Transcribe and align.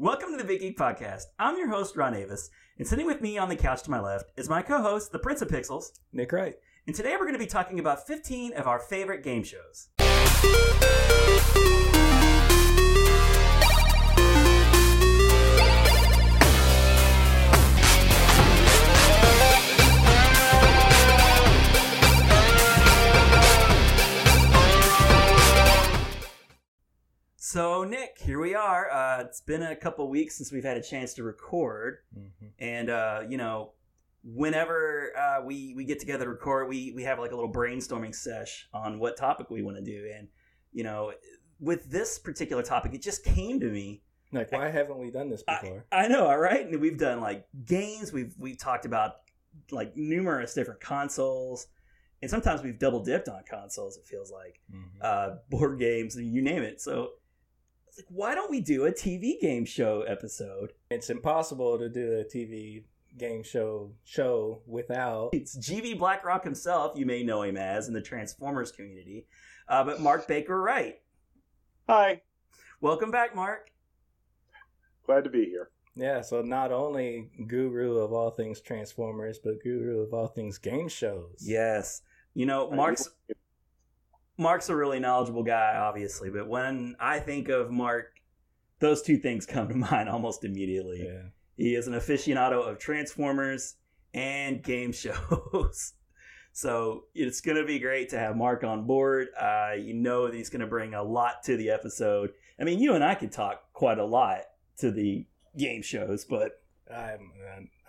Welcome 0.00 0.30
to 0.30 0.36
the 0.36 0.44
Big 0.44 0.60
Geek 0.60 0.78
Podcast. 0.78 1.24
I'm 1.40 1.58
your 1.58 1.70
host, 1.70 1.96
Ron 1.96 2.14
Avis, 2.14 2.50
and 2.78 2.86
sitting 2.86 3.04
with 3.04 3.20
me 3.20 3.36
on 3.36 3.48
the 3.48 3.56
couch 3.56 3.82
to 3.82 3.90
my 3.90 3.98
left 3.98 4.30
is 4.36 4.48
my 4.48 4.62
co 4.62 4.80
host, 4.80 5.10
the 5.10 5.18
Prince 5.18 5.42
of 5.42 5.48
Pixels. 5.48 5.90
Nick 6.12 6.30
Wright. 6.30 6.54
And 6.86 6.94
today 6.94 7.14
we're 7.14 7.24
going 7.24 7.32
to 7.32 7.38
be 7.40 7.46
talking 7.46 7.80
about 7.80 8.06
15 8.06 8.52
of 8.52 8.68
our 8.68 8.78
favorite 8.78 9.24
game 9.24 9.42
shows. 9.42 9.88
So, 27.50 27.82
Nick, 27.82 28.18
here 28.20 28.38
we 28.38 28.54
are. 28.54 28.90
Uh, 28.90 29.22
it's 29.22 29.40
been 29.40 29.62
a 29.62 29.74
couple 29.74 30.06
weeks 30.10 30.36
since 30.36 30.52
we've 30.52 30.64
had 30.64 30.76
a 30.76 30.82
chance 30.82 31.14
to 31.14 31.22
record, 31.22 32.00
Mm-hmm. 32.14 32.46
and 32.58 32.90
uh, 32.90 33.20
you 33.26 33.38
know, 33.38 33.72
whenever 34.22 35.16
uh, 35.16 35.42
we 35.42 35.72
we 35.74 35.86
get 35.86 35.98
together 35.98 36.24
to 36.24 36.30
record, 36.30 36.68
we 36.68 36.92
we 36.94 37.04
have 37.04 37.18
like 37.18 37.32
a 37.32 37.34
little 37.34 37.50
brainstorming 37.50 38.14
sesh 38.14 38.68
on 38.74 38.98
what 38.98 39.16
topic 39.16 39.48
we 39.48 39.62
want 39.62 39.78
to 39.78 39.82
do, 39.82 40.10
and 40.14 40.28
you 40.74 40.84
know, 40.84 41.14
with 41.58 41.90
this 41.90 42.18
particular 42.18 42.62
topic, 42.62 42.92
it 42.92 43.00
just 43.00 43.24
came 43.24 43.58
to 43.60 43.70
me. 43.70 44.02
Like, 44.30 44.52
why 44.52 44.68
haven't 44.68 44.98
we 44.98 45.10
done 45.10 45.30
this 45.30 45.42
before? 45.42 45.86
I 45.90 46.06
know, 46.06 46.26
all 46.26 46.38
right. 46.38 46.66
And 46.66 46.78
we've 46.82 46.98
done 46.98 47.22
like 47.22 47.46
games. 47.64 48.12
We've 48.12 48.34
we've 48.38 48.58
talked 48.58 48.84
about 48.84 49.20
like 49.70 49.96
numerous 49.96 50.52
different 50.52 50.80
consoles, 50.82 51.66
and 52.20 52.30
sometimes 52.30 52.62
we've 52.62 52.78
double 52.78 53.02
dipped 53.02 53.30
on 53.30 53.40
consoles. 53.48 53.96
It 53.96 54.06
feels 54.06 54.30
like 54.30 54.60
Mhm. 54.70 54.84
uh, 55.00 55.36
board 55.48 55.78
games, 55.78 56.14
you 56.14 56.42
name 56.42 56.62
it. 56.62 56.82
So, 56.82 57.12
like, 57.98 58.06
why 58.08 58.34
don't 58.34 58.50
we 58.50 58.60
do 58.60 58.86
a 58.86 58.92
TV 58.92 59.40
game 59.40 59.64
show 59.64 60.02
episode? 60.02 60.72
It's 60.90 61.10
impossible 61.10 61.78
to 61.78 61.88
do 61.88 62.20
a 62.20 62.24
TV 62.24 62.84
game 63.16 63.42
show 63.42 63.90
show 64.04 64.62
without. 64.66 65.30
It's 65.32 65.56
GV 65.58 65.98
Blackrock 65.98 66.44
himself. 66.44 66.96
You 66.96 67.06
may 67.06 67.22
know 67.22 67.42
him 67.42 67.56
as 67.56 67.88
in 67.88 67.94
the 67.94 68.00
Transformers 68.00 68.70
community, 68.70 69.26
uh, 69.68 69.84
but 69.84 70.00
Mark 70.00 70.28
Baker 70.28 70.60
Wright. 70.60 71.00
Hi, 71.88 72.22
Welcome 72.80 73.10
back, 73.10 73.34
Mark. 73.34 73.72
glad 75.04 75.24
to 75.24 75.30
be 75.30 75.46
here. 75.46 75.70
Yeah, 75.96 76.20
so 76.20 76.42
not 76.42 76.70
only 76.70 77.28
guru 77.48 77.96
of 77.98 78.12
all 78.12 78.30
things 78.30 78.60
Transformers, 78.60 79.40
but 79.42 79.60
guru 79.64 80.02
of 80.02 80.14
all 80.14 80.28
things 80.28 80.58
game 80.58 80.86
shows. 80.86 81.34
Yes, 81.40 82.02
you 82.34 82.46
know 82.46 82.70
Mark's 82.70 83.08
Mark's 84.38 84.68
a 84.68 84.76
really 84.76 85.00
knowledgeable 85.00 85.42
guy, 85.42 85.76
obviously, 85.76 86.30
but 86.30 86.48
when 86.48 86.96
I 87.00 87.18
think 87.18 87.48
of 87.48 87.70
Mark, 87.70 88.12
those 88.78 89.02
two 89.02 89.18
things 89.18 89.44
come 89.44 89.68
to 89.68 89.74
mind 89.90 90.08
almost 90.08 90.44
immediately. 90.44 91.04
Yeah. 91.04 91.22
He 91.56 91.74
is 91.74 91.88
an 91.88 91.94
aficionado 91.94 92.66
of 92.66 92.78
Transformers 92.78 93.74
and 94.14 94.62
game 94.62 94.92
shows. 94.92 95.94
So 96.52 97.04
it's 97.14 97.40
going 97.40 97.56
to 97.56 97.64
be 97.64 97.78
great 97.78 98.08
to 98.10 98.18
have 98.18 98.36
Mark 98.36 98.64
on 98.64 98.86
board. 98.86 99.28
Uh, 99.38 99.72
you 99.78 99.94
know 99.94 100.26
that 100.26 100.34
he's 100.34 100.50
going 100.50 100.60
to 100.60 100.66
bring 100.66 100.94
a 100.94 101.02
lot 101.02 101.42
to 101.44 101.56
the 101.56 101.70
episode. 101.70 102.32
I 102.60 102.64
mean, 102.64 102.80
you 102.80 102.94
and 102.94 103.04
I 103.04 103.14
could 103.14 103.32
talk 103.32 103.72
quite 103.72 103.98
a 103.98 104.04
lot 104.04 104.40
to 104.78 104.90
the 104.90 105.26
game 105.56 105.82
shows, 105.82 106.24
but 106.24 106.62
I'm, 106.92 107.30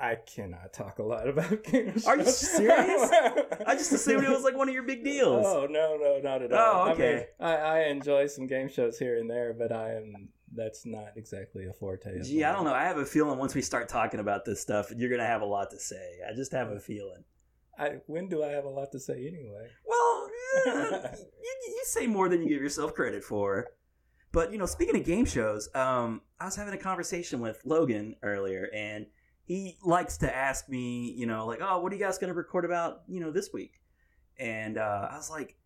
I 0.02 0.16
cannot 0.16 0.72
talk 0.73 1.00
a 1.00 1.03
lot 1.03 1.28
about 1.28 1.64
game 1.66 1.92
shows. 1.94 2.05
Are 2.08 2.17
you 2.17 2.25
serious? 2.25 3.09
I 3.67 3.75
just 3.75 3.92
assumed 3.92 4.23
it 4.23 4.30
was 4.30 4.44
like 4.44 4.55
one 4.55 4.69
of 4.69 4.73
your 4.73 4.83
big 4.83 5.03
deals. 5.03 5.45
Oh 5.45 5.67
no, 5.69 5.97
no, 5.97 6.19
not 6.23 6.42
at 6.42 6.53
Oh, 6.53 6.58
all. 6.58 6.88
I, 6.88 6.92
okay. 6.94 7.16
mean, 7.16 7.23
I, 7.39 7.55
I 7.55 7.80
enjoy 7.88 8.27
some 8.27 8.47
game 8.47 8.70
shows 8.70 8.97
here 8.97 9.17
and 9.17 9.30
there, 9.30 9.53
but 9.53 9.72
I 9.72 9.95
am 9.95 10.30
that's 10.55 10.86
not 10.86 11.09
exactly 11.16 11.67
a 11.67 11.73
forte. 11.73 12.17
of 12.17 12.25
Gee, 12.25 12.44
I 12.44 12.52
don't 12.53 12.64
know. 12.64 12.73
I 12.73 12.83
have 12.86 12.97
a 12.97 13.05
feeling 13.05 13.38
once 13.38 13.53
we 13.53 13.61
start 13.61 13.89
talking 13.89 14.20
about 14.20 14.45
this 14.45 14.59
stuff, 14.61 14.92
you're 14.95 15.09
going 15.09 15.22
to 15.22 15.27
have 15.27 15.42
a 15.42 15.45
lot 15.45 15.70
to 15.72 15.80
say. 15.80 16.20
I 16.27 16.33
just 16.33 16.52
have 16.53 16.70
a 16.70 16.80
feeling. 16.80 17.23
I, 17.77 17.97
when 18.08 18.30
do 18.30 18.44
I 18.44 18.47
have 18.47 18.66
a 18.66 18.70
lot 18.70 18.92
to 18.94 19.00
say 19.00 19.27
anyway? 19.27 19.67
Well, 19.86 20.30
eh, 20.67 21.16
you, 21.16 21.55
you 21.67 21.81
say 21.86 22.08
more 22.08 22.30
than 22.30 22.42
you 22.42 22.49
give 22.49 22.61
yourself 22.61 22.93
credit 22.93 23.23
for. 23.23 23.67
But 24.31 24.52
you 24.52 24.58
know, 24.58 24.66
speaking 24.66 24.95
of 24.95 25.05
game 25.05 25.26
shows, 25.26 25.70
um, 25.76 26.21
I 26.39 26.45
was 26.45 26.55
having 26.55 26.73
a 26.73 26.77
conversation 26.77 27.39
with 27.42 27.61
Logan 27.66 28.16
earlier, 28.21 28.70
and 28.73 29.05
he 29.49 29.77
likes 29.83 30.17
to 30.20 30.33
ask 30.33 30.70
me, 30.70 31.11
you 31.17 31.26
know, 31.26 31.48
like, 31.48 31.58
"Oh, 31.60 31.80
what 31.80 31.92
are 31.92 31.95
you 31.95 32.02
guys 32.02 32.20
going 32.20 32.27
to 32.30 32.36
record 32.36 32.65
about, 32.65 33.02
you 33.08 33.20
know, 33.20 33.32
this 33.32 33.49
week?" 33.52 33.82
And 34.37 34.77
uh, 34.77 35.08
I 35.11 35.17
was 35.17 35.30
like, 35.32 35.58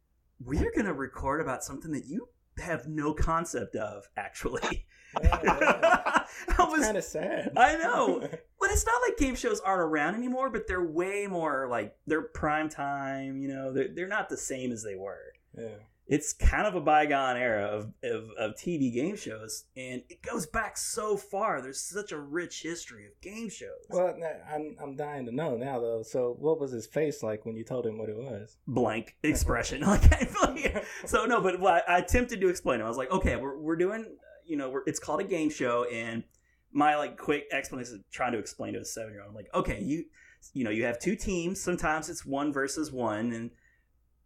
"We're 0.43 0.71
going 0.71 0.85
to 0.85 0.93
record 0.93 1.41
about 1.41 1.65
something 1.65 1.91
that 1.91 2.05
you 2.05 2.29
have 2.59 2.87
no 2.87 3.13
concept 3.13 3.75
of, 3.75 4.05
actually." 4.17 4.87
Yeah, 5.23 5.39
yeah. 5.43 6.23
I 6.57 6.63
was 6.63 6.81
kind 6.81 6.97
of 6.97 7.03
sad. 7.03 7.51
I 7.55 7.75
know. 7.77 8.27
But 8.59 8.71
it's 8.71 8.83
not 8.83 8.99
like 9.07 9.17
game 9.17 9.35
shows 9.35 9.59
aren't 9.59 9.81
around 9.81 10.15
anymore, 10.15 10.49
but 10.49 10.67
they're 10.67 10.83
way 10.83 11.27
more 11.27 11.67
like 11.69 11.95
they're 12.07 12.23
prime 12.23 12.67
time, 12.67 13.37
you 13.37 13.47
know, 13.49 13.71
they're, 13.73 13.89
they're 13.93 14.07
not 14.07 14.29
the 14.29 14.37
same 14.37 14.71
as 14.71 14.81
they 14.83 14.95
were. 14.95 15.33
yeah. 15.55 15.67
It's 16.05 16.33
kind 16.33 16.67
of 16.67 16.75
a 16.75 16.81
bygone 16.81 17.37
era 17.37 17.63
of, 17.63 17.93
of, 18.03 18.29
of 18.37 18.55
TV 18.55 18.93
game 18.93 19.15
shows, 19.15 19.63
and 19.77 20.03
it 20.09 20.21
goes 20.21 20.45
back 20.45 20.75
so 20.75 21.15
far. 21.15 21.61
There's 21.61 21.79
such 21.79 22.11
a 22.11 22.19
rich 22.19 22.61
history 22.61 23.05
of 23.05 23.19
game 23.21 23.49
shows. 23.49 23.85
Well, 23.89 24.13
I'm 24.53 24.75
I'm 24.81 24.95
dying 24.97 25.25
to 25.27 25.31
know 25.31 25.55
now 25.55 25.79
though. 25.79 26.03
So, 26.03 26.35
what 26.37 26.59
was 26.59 26.71
his 26.71 26.87
face 26.87 27.23
like 27.23 27.45
when 27.45 27.55
you 27.55 27.63
told 27.63 27.85
him 27.85 27.97
what 27.97 28.09
it 28.09 28.17
was? 28.17 28.57
Blank 28.67 29.15
expression. 29.23 29.81
Like, 29.93 30.11
I 30.11 30.25
feel 30.25 30.53
like 30.53 30.85
so 31.05 31.25
no, 31.25 31.39
but 31.39 31.59
what 31.59 31.87
I 31.87 31.99
attempted 31.99 32.41
to 32.41 32.49
explain 32.49 32.79
it. 32.79 32.83
I 32.83 32.87
was 32.87 32.97
like, 32.97 33.11
okay, 33.11 33.35
we're, 33.35 33.57
we're 33.57 33.75
doing, 33.75 34.17
you 34.45 34.57
know, 34.57 34.71
we're, 34.71 34.81
it's 34.87 34.99
called 34.99 35.21
a 35.21 35.23
game 35.23 35.49
show, 35.49 35.85
and 35.85 36.23
my 36.71 36.95
like 36.95 37.17
quick 37.17 37.45
explanation 37.51 37.95
is 37.95 38.01
trying 38.11 38.31
to 38.31 38.39
explain 38.39 38.73
to 38.73 38.79
a 38.79 38.85
seven 38.85 39.13
year 39.13 39.21
old. 39.21 39.29
I'm 39.29 39.35
like, 39.35 39.49
okay, 39.53 39.81
you, 39.81 40.05
you 40.53 40.63
know, 40.63 40.71
you 40.71 40.85
have 40.85 40.99
two 40.99 41.15
teams. 41.15 41.61
Sometimes 41.61 42.09
it's 42.09 42.25
one 42.25 42.51
versus 42.51 42.91
one, 42.91 43.31
and 43.33 43.51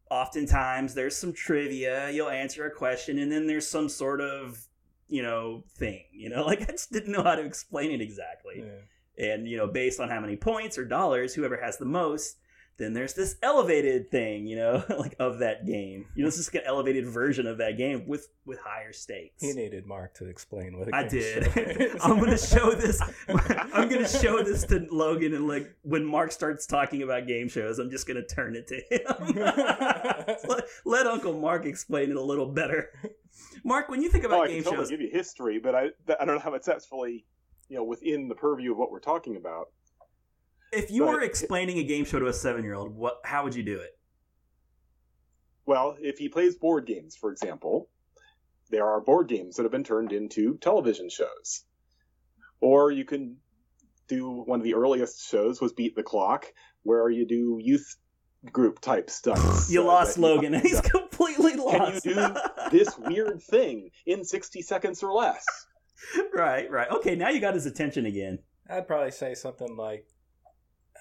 oftentimes 0.09 0.93
there's 0.93 1.15
some 1.15 1.33
trivia. 1.33 2.09
You'll 2.11 2.29
answer 2.29 2.65
a 2.65 2.71
question, 2.71 3.19
and 3.19 3.31
then 3.31 3.47
there's 3.47 3.67
some 3.67 3.89
sort 3.89 4.21
of, 4.21 4.65
you 5.07 5.21
know, 5.23 5.63
thing. 5.77 6.03
You 6.11 6.29
know, 6.29 6.45
like 6.51 6.61
I 6.61 6.71
just 6.71 6.91
didn't 6.91 7.11
know 7.11 7.23
how 7.23 7.35
to 7.35 7.43
explain 7.43 7.91
it 7.91 8.01
exactly 8.01 8.63
Yeah. 9.17 9.25
and 9.31 9.47
you 9.47 9.57
know 9.57 9.67
based 9.67 9.99
on 9.99 10.09
how 10.09 10.19
many 10.19 10.35
points 10.35 10.77
or 10.77 10.85
dollars 10.85 11.33
whoever 11.33 11.57
has 11.57 11.77
the 11.77 11.85
most 11.85 12.37
then 12.77 12.93
there's 12.93 13.13
this 13.13 13.35
elevated 13.41 14.09
thing 14.11 14.47
you 14.47 14.55
know 14.55 14.83
like 14.99 15.15
of 15.19 15.39
that 15.39 15.65
game 15.65 16.05
you 16.15 16.21
know 16.23 16.27
it's 16.27 16.37
just 16.37 16.53
an 16.55 16.61
elevated 16.65 17.05
version 17.07 17.47
of 17.47 17.57
that 17.57 17.77
game 17.77 18.07
with 18.07 18.27
with 18.45 18.59
higher 18.59 18.93
stakes 18.93 19.41
He 19.41 19.51
needed 19.53 19.85
Mark 19.85 20.13
to 20.15 20.25
explain 20.25 20.77
what 20.77 20.87
a 20.89 20.95
I 20.95 21.01
game 21.03 21.09
did. 21.11 21.43
show 21.53 21.59
is. 21.61 22.01
I'm 22.03 22.19
gonna 22.19 22.37
show 22.37 22.71
this. 22.71 23.01
I'm 23.73 23.89
gonna 23.89 24.07
show 24.07 24.41
this 24.43 24.63
to 24.67 24.87
Logan, 24.91 25.33
and 25.33 25.47
like 25.47 25.73
when 25.81 26.05
Mark 26.05 26.31
starts 26.31 26.65
talking 26.65 27.03
about 27.03 27.27
game 27.27 27.49
shows, 27.49 27.79
I'm 27.79 27.89
just 27.89 28.07
gonna 28.07 28.25
turn 28.25 28.55
it 28.55 28.67
to 28.67 28.75
him. 28.89 29.35
let, 30.47 30.63
let 30.85 31.07
Uncle 31.07 31.33
Mark 31.33 31.65
explain 31.65 32.09
it 32.09 32.15
a 32.15 32.21
little 32.21 32.47
better. 32.47 32.91
Mark, 33.63 33.89
when 33.89 34.01
you 34.01 34.09
think 34.09 34.23
about 34.23 34.39
Oh, 34.39 34.43
I 34.43 34.47
game 34.47 34.63
can 34.63 34.63
totally 34.65 34.83
shows, 34.83 34.89
give 34.91 35.01
you 35.01 35.09
history, 35.11 35.59
but 35.59 35.75
I 35.75 35.87
I 36.19 36.25
don't 36.25 36.35
know 36.35 36.39
how 36.39 36.53
it's 36.53 36.69
fully, 36.85 37.25
you 37.69 37.75
know, 37.77 37.83
within 37.83 38.27
the 38.27 38.35
purview 38.35 38.71
of 38.71 38.77
what 38.77 38.91
we're 38.91 38.99
talking 38.99 39.35
about. 39.35 39.69
If 40.71 40.91
you 40.91 41.01
Go 41.01 41.07
were 41.07 41.21
explaining 41.21 41.79
a 41.79 41.83
game 41.83 42.05
show 42.05 42.19
to 42.19 42.27
a 42.27 42.33
seven-year-old, 42.33 42.95
what? 42.95 43.19
How 43.23 43.43
would 43.43 43.55
you 43.55 43.63
do 43.63 43.79
it? 43.79 43.97
Well, 45.65 45.97
if 45.99 46.17
he 46.17 46.29
plays 46.29 46.55
board 46.55 46.85
games, 46.85 47.15
for 47.15 47.31
example, 47.31 47.89
there 48.69 48.85
are 48.85 49.01
board 49.01 49.27
games 49.27 49.55
that 49.55 49.63
have 49.63 49.71
been 49.71 49.83
turned 49.83 50.11
into 50.11 50.57
television 50.57 51.09
shows. 51.09 51.63
Or 52.61 52.91
you 52.91 53.05
can 53.05 53.37
do 54.07 54.29
one 54.29 54.59
of 54.59 54.63
the 54.63 54.75
earliest 54.75 55.29
shows 55.29 55.61
was 55.61 55.73
Beat 55.73 55.95
the 55.95 56.03
Clock, 56.03 56.45
where 56.83 57.09
you 57.09 57.25
do 57.25 57.59
youth 57.61 57.97
group 58.51 58.79
type 58.79 59.09
stunts. 59.09 59.69
You 59.71 59.81
uh, 59.81 59.85
lost 59.85 60.17
Logan, 60.17 60.53
and 60.53 60.63
he's 60.63 60.81
completely 60.81 61.55
lost. 61.55 62.03
Can 62.03 62.11
you 62.11 62.15
do 62.15 62.35
this 62.71 62.97
weird 62.97 63.41
thing 63.41 63.89
in 64.05 64.23
60 64.23 64.61
seconds 64.61 65.03
or 65.03 65.11
less? 65.11 65.45
right, 66.33 66.69
right. 66.71 66.89
Okay, 66.89 67.15
now 67.15 67.29
you 67.29 67.41
got 67.41 67.53
his 67.53 67.65
attention 67.65 68.05
again. 68.05 68.39
I'd 68.69 68.87
probably 68.87 69.11
say 69.11 69.33
something 69.33 69.75
like, 69.75 70.05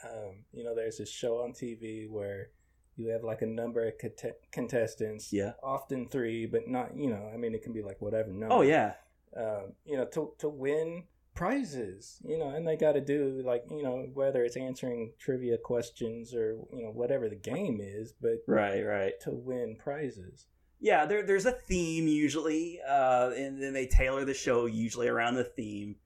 um, 0.05 0.45
you 0.53 0.65
know, 0.65 0.75
there's 0.75 0.99
this 0.99 1.11
show 1.11 1.43
on 1.43 1.53
TV 1.53 2.09
where 2.09 2.49
you 2.97 3.09
have 3.09 3.23
like 3.23 3.43
a 3.43 3.47
number 3.47 3.87
of 3.87 3.99
cont- 3.99 4.35
contestants. 4.53 5.33
Yeah. 5.33 5.53
Often 5.63 6.09
three, 6.09 6.47
but 6.47 6.69
not, 6.69 6.97
you 6.97 7.11
know, 7.11 7.31
I 7.33 7.37
mean, 7.37 7.55
it 7.55 7.63
can 7.63 7.73
be 7.73 7.83
like 7.83 8.01
whatever 8.01 8.31
number. 8.31 8.55
Oh 8.55 8.63
yeah, 8.63 8.95
Um, 9.37 9.73
you 9.85 9.97
know, 9.97 10.07
to 10.07 10.33
to 10.39 10.49
win 10.49 11.05
prizes, 11.35 12.19
you 12.25 12.39
know, 12.39 12.49
and 12.49 12.67
they 12.67 12.77
got 12.77 12.93
to 12.93 13.01
do 13.01 13.43
like, 13.45 13.65
you 13.71 13.83
know, 13.83 14.09
whether 14.15 14.43
it's 14.45 14.57
answering 14.57 15.13
trivia 15.19 15.59
questions 15.59 16.35
or 16.35 16.57
you 16.73 16.83
know 16.83 16.91
whatever 16.91 17.29
the 17.29 17.37
game 17.37 17.81
is, 17.81 18.15
but 18.21 18.39
right, 18.49 18.83
right. 18.83 19.13
to 19.21 19.31
win 19.31 19.77
prizes. 19.79 20.47
Yeah, 20.81 21.07
there, 21.07 21.23
there's 21.23 21.47
a 21.47 21.53
theme 21.53 22.07
usually, 22.07 22.81
uh, 22.87 23.31
and 23.35 23.63
then 23.63 23.73
they 23.73 23.87
tailor 23.87 24.25
the 24.25 24.35
show 24.35 24.67
usually 24.67 25.09
around 25.09 25.35
the 25.35 25.45
theme. 25.45 25.97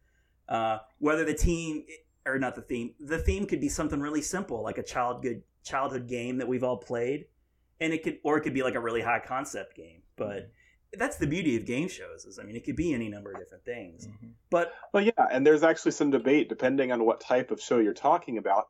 Uh, 0.48 0.78
whether 0.98 1.24
the 1.24 1.34
team 1.34 1.84
or 2.26 2.38
not 2.38 2.54
the 2.54 2.62
theme, 2.62 2.94
the 3.00 3.18
theme 3.18 3.46
could 3.46 3.60
be 3.60 3.68
something 3.68 4.00
really 4.00 4.22
simple, 4.22 4.62
like 4.62 4.78
a 4.78 4.82
childhood 4.82 5.42
childhood 5.64 6.06
game 6.08 6.38
that 6.38 6.48
we've 6.48 6.64
all 6.64 6.76
played, 6.76 7.26
and 7.80 7.92
it 7.92 8.02
could 8.02 8.18
or 8.24 8.36
it 8.36 8.42
could 8.42 8.54
be 8.54 8.62
like 8.62 8.74
a 8.74 8.80
really 8.80 9.00
high 9.00 9.20
concept 9.20 9.76
game. 9.76 10.02
But 10.16 10.50
that's 10.92 11.16
the 11.16 11.26
beauty 11.26 11.56
of 11.56 11.66
game 11.66 11.88
shows. 11.88 12.24
Is 12.24 12.38
I 12.38 12.42
mean, 12.42 12.56
it 12.56 12.64
could 12.64 12.76
be 12.76 12.92
any 12.94 13.08
number 13.08 13.32
of 13.32 13.38
different 13.38 13.64
things. 13.64 14.06
Mhm. 14.06 14.32
But 14.50 14.74
Well, 14.92 15.02
yeah, 15.04 15.28
and 15.30 15.46
there's 15.46 15.62
actually 15.62 15.92
some 15.92 16.10
debate 16.10 16.48
depending 16.48 16.92
on 16.92 17.04
what 17.04 17.20
type 17.20 17.50
of 17.50 17.60
show 17.60 17.78
you're 17.78 17.94
talking 17.94 18.38
about. 18.38 18.68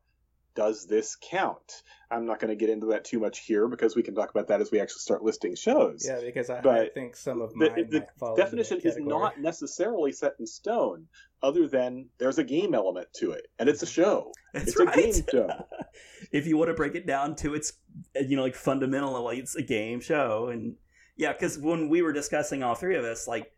Does 0.61 0.87
this 0.87 1.17
count? 1.23 1.83
I'm 2.11 2.27
not 2.27 2.39
going 2.39 2.51
to 2.51 2.55
get 2.55 2.69
into 2.69 2.89
that 2.89 3.07
too 3.07 3.19
much 3.19 3.39
here 3.47 3.67
because 3.67 3.97
we 3.97 4.03
can 4.03 4.15
talk 4.15 4.31
about 4.31 4.49
that 4.49 4.61
as 4.61 4.71
we 4.71 4.79
actually 4.79 4.99
start 4.99 5.23
listing 5.23 5.55
shows. 5.55 6.05
Yeah, 6.07 6.21
because 6.23 6.51
I, 6.51 6.59
I 6.59 6.89
think 6.91 7.17
some 7.17 7.41
of 7.41 7.55
the- 7.55 7.71
mine 7.71 7.89
the 7.89 8.07
fall 8.19 8.37
Definition 8.37 8.79
is 8.81 8.99
not 8.99 9.41
necessarily 9.41 10.13
set 10.13 10.35
in 10.39 10.47
stone, 10.47 11.07
other 11.43 11.67
than 11.67 12.11
there's 12.19 12.39
a 12.39 12.45
game 12.45 12.75
element 12.75 13.09
to 13.15 13.31
it, 13.31 13.47
and 13.59 13.71
it's 13.71 13.83
a 13.83 13.87
show. 13.87 14.33
that's 14.53 14.69
It's 14.69 14.81
a 14.81 14.85
game 14.85 15.25
show. 15.33 15.49
if 16.31 16.47
you 16.47 16.59
want 16.59 16.69
to 16.69 16.75
break 16.75 16.95
it 16.95 17.07
down 17.07 17.37
to 17.37 17.55
its, 17.55 17.73
you 18.15 18.37
know, 18.37 18.43
like 18.43 18.55
fundamental, 18.55 19.23
like 19.23 19.39
it's 19.39 19.57
a 19.57 19.63
game 19.63 20.03
show, 20.03 20.49
and 20.49 20.75
yeah, 21.17 21.33
because 21.33 21.59
when 21.59 21.89
we 21.89 22.03
were 22.03 22.13
discussing 22.13 22.63
all 22.63 22.75
three 22.75 22.97
of 22.97 23.05
us, 23.05 23.27
like 23.27 23.51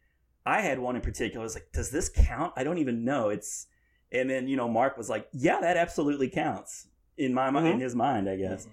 I 0.46 0.60
had 0.60 0.78
one 0.78 0.94
in 0.94 1.02
particular. 1.02 1.42
I 1.42 1.44
was 1.46 1.54
like, 1.54 1.72
does 1.72 1.90
this 1.90 2.08
count? 2.08 2.52
I 2.56 2.62
don't 2.62 2.78
even 2.78 3.04
know. 3.04 3.30
It's, 3.30 3.66
and 4.12 4.30
then 4.30 4.46
you 4.46 4.56
know, 4.56 4.68
Mark 4.68 4.96
was 4.96 5.08
like, 5.08 5.26
yeah, 5.32 5.60
that 5.60 5.76
absolutely 5.76 6.28
counts 6.28 6.86
in 7.16 7.34
my 7.34 7.50
mind, 7.50 7.66
in 7.68 7.78
Mhm. 7.78 7.82
his 7.82 7.94
mind, 7.94 8.28
I 8.28 8.36
guess. 8.36 8.66
Mhm. 8.66 8.70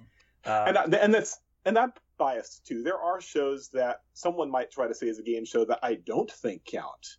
Uh, 0.50 0.66
and 0.68 0.78
I, 0.78 0.84
and 1.00 1.14
that's 1.14 1.40
and 1.66 1.78
I'm 1.78 1.94
biased 2.18 2.66
too. 2.66 2.84
There 2.84 2.98
are 2.98 3.20
shows 3.22 3.70
that 3.70 4.02
someone 4.14 4.50
might 4.50 4.72
try 4.72 4.88
to 4.88 4.94
say 4.96 5.08
is 5.08 5.20
a 5.20 5.24
game 5.24 5.46
show 5.46 5.66
that 5.66 5.80
I 5.84 5.96
don't 5.96 6.32
think 6.32 6.64
count. 6.66 7.18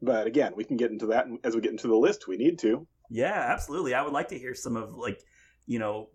But 0.00 0.26
again, 0.26 0.52
we 0.54 0.64
can 0.64 0.76
get 0.76 0.90
into 0.90 1.06
that 1.06 1.26
as 1.44 1.54
we 1.54 1.60
get 1.60 1.72
into 1.72 1.88
the 1.88 1.96
list. 1.96 2.28
We 2.28 2.36
need 2.36 2.58
to. 2.60 2.86
Yeah, 3.10 3.32
absolutely. 3.32 3.94
I 3.94 4.02
would 4.02 4.12
like 4.12 4.28
to 4.28 4.38
hear 4.38 4.54
some 4.54 4.76
of 4.76 4.94
like, 4.94 5.20
you 5.66 5.78
know, 5.78 6.10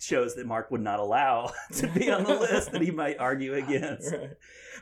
shows 0.00 0.34
that 0.34 0.46
Mark 0.46 0.70
would 0.72 0.80
not 0.80 0.98
allow 0.98 1.52
to 1.76 1.86
be 1.88 2.10
on 2.10 2.24
the 2.24 2.34
list 2.34 2.72
that 2.72 2.80
he 2.80 2.90
might 2.90 3.18
argue 3.18 3.54
against. 3.54 4.12
Right. 4.14 4.30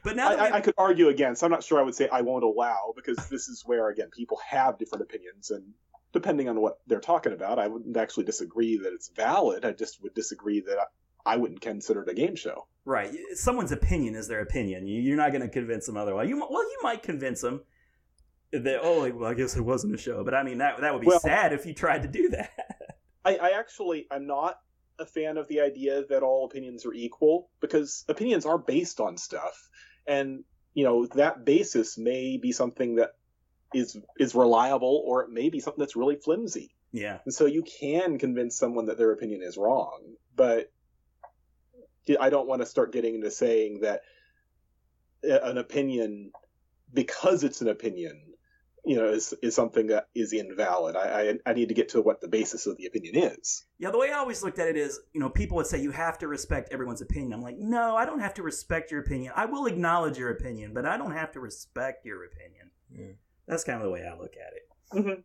But 0.02 0.16
now 0.16 0.30
I, 0.30 0.56
I 0.56 0.60
could 0.62 0.72
argue 0.78 1.08
against. 1.08 1.42
I'm 1.44 1.50
not 1.50 1.62
sure 1.62 1.78
I 1.78 1.82
would 1.82 1.94
say 1.94 2.08
I 2.08 2.22
won't 2.22 2.42
allow 2.42 2.94
because 2.96 3.18
this 3.28 3.48
is 3.48 3.64
where 3.66 3.90
again 3.90 4.08
people 4.10 4.38
have 4.48 4.78
different 4.78 5.02
opinions 5.02 5.50
and 5.50 5.74
depending 6.12 6.48
on 6.48 6.60
what 6.60 6.78
they're 6.86 7.00
talking 7.00 7.32
about, 7.32 7.58
I 7.58 7.68
wouldn't 7.68 7.96
actually 7.96 8.24
disagree 8.24 8.76
that 8.78 8.92
it's 8.92 9.08
valid. 9.08 9.64
I 9.64 9.72
just 9.72 10.02
would 10.02 10.14
disagree 10.14 10.60
that 10.60 10.78
I, 10.78 11.34
I 11.34 11.36
wouldn't 11.36 11.60
consider 11.60 12.02
it 12.02 12.08
a 12.08 12.14
game 12.14 12.34
show. 12.36 12.66
right, 12.84 13.12
someone's 13.34 13.72
opinion 13.72 14.14
is 14.14 14.26
their 14.28 14.40
opinion. 14.40 14.86
You- 14.86 15.00
You're 15.02 15.16
not 15.16 15.30
going 15.32 15.42
to 15.42 15.48
convince 15.48 15.86
them 15.86 15.96
otherwise. 15.96 16.28
You 16.28 16.38
well, 16.38 16.62
you 16.62 16.78
might 16.82 17.02
convince 17.02 17.40
them 17.42 17.62
that 18.52 18.80
oh, 18.82 19.08
well, 19.12 19.30
I 19.30 19.34
guess 19.34 19.56
it 19.56 19.60
wasn't 19.60 19.94
a 19.94 19.98
show. 19.98 20.24
But 20.24 20.34
I 20.34 20.42
mean 20.42 20.58
that 20.58 20.80
that 20.80 20.92
would 20.92 21.00
be 21.02 21.06
Well- 21.06 21.20
sad 21.20 21.52
if 21.52 21.66
you 21.66 21.74
tried 21.74 22.02
to 22.02 22.08
do 22.08 22.30
that. 22.30 22.50
I, 23.24 23.36
I 23.36 23.50
actually 23.58 24.06
I'm 24.10 24.26
not 24.26 24.58
a 24.98 25.04
fan 25.06 25.36
of 25.38 25.46
the 25.48 25.60
idea 25.60 26.04
that 26.08 26.22
all 26.22 26.44
opinions 26.46 26.84
are 26.86 26.92
equal 26.92 27.48
because 27.60 28.04
opinions 28.08 28.44
are 28.46 28.58
based 28.58 28.98
on 29.00 29.16
stuff, 29.18 29.68
and 30.06 30.42
you 30.74 30.84
know 30.84 31.06
that 31.14 31.44
basis 31.44 31.96
may 31.98 32.38
be 32.38 32.50
something 32.52 32.96
that 32.96 33.10
is 33.74 33.96
is 34.18 34.34
reliable 34.34 35.02
or 35.06 35.22
it 35.22 35.30
may 35.30 35.48
be 35.48 35.60
something 35.60 35.80
that's 35.80 35.96
really 35.96 36.16
flimsy. 36.16 36.74
yeah, 36.92 37.18
And 37.24 37.32
so 37.32 37.46
you 37.46 37.62
can 37.62 38.18
convince 38.18 38.56
someone 38.56 38.86
that 38.86 38.98
their 38.98 39.12
opinion 39.12 39.42
is 39.42 39.56
wrong, 39.56 40.00
but 40.34 40.70
I 42.18 42.30
don't 42.30 42.48
want 42.48 42.62
to 42.62 42.66
start 42.66 42.92
getting 42.92 43.14
into 43.14 43.30
saying 43.30 43.80
that 43.80 44.00
uh, 45.28 45.40
an 45.42 45.58
opinion, 45.58 46.32
because 46.92 47.44
it's 47.44 47.60
an 47.60 47.68
opinion, 47.68 48.20
you 48.84 48.96
know, 48.96 49.08
is, 49.10 49.34
is 49.42 49.54
something 49.54 49.88
that 49.88 50.08
is 50.14 50.32
invalid. 50.32 50.96
I, 50.96 51.34
I, 51.46 51.50
I 51.50 51.52
need 51.52 51.68
to 51.68 51.74
get 51.74 51.90
to 51.90 52.00
what 52.00 52.20
the 52.20 52.28
basis 52.28 52.66
of 52.66 52.78
the 52.78 52.86
opinion 52.86 53.16
is. 53.16 53.64
yeah. 53.78 53.90
The 53.90 53.98
way 53.98 54.10
I 54.10 54.18
always 54.18 54.42
looked 54.42 54.58
at 54.58 54.68
it 54.68 54.76
is, 54.76 54.98
you 55.12 55.20
know, 55.20 55.28
people 55.28 55.56
would 55.58 55.66
say 55.66 55.80
you 55.80 55.90
have 55.90 56.18
to 56.18 56.28
respect 56.28 56.70
everyone's 56.72 57.02
opinion. 57.02 57.34
I'm 57.34 57.42
like, 57.42 57.58
no, 57.58 57.94
I 57.94 58.06
don't 58.06 58.20
have 58.20 58.34
to 58.34 58.42
respect 58.42 58.90
your 58.90 59.00
opinion. 59.00 59.32
I 59.36 59.44
will 59.44 59.66
acknowledge 59.66 60.16
your 60.18 60.30
opinion, 60.30 60.72
but 60.72 60.86
I 60.86 60.96
don't 60.96 61.12
have 61.12 61.32
to 61.32 61.40
respect 61.40 62.06
your 62.06 62.24
opinion. 62.24 62.70
Yeah. 62.90 63.12
That's 63.50 63.64
kind 63.64 63.78
of 63.78 63.84
the 63.84 63.90
way 63.90 64.06
I 64.06 64.16
look 64.16 64.34
at 64.36 64.52
it. 64.54 64.68
Mhm. 65.04 65.22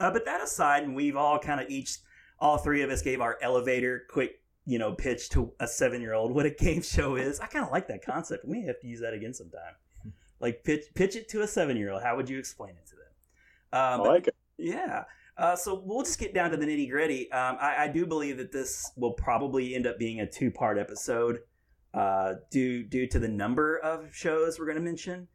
Uh, 0.00 0.10
but 0.12 0.24
that 0.26 0.40
aside, 0.40 0.84
and 0.84 0.94
we've 0.94 1.16
all 1.16 1.38
kind 1.40 1.60
of 1.60 1.68
each, 1.68 1.98
all 2.38 2.56
three 2.58 2.82
of 2.82 2.90
us 2.90 3.02
gave 3.02 3.20
our 3.20 3.36
elevator 3.42 4.04
quick, 4.08 4.40
you 4.64 4.78
know, 4.78 4.92
pitch 4.92 5.28
to 5.30 5.52
a 5.58 5.66
seven 5.66 6.00
year 6.00 6.14
old 6.14 6.32
what 6.32 6.46
a 6.46 6.50
game 6.50 6.82
show 6.82 7.16
is. 7.16 7.40
I 7.40 7.46
kind 7.46 7.64
of 7.64 7.72
like 7.72 7.88
that 7.88 8.04
concept. 8.04 8.44
We 8.44 8.60
may 8.60 8.66
have 8.66 8.80
to 8.80 8.86
use 8.86 9.00
that 9.00 9.12
again 9.12 9.34
sometime. 9.34 9.74
Like 10.40 10.62
pitch 10.62 10.84
pitch 10.94 11.16
it 11.16 11.28
to 11.30 11.42
a 11.42 11.48
seven 11.48 11.76
year 11.76 11.90
old. 11.90 12.02
How 12.02 12.14
would 12.16 12.28
you 12.30 12.38
explain 12.38 12.76
it 12.76 12.86
to 12.86 12.94
them? 12.94 13.04
I 13.72 13.92
Um, 13.94 14.00
but- 14.02 14.08
like 14.08 14.28
it. 14.28 14.36
yeah. 14.56 15.04
Uh, 15.36 15.54
so 15.56 15.82
we'll 15.84 16.02
just 16.04 16.18
get 16.18 16.34
down 16.34 16.50
to 16.50 16.56
the 16.56 16.66
nitty 16.66 16.90
gritty. 16.90 17.30
Um, 17.32 17.56
I, 17.60 17.84
I 17.84 17.88
do 17.88 18.06
believe 18.06 18.38
that 18.38 18.50
this 18.52 18.90
will 18.96 19.12
probably 19.12 19.74
end 19.74 19.86
up 19.86 19.96
being 19.98 20.20
a 20.20 20.26
two 20.28 20.50
part 20.50 20.78
episode, 20.78 21.40
uh, 21.94 22.34
due 22.50 22.82
due 22.84 23.06
to 23.08 23.18
the 23.18 23.28
number 23.28 23.78
of 23.78 24.14
shows 24.14 24.58
we're 24.60 24.66
going 24.66 24.78
to 24.78 24.82
mention. 24.82 25.26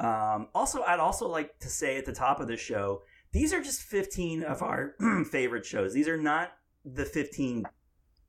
Um, 0.00 0.48
also, 0.54 0.82
I'd 0.82 1.00
also 1.00 1.28
like 1.28 1.58
to 1.60 1.68
say 1.68 1.96
at 1.96 2.04
the 2.06 2.12
top 2.12 2.40
of 2.40 2.48
the 2.48 2.56
show, 2.56 3.02
these 3.32 3.52
are 3.52 3.62
just 3.62 3.82
15 3.82 4.42
of 4.42 4.62
our 4.62 4.94
favorite 5.30 5.64
shows. 5.64 5.92
These 5.94 6.08
are 6.08 6.16
not 6.16 6.52
the 6.84 7.04
15 7.04 7.64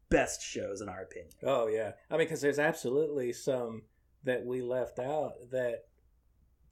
best 0.09 0.41
shows 0.41 0.81
in 0.81 0.89
our 0.89 1.01
opinion. 1.01 1.31
Oh 1.43 1.67
yeah, 1.67 1.93
I 2.09 2.17
mean, 2.17 2.25
because 2.27 2.41
there's 2.41 2.59
absolutely 2.59 3.33
some 3.33 3.83
that 4.23 4.45
we 4.45 4.61
left 4.61 4.99
out 4.99 5.33
that 5.51 5.85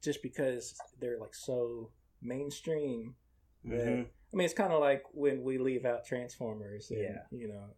just 0.01 0.21
because 0.21 0.75
they're 0.99 1.19
like 1.19 1.33
so 1.33 1.91
mainstream. 2.21 3.15
That, 3.65 3.88
Mhm. 3.88 4.05
I 4.33 4.35
mean, 4.38 4.45
it's 4.45 4.53
kind 4.53 4.71
of 4.73 4.79
like 4.79 5.03
when 5.11 5.43
we 5.43 5.57
leave 5.57 5.85
out 5.85 6.05
Transformers. 6.05 6.89
And, 6.91 7.01
Yeah. 7.01 7.23
you 7.31 7.47
know, 7.47 7.75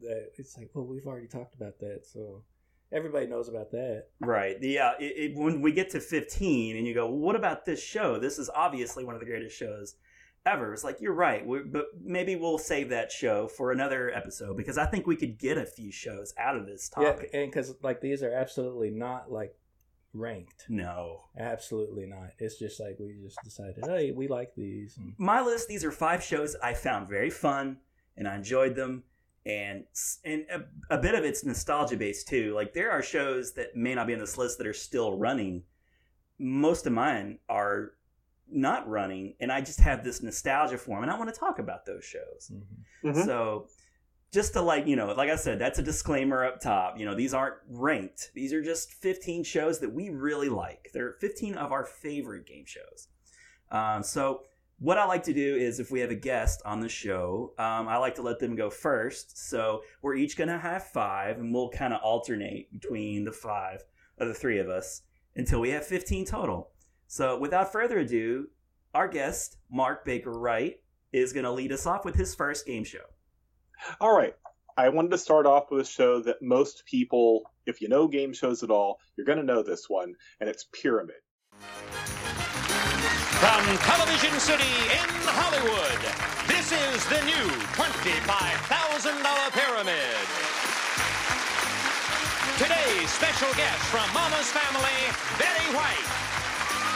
that 0.00 0.30
it's 0.38 0.56
like, 0.56 0.70
well, 0.74 0.86
we've 0.86 1.06
already 1.06 1.26
talked 1.26 1.54
about 1.54 1.78
that, 1.80 2.06
so 2.06 2.44
everybody 2.92 3.26
knows 3.26 3.48
about 3.48 3.70
that. 3.72 4.06
Right. 4.20 4.60
The 4.60 4.78
uh, 4.78 4.92
it, 4.98 5.32
it, 5.32 5.36
when 5.36 5.60
we 5.60 5.72
get 5.72 5.90
to 5.90 6.00
15 6.00 6.76
and 6.76 6.86
you 6.86 6.94
go, 6.94 7.06
well, 7.06 7.18
what 7.18 7.36
about 7.36 7.64
this 7.64 7.82
show? 7.82 8.18
This 8.18 8.38
is 8.38 8.50
obviously 8.54 9.04
one 9.04 9.14
of 9.14 9.20
the 9.20 9.26
greatest 9.26 9.56
shows 9.56 9.96
ever. 10.44 10.72
It's 10.72 10.84
like 10.84 11.00
you're 11.00 11.12
right, 11.12 11.44
we, 11.44 11.60
but 11.60 11.86
maybe 12.00 12.36
we'll 12.36 12.58
save 12.58 12.88
that 12.90 13.10
show 13.10 13.48
for 13.48 13.72
another 13.72 14.10
episode 14.14 14.56
because 14.56 14.78
I 14.78 14.86
think 14.86 15.06
we 15.06 15.16
could 15.16 15.38
get 15.38 15.58
a 15.58 15.66
few 15.66 15.90
shows 15.90 16.32
out 16.38 16.56
of 16.56 16.66
this 16.66 16.88
topic. 16.88 17.30
Yeah, 17.32 17.40
and 17.40 17.50
because 17.50 17.74
like 17.82 18.00
these 18.00 18.22
are 18.22 18.32
absolutely 18.32 18.90
not 18.90 19.30
like 19.30 19.56
ranked. 20.16 20.66
No. 20.68 21.22
Absolutely 21.38 22.06
not. 22.06 22.30
It's 22.38 22.58
just 22.58 22.80
like 22.80 22.96
we 22.98 23.16
just 23.22 23.38
decided, 23.44 23.84
hey, 23.86 24.12
we 24.12 24.28
like 24.28 24.54
these. 24.54 24.96
And, 24.96 25.14
My 25.18 25.42
list, 25.42 25.68
these 25.68 25.84
are 25.84 25.92
five 25.92 26.22
shows 26.22 26.56
I 26.62 26.74
found 26.74 27.08
very 27.08 27.30
fun 27.30 27.78
and 28.16 28.26
I 28.26 28.36
enjoyed 28.36 28.74
them. 28.74 29.04
And 29.46 29.84
and 30.24 30.44
a, 30.50 30.94
a 30.96 30.98
bit 30.98 31.14
of 31.14 31.24
it's 31.24 31.44
nostalgia 31.44 31.96
based 31.96 32.26
too. 32.28 32.52
Like 32.54 32.74
there 32.74 32.90
are 32.90 33.00
shows 33.02 33.52
that 33.54 33.76
may 33.76 33.94
not 33.94 34.08
be 34.08 34.12
on 34.12 34.18
this 34.18 34.36
list 34.36 34.58
that 34.58 34.66
are 34.66 34.72
still 34.72 35.16
running. 35.16 35.62
Most 36.38 36.84
of 36.86 36.92
mine 36.92 37.38
are 37.48 37.92
not 38.50 38.88
running, 38.88 39.34
and 39.40 39.50
I 39.52 39.60
just 39.60 39.80
have 39.80 40.02
this 40.04 40.20
nostalgia 40.22 40.78
for 40.78 40.96
them, 40.96 41.04
and 41.04 41.12
I 41.12 41.18
want 41.18 41.32
to 41.32 41.38
talk 41.38 41.58
about 41.60 41.86
those 41.86 42.04
shows. 42.04 42.50
Mhm. 42.52 43.12
Mhm. 43.14 43.24
So, 43.24 43.68
just 44.32 44.52
to 44.54 44.60
like, 44.60 44.86
you 44.86 44.96
know, 44.96 45.12
like 45.12 45.30
I 45.30 45.36
said, 45.36 45.58
that's 45.60 45.78
a 45.78 45.82
disclaimer 45.82 46.44
up 46.44 46.60
top. 46.60 46.98
You 46.98 47.06
know, 47.06 47.14
these 47.14 47.32
aren't 47.32 47.56
ranked. 47.68 48.32
These 48.34 48.52
are 48.52 48.62
just 48.62 48.92
15 48.92 49.44
shows 49.44 49.78
that 49.80 49.92
we 49.92 50.10
really 50.10 50.48
like. 50.48 50.90
They're 50.92 51.12
15 51.20 51.54
of 51.54 51.70
our 51.72 51.84
favorite 51.84 52.46
game 52.46 52.66
shows. 52.66 53.08
Um, 53.70 54.02
so, 54.02 54.42
what 54.78 54.98
I 54.98 55.06
like 55.06 55.22
to 55.24 55.32
do 55.32 55.56
is 55.56 55.80
if 55.80 55.90
we 55.90 56.00
have 56.00 56.10
a 56.10 56.16
guest 56.16 56.60
on 56.64 56.80
the 56.80 56.88
show, 56.88 57.54
um, 57.58 57.88
I 57.88 57.96
like 57.96 58.14
to 58.16 58.22
let 58.22 58.38
them 58.38 58.56
go 58.56 58.68
first. 58.68 59.48
So, 59.48 59.82
we're 60.02 60.16
each 60.16 60.36
going 60.36 60.48
to 60.48 60.58
have 60.58 60.84
five, 60.88 61.38
and 61.38 61.52
we'll 61.52 61.70
kind 61.70 61.94
of 61.94 62.02
alternate 62.02 62.70
between 62.72 63.24
the 63.24 63.32
five 63.32 63.82
of 64.18 64.28
the 64.28 64.34
three 64.34 64.58
of 64.58 64.68
us 64.68 65.02
until 65.34 65.60
we 65.60 65.70
have 65.70 65.86
15 65.86 66.26
total. 66.26 66.72
So, 67.06 67.38
without 67.38 67.72
further 67.72 67.98
ado, 67.98 68.48
our 68.94 69.08
guest, 69.08 69.56
Mark 69.70 70.04
Baker 70.04 70.32
Wright, 70.32 70.76
is 71.12 71.32
going 71.32 71.44
to 71.44 71.52
lead 71.52 71.72
us 71.72 71.86
off 71.86 72.04
with 72.04 72.14
his 72.14 72.34
first 72.34 72.66
game 72.66 72.84
show. 72.84 73.04
All 74.00 74.16
right. 74.16 74.34
I 74.78 74.90
wanted 74.90 75.12
to 75.12 75.18
start 75.18 75.46
off 75.46 75.70
with 75.70 75.86
a 75.86 75.90
show 75.90 76.20
that 76.22 76.42
most 76.42 76.84
people, 76.84 77.50
if 77.64 77.80
you 77.80 77.88
know 77.88 78.08
game 78.08 78.34
shows 78.34 78.62
at 78.62 78.70
all, 78.70 78.98
you're 79.16 79.24
going 79.24 79.38
to 79.38 79.44
know 79.44 79.62
this 79.62 79.88
one, 79.88 80.14
and 80.38 80.50
it's 80.50 80.66
Pyramid. 80.72 81.16
From 83.36 83.68
Television 83.84 84.32
City 84.40 84.72
in 84.96 85.08
Hollywood, 85.28 86.00
this 86.48 86.72
is 86.72 87.04
the 87.12 87.20
new 87.28 87.44
$25,000 87.76 88.24
Pyramid. 89.52 90.24
Today's 92.56 93.12
special 93.12 93.52
guests 93.52 93.84
from 93.92 94.08
Mama's 94.16 94.48
Family, 94.48 95.12
Betty 95.36 95.68
White 95.76 96.08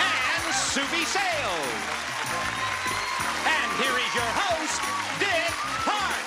and 0.00 0.42
Soupy 0.56 1.04
Sales. 1.04 1.76
And 3.44 3.68
here 3.84 3.92
is 4.00 4.10
your 4.16 4.32
host, 4.32 4.80
Dick 5.20 5.52
Clark. 5.84 6.24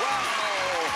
Wow. 0.00 0.88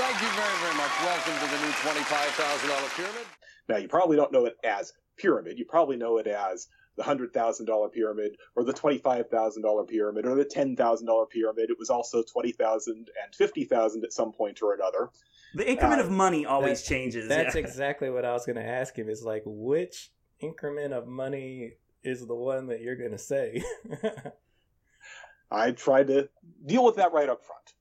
Thank 0.00 0.16
you 0.24 0.30
very, 0.40 0.56
very 0.64 0.76
much. 0.80 0.92
Welcome 1.04 1.36
to 1.36 1.46
the 1.52 1.60
new 1.60 1.72
$25,000 1.84 2.96
pyramid. 2.96 3.28
Now, 3.68 3.76
you 3.76 3.88
probably 3.88 4.16
don't 4.16 4.32
know 4.32 4.46
it 4.46 4.56
as 4.64 4.96
Pyramid. 5.16 5.58
You 5.58 5.64
probably 5.64 5.96
know 5.96 6.18
it 6.18 6.26
as 6.26 6.68
the 6.96 7.02
hundred 7.02 7.32
thousand 7.32 7.66
dollar 7.66 7.88
pyramid 7.88 8.36
or 8.56 8.64
the 8.64 8.72
twenty 8.72 8.98
five 8.98 9.28
thousand 9.30 9.62
dollar 9.62 9.84
pyramid 9.84 10.26
or 10.26 10.34
the 10.34 10.44
ten 10.44 10.76
thousand 10.76 11.06
dollar 11.06 11.26
pyramid. 11.26 11.70
It 11.70 11.78
was 11.78 11.90
also 11.90 12.22
twenty 12.22 12.52
thousand 12.52 13.08
and 13.24 13.34
fifty 13.34 13.64
thousand 13.64 14.04
at 14.04 14.12
some 14.12 14.32
point 14.32 14.60
or 14.62 14.74
another. 14.74 15.10
The 15.54 15.68
increment 15.68 16.00
Uh, 16.00 16.04
of 16.04 16.10
money 16.10 16.44
always 16.46 16.82
that- 16.82 16.88
changes. 16.88 17.28
That's 17.28 17.54
yeah. 17.54 17.60
exactly 17.64 18.10
what 18.10 18.24
I 18.24 18.32
was 18.32 18.44
going 18.46 18.56
to 18.56 18.64
ask 18.66 18.96
him. 18.96 19.08
Is 19.08 19.22
like, 19.22 19.42
which 19.46 20.10
increment 20.40 20.92
of 20.92 21.06
money 21.06 21.74
is 22.02 22.26
the 22.26 22.34
one 22.34 22.66
that 22.68 22.80
you're 22.80 22.96
going 22.96 23.12
to 23.12 23.18
say? 23.18 23.62
I 25.50 25.72
tried 25.72 26.06
to 26.08 26.28
deal 26.64 26.84
with 26.84 26.96
that 26.96 27.12
right 27.12 27.28
up 27.28 27.42
front. 27.44 27.74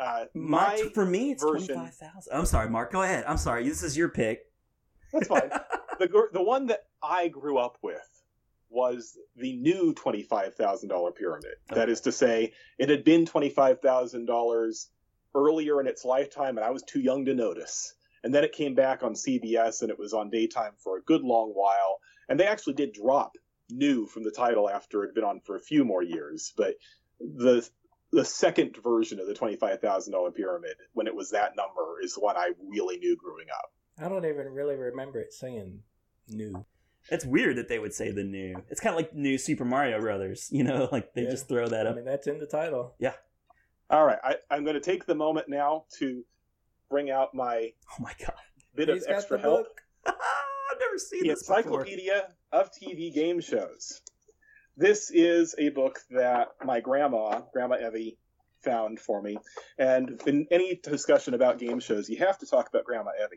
Uh, 0.00 0.24
My, 0.34 0.76
my 0.82 0.90
for 0.92 1.06
me, 1.06 1.30
it's 1.32 1.42
twenty 1.42 1.60
version- 1.60 1.76
five 1.76 1.94
thousand. 1.94 2.32
I'm 2.36 2.46
sorry, 2.46 2.68
Mark. 2.68 2.92
Go 2.92 3.02
ahead. 3.02 3.24
I'm 3.28 3.36
sorry. 3.38 3.68
This 3.68 3.82
is 3.82 3.96
your 3.96 4.08
pick. 4.08 4.40
That's 5.14 5.28
fine. 5.28 5.50
the 5.98 6.28
the 6.32 6.42
one 6.42 6.66
that 6.66 6.84
I 7.02 7.28
grew 7.28 7.58
up 7.58 7.78
with 7.82 8.00
was 8.68 9.16
the 9.36 9.54
new 9.56 9.94
twenty 9.94 10.22
five 10.22 10.54
thousand 10.54 10.88
dollar 10.88 11.12
pyramid. 11.12 11.54
That 11.70 11.88
is 11.88 12.02
to 12.02 12.12
say, 12.12 12.52
it 12.78 12.88
had 12.88 13.04
been 13.04 13.24
twenty 13.24 13.48
five 13.48 13.80
thousand 13.80 14.26
dollars 14.26 14.88
earlier 15.34 15.80
in 15.80 15.86
its 15.86 16.04
lifetime, 16.04 16.56
and 16.56 16.64
I 16.64 16.70
was 16.70 16.82
too 16.82 17.00
young 17.00 17.24
to 17.26 17.34
notice. 17.34 17.94
And 18.22 18.34
then 18.34 18.44
it 18.44 18.52
came 18.52 18.74
back 18.74 19.02
on 19.02 19.12
CBS, 19.14 19.82
and 19.82 19.90
it 19.90 19.98
was 19.98 20.14
on 20.14 20.30
daytime 20.30 20.72
for 20.78 20.96
a 20.96 21.02
good 21.02 21.22
long 21.22 21.50
while. 21.50 22.00
And 22.28 22.40
they 22.40 22.46
actually 22.46 22.74
did 22.74 22.92
drop 22.92 23.36
new 23.70 24.06
from 24.06 24.24
the 24.24 24.30
title 24.30 24.68
after 24.68 25.02
it 25.02 25.08
had 25.08 25.14
been 25.14 25.24
on 25.24 25.40
for 25.40 25.56
a 25.56 25.60
few 25.60 25.84
more 25.84 26.02
years. 26.02 26.52
But 26.56 26.74
the 27.20 27.68
the 28.12 28.24
second 28.24 28.76
version 28.82 29.20
of 29.20 29.26
the 29.26 29.34
twenty 29.34 29.56
five 29.56 29.80
thousand 29.80 30.12
dollar 30.12 30.30
pyramid, 30.30 30.76
when 30.92 31.06
it 31.06 31.14
was 31.14 31.30
that 31.30 31.56
number, 31.56 32.00
is 32.02 32.14
the 32.14 32.20
one 32.20 32.36
I 32.36 32.50
really 32.68 32.98
knew 32.98 33.16
growing 33.16 33.46
up. 33.54 33.72
I 33.98 34.08
don't 34.08 34.24
even 34.24 34.48
really 34.48 34.76
remember 34.76 35.20
it 35.20 35.32
saying 35.32 35.80
new. 36.28 36.64
It's 37.10 37.24
weird 37.24 37.56
that 37.56 37.68
they 37.68 37.78
would 37.78 37.92
say 37.94 38.10
the 38.10 38.24
new. 38.24 38.56
It's 38.70 38.80
kind 38.80 38.94
of 38.94 38.96
like 38.96 39.14
new 39.14 39.36
Super 39.38 39.64
Mario 39.64 40.00
Brothers. 40.00 40.48
You 40.52 40.64
know, 40.64 40.88
like 40.90 41.14
they 41.14 41.22
Yeah. 41.24 41.30
just 41.30 41.48
throw 41.48 41.68
that 41.68 41.86
I 41.86 41.90
up. 41.90 41.96
mean, 41.96 42.04
that's 42.04 42.26
in 42.26 42.38
the 42.38 42.46
title. 42.46 42.94
Yeah. 42.98 43.12
All 43.90 44.04
right, 44.06 44.18
I, 44.24 44.36
I'm 44.50 44.64
going 44.64 44.74
to 44.74 44.80
take 44.80 45.04
the 45.04 45.14
moment 45.14 45.48
now 45.48 45.84
to 45.98 46.24
bring 46.90 47.10
out 47.10 47.34
my 47.34 47.72
Oh 47.92 48.02
my 48.02 48.12
god, 48.18 48.32
bit 48.74 48.88
He's 48.88 49.02
of 49.02 49.08
got 49.08 49.16
extra 49.16 49.36
the 49.36 49.42
help. 49.42 49.64
book. 49.66 49.82
I've 50.06 50.80
never 50.80 50.98
seen 50.98 51.22
The 51.22 51.28
this 51.30 51.42
before. 51.42 51.58
Encyclopedia 51.58 52.28
of 52.52 52.70
TV 52.72 53.12
Game 53.14 53.40
Shows. 53.40 54.00
This 54.76 55.10
is 55.12 55.54
a 55.58 55.68
book 55.68 56.00
that 56.10 56.48
my 56.64 56.80
grandma, 56.80 57.42
Grandma 57.52 57.76
Evie, 57.86 58.16
found 58.62 58.98
for 58.98 59.20
me. 59.22 59.36
And 59.78 60.20
in 60.26 60.46
any 60.50 60.76
discussion 60.82 61.34
about 61.34 61.58
game 61.58 61.78
shows, 61.78 62.08
you 62.08 62.16
have 62.18 62.38
to 62.38 62.46
talk 62.46 62.68
about 62.70 62.84
Grandma 62.84 63.10
Evie. 63.22 63.36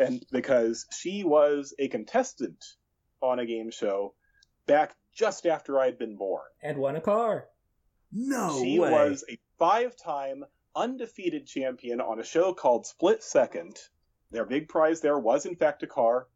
And 0.00 0.24
because 0.32 0.86
she 0.90 1.24
was 1.24 1.74
a 1.78 1.88
contestant 1.88 2.64
on 3.20 3.38
a 3.38 3.46
game 3.46 3.70
show 3.70 4.14
back 4.66 4.94
just 5.14 5.46
after 5.46 5.78
I'd 5.78 5.98
been 5.98 6.16
born. 6.16 6.42
And 6.62 6.78
won 6.78 6.96
a 6.96 7.00
car. 7.00 7.46
No 8.12 8.60
she 8.62 8.78
way. 8.78 8.90
was 8.90 9.24
a 9.30 9.38
five-time 9.58 10.44
undefeated 10.74 11.46
champion 11.46 12.00
on 12.00 12.18
a 12.18 12.24
show 12.24 12.54
called 12.54 12.86
Split 12.86 13.22
Second. 13.22 13.78
Their 14.30 14.44
big 14.44 14.68
prize 14.68 15.00
there 15.00 15.18
was, 15.18 15.46
in 15.46 15.56
fact, 15.56 15.82
a 15.82 15.86
car. 15.86 16.28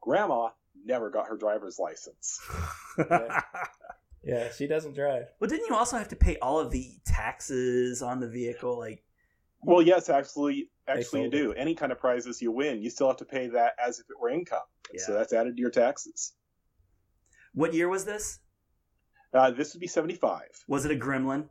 Grandma 0.00 0.50
never 0.84 1.10
got 1.10 1.28
her 1.28 1.36
driver's 1.36 1.78
license. 1.78 2.40
Yeah, 4.22 4.52
she 4.52 4.66
doesn't 4.66 4.94
drive. 4.94 5.28
Well, 5.40 5.48
didn't 5.48 5.68
you 5.68 5.74
also 5.74 5.96
have 5.96 6.08
to 6.08 6.16
pay 6.16 6.36
all 6.42 6.58
of 6.60 6.70
the 6.70 6.92
taxes 7.06 8.02
on 8.02 8.20
the 8.20 8.28
vehicle? 8.28 8.78
Like, 8.78 9.02
Well, 9.62 9.82
yes, 9.82 10.08
actually, 10.08 10.70
actually, 10.88 11.22
you 11.24 11.30
do. 11.30 11.52
Any 11.52 11.74
kind 11.74 11.92
of 11.92 11.98
prizes 11.98 12.40
you 12.40 12.50
win, 12.50 12.82
you 12.82 12.88
still 12.90 13.08
have 13.08 13.18
to 13.18 13.24
pay 13.24 13.48
that 13.48 13.74
as 13.84 13.98
if 13.98 14.06
it 14.08 14.18
were 14.20 14.30
income. 14.30 14.60
And 14.90 15.00
So 15.00 15.12
that's 15.14 15.32
added 15.32 15.56
to 15.56 15.60
your 15.60 15.70
taxes. 15.70 16.32
what 17.52 17.74
year 17.74 17.88
was 17.88 18.04
this? 18.04 18.38
Uh, 19.32 19.50
this 19.50 19.74
would 19.74 19.80
be 19.80 19.86
seventy-five. 19.86 20.48
Was 20.66 20.84
it 20.84 20.90
a 20.90 20.96
Gremlin? 20.96 21.48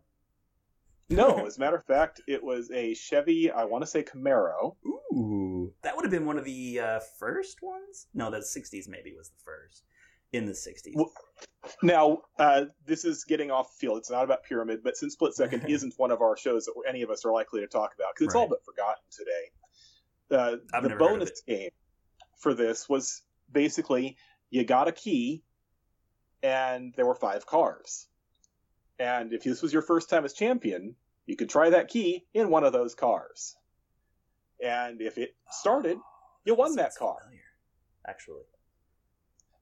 No, 1.09 1.45
as 1.47 1.57
a 1.57 1.59
matter 1.59 1.77
of 1.77 1.85
fact, 1.85 2.21
it 2.27 2.43
was 2.43 2.69
a 2.71 2.93
Chevy. 2.93 3.49
I 3.51 3.63
want 3.65 3.83
to 3.83 3.87
say 3.87 4.03
Camaro. 4.03 4.75
Ooh, 5.13 5.73
that 5.83 5.95
would 5.95 6.03
have 6.03 6.11
been 6.11 6.25
one 6.25 6.37
of 6.37 6.43
the 6.45 6.79
uh, 6.79 6.99
first 7.19 7.61
ones. 7.61 8.07
No, 8.13 8.29
the 8.29 8.39
'60s 8.39 8.87
maybe 8.89 9.13
was 9.17 9.29
the 9.29 9.41
first 9.45 9.83
in 10.31 10.45
the 10.45 10.53
'60s. 10.53 10.93
Well, 10.95 11.11
Now, 11.83 12.19
uh, 12.37 12.65
this 12.85 13.05
is 13.05 13.23
getting 13.25 13.51
off 13.51 13.75
field. 13.77 13.99
It's 13.99 14.09
not 14.09 14.23
about 14.23 14.43
Pyramid, 14.43 14.81
but 14.83 14.97
since 14.97 15.13
Split 15.13 15.33
Second 15.33 15.65
isn't 15.67 15.93
one 15.97 16.11
of 16.11 16.21
our 16.21 16.37
shows 16.37 16.65
that 16.65 16.73
any 16.87 17.01
of 17.01 17.09
us 17.09 17.25
are 17.25 17.31
likely 17.31 17.61
to 17.61 17.67
talk 17.67 17.93
about, 17.95 18.13
because 18.13 18.27
it's 18.27 18.35
all 18.35 18.47
but 18.47 18.63
forgotten 18.65 19.03
today. 19.11 19.51
Uh, 20.31 20.57
I've 20.73 20.83
the 20.83 20.89
never 20.89 21.03
heard 21.03 21.11
of 21.13 21.19
bonus 21.19 21.41
game 21.41 21.69
for 22.37 22.53
this 22.53 22.87
was 22.87 23.21
basically 23.51 24.17
you 24.49 24.63
got 24.63 24.87
a 24.87 24.91
key, 24.91 25.43
and 26.41 26.93
there 26.95 27.05
were 27.05 27.15
five 27.15 27.45
cars. 27.45 28.07
And 28.97 29.33
if 29.33 29.43
this 29.43 29.61
was 29.61 29.71
your 29.71 29.81
first 29.81 30.09
time 30.09 30.25
as 30.25 30.33
champion, 30.33 30.95
you 31.25 31.35
could 31.35 31.49
try 31.49 31.69
that 31.69 31.87
key 31.87 32.25
in 32.33 32.49
one 32.49 32.63
of 32.63 32.73
those 32.73 32.95
cars. 32.95 33.55
And 34.63 35.01
if 35.01 35.17
it 35.17 35.35
started, 35.51 35.97
you 36.45 36.55
won 36.55 36.75
that 36.75 36.93
Sounds 36.93 36.97
car. 36.97 37.17
familiar, 37.23 37.43
Actually, 38.07 38.43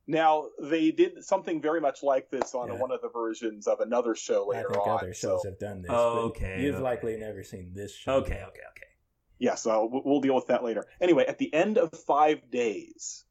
Now 0.09 0.47
they 0.61 0.91
did 0.91 1.23
something 1.25 1.61
very 1.61 1.81
much 1.81 2.01
like 2.01 2.29
this 2.29 2.55
on 2.55 2.69
Yeah. 2.69 2.75
one 2.79 2.91
of 2.91 3.01
the 3.01 3.09
versions 3.09 3.67
of 3.67 3.81
another 3.81 4.15
show 4.15 4.53
I 4.53 4.63
think 4.63 4.77
on. 4.87 4.97
other 4.99 5.13
shows 5.13 5.43
so, 5.43 5.49
have 5.49 5.59
done 5.59 5.81
this. 5.81 5.91
Oh, 5.93 6.19
okay, 6.29 6.63
You've 6.63 6.75
okay. 6.75 6.83
likely 6.83 7.17
never 7.17 7.43
seen 7.43 7.73
this 7.73 7.93
show. 7.93 8.13
okay, 8.15 8.35
okay, 8.35 8.61
okay. 8.71 8.87
yeah, 9.37 9.55
so 9.55 9.85
we- 9.85 10.01
we'll 10.05 10.21
deal 10.21 10.35
with 10.35 10.47
that 10.47 10.63
later. 10.63 10.85
Anyway, 11.01 11.25
at 11.25 11.37
the 11.39 11.53
end 11.53 11.77
of 11.77 11.91
five 11.91 12.49
days, 12.49 13.25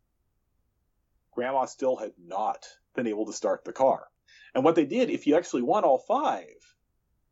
Grandma 1.33 1.64
still 1.66 1.97
had 1.97 2.12
not 2.18 2.66
been 2.95 3.06
able 3.06 3.26
to 3.26 3.33
start 3.33 3.64
the 3.64 3.73
car. 3.73 4.09
And 4.54 4.64
what 4.64 4.75
they 4.75 4.85
did, 4.87 5.11
if 5.11 5.26
you 5.26 5.37
actually 5.37 5.62
won 5.62 5.85
all 5.85 5.99
five, 5.99 6.47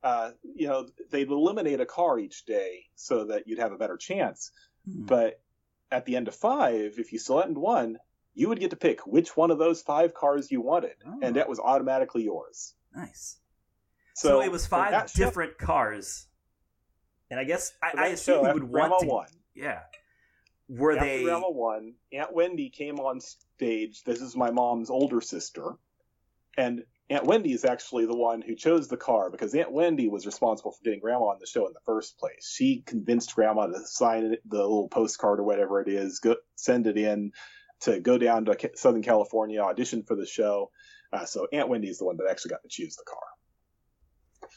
uh, 0.03 0.33
you 0.43 0.69
know, 0.69 0.89
they'd 1.11 1.29
eliminate 1.31 1.81
a 1.81 1.87
car 1.87 2.19
each 2.19 2.45
day 2.45 2.85
so 2.95 3.25
that 3.27 3.47
you'd 3.47 3.59
have 3.59 3.73
a 3.73 3.79
better 3.79 3.97
chance. 3.97 4.51
Hmm. 4.87 5.05
But 5.07 5.41
at 5.91 6.05
the 6.05 6.17
end 6.17 6.29
of 6.29 6.35
five, 6.35 6.99
if 6.99 7.13
you 7.13 7.19
still 7.19 7.39
hadn't 7.41 7.59
won, 7.59 7.99
you 8.35 8.49
would 8.49 8.61
get 8.61 8.71
to 8.71 8.77
pick 8.77 9.07
which 9.07 9.37
one 9.37 9.51
of 9.51 9.59
those 9.59 9.81
five 9.83 10.13
cars 10.15 10.51
you 10.51 10.61
wanted, 10.61 10.97
Oh. 11.07 11.19
and 11.23 11.37
that 11.37 11.49
was 11.49 11.59
automatically 11.61 12.25
yours. 12.25 12.75
Nice. 12.95 13.39
So, 14.17 14.41
it 14.43 14.51
was 14.53 14.67
five 14.67 14.91
that 14.93 15.11
show- 15.11 15.25
different 15.25 15.59
cars, 15.59 16.27
and 17.31 17.41
I 17.41 17.45
guess 17.45 17.73
I, 17.83 17.93
I 17.97 18.07
assume 18.09 18.47
you 18.47 18.53
would 18.55 18.63
want 18.65 19.01
to. 19.01 19.07
won. 19.07 19.27
Yeah. 19.55 19.81
Were 20.69 20.93
After 20.93 21.05
they? 21.05 21.23
Grandma 21.25 21.51
won, 21.51 21.95
Aunt 22.13 22.33
Wendy 22.33 22.71
came 22.71 22.99
on 22.99 23.21
stage. 23.21 24.03
This 24.05 24.21
is 24.23 24.35
my 24.37 24.51
mom's 24.51 24.89
older 24.91 25.21
sister, 25.21 25.73
and 26.57 26.85
Aunt 27.11 27.25
Wendy 27.25 27.53
is 27.53 27.65
actually 27.67 28.07
the 28.07 28.17
one 28.17 28.41
who 28.41 28.55
chose 28.55 28.89
the 28.89 28.97
car 28.97 29.31
because 29.31 29.55
Aunt 29.55 29.73
Wendy 29.73 30.09
was 30.09 30.25
responsible 30.27 30.71
for 30.73 30.83
getting 30.83 31.01
Grandma 31.01 31.27
on 31.27 31.39
the 31.39 31.47
show 31.47 31.67
in 31.67 31.73
the 31.75 31.81
first 31.85 32.17
place. 32.19 32.51
She 32.51 32.81
convinced 32.87 33.35
Grandma 33.35 33.67
to 33.67 33.87
sign 33.87 34.31
the 34.47 34.57
little 34.59 34.89
postcard 34.89 35.39
or 35.41 35.43
whatever 35.45 35.83
it 35.83 35.89
is, 35.89 36.19
go, 36.21 36.37
send 36.57 36.87
it 36.87 36.97
in 36.97 37.33
to 37.81 38.01
go 38.01 38.19
down 38.19 38.45
to 38.47 38.71
Southern 38.75 39.03
California, 39.03 39.61
audition 39.61 40.03
for 40.03 40.17
the 40.17 40.27
show. 40.27 40.71
Uh, 41.13 41.25
so 41.25 41.47
Aunt 41.53 41.69
Wendy 41.69 41.89
is 41.89 41.99
the 41.99 42.05
one 42.05 42.17
that 42.17 42.27
actually 42.31 42.51
got 42.51 42.63
to 42.63 42.69
choose 42.69 42.97
the 42.97 43.05
car. 43.09 44.49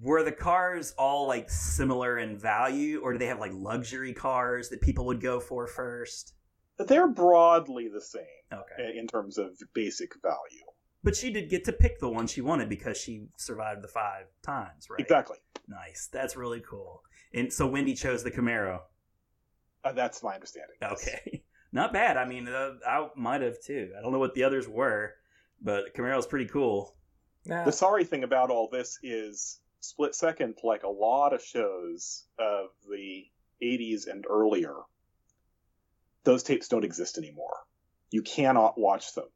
Were 0.00 0.22
the 0.22 0.32
cars 0.32 0.94
all 0.96 1.26
like 1.28 1.50
similar 1.50 2.18
in 2.18 2.38
value, 2.38 3.00
or 3.02 3.12
do 3.12 3.18
they 3.18 3.26
have 3.26 3.38
like 3.38 3.52
luxury 3.54 4.14
cars 4.14 4.70
that 4.70 4.80
people 4.80 5.04
would 5.06 5.20
go 5.20 5.38
for 5.38 5.66
first? 5.66 6.34
They're 6.78 7.08
broadly 7.08 7.88
the 7.92 8.00
same 8.00 8.22
Okay. 8.52 8.98
in 8.98 9.06
terms 9.06 9.38
of 9.38 9.50
basic 9.74 10.10
value. 10.22 10.64
But 11.04 11.14
she 11.14 11.30
did 11.32 11.50
get 11.50 11.64
to 11.64 11.72
pick 11.72 11.98
the 12.00 12.08
one 12.08 12.26
she 12.26 12.40
wanted 12.40 12.68
because 12.68 12.96
she 12.96 13.26
survived 13.36 13.82
the 13.82 13.88
five 13.88 14.26
times, 14.42 14.86
right? 14.90 15.00
Exactly. 15.00 15.36
Nice. 15.68 16.08
That's 16.12 16.36
really 16.36 16.62
cool. 16.68 17.02
And 17.34 17.52
so 17.52 17.66
Wendy 17.66 17.94
chose 17.94 18.22
the 18.24 18.30
Camaro. 18.30 18.80
Uh, 19.84 19.92
that's 19.92 20.22
my 20.22 20.34
understanding. 20.34 20.76
yes. 20.80 20.92
Okay. 20.92 21.42
Not 21.72 21.92
bad. 21.92 22.16
I 22.16 22.26
mean, 22.26 22.48
uh, 22.48 22.74
I 22.86 23.08
might 23.16 23.40
have 23.40 23.60
too. 23.60 23.92
I 23.98 24.02
don't 24.02 24.12
know 24.12 24.18
what 24.18 24.34
the 24.34 24.44
others 24.44 24.68
were, 24.68 25.14
but 25.60 25.94
Camaro's 25.94 26.26
pretty 26.26 26.46
cool. 26.46 26.94
Now, 27.44 27.64
The 27.64 27.72
sorry 27.72 28.04
thing 28.04 28.24
about 28.24 28.50
all 28.50 28.68
this 28.70 28.98
is 29.02 29.58
Split 29.80 30.14
Second, 30.14 30.54
like 30.62 30.82
a 30.84 30.88
lot 30.88 31.32
of 31.32 31.42
shows 31.42 32.24
of 32.38 32.66
the 32.88 33.24
80s 33.62 34.06
and 34.06 34.24
earlier, 34.28 34.74
those 36.24 36.42
tapes 36.42 36.68
don't 36.68 36.84
exist 36.84 37.18
anymore. 37.18 37.56
You 38.10 38.22
cannot 38.22 38.78
watch 38.78 39.14
them. 39.14 39.26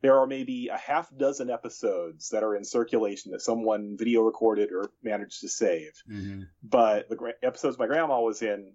There 0.00 0.18
are 0.18 0.26
maybe 0.26 0.68
a 0.68 0.76
half 0.76 1.08
dozen 1.16 1.48
episodes 1.48 2.30
that 2.30 2.42
are 2.42 2.56
in 2.56 2.64
circulation 2.64 3.32
that 3.32 3.40
someone 3.40 3.96
video 3.96 4.22
recorded 4.22 4.70
or 4.72 4.90
managed 5.02 5.40
to 5.42 5.48
save. 5.48 5.92
Mm-hmm. 6.10 6.42
But 6.62 7.08
the 7.08 7.16
gra- 7.16 7.34
episodes 7.42 7.78
my 7.78 7.86
grandma 7.86 8.20
was 8.20 8.42
in, 8.42 8.72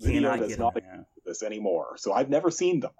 video 0.00 0.30
Cannot 0.32 0.48
does 0.48 0.58
not 0.58 0.74
them. 0.74 0.82
yeah. 0.86 1.02
This 1.30 1.42
anymore. 1.42 1.96
So 1.96 2.12
I've 2.12 2.28
never 2.28 2.50
seen 2.50 2.80
them. 2.80 2.92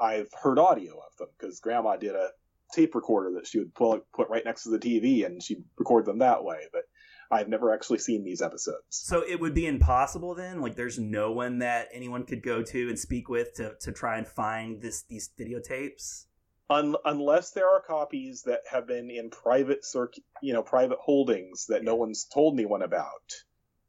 I've 0.00 0.30
heard 0.42 0.58
audio 0.58 0.94
of 0.94 1.16
them 1.18 1.28
because 1.38 1.60
Grandma 1.60 1.96
did 1.96 2.14
a 2.14 2.30
tape 2.72 2.94
recorder 2.94 3.32
that 3.34 3.46
she 3.46 3.58
would 3.58 3.74
pull, 3.74 4.00
put 4.14 4.28
right 4.28 4.44
next 4.44 4.64
to 4.64 4.70
the 4.70 4.78
TV 4.78 5.26
and 5.26 5.42
she'd 5.42 5.64
record 5.76 6.06
them 6.06 6.18
that 6.18 6.44
way. 6.44 6.60
But 6.72 6.82
I've 7.30 7.48
never 7.48 7.74
actually 7.74 7.98
seen 7.98 8.24
these 8.24 8.40
episodes. 8.40 8.82
So 8.90 9.22
it 9.26 9.38
would 9.40 9.54
be 9.54 9.66
impossible 9.66 10.34
then. 10.34 10.60
Like, 10.60 10.76
there's 10.76 10.98
no 10.98 11.32
one 11.32 11.58
that 11.58 11.88
anyone 11.92 12.24
could 12.24 12.42
go 12.42 12.62
to 12.62 12.88
and 12.88 12.98
speak 12.98 13.28
with 13.28 13.54
to, 13.54 13.74
to 13.80 13.92
try 13.92 14.16
and 14.18 14.26
find 14.26 14.80
this 14.80 15.02
these 15.02 15.30
videotapes. 15.38 16.26
Un- 16.70 16.96
unless 17.04 17.50
there 17.52 17.68
are 17.68 17.80
copies 17.80 18.42
that 18.42 18.60
have 18.70 18.86
been 18.86 19.10
in 19.10 19.30
private 19.30 19.84
circ- 19.84 20.18
you 20.42 20.52
know, 20.52 20.62
private 20.62 20.98
holdings 21.00 21.66
that 21.66 21.82
no 21.82 21.96
one's 21.96 22.24
told 22.24 22.54
anyone 22.54 22.82
about, 22.82 23.32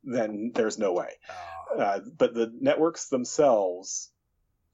then 0.04 0.52
there's 0.56 0.78
no 0.80 0.94
way. 0.94 1.14
Oh, 1.72 1.80
Uh, 1.80 2.00
but 2.18 2.34
the 2.34 2.52
networks 2.60 3.10
themselves 3.10 4.12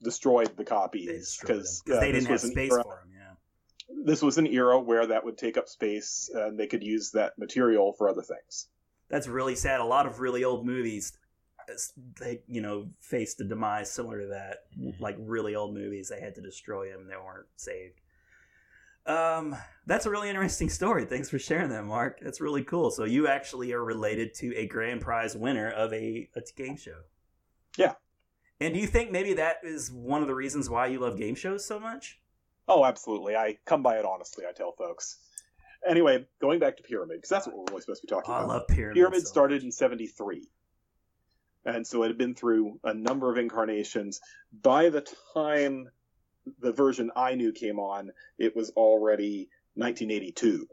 destroyed 0.02 0.56
the 0.56 0.64
copies 0.64 1.36
because 1.40 1.82
because 1.82 1.98
uh, 1.98 2.00
they 2.00 2.12
didn't 2.12 2.28
have 2.28 2.40
space 2.40 2.72
era- 2.72 2.82
for 2.82 3.02
them. 3.04 3.12
Yeah. 3.14 4.04
this 4.04 4.22
was 4.22 4.38
an 4.38 4.46
era 4.46 4.78
where 4.80 5.06
that 5.06 5.24
would 5.24 5.36
take 5.38 5.56
up 5.56 5.68
space 5.68 6.30
and 6.32 6.58
they 6.58 6.66
could 6.66 6.82
use 6.82 7.10
that 7.12 7.38
material 7.38 7.92
for 7.92 8.08
other 8.08 8.22
things. 8.22 8.68
That's 9.08 9.28
really 9.28 9.54
sad. 9.56 9.80
A 9.80 9.84
lot 9.84 10.06
of 10.06 10.20
really 10.20 10.42
old 10.44 10.66
movies, 10.66 11.12
they 12.20 12.40
you 12.46 12.60
know 12.60 12.88
faced 13.00 13.40
a 13.40 13.44
demise 13.44 13.90
similar 13.90 14.20
to 14.22 14.26
that. 14.28 14.58
Like 15.00 15.16
really 15.18 15.54
old 15.54 15.74
movies, 15.74 16.08
they 16.08 16.20
had 16.20 16.34
to 16.36 16.40
destroy 16.40 16.90
them. 16.90 17.06
They 17.08 17.16
weren't 17.16 17.46
saved. 17.56 18.00
Um, 19.06 19.56
that's 19.86 20.06
a 20.06 20.10
really 20.10 20.28
interesting 20.28 20.68
story. 20.68 21.04
Thanks 21.04 21.30
for 21.30 21.38
sharing 21.38 21.70
that, 21.70 21.84
Mark. 21.84 22.18
That's 22.20 22.40
really 22.40 22.64
cool. 22.64 22.90
So 22.90 23.04
you 23.04 23.28
actually 23.28 23.72
are 23.72 23.84
related 23.84 24.34
to 24.36 24.54
a 24.56 24.66
grand 24.66 25.00
prize 25.00 25.36
winner 25.36 25.70
of 25.70 25.92
a, 25.92 26.28
a 26.34 26.40
game 26.56 26.76
show. 26.76 26.98
Yeah. 27.76 27.92
And 28.60 28.74
do 28.74 28.80
you 28.80 28.86
think 28.86 29.12
maybe 29.12 29.34
that 29.34 29.58
is 29.62 29.92
one 29.92 30.22
of 30.22 30.28
the 30.28 30.34
reasons 30.34 30.68
why 30.68 30.86
you 30.86 30.98
love 30.98 31.18
game 31.18 31.34
shows 31.34 31.64
so 31.64 31.78
much? 31.78 32.18
Oh, 32.66 32.84
absolutely. 32.84 33.36
I 33.36 33.58
come 33.64 33.82
by 33.82 33.98
it 33.98 34.04
honestly, 34.04 34.44
I 34.48 34.52
tell 34.52 34.72
folks. 34.72 35.18
Anyway, 35.88 36.26
going 36.40 36.58
back 36.58 36.76
to 36.78 36.82
Pyramid, 36.82 37.18
because 37.18 37.28
that's 37.28 37.46
what 37.46 37.56
we're 37.56 37.64
really 37.68 37.82
supposed 37.82 38.00
to 38.00 38.06
be 38.08 38.10
talking 38.10 38.32
Oh, 38.32 38.34
I 38.34 38.38
about. 38.38 38.48
love 38.48 38.68
Pyramid. 38.68 38.96
Pyramid 38.96 39.20
so 39.20 39.26
started 39.28 39.56
much. 39.56 39.64
in 39.66 39.72
73. 39.72 40.48
And 41.64 41.86
so 41.86 42.02
it 42.02 42.08
had 42.08 42.18
been 42.18 42.34
through 42.34 42.80
a 42.82 42.94
number 42.94 43.30
of 43.30 43.38
incarnations. 43.38 44.20
By 44.62 44.88
the 44.88 45.06
time 45.34 45.90
the 46.60 46.72
version 46.72 47.10
I 47.16 47.34
knew 47.34 47.52
came 47.52 47.78
on, 47.78 48.10
it 48.38 48.54
was 48.54 48.70
already 48.70 49.48
1982. 49.74 50.68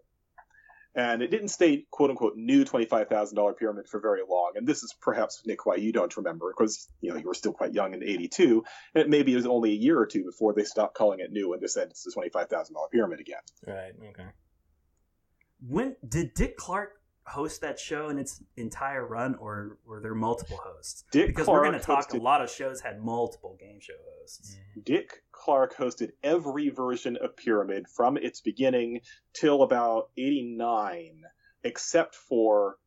And 0.96 1.24
it 1.24 1.32
didn't 1.32 1.48
stay, 1.48 1.88
quote 1.90 2.12
unquote, 2.12 2.36
new 2.36 2.66
$25,000 2.66 3.58
pyramid 3.58 3.88
for 3.90 4.00
very 4.00 4.22
long. 4.30 4.52
And 4.56 4.68
this 4.68 4.84
is 4.84 4.94
perhaps, 5.02 5.42
Nick, 5.46 5.66
why 5.66 5.76
you 5.76 5.92
don't 5.92 6.16
remember, 6.18 6.54
because 6.56 6.88
you 7.02 7.10
know 7.10 7.18
you 7.18 7.26
were 7.26 7.34
still 7.34 7.54
quite 7.54 7.74
young 7.74 7.96
in 7.96 8.04
82. 8.04 8.64
And 8.94 9.02
it 9.04 9.10
maybe 9.10 9.34
it 9.34 9.36
was 9.36 9.48
only 9.48 9.72
a 9.72 9.76
year 9.76 10.00
or 10.00 10.06
two 10.06 10.24
before 10.24 10.54
they 10.54 10.64
stopped 10.64 10.96
calling 10.96 11.20
it 11.20 11.32
new 11.32 11.52
and 11.54 11.62
just 11.62 11.74
said 11.74 11.90
it's 11.90 12.04
the 12.04 12.12
$25,000 12.12 12.70
pyramid 12.92 13.20
again. 13.20 13.42
Right. 13.66 13.94
Okay. 14.10 14.30
When 15.68 15.96
did 16.08 16.36
Dick 16.36 16.58
Clark 16.58 16.92
host 17.26 17.62
that 17.62 17.80
show 17.80 18.10
in 18.10 18.18
its 18.18 18.42
entire 18.58 19.06
run, 19.06 19.36
or 19.36 19.78
were 19.86 20.02
there 20.02 20.14
multiple 20.16 20.60
hosts? 20.64 21.04
Dick 21.12 21.28
Because 21.28 21.46
Clark 21.46 21.62
we're 21.64 21.70
going 21.70 21.80
to 21.80 21.86
talk. 21.86 22.10
hosted- 22.10 22.20
A 22.20 22.24
lot 22.24 22.42
of 22.42 22.50
shows 22.50 22.82
had 22.82 23.02
multiple 23.02 23.56
game 23.60 23.80
show 23.80 23.94
hosts. 24.20 24.58
Dick 24.84 25.24
Clark 25.32 25.76
hosted 25.76 26.12
every 26.24 26.70
version 26.70 27.18
of 27.18 27.36
Pyramid 27.38 27.88
from 27.88 28.18
its 28.18 28.42
beginning 28.42 29.02
till 29.34 29.64
about 29.64 30.10
89, 30.18 31.22
except 31.64 32.16
for 32.16 32.78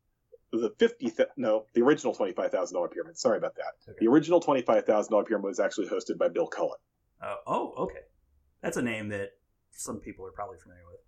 the 0.53 0.69
50, 0.79 1.09
th- 1.09 1.29
no, 1.35 1.65
the 1.73 1.81
original 1.81 2.13
$25,000 2.15 2.91
Pyramid. 2.91 3.17
Sorry 3.17 3.37
about 3.37 3.55
that. 3.55 3.73
Okay. 3.89 3.97
The 3.99 4.07
original 4.07 4.39
$25,000 4.41 5.25
Pyramid 5.27 5.45
was 5.45 5.59
actually 5.59 5.87
hosted 5.87 6.17
by 6.17 6.29
Bill 6.29 6.47
Cullen. 6.47 6.77
Uh, 7.21 7.35
oh, 7.47 7.73
okay. 7.77 7.99
That's 8.61 8.77
a 8.77 8.81
name 8.81 9.09
that 9.09 9.31
some 9.71 9.99
people 9.99 10.25
are 10.25 10.31
probably 10.31 10.57
familiar 10.59 10.83
with. 10.89 10.99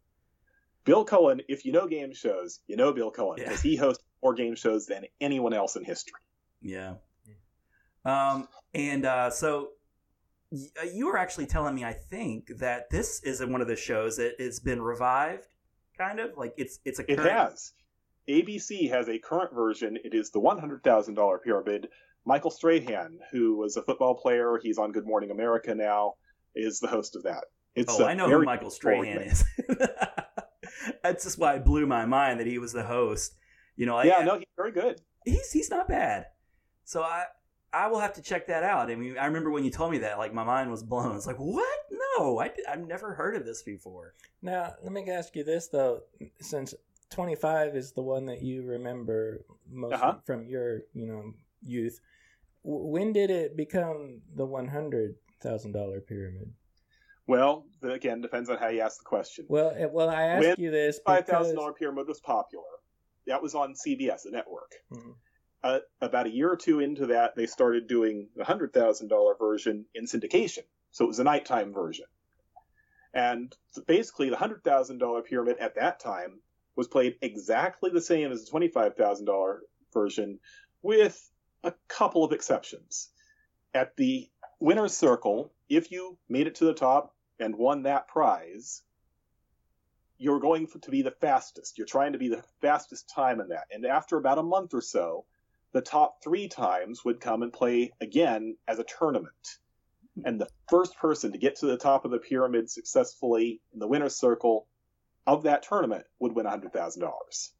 Bill 0.89 1.05
Cullen, 1.05 1.39
if 1.47 1.65
you 1.65 1.71
know 1.71 1.87
game 1.87 2.13
shows, 2.15 2.61
you 2.67 2.75
know 2.75 2.91
Bill 2.91 3.11
Cullen, 3.11 3.37
Yeah. 3.37 3.45
because 3.45 3.61
he 3.61 3.75
hosts 3.75 4.03
more 4.23 4.33
game 4.33 4.55
shows 4.55 4.87
than 4.87 5.05
anyone 5.21 5.53
else 5.53 5.75
in 5.75 5.83
history. 5.83 6.19
Yeah. 6.63 6.95
Um, 8.05 8.47
and 8.73 9.05
uh, 9.05 9.29
so 9.29 9.69
uh, 10.51 10.85
you 10.91 11.05
were 11.05 11.17
actually 11.17 11.45
telling 11.45 11.75
me, 11.75 11.83
I 11.85 11.93
think, 11.93 12.47
that 12.57 12.89
this 12.89 13.21
is 13.23 13.39
one 13.45 13.61
of 13.61 13.67
the 13.67 13.75
shows 13.75 14.17
that 14.17 14.39
has 14.39 14.59
been 14.59 14.81
revived, 14.81 15.45
kind 15.95 16.19
of 16.19 16.31
like 16.37 16.53
it's 16.57 16.79
it's 16.85 16.97
a 16.99 17.11
It 17.11 17.19
has. 17.19 17.73
ABC 18.27 18.89
has 18.89 19.09
a 19.09 19.19
current 19.19 19.53
version. 19.53 19.95
It 20.03 20.13
is 20.15 20.31
the 20.31 20.39
$100,000 20.39 21.43
pyramid. 21.43 21.87
Michael 22.25 22.51
Strahan, 22.51 23.19
who 23.31 23.57
was 23.57 23.77
a 23.77 23.83
football 23.83 24.15
player, 24.15 24.59
he's 24.61 24.77
on 24.79 24.91
Good 24.91 25.05
Morning 25.05 25.29
America 25.31 25.73
now, 25.75 26.13
is 26.55 26.79
the 26.79 26.87
host 26.87 27.15
of 27.15 27.23
that. 27.23 27.43
It's 27.75 27.99
Oh, 27.99 28.05
I 28.05 28.13
know 28.15 28.27
who 28.27 28.43
Michael 28.43 28.69
Strahan 28.71 29.19
is. 29.19 29.43
That's 31.03 31.23
just 31.23 31.37
why 31.37 31.55
it 31.55 31.65
blew 31.65 31.85
my 31.85 32.05
mind 32.05 32.39
that 32.39 32.47
he 32.47 32.57
was 32.59 32.73
the 32.73 32.83
host. 32.83 33.35
You 33.75 33.85
know, 33.85 33.97
I, 33.97 34.03
Yeah, 34.05 34.23
no, 34.23 34.37
he's 34.37 34.47
very 34.57 34.71
good. 34.71 35.01
he's 35.25 35.51
he's 35.51 35.69
not 35.69 35.87
bad. 35.87 36.25
So 36.85 37.01
I 37.03 37.25
I 37.71 37.87
will 37.87 37.99
have 37.99 38.13
to 38.13 38.21
check 38.21 38.47
that 38.47 38.63
out. 38.63 38.89
I 38.89 38.95
mean, 38.95 39.17
I 39.17 39.25
remember 39.25 39.51
when 39.51 39.63
you 39.63 39.69
told 39.71 39.91
me 39.91 39.99
that, 39.99 40.17
like 40.17 40.33
my 40.33 40.43
mind 40.43 40.71
was 40.71 40.81
blown. 40.83 41.15
It's 41.15 41.27
like, 41.27 41.37
what? 41.37 41.79
No, 42.17 42.39
I, 42.39 42.51
I've 42.67 42.85
never 42.87 43.13
heard 43.13 43.35
of 43.35 43.45
this 43.45 43.61
before. 43.61 44.15
Now, 44.41 44.73
let 44.83 44.91
me 44.91 45.07
ask 45.09 45.35
you 45.35 45.43
this 45.43 45.67
though, 45.67 46.01
since 46.41 46.73
25 47.11 47.75
is 47.75 47.91
the 47.91 48.01
one 48.01 48.25
that 48.25 48.41
you 48.41 48.63
remember 48.63 49.45
most 49.71 49.93
Uh-huh. 49.93 50.15
from 50.25 50.47
your, 50.47 50.81
you 50.93 51.05
know, 51.05 51.33
youth. 51.61 51.99
When 52.63 53.13
did 53.13 53.29
it 53.29 53.55
become 53.55 54.21
the 54.35 54.45
$100,000 54.47 56.07
pyramid? 56.07 56.53
Well, 57.29 57.67
again, 57.83 58.21
depends 58.21 58.49
on 58.49 58.57
how 58.57 58.69
you 58.69 58.81
ask 58.81 58.97
the 58.97 59.05
question. 59.05 59.45
Well, 59.47 59.71
eh, 59.77 59.85
well, 59.85 60.09
I 60.09 60.23
ask 60.23 60.41
When 60.41 60.55
you 60.57 60.71
this 60.71 60.99
five 61.05 61.27
thousand 61.27 61.57
dollar 61.57 61.73
pyramid 61.73 62.07
was 62.07 62.19
popular. 62.19 62.63
That 63.27 63.43
was 63.43 63.53
on 63.53 63.75
CBS, 63.75 64.23
the 64.23 64.31
network. 64.31 64.73
Mhm. 64.91 65.13
Uh, 65.61 65.79
about 66.01 66.25
a 66.25 66.31
year 66.31 66.51
or 66.51 66.57
two 66.57 66.79
into 66.79 67.05
that, 67.07 67.35
they 67.35 67.45
started 67.45 67.85
doing 67.85 68.29
the 68.35 68.43
hundred 68.43 68.73
thousand 68.73 69.09
dollar 69.09 69.35
version 69.35 69.85
in 69.93 70.05
syndication. 70.05 70.63
So 70.89 71.05
it 71.05 71.07
was 71.07 71.19
a 71.19 71.23
nighttime 71.23 71.71
version. 71.71 72.07
And 73.13 73.55
basically, 73.85 74.31
the 74.31 74.37
hundred 74.37 74.63
thousand 74.63 74.97
dollar 74.97 75.21
pyramid 75.21 75.57
at 75.59 75.75
that 75.75 75.99
time 75.99 76.41
was 76.75 76.87
played 76.87 77.19
exactly 77.21 77.91
the 77.91 78.01
same 78.01 78.31
as 78.31 78.43
the 78.43 78.49
twenty 78.49 78.69
five 78.69 78.95
thousand 78.95 79.27
dollar 79.27 79.61
version, 79.93 80.39
with 80.81 81.29
a 81.63 81.75
couple 81.87 82.23
of 82.23 82.31
exceptions. 82.31 83.11
At 83.75 83.95
the 83.97 84.31
winner's 84.59 84.97
circle, 84.97 85.53
if 85.69 85.91
you 85.91 86.17
made 86.27 86.47
it 86.47 86.55
to 86.55 86.65
the 86.65 86.73
top 86.73 87.13
and 87.39 87.55
won 87.55 87.83
that 87.83 88.07
prize, 88.07 88.81
you're 90.17 90.39
going 90.39 90.67
to 90.67 90.91
be 90.91 91.01
the 91.01 91.11
fastest. 91.11 91.77
You're 91.77 91.87
trying 91.87 92.13
to 92.13 92.19
be 92.19 92.27
the 92.27 92.43
fastest 92.61 93.09
time 93.09 93.39
in 93.39 93.49
that. 93.49 93.67
And 93.71 93.85
after 93.85 94.17
about 94.17 94.37
a 94.37 94.43
month 94.43 94.73
or 94.73 94.81
so, 94.81 95.25
the 95.71 95.81
top 95.81 96.23
three 96.23 96.47
times 96.47 97.05
would 97.05 97.21
come 97.21 97.41
and 97.43 97.53
play 97.53 97.93
again 98.01 98.57
as 98.67 98.79
a 98.79 98.83
tournament. 98.83 99.57
And 100.25 100.41
the 100.41 100.49
first 100.69 100.97
person 100.97 101.31
to 101.31 101.37
get 101.37 101.57
to 101.57 101.67
the 101.67 101.77
top 101.77 102.03
of 102.03 102.11
the 102.11 102.17
pyramid 102.17 102.69
successfully 102.69 103.61
in 103.73 103.79
the 103.79 103.87
winner's 103.87 104.17
circle 104.17 104.67
of 105.25 105.43
that 105.43 105.63
tournament 105.63 106.05
would 106.19 106.33
win 106.33 106.45
$100,000. 106.45 107.51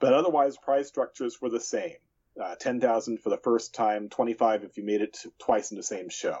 But 0.00 0.12
otherwise, 0.12 0.56
prize 0.58 0.88
structures 0.88 1.40
were 1.40 1.50
the 1.50 1.60
same. 1.60 1.96
Uh, 2.38 2.56
10,000 2.56 3.18
for 3.22 3.30
the 3.30 3.38
first 3.38 3.74
time, 3.74 4.08
25 4.08 4.64
if 4.64 4.76
you 4.76 4.82
made 4.82 5.00
it 5.00 5.16
twice 5.38 5.70
in 5.70 5.76
the 5.76 5.84
same 5.84 6.08
show. 6.08 6.36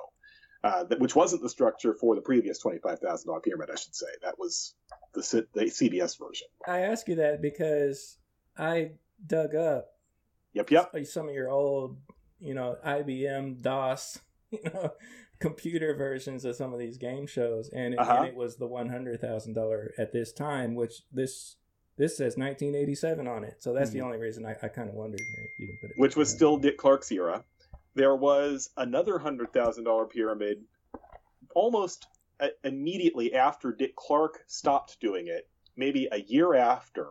Uh, 0.64 0.82
that, 0.84 0.98
which 0.98 1.14
wasn't 1.14 1.42
the 1.42 1.48
structure 1.48 1.92
for 1.92 2.14
the 2.14 2.22
previous 2.22 2.62
$25,000 2.64 3.42
pyramid, 3.42 3.68
I 3.70 3.74
should 3.76 3.94
say. 3.94 4.06
That 4.22 4.38
was 4.38 4.74
the, 5.12 5.22
C- 5.22 5.42
the 5.52 5.64
CBS 5.66 6.18
version. 6.18 6.46
I 6.66 6.80
ask 6.80 7.06
you 7.06 7.16
that 7.16 7.42
because 7.42 8.16
I 8.56 8.92
dug 9.26 9.54
up 9.54 9.90
Yep, 10.54 10.70
yep. 10.70 11.06
some 11.06 11.28
of 11.28 11.34
your 11.34 11.50
old, 11.50 11.98
you 12.40 12.54
know, 12.54 12.76
IBM 12.86 13.60
DOS, 13.60 14.20
you 14.50 14.60
know, 14.72 14.92
computer 15.38 15.94
versions 15.94 16.46
of 16.46 16.56
some 16.56 16.72
of 16.72 16.78
these 16.78 16.96
game 16.96 17.26
shows, 17.26 17.68
and 17.68 17.92
it, 17.92 18.00
Uh-huh. 18.00 18.14
and 18.20 18.28
it 18.28 18.34
was 18.34 18.56
the 18.56 18.66
one 18.66 18.88
hundred 18.88 19.20
thousand 19.20 19.52
dollar 19.52 19.92
at 19.98 20.12
this 20.12 20.32
time, 20.32 20.74
which 20.76 21.02
this 21.12 21.56
this 21.98 22.16
says 22.16 22.38
nineteen 22.38 22.74
eighty 22.74 22.94
seven 22.94 23.26
on 23.26 23.42
it. 23.44 23.56
So 23.58 23.72
that's 23.74 23.90
the 23.90 23.98
Mhm. 23.98 24.04
only 24.04 24.18
reason 24.18 24.46
I, 24.46 24.54
I 24.62 24.68
kind 24.68 24.88
of 24.88 24.94
wondered 24.94 25.20
if 25.20 25.60
you 25.60 25.66
can 25.66 25.76
put 25.82 25.90
it. 25.90 25.98
which 25.98 26.16
was 26.16 26.30
still 26.30 26.56
Dick 26.56 26.78
Clark's 26.78 27.10
era. 27.12 27.44
There 27.94 28.16
was 28.16 28.70
another 28.76 29.18
hundred 29.18 29.52
thousand 29.52 29.84
dollar 29.84 30.06
pyramid, 30.06 30.64
almost 31.54 32.06
uh, 32.40 32.48
immediately 32.64 33.34
after 33.34 33.72
Dick 33.72 33.94
Clark 33.94 34.42
stopped 34.46 35.00
doing 35.00 35.28
it. 35.28 35.48
Maybe 35.76 36.08
a 36.10 36.20
year 36.20 36.54
after, 36.54 37.08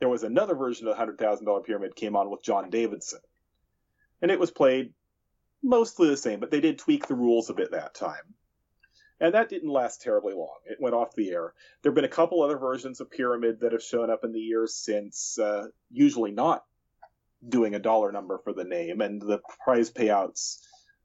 there 0.00 0.08
was 0.08 0.22
another 0.22 0.54
version 0.54 0.86
of 0.86 0.92
the 0.92 0.98
hundred 0.98 1.18
thousand 1.18 1.46
dollar 1.46 1.62
pyramid 1.62 1.96
came 1.96 2.16
on 2.16 2.30
with 2.30 2.42
John 2.42 2.68
Davidson, 2.70 3.20
and 4.20 4.30
it 4.30 4.38
was 4.38 4.50
played 4.50 4.92
mostly 5.62 6.08
the 6.08 6.16
same, 6.16 6.40
but 6.40 6.50
they 6.50 6.60
did 6.60 6.78
tweak 6.78 7.06
the 7.06 7.14
rules 7.14 7.48
a 7.48 7.54
bit 7.54 7.70
that 7.70 7.94
time. 7.94 8.34
And 9.20 9.34
that 9.34 9.48
didn't 9.48 9.70
last 9.70 10.02
terribly 10.02 10.34
long. 10.34 10.56
It 10.66 10.80
went 10.80 10.96
off 10.96 11.14
the 11.14 11.30
air. 11.30 11.54
There 11.82 11.90
have 11.90 11.94
been 11.94 12.04
a 12.04 12.08
couple 12.08 12.42
other 12.42 12.58
versions 12.58 13.00
of 13.00 13.08
Pyramid 13.08 13.60
that 13.60 13.70
have 13.70 13.82
shown 13.82 14.10
up 14.10 14.24
in 14.24 14.32
the 14.32 14.40
years 14.40 14.74
since, 14.74 15.38
uh, 15.38 15.68
usually 15.92 16.32
not 16.32 16.64
doing 17.48 17.74
a 17.74 17.78
dollar 17.78 18.12
number 18.12 18.38
for 18.38 18.52
the 18.52 18.64
name, 18.64 19.00
and 19.00 19.20
the 19.20 19.40
prize 19.64 19.90
payouts 19.90 20.58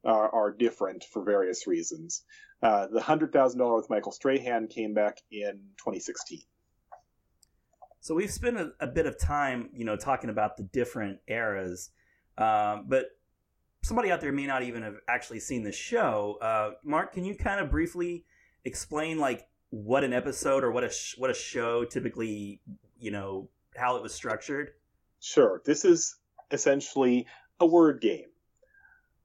are, 0.04 0.30
are 0.34 0.52
different 0.52 1.04
for 1.04 1.23
various 1.23 1.67
reasons. 1.67 2.23
Uh, 2.62 2.88
the 2.88 3.02
hundred 3.02 3.32
thousand 3.32 3.60
dollar 3.60 3.76
with 3.76 3.89
Michael 3.89 4.12
Strahan 4.12 4.67
came 4.67 4.93
back 4.93 5.19
in 5.32 5.60
2016. 5.78 6.41
So 8.00 8.15
we've 8.15 8.32
spent 8.32 8.58
a, 8.58 8.71
a 8.80 8.88
bit 8.88 9.06
of 9.06 9.19
time, 9.19 9.69
you 9.73 9.86
know, 9.86 9.95
talking 9.95 10.30
about 10.30 10.58
the 10.58 10.63
different 10.63 11.19
eras, 11.28 11.91
um, 12.38 12.86
but 12.88 13.08
somebody 13.84 14.12
out 14.12 14.21
there 14.21 14.32
may 14.32 14.45
not 14.45 14.63
even 14.63 14.84
have 14.84 14.95
actually 15.08 15.39
seen 15.39 15.63
the 15.63 15.71
show. 15.71 16.38
Uh, 16.41 16.71
Mark, 16.84 17.13
can 17.13 17.26
you 17.26 17.36
kind 17.36 17.60
of 17.60 17.69
briefly 17.69 18.26
explain 18.65 19.17
like 19.17 19.47
what 19.69 20.04
an 20.04 20.13
episode 20.13 20.63
or 20.63 20.71
what 20.71 20.84
a 20.84 20.89
sh- 20.89 21.15
what 21.17 21.30
a 21.30 21.34
show 21.34 21.84
typically, 21.84 22.62
you 23.00 23.12
know, 23.12 23.50
how 23.76 23.95
it 23.97 24.04
was 24.04 24.13
structured? 24.13 24.71
Sure. 25.19 25.62
This 25.65 25.84
is 25.86 26.15
essentially 26.52 27.28
a 27.60 27.66
word 27.66 28.02
game. 28.02 28.28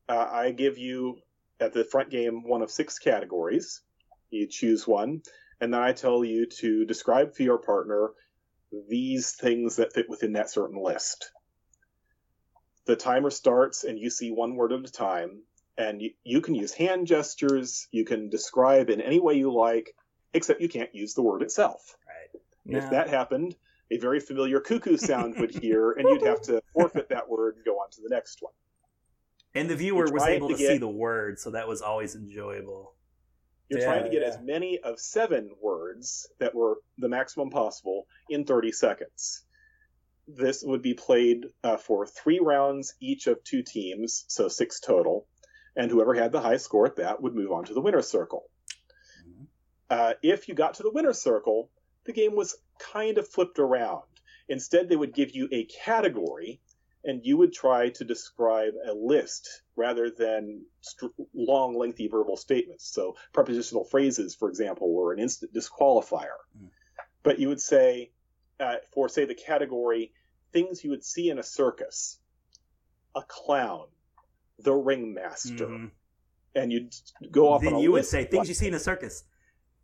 Uh, 0.09 0.29
I 0.31 0.51
give 0.51 0.79
you 0.79 1.19
at 1.61 1.73
the 1.73 1.85
front 1.85 2.11
game 2.11 2.43
one 2.43 2.63
of 2.63 2.71
six 2.71 2.99
categories. 2.99 3.83
You 4.31 4.47
choose 4.47 4.87
one, 4.87 5.23
and 5.61 5.73
then 5.73 5.81
I 5.81 5.93
tell 5.93 6.25
you 6.25 6.47
to 6.47 6.85
describe 6.85 7.35
for 7.35 7.43
your 7.43 7.59
partner 7.59 8.11
these 8.89 9.33
things 9.33 9.77
that 9.77 9.93
fit 9.93 10.09
within 10.09 10.33
that 10.33 10.51
certain 10.51 10.83
list. 10.83 11.31
The 12.87 12.97
timer 12.97 13.31
starts, 13.31 13.85
and 13.85 13.99
you 13.99 14.11
see 14.11 14.31
one 14.31 14.57
word 14.57 14.73
at 14.73 14.89
a 14.89 14.93
time, 14.93 15.43
and 15.79 16.03
you, 16.03 16.11
you 16.25 16.41
can 16.41 16.55
use 16.55 16.73
hand 16.73 17.07
gestures. 17.07 17.87
You 17.93 18.05
can 18.05 18.29
describe 18.29 18.91
in 18.91 19.01
any 19.01 19.21
way 19.21 19.35
you 19.35 19.53
like, 19.53 19.95
except 20.35 20.61
you 20.61 20.69
can't 20.69 20.95
use 20.95 21.15
the 21.15 21.23
word 21.23 21.43
itself. 21.43 21.97
Right. 22.67 22.79
If 22.83 22.91
that 22.91 23.09
happened, 23.09 23.55
a 23.93 23.99
very 23.99 24.21
familiar 24.21 24.61
cuckoo 24.61 24.97
sound 24.97 25.39
would 25.39 25.55
hear, 25.55 25.93
and 25.93 26.09
you'd 26.09 26.23
have 26.27 26.41
to 26.43 26.63
forfeit 26.73 27.09
that 27.11 27.29
word 27.29 27.57
and 27.57 27.65
go 27.65 27.73
on 27.77 27.91
to 27.91 28.01
the 28.03 28.09
next 28.09 28.39
one. 28.41 28.53
And 29.55 29.69
the 29.69 29.77
viewer 29.77 30.09
was 30.11 30.23
able 30.25 30.49
to 30.49 30.55
to, 30.55 30.59
get- 30.59 30.73
see 30.73 30.79
the 30.79 30.89
word, 30.89 31.39
so 31.39 31.51
that 31.51 31.69
was 31.69 31.83
always 31.83 32.15
enjoyable. 32.15 32.95
You're 33.69 33.81
Yeah, 33.81 33.87
trying 33.87 34.05
to 34.05 34.11
get 34.11 34.23
yeah. 34.23 34.29
as 34.29 34.39
many 34.43 34.79
of 34.81 34.99
seven 34.99 35.51
words 35.61 36.29
that 36.41 36.55
were 36.55 36.79
the 36.99 37.09
maximum 37.09 37.51
possible 37.51 38.07
in 38.31 38.45
30 38.45 38.73
seconds. 38.73 39.45
This 40.27 40.63
would 40.65 40.83
be 40.83 40.95
played 40.95 41.47
uh, 41.65 41.77
for 41.77 42.07
three 42.07 42.39
rounds 42.41 42.95
each 43.01 43.27
of 43.27 43.43
two 43.45 43.63
teams, 43.63 44.25
so 44.29 44.49
six 44.49 44.81
total. 44.81 45.27
And 45.77 45.91
whoever 45.91 46.15
had 46.15 46.33
the 46.33 46.41
high 46.41 46.59
score 46.59 46.87
at 46.87 46.97
that 46.97 47.23
would 47.23 47.35
move 47.35 47.51
on 47.53 47.65
to 47.65 47.75
the 47.75 47.81
winner's 47.81 48.09
circle. 48.09 48.51
Mhm. 49.27 49.47
Uh, 49.91 50.15
if 50.23 50.49
you 50.49 50.55
got 50.55 50.75
to 50.75 50.83
the 50.83 50.91
winner's 50.91 51.21
circle, 51.21 51.71
the 52.05 52.13
game 52.13 52.35
was 52.37 52.57
kind 52.93 53.19
of 53.19 53.29
flipped 53.29 53.59
around. 53.59 54.03
Instead, 54.49 54.89
they 54.89 54.97
would 54.97 55.15
give 55.15 55.35
you 55.35 55.49
a 55.53 55.65
category, 55.65 56.61
and 57.05 57.25
you 57.25 57.37
would 57.37 57.53
try 57.53 57.89
to 57.91 58.05
describe 58.05 58.75
a 58.87 58.93
list 58.93 59.63
rather 59.77 60.11
than 60.11 60.65
st- 60.81 61.13
long, 61.35 61.77
lengthy 61.77 62.09
verbal 62.09 62.37
statements. 62.37 62.93
So, 62.93 63.17
prepositional 63.33 63.85
phrases, 63.85 64.35
for 64.35 64.49
example, 64.49 64.93
were 64.93 65.13
an 65.13 65.19
instant 65.19 65.53
disqualifier. 65.55 66.39
Mm. 66.61 66.71
But 67.23 67.39
you 67.39 67.49
would 67.49 67.61
say, 67.61 68.13
uh, 68.61 68.77
for 68.93 69.09
say 69.09 69.25
the 69.25 69.35
category, 69.35 70.13
things 70.53 70.85
you 70.85 70.91
would 70.91 71.05
see 71.05 71.31
in 71.31 71.39
a 71.39 71.43
circus, 71.43 72.19
a 73.15 73.23
clown, 73.23 73.87
the 74.59 74.75
ringmaster, 74.75 75.67
Mhm. 75.67 75.91
and 76.55 76.73
you'd 76.73 76.95
go 77.31 77.49
off 77.49 77.63
Then 77.63 77.79
you 77.79 77.93
would 77.93 78.05
say 78.05 78.25
things 78.25 78.39
what- 78.39 78.49
you 78.49 78.55
see 78.55 78.69
in 78.69 78.75
a 78.75 78.79
circus. 78.81 79.25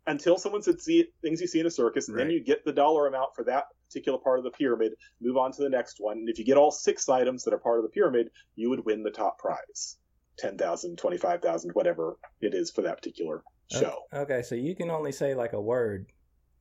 Until 0.09 0.37
someone 0.37 0.61
said 0.63 0.81
see 0.81 1.05
things 1.21 1.39
you 1.39 1.47
see 1.47 1.59
in 1.59 1.67
a 1.67 1.71
circus, 1.71 2.09
and 2.09 2.17
then 2.17 2.31
you 2.31 2.43
get 2.43 2.65
the 2.65 2.73
dollar 2.73 3.07
amount 3.07 3.35
for 3.35 3.43
that 3.43 3.65
particular 3.87 4.17
part 4.17 4.39
of 4.39 4.43
the 4.43 4.51
pyramid, 4.51 4.93
move 5.21 5.37
on 5.37 5.51
to 5.51 5.61
the 5.61 5.69
next 5.69 5.97
one. 5.99 6.17
And 6.17 6.29
if 6.29 6.39
you 6.39 6.45
get 6.45 6.57
all 6.57 6.71
six 6.71 7.07
items 7.07 7.43
that 7.43 7.53
are 7.53 7.59
part 7.59 7.77
of 7.77 7.83
the 7.83 7.89
pyramid, 7.89 8.31
you 8.55 8.69
would 8.69 8.85
win 8.85 9.03
the 9.03 9.11
top 9.11 9.37
prize. 9.37 9.97
10,000, 10.39 10.97
25,000, 10.97 11.71
whatever 11.71 12.17
it 12.41 12.53
is 12.53 12.71
for 12.71 12.81
that 12.81 12.97
particular 12.97 13.43
show. 13.71 13.99
Okay, 14.13 14.41
so 14.41 14.55
you 14.55 14.75
can 14.75 14.89
only 14.89 15.11
say 15.11 15.35
like 15.35 15.53
a 15.53 15.61
word 15.61 16.07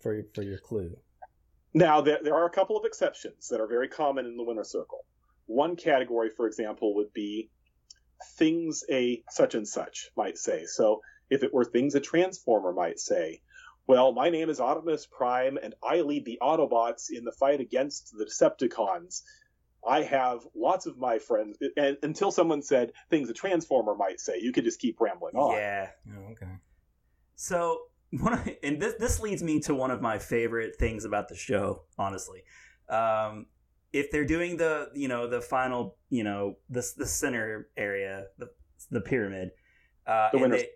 for 0.01 0.23
for 0.35 0.43
your 0.43 0.59
clue. 0.59 0.97
Now, 1.75 2.01
there, 2.01 2.19
there 2.23 2.35
are 2.35 2.47
a 2.47 2.51
couple 2.51 2.77
of 2.77 2.85
exceptions 2.85 3.49
that 3.49 3.61
are 3.61 3.69
very 3.69 3.89
common 3.89 4.27
in 4.27 4.37
the 4.37 4.43
winner 4.43 4.65
circle. 4.65 5.05
One 5.47 5.77
category, 5.77 6.31
for 6.31 6.47
example, 6.47 6.95
would 6.97 7.13
be 7.13 7.51
things 8.37 8.85
a 8.91 9.23
such 9.31 9.55
and 9.55 9.67
such 9.67 10.11
might 10.17 10.37
say. 10.39 10.65
So 10.67 11.01
if 11.31 11.43
it 11.43 11.53
were 11.53 11.65
things 11.65 11.95
a 11.95 12.01
transformer 12.01 12.73
might 12.73 12.99
say, 12.99 13.41
well, 13.87 14.13
my 14.13 14.29
name 14.29 14.51
is 14.51 14.61
Optimus 14.61 15.07
Prime, 15.07 15.59
and 15.63 15.75
I 15.83 16.03
lead 16.03 16.25
the 16.27 16.39
Autobots 16.43 17.11
in 17.11 17.25
the 17.25 17.33
fight 17.33 17.61
against 17.61 18.13
the 18.17 18.25
Decepticons. 18.27 19.23
I 19.87 20.03
have 20.03 20.41
lots 20.55 20.87
of 20.87 20.99
my 20.99 21.19
friends, 21.19 21.57
and 21.77 21.97
until 22.03 22.31
someone 22.31 22.61
said 22.63 22.93
things 23.09 23.31
a 23.31 23.33
transformer 23.33 23.95
might 23.95 24.21
say, 24.21 24.39
you 24.41 24.53
could 24.53 24.65
just 24.65 24.81
keep 24.81 25.01
rambling 25.01 25.37
on. 25.37 25.55
Yeah. 25.55 25.91
Oh, 26.11 26.33
okay. 26.33 26.53
So 27.37 27.83
one 28.11 28.33
of, 28.35 28.49
and 28.63 28.81
this 28.81 28.95
this 28.99 29.21
leads 29.21 29.43
me 29.43 29.61
to 29.61 29.75
one 29.75 29.91
of 29.91 30.03
my 30.03 30.19
favorite 30.19 30.77
things 30.77 31.05
about 31.05 31.29
the 31.29 31.37
show, 31.37 31.85
honestly. 31.99 32.43
Um, 32.89 33.47
if 33.93 34.11
they're 34.11 34.27
doing 34.27 34.57
the 34.57 34.91
you 34.95 35.09
know 35.09 35.27
the 35.29 35.41
final 35.41 35.97
you 36.11 36.25
know 36.25 36.57
the 36.69 36.87
the 36.97 37.07
center 37.07 37.69
area 37.77 38.27
the 38.39 38.49
the 38.91 39.01
pyramid, 39.01 39.51
uh, 40.07 40.29
The 40.33 40.37
and 40.39 40.43
winner's 40.43 40.63
they- 40.63 40.69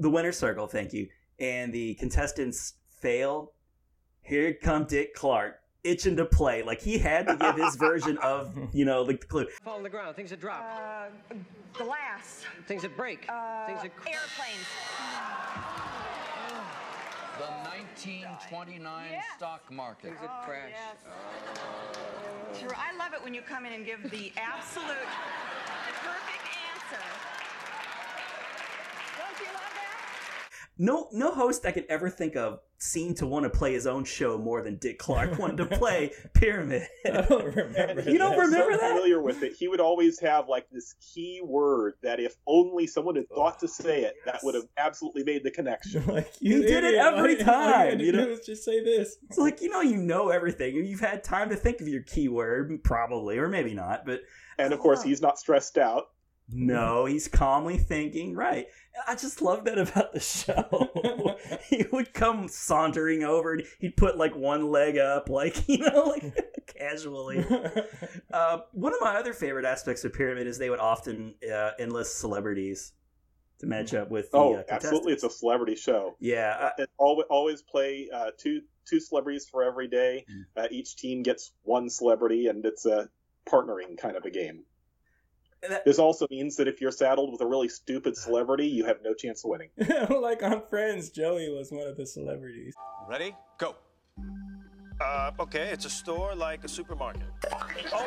the 0.00 0.10
winner 0.10 0.32
circle. 0.32 0.66
Thank 0.66 0.92
you. 0.92 1.08
And 1.38 1.72
the 1.72 1.94
contestants 1.94 2.74
fail. 3.00 3.52
Here 4.22 4.52
come 4.54 4.84
Dick 4.84 5.14
Clark 5.14 5.56
itching 5.84 6.16
to 6.16 6.24
play. 6.26 6.62
Like 6.62 6.80
he 6.80 6.98
had 6.98 7.26
to 7.26 7.36
give 7.36 7.56
his 7.56 7.76
version 7.76 8.18
of 8.18 8.54
you 8.74 8.84
know 8.84 9.02
like 9.02 9.20
the 9.20 9.26
clue. 9.26 9.46
Fall 9.62 9.76
on 9.76 9.82
the 9.82 9.88
ground, 9.88 10.16
things 10.16 10.30
that 10.30 10.40
drop, 10.40 10.62
Uh, 10.62 11.34
glass. 11.72 12.44
things 12.66 12.82
that 12.82 12.96
break, 12.96 13.24
Uh, 13.28 13.66
things 13.66 13.82
that. 13.82 13.92
airplanes. 14.06 14.66
The 17.38 17.46
1929 17.70 19.12
Yeah. 19.12 19.22
stock 19.38 19.70
market. 19.72 20.08
Things 20.08 20.20
that 20.20 20.42
crash. 20.44 20.70
Yes. 20.70 22.60
Sure, 22.60 22.74
I 22.76 22.94
love 22.98 23.14
it 23.14 23.24
when 23.24 23.32
you 23.32 23.40
come 23.40 23.64
in 23.64 23.72
and 23.72 23.86
give 23.86 24.02
the 24.10 24.30
absolute 24.36 25.08
perfect 26.04 26.44
answer. 26.68 27.02
Don't 29.16 29.38
you 29.40 29.46
love 29.54 29.72
that? 29.74 29.79
No, 30.82 31.08
no 31.12 31.30
host 31.30 31.66
I 31.66 31.72
could 31.72 31.84
ever 31.90 32.08
think 32.08 32.36
of 32.36 32.60
seemed 32.78 33.18
to 33.18 33.26
want 33.26 33.44
to 33.44 33.50
play 33.50 33.74
his 33.74 33.86
own 33.86 34.02
show 34.02 34.38
more 34.38 34.62
than 34.62 34.76
Dick 34.76 34.98
Clark 34.98 35.38
wanted 35.38 35.58
to 35.58 35.66
play 35.76 36.12
Pyramid. 36.32 36.88
I 37.06 37.20
don't 37.20 37.54
remember. 37.54 38.10
You 38.10 38.16
don't 38.16 38.38
remember 38.38 38.72
so 38.72 38.78
that? 38.78 38.88
familiar 38.92 39.20
with 39.20 39.42
it. 39.42 39.52
He 39.52 39.68
would 39.68 39.80
always 39.80 40.18
have 40.20 40.48
like 40.48 40.70
this 40.72 40.94
key 41.14 41.42
word 41.44 41.96
that 42.02 42.18
if 42.18 42.34
only 42.46 42.86
someone 42.86 43.16
had 43.16 43.28
thought 43.28 43.58
to 43.60 43.68
say 43.68 44.04
it, 44.04 44.14
that 44.24 44.40
would 44.42 44.54
have 44.54 44.64
absolutely 44.78 45.22
made 45.22 45.44
the 45.44 45.50
connection. 45.50 46.02
like 46.14 46.32
you 46.40 46.62
He 46.62 46.66
did 46.66 46.84
it 46.84 46.94
every 46.94 47.20
All 47.20 47.28
you- 47.28 47.38
all 47.40 47.44
time, 47.72 48.00
you, 48.00 48.06
you 48.06 48.12
know? 48.12 48.24
do 48.24 48.30
is 48.32 48.40
just 48.40 48.64
say 48.64 48.82
this. 48.82 49.18
It's 49.28 49.36
like 49.36 49.60
you 49.60 49.68
know 49.68 49.82
you 49.82 49.98
know 49.98 50.30
everything. 50.30 50.76
You've 50.76 51.00
had 51.00 51.22
time 51.22 51.50
to 51.50 51.56
think 51.56 51.82
of 51.82 51.88
your 51.88 52.02
keyword, 52.04 52.82
probably, 52.84 53.36
or 53.36 53.48
maybe 53.48 53.74
not. 53.74 54.06
But 54.06 54.22
And 54.58 54.72
of 54.72 54.78
course, 54.80 55.00
ah. 55.00 55.08
he's 55.08 55.20
not 55.20 55.38
stressed 55.38 55.76
out. 55.76 56.04
No, 56.52 57.04
he's 57.06 57.28
calmly 57.28 57.78
thinking. 57.78 58.34
Right. 58.34 58.66
I 59.06 59.14
just 59.14 59.40
love 59.40 59.64
that 59.64 59.78
about 59.78 60.12
the 60.12 60.20
show. 60.20 61.38
he 61.68 61.84
would 61.92 62.12
come 62.12 62.48
sauntering 62.48 63.22
over, 63.24 63.54
and 63.54 63.62
he'd 63.78 63.96
put 63.96 64.18
like 64.18 64.34
one 64.36 64.70
leg 64.70 64.98
up, 64.98 65.28
like 65.28 65.68
you 65.68 65.78
know, 65.78 66.04
like 66.06 66.66
casually. 66.66 67.44
Uh, 68.32 68.60
one 68.72 68.92
of 68.92 69.00
my 69.00 69.16
other 69.16 69.32
favorite 69.32 69.64
aspects 69.64 70.04
of 70.04 70.12
Pyramid 70.12 70.46
is 70.46 70.56
they 70.56 70.70
would 70.70 70.78
often 70.78 71.34
uh, 71.52 71.72
enlist 71.80 72.18
celebrities 72.18 72.92
to 73.58 73.66
match 73.66 73.92
up 73.92 74.08
with. 74.08 74.30
The, 74.30 74.36
Oh, 74.38 74.54
uh, 74.54 74.62
absolutely! 74.70 75.12
It's 75.12 75.24
a 75.24 75.30
celebrity 75.30 75.74
show. 75.74 76.14
yeah. 76.20 76.70
I- 76.78 76.84
always, 76.96 77.26
always 77.28 77.62
play 77.62 78.08
uh, 78.14 78.30
two 78.38 78.62
two 78.86 79.00
celebrities 79.00 79.48
for 79.50 79.64
every 79.64 79.88
day. 79.88 80.24
Mm. 80.30 80.44
Uh, 80.64 80.68
each 80.70 80.94
team 80.96 81.22
gets 81.24 81.52
one 81.62 81.88
celebrity, 81.90 82.46
and 82.46 82.64
it's 82.64 82.86
a 82.86 83.08
partnering 83.48 83.98
kind 83.98 84.16
of 84.16 84.24
a 84.24 84.30
game. 84.30 84.62
That- 85.68 85.84
This 85.84 85.98
also 85.98 86.26
means 86.30 86.56
that 86.56 86.68
if 86.68 86.80
you're 86.80 86.90
saddled 86.92 87.32
with 87.32 87.40
a 87.40 87.46
really 87.46 87.68
stupid 87.68 88.16
celebrity, 88.16 88.66
you 88.66 88.84
have 88.84 88.98
no 89.02 89.14
chance 89.14 89.44
of 89.44 89.50
winning. 89.50 89.70
like 90.10 90.42
on 90.42 90.62
Friends, 90.66 91.10
Joey 91.10 91.48
was 91.50 91.70
one 91.70 91.86
of 91.86 91.96
the 91.96 92.06
celebrities. 92.06 92.74
Ready? 93.08 93.34
Go. 93.58 93.76
Uh, 95.00 95.30
okay, 95.40 95.68
it's 95.72 95.86
a 95.86 95.90
store 95.90 96.34
like 96.34 96.62
a 96.64 96.68
supermarket. 96.68 97.22
Oh, 97.92 98.06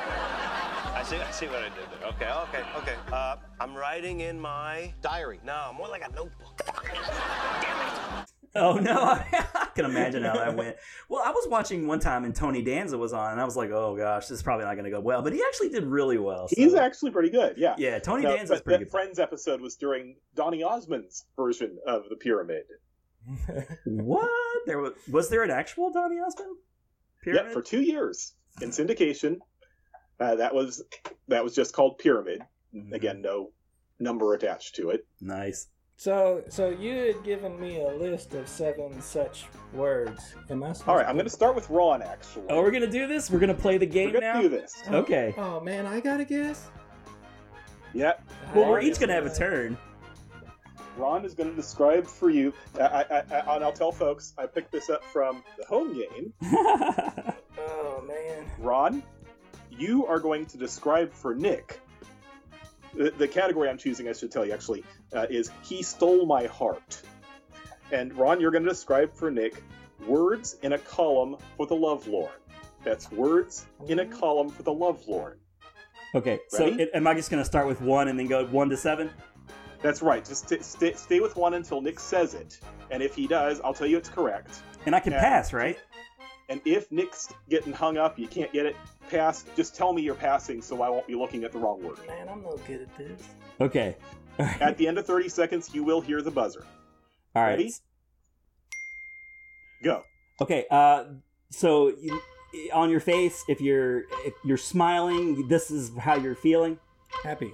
I 0.95 1.01
see. 1.03 1.17
I 1.17 1.31
see 1.31 1.47
what 1.47 1.57
I 1.63 1.69
did 1.69 1.87
there. 1.99 2.09
Okay, 2.09 2.29
okay, 2.29 2.63
okay. 2.77 2.95
Uh, 3.11 3.37
I'm 3.59 3.73
writing 3.73 4.19
in 4.19 4.39
my 4.39 4.93
diary. 5.01 5.39
No, 5.43 5.73
more 5.75 5.87
like 5.87 6.03
a 6.07 6.11
notebook. 6.11 6.61
Oh 8.55 8.73
no, 8.77 8.93
I 9.33 9.67
can 9.75 9.85
imagine 9.85 10.23
how 10.23 10.33
that 10.33 10.55
went. 10.55 10.75
Well, 11.09 11.23
I 11.25 11.31
was 11.31 11.47
watching 11.49 11.87
one 11.87 11.99
time 11.99 12.23
and 12.23 12.35
Tony 12.35 12.61
Danza 12.61 12.97
was 12.97 13.11
on, 13.13 13.31
and 13.31 13.41
I 13.41 13.45
was 13.45 13.55
like, 13.57 13.71
"Oh 13.71 13.95
gosh, 13.97 14.27
this 14.27 14.37
is 14.37 14.43
probably 14.43 14.65
not 14.65 14.73
going 14.73 14.85
to 14.85 14.91
go 14.91 14.99
well." 14.99 15.21
But 15.23 15.33
he 15.33 15.41
actually 15.47 15.69
did 15.69 15.85
really 15.85 16.17
well. 16.17 16.47
so- 16.47 16.55
He's 16.55 16.73
actually 16.75 17.11
pretty 17.11 17.29
good. 17.31 17.55
Yeah. 17.57 17.75
yeah, 17.77 17.97
Tony 17.99 18.23
No, 18.23 18.35
Danza's 18.35 18.61
pretty 18.61 18.83
good. 18.85 18.91
Friends 18.91 19.17
episode 19.19 19.59
was 19.61 19.75
during 19.75 20.17
Donny 20.35 20.61
Osmond's 20.63 21.25
version 21.35 21.77
of 21.87 22.03
the 22.09 22.15
pyramid. 22.15 22.63
What? 23.85 24.29
There 24.65 24.79
was 24.79 24.93
was 25.09 25.29
there 25.29 25.43
an 25.43 25.51
actual 25.51 25.91
Donny 25.91 26.17
Osmond? 26.19 26.57
Pyramid? 27.23 27.45
Yeah, 27.47 27.53
for 27.53 27.61
two 27.61 27.81
years 27.81 28.33
in 28.61 28.69
syndication. 28.69 29.37
Uh, 30.19 30.35
that 30.35 30.53
was 30.53 30.83
that 31.27 31.43
was 31.43 31.55
just 31.55 31.73
called 31.73 31.97
Pyramid. 31.99 32.41
Mhm. 32.75 32.91
Again, 32.93 33.21
no 33.21 33.51
number 33.99 34.33
attached 34.33 34.75
to 34.75 34.89
it. 34.89 35.05
nice. 35.21 35.67
So, 35.95 36.43
so 36.49 36.69
you 36.69 36.95
had 36.95 37.23
given 37.23 37.59
me 37.59 37.81
a 37.81 37.89
list 37.89 38.33
of 38.33 38.47
seven 38.47 39.01
such 39.01 39.45
words. 39.73 40.35
Am 40.49 40.63
I 40.63 40.73
supposed 40.73 40.87
All 40.89 40.95
right, 40.97 41.05
I'm 41.07 41.15
going 41.15 41.25
to 41.25 41.29
start 41.29 41.55
with 41.55 41.69
Ron. 41.69 42.01
Actually, 42.01 42.45
Oh, 42.49 42.61
we're 42.61 42.71
gonna 42.71 42.87
do 42.89 43.07
this. 43.07 43.29
We're 43.31 43.39
gonna 43.39 43.53
play 43.53 43.77
the 43.77 43.85
game 43.85 44.11
we're 44.11 44.19
game 44.19 44.21
going 44.21 44.33
now. 44.33 44.41
to 44.41 44.49
do 44.49 44.55
this. 44.61 44.75
Oh, 44.89 44.95
okay. 44.97 45.33
Oh, 45.37 45.57
oh 45.57 45.59
man, 45.61 45.85
I 45.85 45.99
gotta 45.99 46.25
guess. 46.25 46.69
Yep. 47.93 48.23
Well, 48.55 48.69
we're 48.69 48.81
each 48.81 48.99
gonna 48.99 49.13
have 49.13 49.25
a 49.25 49.33
turn. 49.33 49.77
Ron 50.97 51.25
is 51.25 51.33
going 51.33 51.49
to 51.49 51.55
describe 51.55 52.05
for 52.05 52.29
you, 52.29 52.53
I, 52.79 52.83
I, 52.83 53.03
I, 53.17 53.55
and 53.55 53.63
I'll 53.63 53.73
tell 53.73 53.91
folks, 53.91 54.33
I 54.37 54.45
picked 54.45 54.71
this 54.71 54.91
up 54.91 55.03
from 55.03 55.43
the 55.57 55.65
home 55.65 55.93
game. 55.93 56.33
Oh 57.57 58.03
man. 58.07 58.45
Ron, 58.59 59.03
you 59.71 60.05
are 60.07 60.19
going 60.19 60.45
to 60.47 60.57
describe 60.57 61.13
for 61.13 61.33
Nick. 61.35 61.79
The, 62.95 63.11
the 63.17 63.27
category 63.27 63.69
I'm 63.69 63.77
choosing, 63.77 64.07
I 64.07 64.13
should 64.13 64.31
tell 64.31 64.45
you 64.45 64.53
actually, 64.53 64.83
uh, 65.15 65.25
is 65.29 65.51
He 65.63 65.81
Stole 65.81 66.25
My 66.25 66.45
Heart. 66.45 67.01
And 67.91 68.15
Ron, 68.17 68.39
you're 68.39 68.51
going 68.51 68.63
to 68.63 68.69
describe 68.69 69.13
for 69.13 69.29
Nick 69.31 69.61
words 70.07 70.57
in 70.63 70.73
a 70.73 70.77
column 70.79 71.37
for 71.57 71.65
the 71.65 71.75
Love 71.75 72.07
Lorn. 72.07 72.31
That's 72.83 73.11
words 73.11 73.65
in 73.87 73.99
a 73.99 74.05
column 74.05 74.49
for 74.49 74.63
the 74.63 74.73
Love 74.73 75.07
Lorn. 75.07 75.37
okay, 76.15 76.39
so 76.49 76.67
it, 76.67 76.89
am 76.93 77.07
I 77.07 77.13
just 77.13 77.29
going 77.31 77.41
to 77.41 77.45
start 77.45 77.67
with 77.67 77.81
one 77.81 78.07
and 78.09 78.19
then 78.19 78.27
go 78.27 78.45
one 78.47 78.69
to 78.69 78.77
seven? 78.77 79.09
That's 79.81 80.01
right. 80.01 80.23
Just 80.23 80.47
st- 80.47 80.63
stay, 80.63 80.93
stay 80.93 81.19
with 81.19 81.35
one 81.35 81.55
until 81.55 81.81
Nick 81.81 81.99
says 81.99 82.33
it. 82.35 82.59
And 82.91 83.01
if 83.03 83.15
he 83.15 83.27
does, 83.27 83.59
I'll 83.61 83.73
tell 83.73 83.87
you 83.87 83.97
it's 83.97 84.09
correct. 84.09 84.61
And 84.85 84.95
I 84.95 84.99
can 84.99 85.13
Yeah. 85.13 85.19
pass, 85.19 85.51
right? 85.53 85.77
And 86.49 86.61
if 86.65 86.91
Nick's 86.91 87.33
getting 87.49 87.73
hung 87.73 87.97
up, 87.97 88.19
you 88.19 88.27
can't 88.27 88.51
get 88.51 88.65
it, 88.65 88.75
pass, 89.09 89.45
just 89.55 89.75
tell 89.75 89.93
me 89.93 90.01
you're 90.01 90.15
passing 90.15 90.61
so 90.61 90.81
I 90.81 90.89
won't 90.89 91.07
be 91.07 91.15
looking 91.15 91.43
at 91.43 91.51
the 91.51 91.59
wrong 91.59 91.81
word. 91.83 91.97
Man, 92.07 92.27
I'm 92.29 92.41
no 92.41 92.59
good 92.67 92.81
at 92.81 92.97
this. 92.97 93.21
Okay. 93.61 93.95
At 94.39 94.77
the 94.79 94.87
end 94.87 94.97
of 94.97 95.05
30 95.05 95.29
seconds, 95.29 95.69
you 95.73 95.83
will 95.83 96.01
hear 96.01 96.23
the 96.23 96.31
buzzer. 96.31 96.65
All 97.35 97.43
right. 97.43 97.51
Ready? 97.51 97.73
Go. 99.83 100.01
Okay. 100.41 100.65
Uh, 100.71 101.03
so 101.51 101.89
you, 101.89 102.19
on 102.73 102.89
your 102.89 102.99
face, 102.99 103.43
if 103.47 103.61
you're 103.61 103.99
if 104.25 104.33
you're 104.43 104.57
smiling, 104.57 105.47
this 105.47 105.69
is 105.69 105.91
how 105.99 106.15
you're 106.15 106.33
feeling. 106.33 106.79
Happy. 107.23 107.53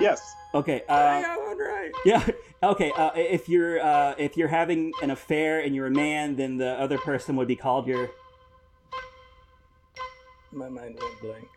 Yes. 0.00 0.20
Okay. 0.54 0.82
I 0.88 1.22
Uh, 1.22 1.49
got 1.64 1.72
right. 1.72 1.92
yeah. 2.04 2.26
Okay. 2.62 2.92
Uh, 2.94 3.10
if 3.14 3.48
you're 3.48 3.80
uh, 3.80 4.14
if 4.18 4.36
you're 4.36 4.48
having 4.48 4.92
an 5.02 5.10
affair 5.10 5.60
and 5.60 5.74
you're 5.74 5.86
a 5.86 5.90
man, 5.90 6.36
then 6.36 6.58
the 6.58 6.78
other 6.78 6.98
person 6.98 7.34
would 7.36 7.48
be 7.48 7.56
called 7.56 7.86
your. 7.86 8.10
My 10.52 10.68
mind 10.68 10.98
went 11.00 11.20
blank. 11.22 11.48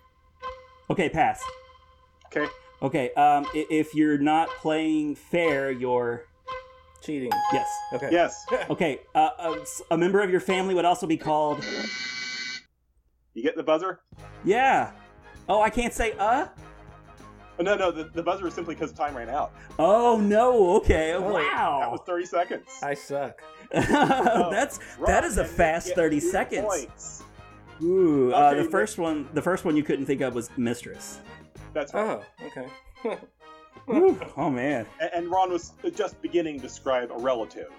Okay. 0.89 1.09
Pass. 1.09 1.43
Okay. 2.27 2.49
Okay. 2.81 3.11
Um, 3.15 3.45
if 3.53 3.93
you're 3.93 4.17
not 4.17 4.47
playing 4.61 5.15
fair, 5.15 5.71
you're 5.71 6.23
Cheating. 7.01 7.31
yes. 7.51 7.67
Okay. 7.91 8.07
Yes. 8.11 8.45
Okay. 8.69 9.01
Uh, 9.13 9.29
a, 9.39 9.65
a 9.91 9.97
member 9.97 10.21
of 10.21 10.29
your 10.29 10.39
family 10.39 10.73
would 10.73 10.85
also 10.85 11.05
be 11.05 11.17
called. 11.17 11.61
You 13.33 13.43
get 13.43 13.57
the 13.57 13.63
buzzer? 13.63 13.99
Yeah. 14.45 14.91
Oh, 15.49 15.61
I 15.61 15.69
can't 15.69 15.93
say 15.93 16.13
uh. 16.17 16.47
Oh, 17.67 17.75
no, 17.75 17.89
no, 17.89 17.91
the, 17.91 18.03
the 18.05 18.23
buzzer 18.23 18.47
is 18.47 18.53
simply 18.53 18.75
because 18.75 18.91
time 18.91 19.15
ran 19.15 19.29
out. 19.29 19.53
Oh 19.79 20.17
no. 20.19 20.75
Okay. 20.77 21.13
Oh, 21.13 21.33
That 21.33 21.91
was 21.91 22.01
30 22.05 22.25
seconds. 22.25 22.67
I 22.81 22.93
suck. 22.93 23.41
That's 23.71 24.79
Ron, 24.99 25.07
that 25.07 25.23
is 25.23 25.37
a 25.37 25.45
fast 25.45 25.95
thirty 25.95 26.19
seconds. 26.19 26.65
Points. 26.67 27.23
Ooh, 27.81 28.31
uh, 28.33 28.53
the 28.53 28.63
first 28.69 28.97
one, 28.99 29.27
the 29.33 29.41
first 29.41 29.65
one 29.65 29.75
you 29.75 29.83
couldn't 29.83 30.05
think 30.05 30.21
of 30.21 30.35
was 30.35 30.49
mistress. 30.57 31.19
That's 31.73 31.93
right. 31.93 32.21
Oh, 32.41 32.45
okay. 32.45 32.67
Ooh, 33.89 34.19
oh 34.37 34.49
man, 34.49 34.85
A- 35.01 35.15
And 35.15 35.29
Ron 35.31 35.51
was 35.51 35.73
just 35.95 36.21
beginning 36.21 36.57
to 36.57 36.61
describe 36.61 37.11
a 37.11 37.17
relative. 37.17 37.71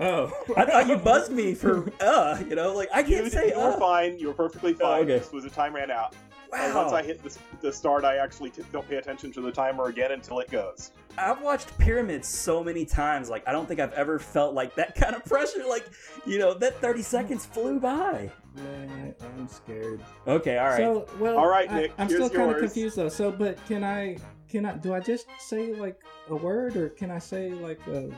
oh. 0.00 0.30
I 0.56 0.66
thought 0.66 0.86
you 0.86 0.96
buzzed 0.98 1.32
me 1.32 1.54
for 1.54 1.90
uh, 2.00 2.38
you 2.48 2.54
know, 2.54 2.74
like 2.74 2.88
I 2.94 3.00
You, 3.00 3.16
can't 3.22 3.32
say 3.32 3.48
you 3.48 3.56
were 3.56 3.72
uh. 3.72 3.78
fine. 3.78 4.18
You 4.18 4.28
were 4.28 4.34
perfectly 4.34 4.74
fine. 4.74 5.04
okay. 5.04 5.18
This 5.18 5.32
was 5.32 5.44
a 5.46 5.50
time 5.50 5.74
ran 5.74 5.90
out. 5.90 6.14
And 6.52 6.74
Wow, 6.74 6.82
once 6.82 6.92
I 6.92 7.02
hit 7.02 7.22
the, 7.22 7.36
the 7.60 7.72
start, 7.72 8.04
I 8.04 8.16
actually 8.16 8.50
t- 8.50 8.62
don't 8.72 8.88
pay 8.88 8.96
attention 8.96 9.32
to 9.32 9.40
the 9.40 9.50
timer 9.50 9.86
again 9.86 10.12
until 10.12 10.40
it 10.40 10.50
goes. 10.50 10.92
I've 11.18 11.42
watched 11.42 11.76
pyramids 11.78 12.28
so 12.28 12.62
many 12.62 12.84
times. 12.84 13.28
Like 13.30 13.46
I 13.48 13.52
don't 13.52 13.66
think 13.66 13.80
I've 13.80 13.92
ever 13.94 14.18
felt 14.18 14.54
like 14.54 14.74
that 14.76 14.94
kind 14.94 15.14
of 15.14 15.24
pressure. 15.26 15.64
Like 15.68 15.86
you 16.26 16.38
know, 16.38 16.54
that 16.54 16.80
thirty 16.80 17.02
seconds 17.02 17.46
flew 17.46 17.80
by. 17.80 18.30
Man, 18.56 19.14
I'm 19.36 19.48
scared. 19.48 20.02
Okay, 20.26 20.58
all 20.58 20.68
right. 20.68 20.78
So, 20.78 21.06
well, 21.18 21.36
All 21.36 21.48
right, 21.48 21.70
I, 21.70 21.80
Nick, 21.80 21.92
I'm 21.98 22.08
still 22.08 22.30
kind 22.30 22.50
of 22.50 22.58
confused 22.58 22.96
though. 22.96 23.08
So, 23.10 23.30
but 23.30 23.64
can 23.66 23.84
I, 23.84 24.16
can 24.48 24.64
I, 24.64 24.76
do 24.76 24.94
I 24.94 25.00
just 25.00 25.26
say 25.38 25.74
like 25.74 26.00
a 26.30 26.36
word 26.36 26.76
or 26.76 26.88
can 26.88 27.10
I 27.10 27.18
say 27.18 27.50
like 27.50 27.80
a 27.86 28.10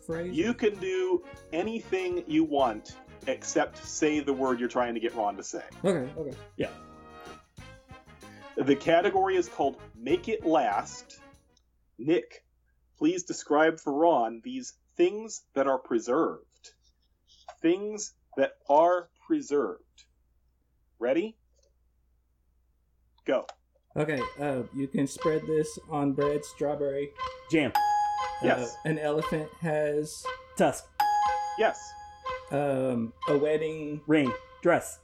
phrase? 0.00 0.36
You 0.36 0.54
can 0.54 0.76
do 0.78 1.24
anything 1.52 2.22
you 2.28 2.44
want 2.44 2.96
except 3.26 3.84
say 3.84 4.20
the 4.20 4.32
word 4.32 4.60
you're 4.60 4.68
trying 4.68 4.94
to 4.94 5.00
get 5.00 5.14
Ron 5.14 5.36
to 5.36 5.42
say. 5.42 5.62
Okay, 5.84 6.10
okay. 6.16 6.36
The 8.56 8.76
category 8.76 9.36
is 9.36 9.48
called 9.48 9.76
Make 9.96 10.28
It 10.28 10.44
Last. 10.44 11.20
Nick, 11.98 12.44
please 12.98 13.22
describe 13.22 13.78
for 13.80 13.92
Ron 13.92 14.40
these 14.44 14.74
things 14.96 15.42
that 15.54 15.66
are 15.66 15.78
preserved. 15.78 16.44
Things 17.62 18.12
that 18.36 18.52
are 18.68 19.08
preserved. 19.26 20.04
Ready? 20.98 21.36
Go. 23.26 23.46
Okay, 23.96 24.20
uh, 24.38 24.62
you 24.74 24.86
can 24.86 25.06
spread 25.06 25.42
this 25.46 25.78
on 25.90 26.12
bread, 26.12 26.44
strawberry. 26.44 27.10
Jam, 27.50 27.72
Yes. 28.42 28.74
Uh, 28.84 28.88
an 28.88 28.98
elephant 28.98 29.48
has 29.60 30.24
tusk, 30.56 30.84
Yes. 31.58 31.78
um, 32.52 33.12
a 33.28 33.36
wedding. 33.36 34.00
ring, 34.06 34.32
dress, 34.62 34.98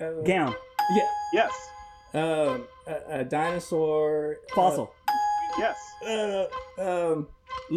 Uh, 0.00 0.22
gown, 0.24 0.54
Yeah. 0.94 1.08
Yes. 1.32 1.70
Um, 2.12 2.64
a, 2.86 3.20
a 3.20 3.24
dinosaur. 3.24 4.38
fossil, 4.54 4.92
Yes. 5.58 5.76
Uh, 6.06 6.46
uh, 6.78 7.12
um, 7.12 7.28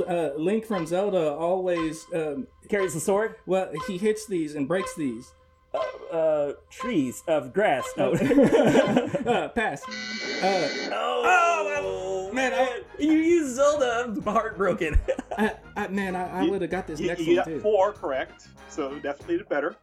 uh, 0.07 0.29
Link 0.37 0.65
from 0.65 0.85
Zelda 0.85 1.33
always. 1.33 2.05
Um, 2.13 2.47
carries 2.69 2.93
the 2.93 2.99
sword, 2.99 3.35
well, 3.45 3.69
he 3.87 3.97
hits 3.97 4.25
these 4.25 4.55
and 4.55 4.67
breaks 4.67 4.95
these. 4.95 5.33
uh, 5.73 6.15
uh, 6.15 6.53
trees 6.69 7.23
of 7.27 7.51
grass. 7.53 7.83
Oh, 7.97 8.13
uh, 9.25 9.49
pass. 9.49 9.81
Uh, 10.41 10.69
oh, 10.93 12.29
man, 12.33 12.51
man, 12.51 12.53
I- 12.53 12.81
you 13.01 13.11
use 13.13 13.55
Zelda. 13.55 14.05
I'm 14.05 14.21
heartbroken. 14.21 14.97
I, 15.37 15.55
I, 15.75 15.87
man, 15.87 16.15
I, 16.15 16.41
I 16.45 16.49
would 16.49 16.61
have 16.61 16.69
got 16.71 16.85
this 16.87 16.99
You, 16.99 17.07
next 17.07 17.21
you 17.21 17.27
one 17.35 17.35
got 17.37 17.45
too. 17.45 17.59
four 17.61 17.91
correct, 17.93 18.47
so 18.69 18.93
definitely 18.99 19.37
did 19.37 19.49
better. 19.49 19.75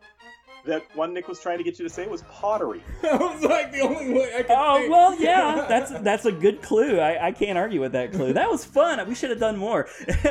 That 0.67 0.85
one 0.95 1.15
Nick 1.15 1.27
was 1.29 1.41
trying 1.41 1.59
to 1.59 1.65
get 1.65 1.79
you 1.79 1.85
to 1.89 1.93
say 1.93 2.07
was 2.07 2.23
pottery. 2.31 2.83
that 3.03 3.19
was 3.19 3.43
like 3.43 3.73
the 3.73 3.81
only 3.81 4.13
way 4.13 4.33
I 4.37 4.43
could. 4.43 4.51
Oh 4.51 4.79
think. 4.79 4.91
well, 4.91 5.15
yeah, 5.21 5.65
that's 5.69 5.91
that's 6.01 6.27
a 6.27 6.33
good 6.33 6.61
clue. 6.63 6.99
I, 7.01 7.29
I 7.29 7.33
can't 7.33 7.57
argue 7.59 7.81
with 7.81 7.93
that 7.93 8.13
clue. 8.13 8.33
That 8.35 8.51
was 8.51 8.65
fun. 8.65 9.07
We 9.09 9.15
should 9.15 9.31
have 9.31 9.41
done 9.41 9.57
more. 9.57 9.89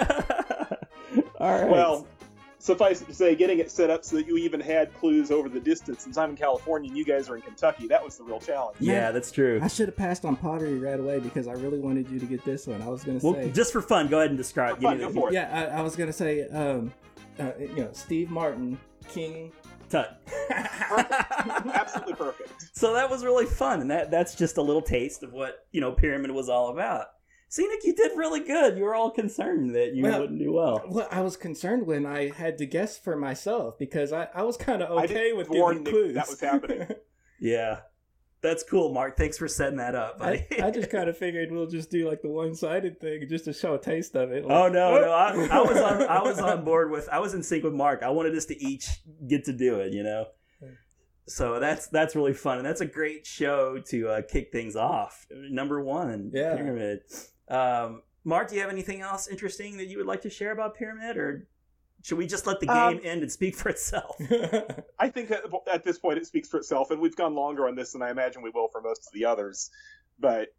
All 1.39 1.61
right. 1.61 1.69
Well, 1.69 2.05
suffice 2.59 3.01
it 3.01 3.05
to 3.07 3.13
say, 3.13 3.35
getting 3.35 3.59
it 3.59 3.71
set 3.71 3.89
up 3.89 4.03
so 4.03 4.17
that 4.17 4.27
you 4.27 4.37
even 4.37 4.59
had 4.59 4.93
clues 4.95 5.31
over 5.31 5.49
the 5.49 5.59
distance. 5.59 6.03
Since 6.03 6.17
I'm 6.17 6.31
in 6.31 6.35
California 6.35 6.89
and 6.89 6.97
you 6.97 7.05
guys 7.05 7.29
are 7.29 7.35
in 7.35 7.41
Kentucky, 7.41 7.87
that 7.87 8.03
was 8.03 8.17
the 8.17 8.23
real 8.23 8.39
challenge. 8.39 8.77
yeah, 8.79 9.11
that's 9.11 9.31
true. 9.31 9.59
I 9.63 9.67
should 9.67 9.87
have 9.87 9.95
passed 9.97 10.25
on 10.25 10.35
pottery 10.35 10.77
right 10.77 10.99
away 10.99 11.19
because 11.19 11.47
I 11.47 11.53
really 11.53 11.79
wanted 11.79 12.09
you 12.09 12.19
to 12.19 12.25
get 12.25 12.43
this 12.45 12.67
one. 12.67 12.81
I 12.81 12.87
was 12.89 13.03
gonna 13.03 13.19
Well, 13.23 13.33
say. 13.33 13.49
just 13.51 13.71
for 13.71 13.81
fun, 13.81 14.07
go 14.09 14.19
ahead 14.19 14.29
and 14.29 14.37
describe. 14.37 14.75
For 14.75 14.81
give 14.81 14.89
fun, 14.89 14.97
me 14.97 15.03
go 15.05 15.09
the- 15.09 15.19
for 15.19 15.29
it. 15.29 15.33
yeah, 15.33 15.69
I, 15.73 15.79
I 15.79 15.81
was 15.81 15.95
gonna 15.95 16.13
say. 16.13 16.47
Um, 16.49 16.93
uh, 17.39 17.51
you 17.57 17.67
know, 17.77 17.89
Steve 17.93 18.29
Martin, 18.29 18.77
King. 19.07 19.51
Tut. 19.89 20.21
Absolutely 21.73 22.13
perfect. 22.13 22.51
so 22.73 22.93
that 22.93 23.09
was 23.09 23.23
really 23.23 23.45
fun, 23.45 23.81
and 23.81 23.91
that 23.91 24.11
that's 24.11 24.35
just 24.35 24.57
a 24.57 24.61
little 24.61 24.81
taste 24.81 25.23
of 25.23 25.33
what 25.33 25.65
you 25.71 25.81
know 25.81 25.91
Pyramid 25.91 26.31
was 26.31 26.49
all 26.49 26.69
about. 26.69 27.07
See, 27.51 27.67
Nick, 27.67 27.83
you 27.83 27.95
did 27.95 28.15
really 28.15 28.41
good. 28.41 28.77
You 28.77 28.83
were 28.83 28.93
all 28.93 29.09
concerned 29.09 29.73
that 29.75 29.93
you 29.95 30.03
Well- 30.03 30.21
wouldn't 30.21 30.37
do 30.39 30.51
well. 30.53 30.83
Well, 30.87 31.07
I 31.11 31.21
was 31.21 31.35
concerned 31.35 31.87
when 31.87 32.05
I 32.05 32.29
had 32.29 32.59
to 32.59 32.65
guess 32.67 32.97
for 32.97 33.15
myself 33.15 33.79
because 33.79 34.13
I, 34.13 34.27
I 34.35 34.43
was 34.43 34.55
kind 34.55 34.83
of 34.83 34.91
okay 34.91 35.07
didn't 35.07 35.37
with 35.37 35.49
warn 35.49 35.83
giving 35.83 35.91
clues. 35.93 36.13
that 36.15 36.27
was 36.29 36.39
happening. 36.39 36.87
Yeah, 37.41 37.79
that's 38.41 38.63
cool, 38.63 38.93
Mark. 38.93 39.17
Thanks 39.17 39.37
for 39.37 39.47
setting 39.47 39.77
that 39.77 39.95
up. 39.95 40.17
I. 40.21 40.45
I 40.63 40.71
just 40.71 40.89
kind 40.89 41.09
of 41.09 41.17
figured 41.17 41.51
we'll 41.51 41.67
just 41.67 41.89
do 41.91 42.07
like 42.07 42.21
the 42.21 42.29
one-sided 42.29 42.99
thing 42.99 43.27
just 43.29 43.45
to 43.45 43.53
show 43.53 43.73
a 43.75 43.79
taste 43.79 44.15
of 44.15 44.31
it. 44.31 44.45
Like, 44.45 44.51
Oh 44.51 44.67
no, 44.69 44.99
no! 44.99 45.11
I, 45.11 45.31
I 45.51 45.61
was 45.61 45.77
on. 45.77 46.01
I 46.03 46.21
was 46.21 46.39
on 46.39 46.63
board 46.63 46.91
with. 46.91 47.09
I 47.09 47.19
was 47.19 47.33
in 47.33 47.43
sync 47.43 47.63
with 47.63 47.73
Mark. 47.73 48.01
I 48.03 48.09
wanted 48.09 48.35
us 48.35 48.45
to 48.45 48.63
each 48.63 48.87
get 49.27 49.45
to 49.45 49.53
do 49.53 49.79
it. 49.79 49.93
You 49.93 50.03
know. 50.03 50.25
So 51.27 51.59
that's 51.59 51.87
that's 51.89 52.15
really 52.15 52.33
fun, 52.33 52.57
and 52.57 52.65
that's 52.65 52.81
a 52.81 52.87
great 52.87 53.25
show 53.27 53.77
to 53.89 54.07
uh, 54.09 54.21
kick 54.27 54.51
things 54.51 54.75
off. 54.75 55.27
Number 55.31 55.83
one, 55.83 56.31
Yeah. 56.33 56.55
Pyramid. 56.55 57.01
Um, 57.47 58.01
Mark, 58.23 58.49
do 58.49 58.55
you 58.55 58.61
have 58.61 58.71
anything 58.71 59.01
else 59.01 59.27
interesting 59.27 59.77
that 59.77 59.87
you 59.87 59.97
would 59.97 60.07
like 60.07 60.21
to 60.23 60.29
share 60.29 60.51
about 60.51 60.75
Pyramid, 60.75 61.17
or 61.17 61.47
should 62.03 62.17
we 62.17 62.27
just 62.27 62.47
let 62.47 62.59
the 62.59 62.67
Um, 62.69 62.95
game 62.95 63.01
end 63.05 63.21
and 63.23 63.31
speak 63.31 63.55
for 63.55 63.69
itself? 63.69 64.15
I 64.99 65.09
think 65.09 65.31
at, 65.31 65.43
at 65.71 65.83
this 65.83 65.99
point 65.99 66.17
it 66.17 66.25
speaks 66.25 66.47
for 66.49 66.57
itself, 66.57 66.91
and 66.91 67.01
we've 67.01 67.15
gone 67.15 67.35
longer 67.35 67.67
on 67.67 67.75
this 67.75 67.93
than 67.93 68.01
I 68.01 68.09
imagine 68.11 68.41
we 68.41 68.51
will 68.51 68.69
for 68.71 68.81
most 68.81 69.07
of 69.07 69.13
the 69.13 69.25
others. 69.25 69.69
But 70.19 70.49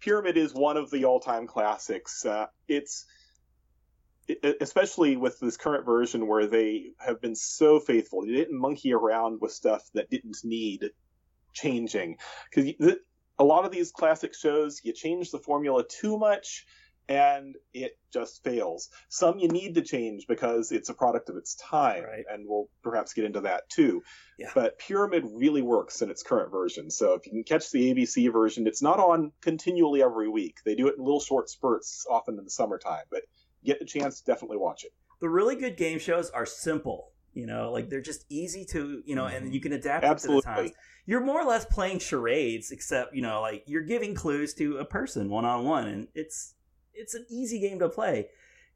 Pyramid 0.00 0.36
is 0.36 0.54
one 0.54 0.76
of 0.76 0.90
the 0.90 1.04
all-time 1.04 1.46
classics. 1.46 2.24
Uh, 2.24 2.46
it's 2.68 3.06
it- 4.28 4.56
especially 4.60 5.16
with 5.16 5.38
this 5.40 5.56
current 5.56 5.84
version 5.84 6.26
where 6.28 6.46
they 6.46 6.92
have 6.98 7.20
been 7.20 7.34
so 7.34 7.80
faithful. 7.80 8.22
They 8.22 8.32
didn't 8.32 8.58
monkey 8.58 8.92
around 8.92 9.40
with 9.40 9.52
stuff 9.52 9.82
that 9.94 10.10
didn't 10.10 10.38
need 10.44 10.90
changing 11.52 12.16
because 12.54 12.72
a 13.38 13.44
lot 13.44 13.64
of 13.64 13.72
these 13.72 13.90
classic 13.90 14.34
shows 14.34 14.80
you 14.84 14.92
change 14.92 15.30
the 15.32 15.38
formula 15.38 15.84
too 15.86 16.16
much 16.18 16.64
and 17.08 17.56
it 17.72 17.98
just 18.12 18.42
fails. 18.44 18.88
Some 19.08 19.38
you 19.38 19.48
need 19.48 19.74
to 19.74 19.82
change 19.82 20.26
because 20.28 20.72
it's 20.72 20.88
a 20.88 20.94
product 20.94 21.28
of 21.28 21.36
its 21.36 21.54
time, 21.56 22.04
Right. 22.04 22.24
and 22.30 22.46
we'll 22.46 22.68
perhaps 22.82 23.12
get 23.12 23.24
into 23.24 23.40
that 23.42 23.68
too. 23.68 24.02
Yeah. 24.38 24.50
But 24.54 24.78
Pyramid 24.78 25.24
really 25.32 25.62
works 25.62 26.02
in 26.02 26.10
its 26.10 26.22
current 26.22 26.50
version. 26.50 26.90
So 26.90 27.14
if 27.14 27.26
you 27.26 27.32
can 27.32 27.44
catch 27.44 27.70
the 27.70 27.92
ABC 27.92 28.32
version, 28.32 28.66
it's 28.66 28.82
not 28.82 28.98
on 28.98 29.32
continually 29.40 30.02
every 30.02 30.28
week. 30.28 30.58
They 30.64 30.74
do 30.74 30.88
it 30.88 30.96
in 30.96 31.04
little 31.04 31.20
short 31.20 31.50
spurts, 31.50 32.06
often 32.08 32.38
in 32.38 32.44
the 32.44 32.50
summertime. 32.50 33.04
But 33.10 33.22
get 33.64 33.78
the 33.78 33.84
chance, 33.84 34.20
definitely 34.20 34.58
watch 34.58 34.84
it. 34.84 34.92
The 35.20 35.28
really 35.28 35.56
good 35.56 35.76
game 35.76 35.98
shows 35.98 36.30
are 36.30 36.46
simple. 36.46 37.12
You 37.34 37.46
know, 37.46 37.72
like 37.72 37.88
they're 37.88 38.02
just 38.02 38.26
easy 38.28 38.66
to, 38.72 39.02
you 39.06 39.16
know, 39.16 39.24
and 39.24 39.46
mm-hmm. 39.46 39.54
you 39.54 39.60
can 39.60 39.72
adapt 39.72 40.04
it 40.04 40.18
to 40.18 40.26
the 40.26 40.42
times. 40.42 40.46
Absolutely. 40.46 40.74
You're 41.06 41.24
more 41.24 41.40
or 41.40 41.46
less 41.46 41.64
playing 41.64 42.00
charades, 42.00 42.70
except 42.70 43.14
you 43.14 43.22
know, 43.22 43.40
like 43.40 43.64
you're 43.66 43.84
giving 43.84 44.14
clues 44.14 44.52
to 44.54 44.76
a 44.76 44.84
person 44.84 45.30
one 45.30 45.46
on 45.46 45.64
one, 45.64 45.88
and 45.88 46.08
it's 46.14 46.54
it's 46.94 47.14
an 47.14 47.26
easy 47.30 47.58
game 47.58 47.78
to 47.80 47.88
play. 47.88 48.28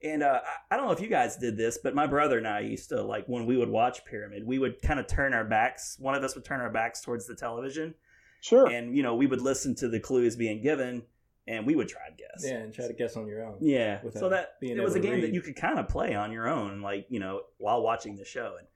And 0.02 0.22
uh, 0.22 0.40
I- 0.44 0.74
I 0.74 0.76
don't 0.76 0.86
know 0.86 0.92
if 0.92 1.00
you 1.00 1.08
guys 1.08 1.36
did 1.36 1.56
this, 1.56 1.78
but 1.82 1.94
my 1.94 2.06
brother 2.06 2.36
and 2.38 2.46
I 2.46 2.60
used 2.60 2.88
to 2.90 3.02
like 3.02 3.26
when 3.26 3.46
we 3.46 3.56
would 3.56 3.68
watch 3.70 4.04
Pyramid, 4.04 4.46
we 4.46 4.58
would 4.58 4.80
kind 4.82 5.00
of 5.00 5.06
turn 5.06 5.32
our 5.34 5.44
backs. 5.44 5.96
One 5.98 6.14
of 6.14 6.22
us 6.22 6.34
would 6.34 6.44
turn 6.44 6.60
our 6.60 6.70
backs 6.70 7.00
towards 7.00 7.26
the 7.26 7.34
television, 7.34 7.94
Sure. 8.40 8.68
and 8.68 8.94
you 8.96 9.02
know, 9.02 9.14
we 9.14 9.26
would 9.26 9.40
listen 9.40 9.74
to 9.76 9.88
the 9.88 9.98
clues 10.00 10.36
being 10.36 10.62
given, 10.62 11.02
and 11.48 11.66
we 11.66 11.74
would 11.76 11.88
try 11.88 12.02
and 12.08 12.16
guess. 12.18 12.44
Yeah, 12.44 12.58
and 12.58 12.74
try 12.74 12.86
to 12.88 12.92
guess 12.92 13.16
on 13.16 13.26
your 13.26 13.44
own. 13.44 13.56
Yeah. 13.60 14.00
So 14.14 14.28
that 14.28 14.60
being 14.60 14.76
it 14.76 14.82
was 14.84 14.94
a 14.94 14.98
able 14.98 15.08
to 15.08 15.12
game 15.14 15.20
that 15.22 15.32
you 15.32 15.40
could 15.40 15.56
kind 15.56 15.78
of 15.78 15.88
play 15.88 16.14
on 16.14 16.30
your 16.32 16.46
own, 16.48 16.82
like 16.82 17.06
you 17.08 17.20
know, 17.20 17.42
while 17.58 17.82
watching 17.82 18.16
the 18.16 18.24
show. 18.24 18.56
And 18.58 18.66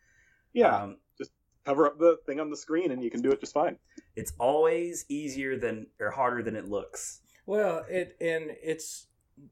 yeah. 0.55 0.75
um, 0.85 0.97
Cover 1.67 1.87
up 1.87 1.99
the 1.99 2.19
thing 2.25 2.41
on 2.41 2.49
the 2.49 2.57
screen, 2.57 2.91
and 2.91 3.05
you 3.05 3.11
can 3.11 3.21
do 3.21 3.31
it 3.31 3.39
just 3.39 3.53
fine. 3.53 3.77
it's 4.17 4.33
always 4.39 5.05
easier 5.11 5.59
than 5.59 5.87
or 6.01 6.11
harder 6.11 6.43
than 6.43 6.57
it 6.57 6.65
looks. 6.71 7.21
Well, 7.45 7.85
it 7.87 8.17
and 8.19 8.45
it's 8.63 9.07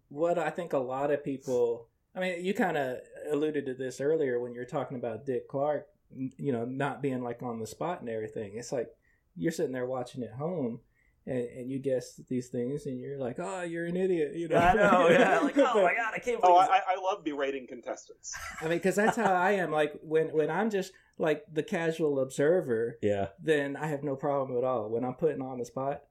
what 0.09 0.39
I 0.39 0.51
think 0.51 0.73
a 0.73 0.79
lot 0.79 1.11
of 1.11 1.25
people. 1.25 1.89
I 2.15 2.21
mean, 2.21 2.45
you 2.45 2.55
kind 2.55 2.77
of 2.77 2.99
alluded 3.31 3.67
to 3.67 3.75
this 3.75 4.01
earlier 4.01 4.41
when 4.41 4.53
you 4.53 4.61
were 4.61 4.67
talking 4.67 4.97
about 4.97 5.27
Dick 5.27 5.49
Clark. 5.49 5.87
You 6.11 6.53
know, 6.53 6.65
not 6.65 7.03
being 7.03 7.23
like 7.23 7.43
on 7.43 7.59
the 7.59 7.67
spot 7.67 8.01
and 8.01 8.09
everything. 8.09 8.53
It's 8.55 8.73
like 8.73 8.89
you're 9.37 9.53
sitting 9.53 9.73
there 9.73 9.87
watching 9.87 10.23
at 10.23 10.33
home, 10.33 10.81
and, 11.27 11.39
and 11.39 11.71
you 11.71 11.79
guess 11.79 12.21
these 12.29 12.49
things, 12.49 12.87
and 12.87 12.99
you're 12.99 13.19
like, 13.19 13.39
"Oh, 13.39 13.61
you're 13.61 13.85
an 13.85 13.97
idiot." 13.97 14.33
You 14.35 14.49
know, 14.49 14.57
I 14.57 14.73
know, 14.73 15.09
yeah. 15.11 15.39
Like, 15.41 15.59
oh 15.59 15.83
my 15.83 15.95
god, 15.95 16.15
I 16.15 16.19
can't 16.19 16.41
oh, 16.43 16.55
believe. 16.55 16.69
Oh. 16.71 16.73
I, 16.73 16.95
I 16.95 17.01
love 17.03 17.25
berating 17.25 17.67
contestants. 17.67 18.35
I 18.61 18.65
mean, 18.65 18.79
because 18.79 18.97
that's 18.97 19.17
how 19.17 19.35
I 19.35 19.53
am. 19.53 19.71
Like 19.71 19.93
when 20.03 20.29
when 20.29 20.51
I'm 20.51 20.71
just 20.71 20.93
like 21.19 21.45
the 21.53 21.63
casual 21.63 22.21
observer, 22.21 22.99
yeah. 23.03 23.29
then 23.43 23.77
I 23.77 23.89
have 23.89 24.03
no 24.03 24.17
problem 24.17 24.57
at 24.57 24.65
all. 24.65 24.89
When 24.89 25.05
I'm 25.05 25.15
putting 25.15 25.43
on 25.43 25.59
the 25.59 25.65
spot, 25.65 26.03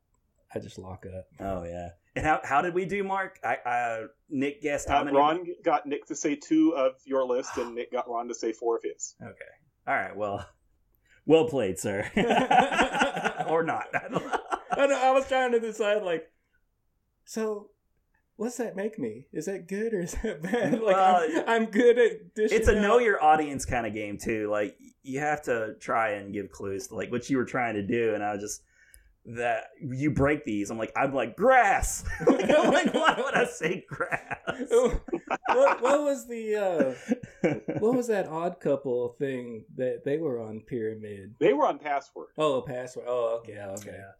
I 0.54 0.60
just 0.60 0.78
lock 0.78 1.06
up. 1.06 1.28
Oh 1.40 1.64
yeah. 1.64 1.90
And 2.18 2.26
how 2.26 2.42
how 2.44 2.62
did 2.64 2.74
we 2.74 2.86
do, 2.86 3.04
Mark? 3.04 3.38
I 3.44 3.56
uh, 3.64 4.08
Nick 4.30 4.62
guessed 4.62 4.90
how 4.90 5.02
Uh, 5.02 5.04
many. 5.06 5.18
Ron 5.18 5.46
got 5.64 5.86
Nick 5.86 6.08
to 6.08 6.16
say 6.16 6.36
two 6.36 6.74
of 6.76 6.94
your 7.06 7.24
list, 7.26 7.56
and 7.58 7.76
Nick 7.76 7.92
got 7.92 8.10
Ron 8.10 8.28
to 8.30 8.34
say 8.34 8.52
four 8.54 8.76
of 8.78 8.84
his. 8.84 9.14
Okay. 9.22 9.34
All 9.88 9.94
right. 9.94 10.16
Well, 10.18 10.44
well 11.28 11.46
played, 11.48 11.78
sir. 11.78 12.10
or 13.48 13.64
not. 13.64 13.86
I 13.94 14.08
don't. 14.12 14.24
I 14.72 14.88
know. 14.88 15.00
I 15.00 15.12
was 15.12 15.28
trying 15.28 15.52
to 15.52 15.60
decide, 15.60 16.02
like, 16.04 16.30
so 17.26 17.70
what's 18.36 18.58
that 18.58 18.76
make 18.76 18.98
me? 19.00 19.28
Is 19.32 19.46
that 19.46 19.68
good 19.68 19.94
or 19.94 20.02
is 20.02 20.16
that 20.24 20.42
bad? 20.42 20.74
Like, 20.82 20.96
Well, 20.96 21.28
I'm, 21.48 21.50
I'm 21.64 21.66
good 21.72 21.98
at 22.00 22.34
dishing 22.36 22.58
It's 22.58 22.68
a 22.68 22.76
out- 22.78 22.82
know 22.82 22.98
your 23.00 23.24
audience 23.24 23.66
kind 23.66 23.86
of 23.86 23.94
game 23.94 24.18
too. 24.18 24.50
Like 24.50 24.76
you 25.04 25.20
have 25.20 25.42
to 25.44 25.76
try 25.80 26.14
and 26.14 26.34
give 26.34 26.50
clues, 26.52 26.88
to 26.88 26.96
like 26.96 27.12
what 27.12 27.30
you 27.30 27.38
were 27.38 27.46
trying 27.46 27.76
to 27.76 27.84
do, 27.84 28.14
and 28.16 28.24
I 28.24 28.34
was 28.34 28.42
just 28.42 28.62
that 29.28 29.66
you 29.82 30.12
break 30.12 30.46
these. 30.46 30.70
I'm 30.70 30.78
like, 30.78 30.94
I'm 30.96 31.14
like 31.14 31.36
grass. 31.36 32.04
like, 32.28 32.50
I'm 32.50 32.72
like, 32.72 32.94
why 32.94 33.16
would 33.18 33.36
I 33.36 33.46
say 33.46 33.86
grass? 33.88 34.40
what, 34.70 35.82
what 35.82 36.04
was 36.04 36.28
the 36.28 36.56
uh, 37.44 37.50
what 37.80 37.96
was 37.96 38.08
that 38.08 38.28
odd 38.28 38.60
couple 38.60 39.16
thing 39.20 39.66
that 39.76 40.04
they 40.06 40.18
were 40.18 40.42
on 40.42 40.62
Pyramid? 40.62 41.36
They 41.40 41.54
were 41.54 41.68
on 41.68 41.78
Password. 41.80 42.30
Oh, 42.38 42.62
password. 42.62 43.06
Oh, 43.08 43.40
okay, 43.40 43.60
okay. 43.60 43.98
Yeah. 43.98 44.12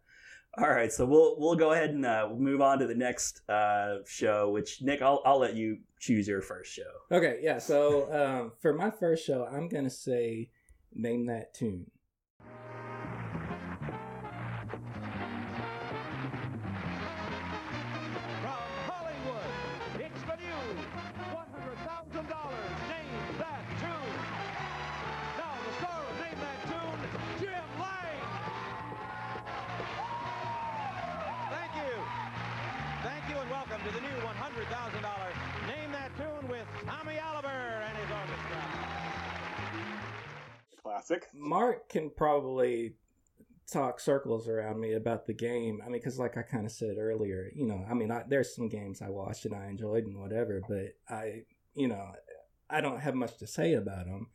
All 0.62 0.70
right, 0.70 0.92
so 0.92 1.06
we'll 1.06 1.36
we'll 1.38 1.54
go 1.56 1.72
ahead 1.72 1.90
and 1.90 2.04
uh, 2.04 2.28
move 2.36 2.60
on 2.60 2.78
to 2.80 2.86
the 2.86 2.94
next 2.94 3.48
uh, 3.48 3.98
show. 4.06 4.50
Which 4.50 4.82
Nick, 4.82 5.02
I'll 5.02 5.22
I'll 5.24 5.38
let 5.38 5.54
you 5.54 5.78
choose 6.00 6.26
your 6.26 6.40
first 6.40 6.72
show. 6.72 6.82
Okay, 7.12 7.38
yeah. 7.42 7.58
So 7.58 8.12
um, 8.12 8.52
for 8.60 8.72
my 8.72 8.90
first 8.90 9.24
show, 9.24 9.46
I'm 9.50 9.68
gonna 9.68 9.90
say 9.90 10.50
name 10.92 11.26
that 11.26 11.54
tune. 11.54 11.90
Classic. 40.98 41.28
Mark 41.32 41.88
can 41.88 42.10
probably 42.10 42.94
talk 43.70 44.00
circles 44.00 44.48
around 44.48 44.80
me 44.80 44.94
about 44.94 45.26
the 45.26 45.32
game. 45.32 45.80
I 45.80 45.88
mean, 45.88 46.00
because 46.00 46.18
like 46.18 46.36
I 46.36 46.42
kind 46.42 46.66
of 46.66 46.72
said 46.72 46.96
earlier, 46.98 47.50
you 47.54 47.66
know, 47.66 47.84
I 47.88 47.94
mean, 47.94 48.10
I, 48.10 48.24
there's 48.26 48.54
some 48.54 48.68
games 48.68 49.00
I 49.00 49.08
watched 49.08 49.44
and 49.44 49.54
I 49.54 49.66
enjoyed 49.66 50.06
and 50.06 50.18
whatever, 50.18 50.60
but 50.68 50.94
I, 51.08 51.42
you 51.74 51.86
know, 51.86 52.12
I 52.68 52.80
don't 52.80 53.00
have 53.00 53.14
much 53.14 53.36
to 53.38 53.46
say 53.46 53.74
about 53.74 54.06
them. 54.06 54.26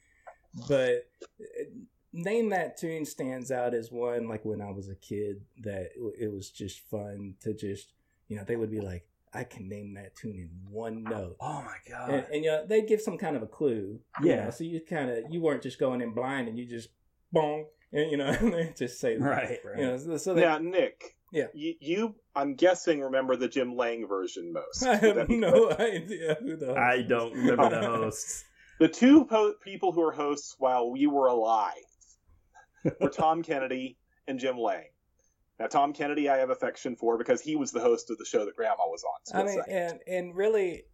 But 0.69 1.08
uh, 1.41 1.65
name 2.13 2.49
that 2.49 2.78
tune 2.78 3.06
stands 3.06 3.52
out 3.52 3.73
as 3.73 3.91
one 3.91 4.30
like 4.30 4.45
when 4.45 4.62
I 4.62 4.71
was 4.71 4.88
a 4.88 4.95
kid 4.95 5.41
that 5.63 5.89
it 6.17 6.32
was 6.32 6.49
just 6.49 6.80
fun 6.89 7.36
to 7.41 7.54
just, 7.54 7.91
you 8.30 8.38
know, 8.38 8.45
they 8.45 8.56
would 8.56 8.71
be 8.71 8.80
like, 8.80 9.06
I 9.34 9.43
can 9.43 9.67
name 9.67 9.96
that 9.96 10.15
tune 10.15 10.36
in 10.38 10.50
one 10.72 11.04
oh 11.08 11.10
note. 11.10 11.36
Oh 11.39 11.63
my 11.63 11.78
god! 11.89 12.10
and, 12.12 12.26
and 12.32 12.43
you 12.46 12.52
know 12.52 12.65
they 12.67 12.82
give 12.84 13.02
some 13.02 13.17
kind 13.17 13.36
of 13.36 13.41
a 13.41 13.48
clue. 13.48 14.00
you 14.22 14.30
Yeah. 14.30 14.46
know, 14.46 14.50
so 14.52 14.63
you 14.63 14.80
kind 14.88 15.10
of 15.10 15.24
you 15.30 15.41
weren't 15.41 15.63
just 15.63 15.80
going 15.80 16.02
in 16.02 16.13
blind 16.13 16.48
and 16.48 16.58
you 16.58 16.67
just 16.67 16.89
bong 17.32 17.65
and 17.93 18.12
you 18.12 18.17
know 18.17 18.28
and 18.28 18.54
they 18.54 18.74
just 18.78 19.00
say 19.00 19.17
right, 19.17 19.60
right. 19.65 19.80
You 19.80 19.86
know, 19.88 19.98
so, 19.98 20.17
so 20.17 20.34
they, 20.34 20.41
Now, 20.41 20.58
Nick. 20.60 21.15
Yeah. 21.32 21.48
You, 21.56 21.74
you, 21.82 22.15
I'm 22.36 22.54
guessing, 22.54 23.02
remember 23.02 23.36
the 23.36 23.48
Jim 23.48 23.76
Lange 23.76 24.06
version 24.08 24.54
most. 24.54 24.84
I 24.88 24.98
have 24.98 25.30
no 25.30 25.72
idea 25.72 26.38
who 26.39 26.56
the 26.56 26.76
I 26.76 27.02
don't 27.02 27.34
remember 27.34 27.69
the 27.72 27.80
oh. 27.89 27.96
hosts. 28.04 28.46
The 28.80 28.88
two 28.88 29.26
po- 29.26 29.56
people 29.63 29.91
who 29.93 30.02
were 30.02 30.12
hosts 30.12 30.56
while 30.60 30.91
we 30.91 31.08
were 31.08 31.26
alive 31.26 31.74
were 33.02 33.10
Tom 33.10 33.41
Kennedy 33.41 33.98
and 34.28 34.38
Jim 34.38 34.58
Lange. 34.60 34.84
Now, 35.60 35.68
Tom 35.68 35.94
Kennedy, 35.94 36.30
I 36.30 36.38
have 36.38 36.50
affection 36.50 36.96
for 36.96 37.18
because 37.18 37.42
he 37.42 37.56
was 37.56 37.72
the 37.72 37.80
host 37.80 38.10
of 38.10 38.18
the 38.18 38.26
show 38.26 38.44
that 38.46 38.56
Grandma 38.56 38.86
was 38.88 39.04
on. 39.04 39.39
I 39.39 39.44
mean, 39.46 39.62
and 39.70 40.00
and 40.08 40.36
really, 40.36 40.86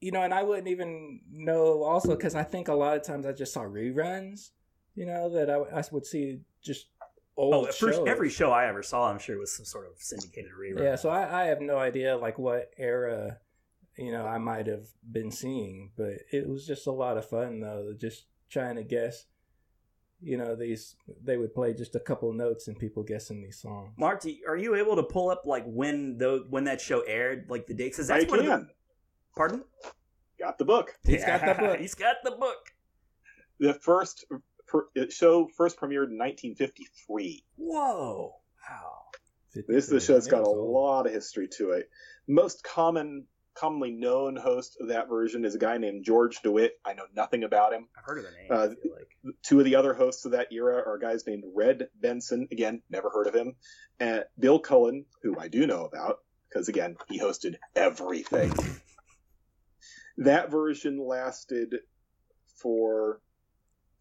you 0.00 0.12
know, 0.12 0.22
and 0.22 0.32
I 0.32 0.42
wouldn't 0.42 0.68
even 0.68 1.20
know 1.30 1.82
also 1.82 2.14
because 2.14 2.34
I 2.34 2.44
think 2.44 2.68
a 2.68 2.74
lot 2.74 2.96
of 2.96 3.02
times 3.02 3.26
I 3.26 3.32
just 3.32 3.52
saw 3.52 3.62
reruns. 3.62 4.50
You 4.94 5.06
know 5.06 5.28
that 5.30 5.50
I, 5.50 5.56
I 5.80 5.82
would 5.90 6.06
see 6.06 6.40
just 6.62 6.86
old 7.36 7.66
Oh, 7.68 7.70
shows. 7.72 8.06
every 8.06 8.30
show 8.30 8.52
I 8.52 8.66
ever 8.68 8.82
saw, 8.84 9.10
I'm 9.10 9.18
sure 9.18 9.36
was 9.38 9.56
some 9.56 9.64
sort 9.64 9.86
of 9.86 9.94
syndicated 9.98 10.52
rerun. 10.56 10.82
Yeah, 10.84 10.94
so 10.94 11.08
I, 11.10 11.42
I 11.42 11.44
have 11.46 11.60
no 11.60 11.78
idea 11.78 12.16
like 12.16 12.38
what 12.38 12.70
era, 12.78 13.38
you 13.98 14.12
know, 14.12 14.24
I 14.24 14.38
might 14.38 14.68
have 14.68 14.86
been 15.10 15.32
seeing, 15.32 15.90
but 15.96 16.12
it 16.32 16.48
was 16.48 16.64
just 16.64 16.86
a 16.86 16.92
lot 16.92 17.16
of 17.18 17.28
fun 17.28 17.58
though, 17.58 17.92
just 18.00 18.26
trying 18.48 18.76
to 18.76 18.84
guess. 18.84 19.24
You 20.22 20.38
know, 20.38 20.54
these 20.56 20.96
they 21.22 21.36
would 21.36 21.54
play 21.54 21.74
just 21.74 21.94
a 21.94 22.00
couple 22.00 22.32
notes 22.32 22.66
and 22.68 22.78
people 22.78 23.02
guessing 23.02 23.42
these 23.42 23.60
songs. 23.60 23.92
Marty, 23.98 24.40
are 24.48 24.56
you 24.56 24.74
able 24.74 24.96
to 24.96 25.02
pull 25.02 25.30
up 25.30 25.42
like 25.44 25.64
when 25.66 26.16
the 26.18 26.46
when 26.48 26.64
that 26.64 26.80
show 26.80 27.00
aired, 27.00 27.46
like 27.50 27.66
the 27.66 27.74
dates? 27.74 27.96
'Cause 27.98 28.10
I 28.10 28.20
that's 28.20 28.30
one 28.30 28.40
of 28.40 28.46
can. 28.46 28.60
the, 28.60 28.68
pardon. 29.36 29.64
Got 30.38 30.58
the 30.58 30.64
book. 30.64 30.92
He's 31.04 31.24
got 31.24 31.40
the 31.44 31.54
book. 31.62 31.78
He's 31.80 31.94
got 31.94 32.16
the 32.24 32.30
book. 32.32 32.72
The 33.60 33.74
first 33.74 34.24
per, 34.66 34.86
uh, 34.96 35.08
show 35.10 35.48
first 35.56 35.76
premiered 35.78 36.10
in 36.10 36.18
1953. 36.18 37.44
Whoa! 37.56 38.34
Wow. 38.68 39.04
This 39.68 39.84
is 39.84 39.90
the 39.90 40.00
show 40.00 40.14
that's 40.14 40.26
got 40.26 40.40
a 40.42 40.46
old. 40.46 40.70
lot 40.72 41.06
of 41.06 41.12
history 41.12 41.48
to 41.58 41.70
it. 41.72 41.88
Most 42.26 42.64
common, 42.64 43.26
commonly 43.54 43.92
known 43.92 44.36
host 44.36 44.76
of 44.80 44.88
that 44.88 45.08
version 45.08 45.44
is 45.44 45.54
a 45.54 45.58
guy 45.58 45.78
named 45.78 46.04
George 46.04 46.40
DeWitt. 46.42 46.78
I 46.84 46.94
know 46.94 47.04
nothing 47.14 47.44
about 47.44 47.72
him. 47.72 47.88
I've 47.96 48.04
heard 48.04 48.18
of 48.18 48.24
the 48.24 48.30
name. 48.30 48.48
Uh, 48.50 48.68
like. 48.94 49.36
Two 49.42 49.58
of 49.58 49.64
the 49.64 49.76
other 49.76 49.94
hosts 49.94 50.24
of 50.24 50.32
that 50.32 50.52
era 50.52 50.82
are 50.86 50.98
guys 50.98 51.26
named 51.26 51.44
Red 51.54 51.88
Benson. 52.00 52.48
Again, 52.50 52.82
never 52.90 53.10
heard 53.10 53.26
of 53.26 53.34
him. 53.34 53.54
And 54.00 54.24
Bill 54.38 54.58
Cullen, 54.58 55.06
who 55.22 55.38
I 55.38 55.48
do 55.48 55.66
know 55.66 55.84
about, 55.84 56.18
because 56.48 56.68
again, 56.68 56.96
he 57.08 57.18
hosted 57.20 57.56
everything. 57.76 58.52
that 60.18 60.50
version 60.50 60.98
lasted 60.98 61.76
for 62.56 63.20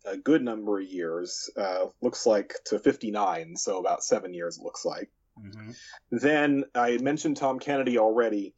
a 0.05 0.17
good 0.17 0.41
number 0.41 0.79
of 0.79 0.85
years. 0.85 1.49
Uh, 1.55 1.85
looks 2.01 2.25
like 2.25 2.53
to 2.65 2.79
59, 2.79 3.55
so 3.55 3.79
about 3.79 4.03
seven 4.03 4.33
years, 4.33 4.57
it 4.57 4.63
looks 4.63 4.83
like. 4.83 5.09
Mhm. 5.39 5.75
Then 6.11 6.65
I 6.75 6.97
mentioned 6.97 7.37
Tom 7.37 7.59
Kennedy 7.59 7.97
already. 7.97 8.53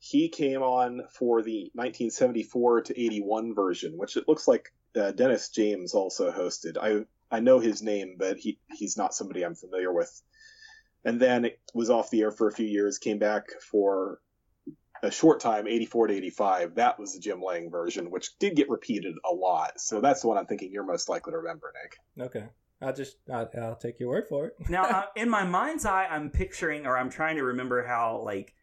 He 0.00 0.28
came 0.28 0.62
on 0.62 1.02
for 1.12 1.42
the 1.42 1.70
1974 1.74 2.82
to 2.82 3.00
81 3.00 3.54
version, 3.54 3.92
which 3.96 4.16
it 4.16 4.26
looks 4.26 4.48
like 4.48 4.72
uh, 4.96 5.12
Dennis 5.12 5.50
James 5.50 5.94
also 5.94 6.32
hosted. 6.32 6.76
I 6.80 7.04
I 7.30 7.40
know 7.40 7.60
his 7.60 7.82
name, 7.82 8.16
but 8.18 8.38
he 8.38 8.58
he's 8.70 8.96
not 8.96 9.14
somebody 9.14 9.44
I'm 9.44 9.54
familiar 9.54 9.92
with. 9.92 10.22
And 11.04 11.20
then 11.20 11.44
it 11.44 11.60
was 11.74 11.90
off 11.90 12.10
the 12.10 12.22
air 12.22 12.30
for 12.30 12.48
a 12.48 12.52
few 12.52 12.66
years, 12.66 12.98
came 12.98 13.18
back 13.18 13.44
for 13.70 14.20
a 15.02 15.10
short 15.10 15.40
time, 15.40 15.66
84 15.66 16.08
to 16.08 16.14
85. 16.14 16.74
That 16.74 16.98
was 16.98 17.14
the 17.14 17.20
Jim 17.20 17.42
Lange 17.42 17.70
version, 17.70 18.10
which 18.10 18.38
did 18.38 18.56
get 18.56 18.68
repeated 18.68 19.14
a 19.30 19.34
lot. 19.34 19.80
So 19.80 20.00
that's 20.00 20.22
the 20.22 20.28
one 20.28 20.36
I'm 20.36 20.46
thinking 20.46 20.70
you're 20.72 20.84
most 20.84 21.08
likely 21.08 21.32
to 21.32 21.38
remember, 21.38 21.72
Nick. 21.82 22.26
Okay. 22.26 22.46
I'll 22.82 22.94
just 22.94 23.16
I'll, 23.32 23.50
I'll 23.60 23.76
take 23.76 24.00
your 24.00 24.08
word 24.08 24.26
for 24.28 24.46
it. 24.46 24.56
now, 24.68 24.82
uh, 24.84 25.04
in 25.16 25.28
my 25.28 25.44
mind's 25.44 25.84
eye, 25.84 26.06
I'm 26.06 26.30
picturing 26.30 26.86
or 26.86 26.96
I'm 26.96 27.10
trying 27.10 27.36
to 27.36 27.44
remember 27.44 27.86
how 27.86 28.22
like 28.24 28.54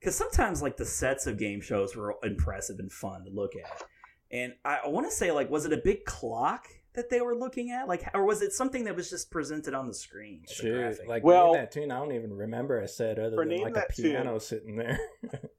because 0.00 0.14
sometimes 0.16 0.62
like 0.62 0.76
the 0.76 0.84
sets 0.84 1.26
of 1.26 1.38
game 1.38 1.60
shows 1.60 1.96
were 1.96 2.14
impressive 2.22 2.78
and 2.78 2.92
fun 2.92 3.24
to 3.24 3.30
look 3.30 3.52
at, 3.56 3.82
and 4.30 4.54
I, 4.64 4.80
I 4.84 4.88
want 4.88 5.06
to 5.06 5.12
say 5.12 5.32
like 5.32 5.50
was 5.50 5.64
it 5.66 5.72
a 5.72 5.78
big 5.78 6.04
clock 6.04 6.66
that 6.94 7.10
they 7.10 7.20
were 7.20 7.34
looking 7.36 7.70
at, 7.72 7.88
like, 7.88 8.08
or 8.14 8.24
was 8.24 8.40
it 8.40 8.52
something 8.54 8.84
that 8.84 8.96
was 8.96 9.10
just 9.10 9.30
presented 9.30 9.74
on 9.74 9.86
the 9.86 9.92
screen? 9.92 10.40
as 10.46 10.50
a 10.50 10.54
Shoot, 10.62 10.98
like 11.08 11.22
Well- 11.22 11.52
name 11.52 11.60
that 11.62 11.70
tune. 11.70 11.90
I 11.90 11.98
don't 11.98 12.12
even 12.12 12.32
remember 12.32 12.80
a 12.80 12.88
set 12.88 13.18
other 13.18 13.36
than 13.36 13.58
like 13.60 13.72
a 13.72 13.74
that 13.74 13.94
tune- 13.94 14.12
piano 14.12 14.38
sitting 14.38 14.76
there. 14.76 14.98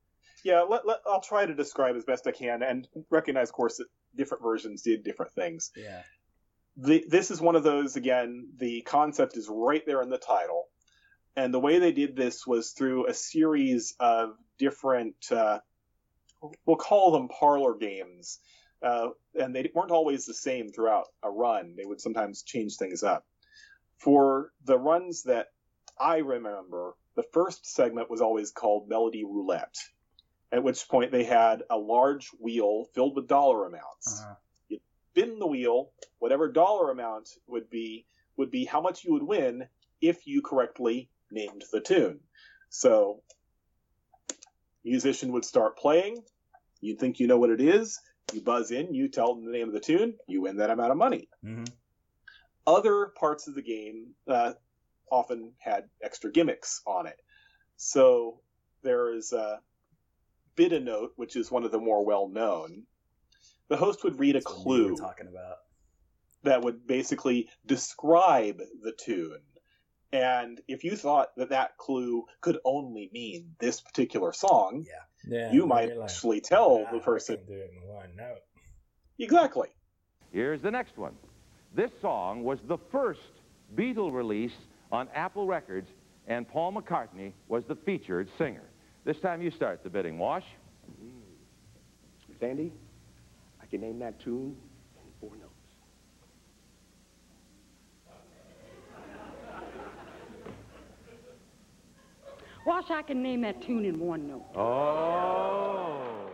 Yeah, 0.43 0.61
let, 0.61 0.87
let, 0.87 0.99
I'll 1.05 1.19
try 1.19 1.45
to 1.45 1.53
describe 1.53 1.97
as 1.97 2.05
best 2.05 2.25
I 2.25 2.31
can 2.31 2.63
and 2.63 2.87
recognize, 3.09 3.49
of 3.49 3.53
course, 3.53 3.77
that 3.77 3.87
different 4.15 4.41
versions 4.43 4.81
did 4.81 5.03
different 5.03 5.33
things. 5.33 5.71
yeah, 5.75 6.03
the, 6.77 7.03
this 7.09 7.31
is 7.31 7.41
one 7.41 7.55
of 7.57 7.63
those 7.63 7.95
again 7.97 8.47
the 8.57 8.81
concept 8.83 9.35
is 9.35 9.49
right 9.51 9.85
there 9.85 10.01
in 10.01 10.09
the 10.09 10.17
title 10.17 10.69
and 11.37 11.53
the 11.53 11.59
way 11.59 11.79
they 11.79 11.93
did 11.93 12.15
this 12.15 12.45
was 12.45 12.71
through 12.71 13.07
a 13.07 13.13
series 13.13 13.95
of 13.99 14.35
different 14.57 15.15
uh, 15.31 15.59
we'll 16.65 16.75
call 16.75 17.11
them 17.11 17.29
parlor 17.29 17.75
games. 17.75 18.39
Uh, 18.81 19.09
and 19.39 19.55
they 19.55 19.71
weren't 19.73 19.91
always 19.91 20.25
the 20.25 20.33
same 20.33 20.69
throughout 20.69 21.05
a 21.23 21.29
run. 21.29 21.75
They 21.75 21.85
would 21.85 22.01
sometimes 22.01 22.43
change 22.43 22.75
things 22.75 23.01
up. 23.01 23.25
For 23.97 24.51
the 24.65 24.77
runs 24.77 25.23
that 25.23 25.47
i 25.99 26.17
remember 26.17 26.93
the 27.15 27.23
first 27.33 27.65
segment 27.65 28.07
was 28.07 28.21
always 28.21 28.51
called 28.51 28.87
melody 28.87 29.23
roulette 29.23 29.75
at 30.51 30.63
which 30.63 30.87
point 30.87 31.11
they 31.11 31.23
had 31.23 31.63
a 31.71 31.77
large 31.77 32.29
wheel 32.39 32.85
filled 32.93 33.15
with 33.15 33.27
dollar 33.27 33.65
amounts. 33.65 34.23
Uh, 34.23 34.75
spin 35.11 35.39
the 35.39 35.47
wheel, 35.47 35.91
whatever 36.19 36.51
dollar 36.51 36.91
amount 36.91 37.29
would 37.47 37.69
be 37.69 38.05
would 38.37 38.51
be 38.51 38.65
how 38.65 38.79
much 38.79 39.03
you 39.03 39.13
would 39.13 39.23
win 39.23 39.67
if 39.99 40.27
you 40.27 40.41
correctly 40.43 41.09
named 41.31 41.63
the 41.71 41.81
tune. 41.81 42.19
So 42.69 43.21
musician 44.83 45.31
would 45.33 45.45
start 45.45 45.77
playing, 45.77 46.23
you 46.81 46.95
think 46.95 47.19
you 47.19 47.27
know 47.27 47.37
what 47.37 47.49
it 47.49 47.61
is, 47.61 47.99
you 48.33 48.41
buzz 48.41 48.71
in, 48.71 48.93
you 48.93 49.07
tell 49.07 49.35
them 49.35 49.45
the 49.45 49.51
name 49.51 49.67
of 49.67 49.73
the 49.73 49.79
tune, 49.79 50.15
you 50.27 50.41
win 50.41 50.57
that 50.57 50.69
amount 50.69 50.91
of 50.91 50.97
money. 50.97 51.29
mhm. 51.43 51.67
Other 52.65 53.13
parts 53.17 53.47
of 53.47 53.55
the 53.55 53.61
game 53.61 54.07
uh, 54.27 54.53
often 55.09 55.53
had 55.57 55.85
extra 56.03 56.29
gimmicks 56.29 56.81
on 56.85 57.07
it. 57.07 57.17
So 57.77 58.41
there 58.83 59.13
is 59.15 59.31
a 59.31 59.61
bid 60.55 60.73
a 60.73 60.79
note, 60.81 61.13
which 61.15 61.37
is 61.37 61.49
one 61.49 61.63
of 61.63 61.71
the 61.71 61.79
more 61.79 62.03
well 62.03 62.27
known. 62.27 62.83
The 63.69 63.77
host 63.77 64.03
would 64.03 64.19
read 64.19 64.35
a 64.35 64.39
That's 64.39 64.53
we 64.57 64.63
clue 64.63 64.95
talking 64.97 65.27
about. 65.27 65.57
that 66.43 66.61
would 66.61 66.85
basically 66.85 67.49
describe 67.65 68.57
the 68.81 68.91
tune. 68.91 69.39
And 70.13 70.61
if 70.67 70.83
you 70.83 70.95
thought 70.95 71.35
that 71.35 71.49
that 71.49 71.77
clue 71.77 72.25
could 72.41 72.59
only 72.63 73.09
mean 73.11 73.55
this 73.59 73.81
particular 73.81 74.31
song, 74.31 74.85
yeah, 75.27 75.51
you 75.51 75.65
might 75.65 75.95
like, 75.97 76.09
actually 76.09 76.41
tell 76.41 76.85
"Ah, 76.87 76.93
the 76.93 76.99
person 76.99 77.37
do 77.45 77.53
it 77.53 77.71
in 77.73 77.87
one 77.87 78.15
note. 78.15 78.39
exactly. 79.19 79.67
Here's 80.31 80.61
the 80.61 80.71
next 80.71 80.97
one. 80.97 81.15
This 81.75 81.91
song 82.01 82.43
was 82.43 82.59
the 82.67 82.77
first 82.91 83.19
Beatle 83.75 84.13
release 84.13 84.55
on 84.91 85.09
Apple 85.13 85.45
Records, 85.45 85.89
and 86.27 86.47
Paul 86.47 86.73
McCartney 86.73 87.33
was 87.49 87.65
the 87.65 87.75
featured 87.75 88.29
singer. 88.37 88.63
This 89.03 89.19
time 89.19 89.41
you 89.41 89.51
start 89.51 89.83
the 89.83 89.89
bidding, 89.89 90.17
Wash. 90.17 90.45
Sandy, 92.39 92.71
I 93.61 93.65
can 93.65 93.81
name 93.81 93.99
that 93.99 94.19
tune 94.19 94.55
in 94.95 95.11
four 95.19 95.35
notes. 95.37 95.53
Wash, 102.67 102.91
I 102.91 103.01
can 103.01 103.23
name 103.23 103.41
that 103.41 103.61
tune 103.61 103.85
in 103.85 103.97
one 103.97 104.27
note. 104.27 104.43
Oh. 104.53 106.29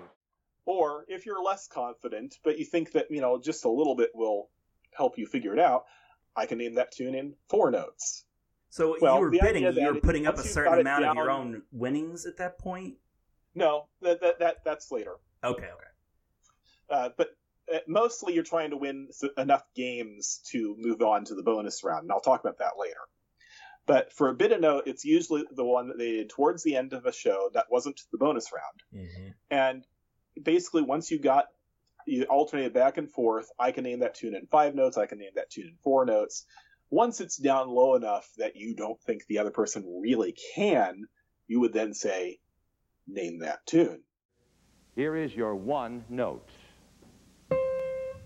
Or 0.65 1.05
if 1.07 1.27
you're 1.27 1.43
less 1.43 1.67
confident, 1.67 2.39
but 2.43 2.57
you 2.57 2.65
think 2.65 2.93
that, 2.93 3.05
you 3.11 3.21
know, 3.21 3.39
just 3.39 3.65
a 3.65 3.69
little 3.69 3.95
bit 3.95 4.09
will 4.15 4.49
help 4.97 5.19
you 5.19 5.27
figure 5.27 5.53
it 5.53 5.59
out, 5.59 5.83
I 6.35 6.47
can 6.47 6.57
name 6.57 6.73
that 6.73 6.91
tune 6.91 7.13
in 7.13 7.35
four 7.49 7.69
notes. 7.69 8.25
So 8.71 8.97
Well, 8.99 9.17
you 9.17 9.21
were 9.21 9.29
the 9.29 9.39
bidding, 9.41 9.75
you 9.75 9.93
were 9.93 9.99
putting 9.99 10.25
up 10.25 10.39
a 10.39 10.41
certain 10.41 10.71
got 10.71 10.79
it 10.79 10.81
amount 10.81 11.05
of 11.05 11.15
your 11.15 11.29
own 11.29 11.61
winnings 11.71 12.25
at 12.25 12.37
that 12.37 12.57
point. 12.57 12.95
No, 13.53 13.85
that, 14.01 14.19
that, 14.21 14.39
that 14.39 14.55
that's 14.65 14.91
later. 14.91 15.17
Okay, 15.43 15.65
okay. 15.65 15.69
Uh, 16.89 17.09
but 17.15 17.27
uh, 17.71 17.77
mostly 17.87 18.33
you're 18.33 18.43
trying 18.43 18.71
to 18.71 18.77
win 18.77 19.05
s- 19.09 19.29
enough 19.37 19.65
games 19.75 20.41
to 20.47 20.75
move 20.79 21.03
on 21.03 21.25
to 21.25 21.35
the 21.35 21.43
bonus 21.43 21.83
round, 21.83 22.03
and 22.03 22.11
I'll 22.11 22.21
talk 22.21 22.39
about 22.39 22.57
that 22.57 22.71
later. 22.79 22.97
But 23.85 24.13
for 24.13 24.29
a 24.29 24.33
bit 24.33 24.51
of 24.51 24.61
note, 24.61 24.83
it's 24.85 25.03
usually 25.03 25.43
the 25.51 25.65
one 25.65 25.89
that 25.89 25.97
they 25.97 26.11
did 26.11 26.29
towards 26.29 26.63
the 26.63 26.75
end 26.75 26.93
of 26.93 27.05
a 27.05 27.11
show 27.11 27.49
that 27.53 27.65
wasn't 27.69 28.01
the 28.11 28.17
bonus 28.17 28.49
round. 28.51 29.05
hmm 29.07 29.27
And 29.51 29.85
basically, 30.41 30.83
once 30.83 31.11
you 31.11 31.19
got 31.19 31.47
you 32.05 32.23
alternated 32.23 32.73
back 32.73 32.97
and 32.97 33.09
forth, 33.11 33.49
I 33.59 33.71
can 33.71 33.83
name 33.83 33.99
that 33.99 34.15
tune 34.15 34.35
in 34.35 34.47
five 34.47 34.75
notes, 34.75 34.97
I 34.97 35.05
can 35.05 35.19
name 35.19 35.31
that 35.35 35.49
tune 35.49 35.67
in 35.67 35.75
four 35.83 36.05
notes. 36.05 36.45
Once 36.89 37.21
it's 37.21 37.37
down 37.37 37.69
low 37.69 37.95
enough 37.95 38.29
that 38.37 38.55
you 38.55 38.75
don't 38.75 39.01
think 39.01 39.25
the 39.25 39.39
other 39.39 39.51
person 39.51 39.83
really 40.01 40.35
can, 40.55 41.05
you 41.47 41.59
would 41.59 41.73
then 41.73 41.93
say, 41.93 42.39
name 43.07 43.39
that 43.39 43.65
tune. 43.65 44.01
Here 44.95 45.15
is 45.15 45.33
your 45.33 45.55
one 45.55 46.03
note. 46.09 46.47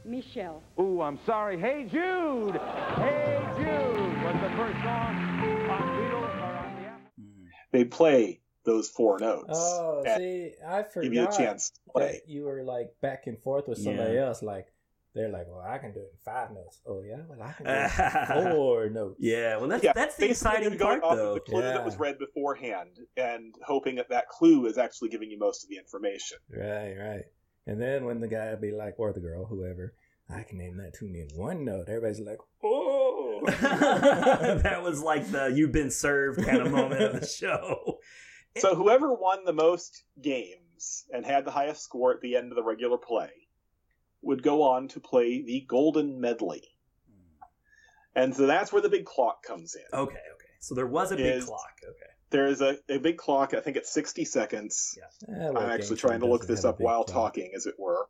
Michelle. 0.04 0.64
Ooh, 0.80 1.02
I'm 1.02 1.20
sorry. 1.26 1.60
Hey 1.60 1.84
Jude! 1.90 2.56
Hey 2.56 3.48
Jude 3.58 4.24
was 4.24 4.36
the 4.42 4.50
first 4.56 4.84
song 4.84 5.27
They 7.78 7.86
play 7.86 8.40
those 8.64 8.90
four 8.90 9.20
notes. 9.20 9.50
Oh, 9.54 10.04
see, 10.18 10.54
I 10.68 10.84
forgot 10.84 11.04
give 11.04 11.14
you 11.14 11.28
a 11.28 11.32
chance 11.32 11.70
to 11.70 11.92
play. 11.92 12.22
you 12.28 12.44
were 12.46 12.64
like 12.64 12.90
back 13.02 13.28
and 13.28 13.38
forth 13.40 13.68
with 13.68 13.78
somebody 13.78 14.16
Yeah. 14.16 14.26
else. 14.28 14.42
Like 14.42 14.68
they're 15.14 15.30
like, 15.30 15.48
"Well, 15.48 15.62
I 15.62 15.78
can 15.78 15.94
do 15.94 16.00
it 16.00 16.12
in 16.12 16.18
five 16.26 16.52
notes." 16.52 16.82
Oh 16.88 17.02
yeah, 17.04 17.22
well 17.30 17.42
I 17.42 17.52
can 17.54 17.66
do 17.68 17.72
it 17.72 18.46
in 18.46 18.52
four 18.56 18.90
notes. 18.90 19.18
Yeah, 19.20 19.58
well 19.58 19.68
that's 19.70 19.84
Yeah, 19.84 19.94
that's 19.94 20.16
the 20.16 20.28
basically 20.28 20.52
exciting 20.52 20.74
you're 20.80 20.88
part 20.88 21.04
off 21.04 21.16
though. 21.16 21.28
of 21.30 21.34
the 21.36 21.40
clue 21.42 21.62
that 21.62 21.86
was 21.86 21.98
read 21.98 22.18
beforehand 22.20 22.98
and 23.16 23.54
hoping 23.64 23.96
that 23.96 24.10
that 24.10 24.28
clue 24.28 24.66
is 24.66 24.78
actually 24.80 25.10
giving 25.10 25.30
you 25.32 25.38
most 25.38 25.64
of 25.64 25.70
the 25.70 25.78
information. 25.78 26.38
Right, 26.50 26.96
right. 26.98 27.26
And 27.68 27.80
then 27.82 28.06
when 28.06 28.20
the 28.22 28.28
guy 28.28 28.56
be 28.56 28.72
like, 28.72 28.96
or 28.98 29.14
the 29.14 29.20
girl, 29.20 29.46
whoever, 29.46 29.94
I 30.30 30.44
can 30.44 30.58
name 30.58 30.78
that 30.78 30.94
tune 30.94 31.16
in 31.16 31.28
one 31.38 31.64
note. 31.64 31.90
Everybody's 31.90 32.20
like, 32.20 32.40
"Oh." 32.64 33.07
that 33.46 34.82
was 34.84 35.02
like 35.02 35.30
the 35.32 35.48
you've 35.54 35.72
been 35.72 35.92
served 35.92 36.44
kind 36.44 36.62
of 36.62 36.72
moment 36.72 37.02
of 37.02 37.22
the 37.22 37.28
show. 37.42 38.00
So 38.58 38.76
whoever 38.76 39.14
won 39.14 39.46
the 39.46 39.54
most 39.54 40.04
games 40.22 41.06
and 41.12 41.26
had 41.26 41.46
the 41.46 41.52
highest 41.52 41.84
score 41.84 42.14
at 42.14 42.22
the 42.22 42.36
end 42.36 42.52
of 42.52 42.56
the 42.56 42.64
regular 42.64 42.98
play 42.98 43.30
would 44.22 44.42
go 44.44 44.64
on 44.64 44.88
to 44.90 45.00
play 45.00 45.42
the 45.44 45.66
Golden 45.68 46.20
Medley. 46.20 46.64
And 48.16 48.36
so 48.36 48.48
that's 48.48 48.74
where 48.74 48.82
the 48.82 48.90
big 48.90 49.06
clock 49.06 49.44
comes 49.44 49.76
in. 49.76 49.84
Okay, 49.94 50.16
okay. 50.16 50.48
So 50.60 50.74
there 50.74 50.88
was 50.88 51.12
a 51.12 51.16
big 51.16 51.36
Is- 51.36 51.46
clock. 51.46 51.78
Okay. 51.84 52.12
There 52.30 52.48
is 52.48 52.60
a, 52.60 52.78
a 52.90 52.98
big 52.98 53.16
clock, 53.16 53.54
I 53.54 53.62
think 53.62 53.78
it's 53.78 53.90
60 53.94 54.26
seconds. 54.26 54.98
What 55.28 55.64
I'm 55.64 55.70
actually 55.70 55.96
trying 55.96 56.20
to 56.20 56.26
look 56.26 56.46
this 56.46 56.66
up 56.66 56.82
while 56.82 57.06
clock? 57.06 57.34
talking, 57.36 57.54
as 57.56 57.68
it 57.68 57.76
were. 57.78 58.10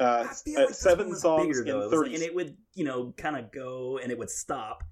Uh, 0.00 0.02
uh, 0.02 0.26
like 0.56 0.70
seven 0.70 1.14
songs 1.14 1.60
bigger, 1.60 1.78
in 1.78 1.82
It 1.86 1.90
30 1.90 1.96
like- 1.96 2.14
and 2.14 2.22
it 2.22 2.34
would, 2.34 2.56
you 2.74 2.84
know, 2.84 3.12
kind 3.16 3.36
of 3.36 3.52
go 3.52 3.98
and 3.98 4.10
it 4.10 4.18
would 4.18 4.30
stop 4.30 4.82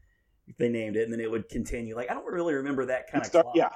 if 0.46 0.56
they 0.58 0.68
named 0.68 0.96
it, 0.96 1.04
and 1.04 1.12
then 1.12 1.20
it 1.20 1.30
would 1.30 1.48
continue. 1.48 1.96
Like 1.96 2.10
I 2.10 2.14
don't 2.14 2.26
really 2.26 2.54
remember 2.54 2.86
that 2.86 3.10
kind 3.10 3.22
of 3.22 3.26
start- 3.26 3.44
clock. 3.46 3.56
Yeah. 3.56 3.70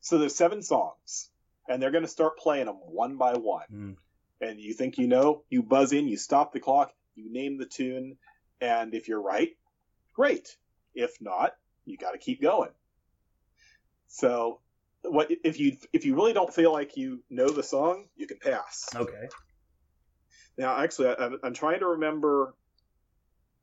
So 0.00 0.18
there's 0.18 0.34
seven 0.34 0.62
songs, 0.62 1.30
and 1.68 1.82
they're 1.82 1.90
going 1.90 2.04
to 2.04 2.08
start 2.08 2.38
playing 2.38 2.66
them 2.66 2.76
one 2.76 3.16
by 3.16 3.34
one. 3.34 3.66
Mm. 3.72 3.96
And 4.40 4.60
you 4.60 4.72
think 4.72 4.96
you 4.98 5.08
know, 5.08 5.42
you 5.50 5.62
buzz 5.62 5.92
in, 5.92 6.06
you 6.08 6.16
stop 6.16 6.52
the 6.52 6.60
clock, 6.60 6.92
you 7.16 7.32
name 7.32 7.58
the 7.58 7.66
tune, 7.66 8.16
and 8.60 8.94
if 8.94 9.08
you're 9.08 9.20
right, 9.20 9.56
great. 10.14 10.56
If 10.94 11.20
not, 11.20 11.54
you 11.84 11.96
got 11.96 12.12
to 12.12 12.18
keep 12.18 12.40
going. 12.40 12.70
So, 14.06 14.60
what 15.02 15.28
if 15.44 15.58
you 15.58 15.76
if 15.92 16.04
you 16.04 16.14
really 16.14 16.32
don't 16.32 16.52
feel 16.52 16.72
like 16.72 16.96
you 16.96 17.22
know 17.28 17.48
the 17.48 17.62
song, 17.62 18.06
you 18.16 18.26
can 18.26 18.38
pass. 18.38 18.88
Okay. 18.94 19.28
Now, 20.58 20.76
actually, 20.78 21.08
I, 21.08 21.14
I'm, 21.14 21.38
I'm 21.44 21.54
trying 21.54 21.80
to 21.80 21.86
remember. 21.86 22.54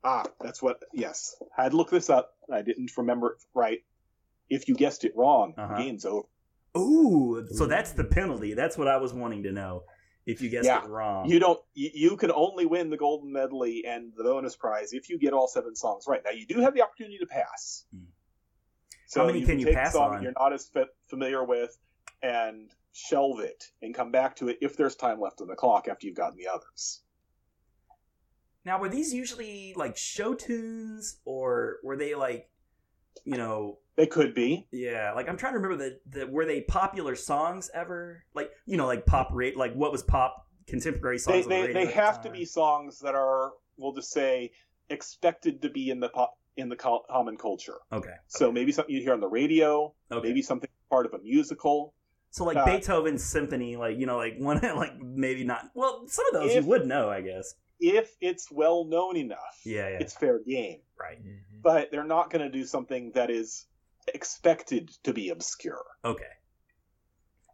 Ah, 0.02 0.24
that's 0.40 0.62
what. 0.62 0.82
Yes, 0.92 1.36
I 1.56 1.64
had 1.64 1.72
to 1.72 1.76
look 1.76 1.90
this 1.90 2.08
up. 2.10 2.34
I 2.52 2.62
didn't 2.62 2.90
remember 2.96 3.32
it 3.32 3.38
right. 3.54 3.80
If 4.48 4.68
you 4.68 4.74
guessed 4.74 5.04
it 5.04 5.12
wrong, 5.16 5.54
Uh-huh. 5.58 5.76
game's 5.76 6.04
over. 6.04 6.26
Ooh, 6.76 7.46
so 7.52 7.66
that's 7.66 7.92
the 7.92 8.04
penalty. 8.04 8.54
That's 8.54 8.76
what 8.78 8.86
I 8.88 8.98
was 8.98 9.12
wanting 9.12 9.42
to 9.44 9.52
know. 9.52 9.84
If 10.26 10.42
you 10.42 10.48
guessed 10.50 10.66
Yeah. 10.66 10.84
it 10.84 10.88
wrong, 10.88 11.28
You 11.28 11.38
don't. 11.38 11.60
You, 11.74 11.90
you 11.94 12.16
can 12.16 12.30
only 12.32 12.66
win 12.66 12.90
the 12.90 12.96
golden 12.96 13.32
medley 13.32 13.84
and 13.86 14.12
the 14.16 14.24
bonus 14.24 14.56
prize 14.56 14.92
if 14.92 15.08
you 15.08 15.18
get 15.18 15.32
all 15.32 15.46
seven 15.48 15.74
songs 15.76 16.04
right. 16.08 16.20
Now 16.24 16.32
you 16.32 16.46
do 16.46 16.60
have 16.60 16.74
the 16.74 16.82
opportunity 16.82 17.18
to 17.18 17.26
pass. 17.26 17.84
Hmm. 17.94 18.04
So 19.06 19.20
How 19.20 19.26
many 19.26 19.44
can 19.44 19.58
you 19.60 19.66
take 19.66 19.76
pass 19.76 19.90
a 19.90 19.92
song 19.92 20.16
on? 20.16 20.22
You're 20.22 20.32
not 20.36 20.52
as 20.52 20.68
familiar 21.08 21.44
with, 21.44 21.76
and 22.22 22.70
shelve 22.98 23.40
it 23.40 23.62
and 23.82 23.94
come 23.94 24.10
back 24.10 24.36
to 24.36 24.48
it 24.48 24.56
if 24.62 24.76
there's 24.76 24.96
time 24.96 25.20
left 25.20 25.42
on 25.42 25.48
the 25.48 25.54
clock 25.54 25.86
after 25.86 26.06
you've 26.06 26.16
gotten 26.16 26.38
the 26.38 26.48
others. 26.48 27.02
Now, 28.64 28.80
were 28.80 28.88
these 28.88 29.12
usually 29.14 29.74
like 29.76 29.96
show 29.96 30.34
tunes, 30.34 31.18
or 31.24 31.76
were 31.84 31.96
they 31.96 32.14
like, 32.14 32.48
you 33.24 33.36
know, 33.36 33.78
They 33.96 34.06
could 34.06 34.34
be. 34.34 34.66
yeah, 34.72 35.12
like 35.14 35.28
I'm 35.28 35.36
trying 35.36 35.52
to 35.52 35.58
remember 35.60 35.76
the, 35.76 36.00
the 36.18 36.26
were 36.26 36.46
they 36.46 36.62
popular 36.62 37.14
songs 37.14 37.70
ever? 37.74 38.24
Like, 38.34 38.50
you 38.66 38.76
know, 38.76 38.86
like 38.86 39.06
pop 39.06 39.28
rate, 39.32 39.56
like 39.56 39.74
what 39.74 39.92
was 39.92 40.02
pop 40.02 40.46
contemporary 40.66 41.18
songs? 41.18 41.46
They 41.46 41.54
on 41.60 41.66
the 41.66 41.66
they, 41.68 41.72
they 41.74 41.82
at 41.82 41.88
the 41.88 42.00
have 42.00 42.22
to 42.22 42.30
be 42.30 42.44
songs 42.44 42.98
that 43.00 43.14
are 43.14 43.52
we'll 43.76 43.92
just 43.92 44.10
say 44.10 44.50
expected 44.90 45.62
to 45.62 45.68
be 45.68 45.90
in 45.90 46.00
the 46.00 46.08
pop 46.08 46.34
in 46.56 46.68
the 46.70 46.76
common 46.76 47.36
culture. 47.36 47.76
okay. 47.92 48.14
So 48.28 48.50
maybe 48.50 48.72
something 48.72 48.94
you 48.94 49.02
hear 49.02 49.12
on 49.12 49.20
the 49.20 49.28
radio, 49.28 49.92
Okay. 50.10 50.26
maybe 50.28 50.40
something 50.42 50.70
part 50.90 51.04
of 51.06 51.12
a 51.12 51.18
musical. 51.18 51.92
So 52.30 52.44
like 52.44 52.56
uh, 52.56 52.64
Beethoven's 52.66 53.24
symphony, 53.24 53.76
like 53.76 53.96
you 53.98 54.06
know, 54.06 54.16
like 54.18 54.34
one, 54.38 54.60
like 54.62 54.98
maybe 55.00 55.44
not. 55.44 55.70
Well, 55.74 56.04
some 56.06 56.26
of 56.28 56.32
those 56.34 56.52
If- 56.54 56.64
you 56.64 56.70
would 56.70 56.86
know, 56.86 57.08
I 57.08 57.20
guess. 57.22 57.54
If 57.78 58.16
it's 58.22 58.50
well 58.50 58.86
known 58.86 59.16
enough, 59.18 59.60
Yeah, 59.64 59.88
yeah, 59.90 59.98
it's 60.00 60.14
fair 60.14 60.38
game. 60.46 60.78
right. 60.98 61.18
But 61.62 61.90
they're 61.90 62.04
not 62.04 62.30
going 62.30 62.42
to 62.42 62.50
do 62.50 62.64
something 62.64 63.12
that 63.14 63.28
is 63.30 63.66
expected 64.14 64.90
to 65.04 65.12
be 65.12 65.28
obscure. 65.28 65.84
Okay. 66.02 66.24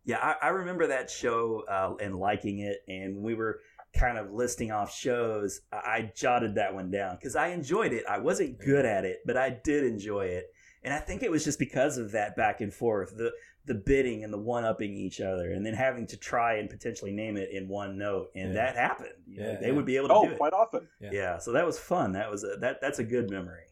Yeah, 0.04 0.18
I, 0.18 0.46
I 0.46 0.48
remember 0.50 0.86
that 0.88 1.10
show 1.10 1.64
uh, 1.68 1.94
and 2.00 2.14
liking 2.16 2.60
it, 2.60 2.78
and 2.88 3.16
we 3.16 3.34
were 3.34 3.60
kind 3.96 4.16
of 4.16 4.32
listing 4.32 4.70
off 4.70 4.94
shows. 4.94 5.60
I, 5.72 5.76
I 5.76 6.12
jotted 6.14 6.54
that 6.56 6.72
one 6.74 6.90
down 6.90 7.16
because 7.16 7.34
I 7.34 7.48
enjoyed 7.48 7.92
it. 7.92 8.04
I 8.08 8.18
wasn't 8.18 8.60
good 8.60 8.84
at 8.84 9.04
it, 9.04 9.18
but 9.26 9.36
I 9.36 9.50
did 9.64 9.84
enjoy 9.84 10.26
it, 10.26 10.46
and 10.84 10.92
I 10.92 10.98
think 10.98 11.22
it 11.22 11.30
was 11.30 11.44
just 11.44 11.58
because 11.58 11.98
of 11.98 12.12
that 12.12 12.36
back 12.36 12.60
and 12.60 12.72
forth, 12.72 13.16
the 13.16 13.32
the 13.64 13.74
bidding 13.74 14.24
and 14.24 14.32
the 14.32 14.38
one 14.38 14.64
upping 14.64 14.96
each 14.96 15.20
other, 15.20 15.52
and 15.52 15.64
then 15.64 15.74
having 15.74 16.04
to 16.08 16.16
try 16.16 16.54
and 16.56 16.68
potentially 16.68 17.12
name 17.12 17.36
it 17.36 17.50
in 17.52 17.68
one 17.68 17.96
note, 17.96 18.30
and 18.34 18.48
Yeah. 18.48 18.54
that 18.54 18.76
happened. 18.76 19.14
You 19.26 19.40
know, 19.40 19.50
Yeah, 19.52 19.60
they 19.60 19.66
yeah. 19.68 19.72
would 19.72 19.86
be 19.86 19.96
able 19.96 20.08
to 20.08 20.14
Oh, 20.14 20.24
do 20.26 20.32
it. 20.32 20.36
quite 20.38 20.52
often. 20.52 20.88
Yeah. 21.00 21.10
Yeah, 21.12 21.38
so 21.38 21.52
that 21.52 21.64
was 21.64 21.78
fun. 21.78 22.12
That 22.12 22.28
was 22.30 22.42
a, 22.42 22.56
that 22.56 22.80
that's 22.80 22.98
a 22.98 23.04
good 23.04 23.30
memory, 23.30 23.64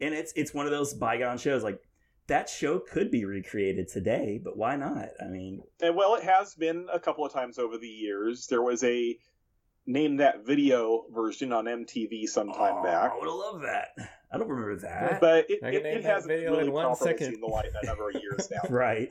and 0.00 0.12
it's 0.14 0.32
it's 0.34 0.52
one 0.52 0.66
of 0.66 0.72
those 0.72 0.92
bygone 0.94 1.38
shows. 1.38 1.62
Like 1.62 1.80
that 2.26 2.48
show 2.48 2.78
could 2.80 3.10
be 3.10 3.24
recreated 3.24 3.88
today, 3.88 4.38
but 4.42 4.56
why 4.56 4.76
not? 4.76 5.08
I 5.20 5.28
mean, 5.28 5.62
And 5.80 5.96
well, 5.96 6.14
it 6.16 6.24
has 6.24 6.54
been 6.54 6.86
a 6.92 6.98
couple 7.00 7.24
of 7.24 7.32
times 7.32 7.58
over 7.58 7.78
the 7.78 7.88
years. 7.88 8.46
There 8.48 8.60
was 8.62 8.82
a 8.84 9.16
name 9.88 10.18
that 10.18 10.44
video 10.46 11.06
version 11.12 11.52
on 11.52 11.64
MTV 11.64 12.28
sometime 12.28 12.76
oh, 12.78 12.82
back. 12.82 13.10
I 13.10 13.16
would 13.16 13.24
have 13.24 13.34
loved 13.34 13.64
that. 13.64 14.18
I 14.30 14.36
don't 14.36 14.48
remember 14.48 14.76
that. 14.82 15.20
But 15.20 15.46
it, 15.48 15.60
it, 15.62 15.86
it 15.86 16.04
hasn't 16.04 16.30
video 16.30 16.52
really 16.52 16.66
in 16.66 16.72
one 16.72 16.84
properly 16.84 17.10
second. 17.10 17.32
seen 17.32 17.40
the 17.40 17.46
light 17.46 17.64
in 17.64 17.72
a 17.82 17.86
number 17.86 18.10
of 18.10 18.16
years 18.20 18.50
now. 18.52 18.60
right. 18.68 19.10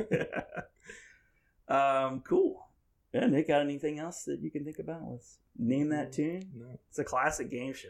um, 1.67 2.21
cool. 2.21 2.67
Yeah, 3.13 3.25
Nick, 3.25 3.47
got 3.47 3.61
anything 3.61 3.97
else 3.97 4.23
that 4.25 4.39
you 4.41 4.51
can 4.51 4.63
think 4.63 4.78
about? 4.78 5.01
Let's 5.09 5.39
name 5.57 5.89
that 5.89 6.13
tune. 6.13 6.47
No. 6.55 6.80
It's 6.89 6.99
a 6.99 7.03
classic 7.03 7.49
game 7.49 7.73
show. 7.73 7.89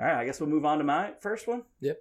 All 0.00 0.06
right, 0.06 0.16
I 0.16 0.24
guess 0.24 0.40
we'll 0.40 0.50
move 0.50 0.64
on 0.64 0.78
to 0.78 0.84
my 0.84 1.12
first 1.20 1.46
one. 1.46 1.62
Yep. 1.80 1.98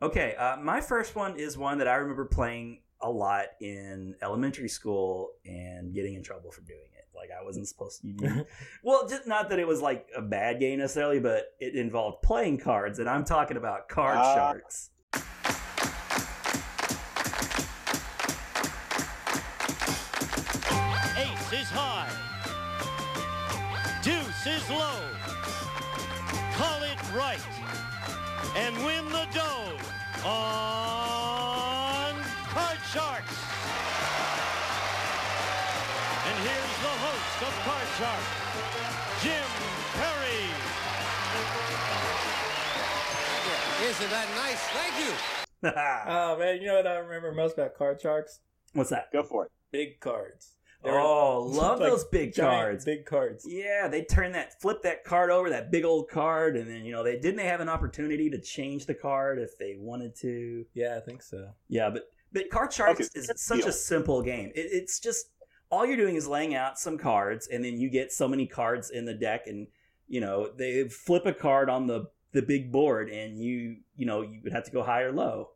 Okay, 0.00 0.36
uh, 0.36 0.58
my 0.58 0.80
first 0.80 1.16
one 1.16 1.36
is 1.36 1.58
one 1.58 1.78
that 1.78 1.88
I 1.88 1.96
remember 1.96 2.26
playing 2.26 2.82
a 3.00 3.10
lot 3.10 3.46
in 3.60 4.14
elementary 4.22 4.68
school 4.68 5.30
and 5.44 5.92
getting 5.92 6.14
in 6.14 6.22
trouble 6.22 6.52
for 6.52 6.60
doing 6.60 6.86
it. 6.96 6.97
Like 7.18 7.30
I 7.38 7.42
wasn't 7.44 7.68
supposed 7.68 8.00
to. 8.02 8.08
You, 8.08 8.46
well, 8.82 9.08
just 9.08 9.26
not 9.26 9.50
that 9.50 9.58
it 9.58 9.66
was 9.66 9.82
like 9.82 10.06
a 10.16 10.22
bad 10.22 10.60
game 10.60 10.78
necessarily, 10.78 11.20
but 11.20 11.54
it 11.60 11.74
involved 11.74 12.22
playing 12.22 12.58
cards, 12.58 12.98
and 13.00 13.08
I'm 13.08 13.24
talking 13.24 13.56
about 13.56 13.88
card 13.88 14.16
Ah. 14.18 14.34
sharks. 14.34 14.90
Ace 21.16 21.52
is 21.52 21.68
high. 21.70 22.08
Deuce 24.02 24.46
is 24.46 24.70
low. 24.70 25.00
Call 26.56 26.82
it 26.82 26.98
right. 27.14 27.40
And 28.56 28.74
win 28.84 29.04
the 29.10 29.26
dough 29.32 29.76
on 30.26 30.67
that 44.10 44.28
nice? 44.36 44.60
Thank 44.68 45.06
you. 45.06 45.14
Oh 46.06 46.36
man, 46.38 46.60
you 46.60 46.68
know 46.68 46.76
what 46.76 46.86
I 46.86 46.98
remember 46.98 47.32
most 47.32 47.54
about 47.54 47.74
card 47.76 48.00
sharks? 48.00 48.38
What's 48.74 48.90
that? 48.90 49.10
Go 49.12 49.24
for 49.24 49.46
it. 49.46 49.50
Big 49.72 49.98
cards. 49.98 50.52
They 50.84 50.90
were 50.92 51.00
Oh, 51.00 51.42
love 51.42 51.80
like 51.80 51.90
those 51.90 52.04
big 52.04 52.32
giant 52.32 52.62
cards. 52.62 52.84
Big 52.84 53.04
cards. 53.04 53.44
Yeah, 53.44 53.88
they 53.88 54.04
turn 54.04 54.30
that, 54.32 54.60
flip 54.60 54.82
that 54.82 55.02
card 55.02 55.30
over, 55.30 55.50
that 55.50 55.72
big 55.72 55.84
old 55.84 56.08
card, 56.08 56.56
and 56.56 56.70
then 56.70 56.84
you 56.84 56.92
know 56.92 57.02
they 57.02 57.18
didn't 57.18 57.38
they 57.38 57.46
have 57.46 57.58
an 57.60 57.68
opportunity 57.68 58.30
to 58.30 58.40
change 58.40 58.86
the 58.86 58.94
card 58.94 59.40
if 59.40 59.58
they 59.58 59.74
wanted 59.76 60.14
to. 60.20 60.64
Yeah, 60.74 60.96
I 60.96 61.00
think 61.00 61.22
so. 61.22 61.48
Yeah, 61.68 61.90
but 61.90 62.04
but 62.32 62.48
Card 62.50 62.72
Sharks 62.72 63.00
Okay, 63.00 63.08
is 63.16 63.26
good 63.26 63.38
such 63.38 63.58
deal. 63.58 63.68
a 63.68 63.72
simple 63.72 64.22
game. 64.22 64.52
It, 64.54 64.68
it's 64.70 65.00
just 65.00 65.26
all 65.70 65.84
you're 65.84 65.96
doing 65.96 66.14
is 66.14 66.28
laying 66.28 66.54
out 66.54 66.78
some 66.78 66.98
cards, 66.98 67.48
and 67.48 67.64
then 67.64 67.78
you 67.78 67.90
get 67.90 68.12
so 68.12 68.28
many 68.28 68.46
cards 68.46 68.90
in 68.90 69.06
the 69.06 69.14
deck, 69.14 69.48
and 69.48 69.66
you 70.06 70.20
know 70.20 70.48
they 70.56 70.84
flip 70.88 71.26
a 71.26 71.32
card 71.32 71.68
on 71.68 71.88
the 71.88 72.04
the 72.32 72.42
big 72.42 72.70
board, 72.70 73.08
and 73.10 73.38
you 73.38 73.78
you 73.96 74.06
know 74.06 74.22
you 74.22 74.40
would 74.44 74.52
have 74.52 74.64
to 74.64 74.70
go 74.70 74.82
high 74.82 75.02
or 75.02 75.12
low. 75.12 75.50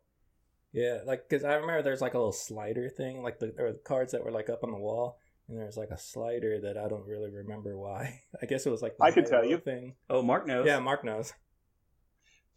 Yeah, 0.71 0.99
like 1.05 1.29
because 1.29 1.43
I 1.43 1.53
remember 1.53 1.83
there's 1.83 2.01
like 2.01 2.15
a 2.15 2.17
little 2.17 2.31
slider 2.31 2.89
thing, 2.89 3.21
like 3.21 3.39
the 3.39 3.53
or 3.57 3.73
the 3.73 3.79
cards 3.79 4.11
that 4.11 4.23
were 4.23 4.31
like 4.31 4.49
up 4.49 4.63
on 4.63 4.71
the 4.71 4.77
wall, 4.77 5.19
and 5.47 5.57
there's 5.57 5.77
like 5.77 5.91
a 5.91 5.97
slider 5.97 6.59
that 6.61 6.77
I 6.77 6.87
don't 6.87 7.05
really 7.05 7.29
remember 7.29 7.77
why. 7.77 8.21
I 8.41 8.45
guess 8.45 8.65
it 8.65 8.71
was 8.71 8.81
like 8.81 8.97
the 8.97 9.03
I 9.03 9.11
can 9.11 9.25
tell 9.25 9.43
low 9.43 9.49
you. 9.49 9.57
thing. 9.59 9.95
Oh, 10.09 10.23
Mark 10.23 10.47
knows. 10.47 10.65
Yeah, 10.65 10.79
Mark 10.79 11.03
knows. 11.03 11.33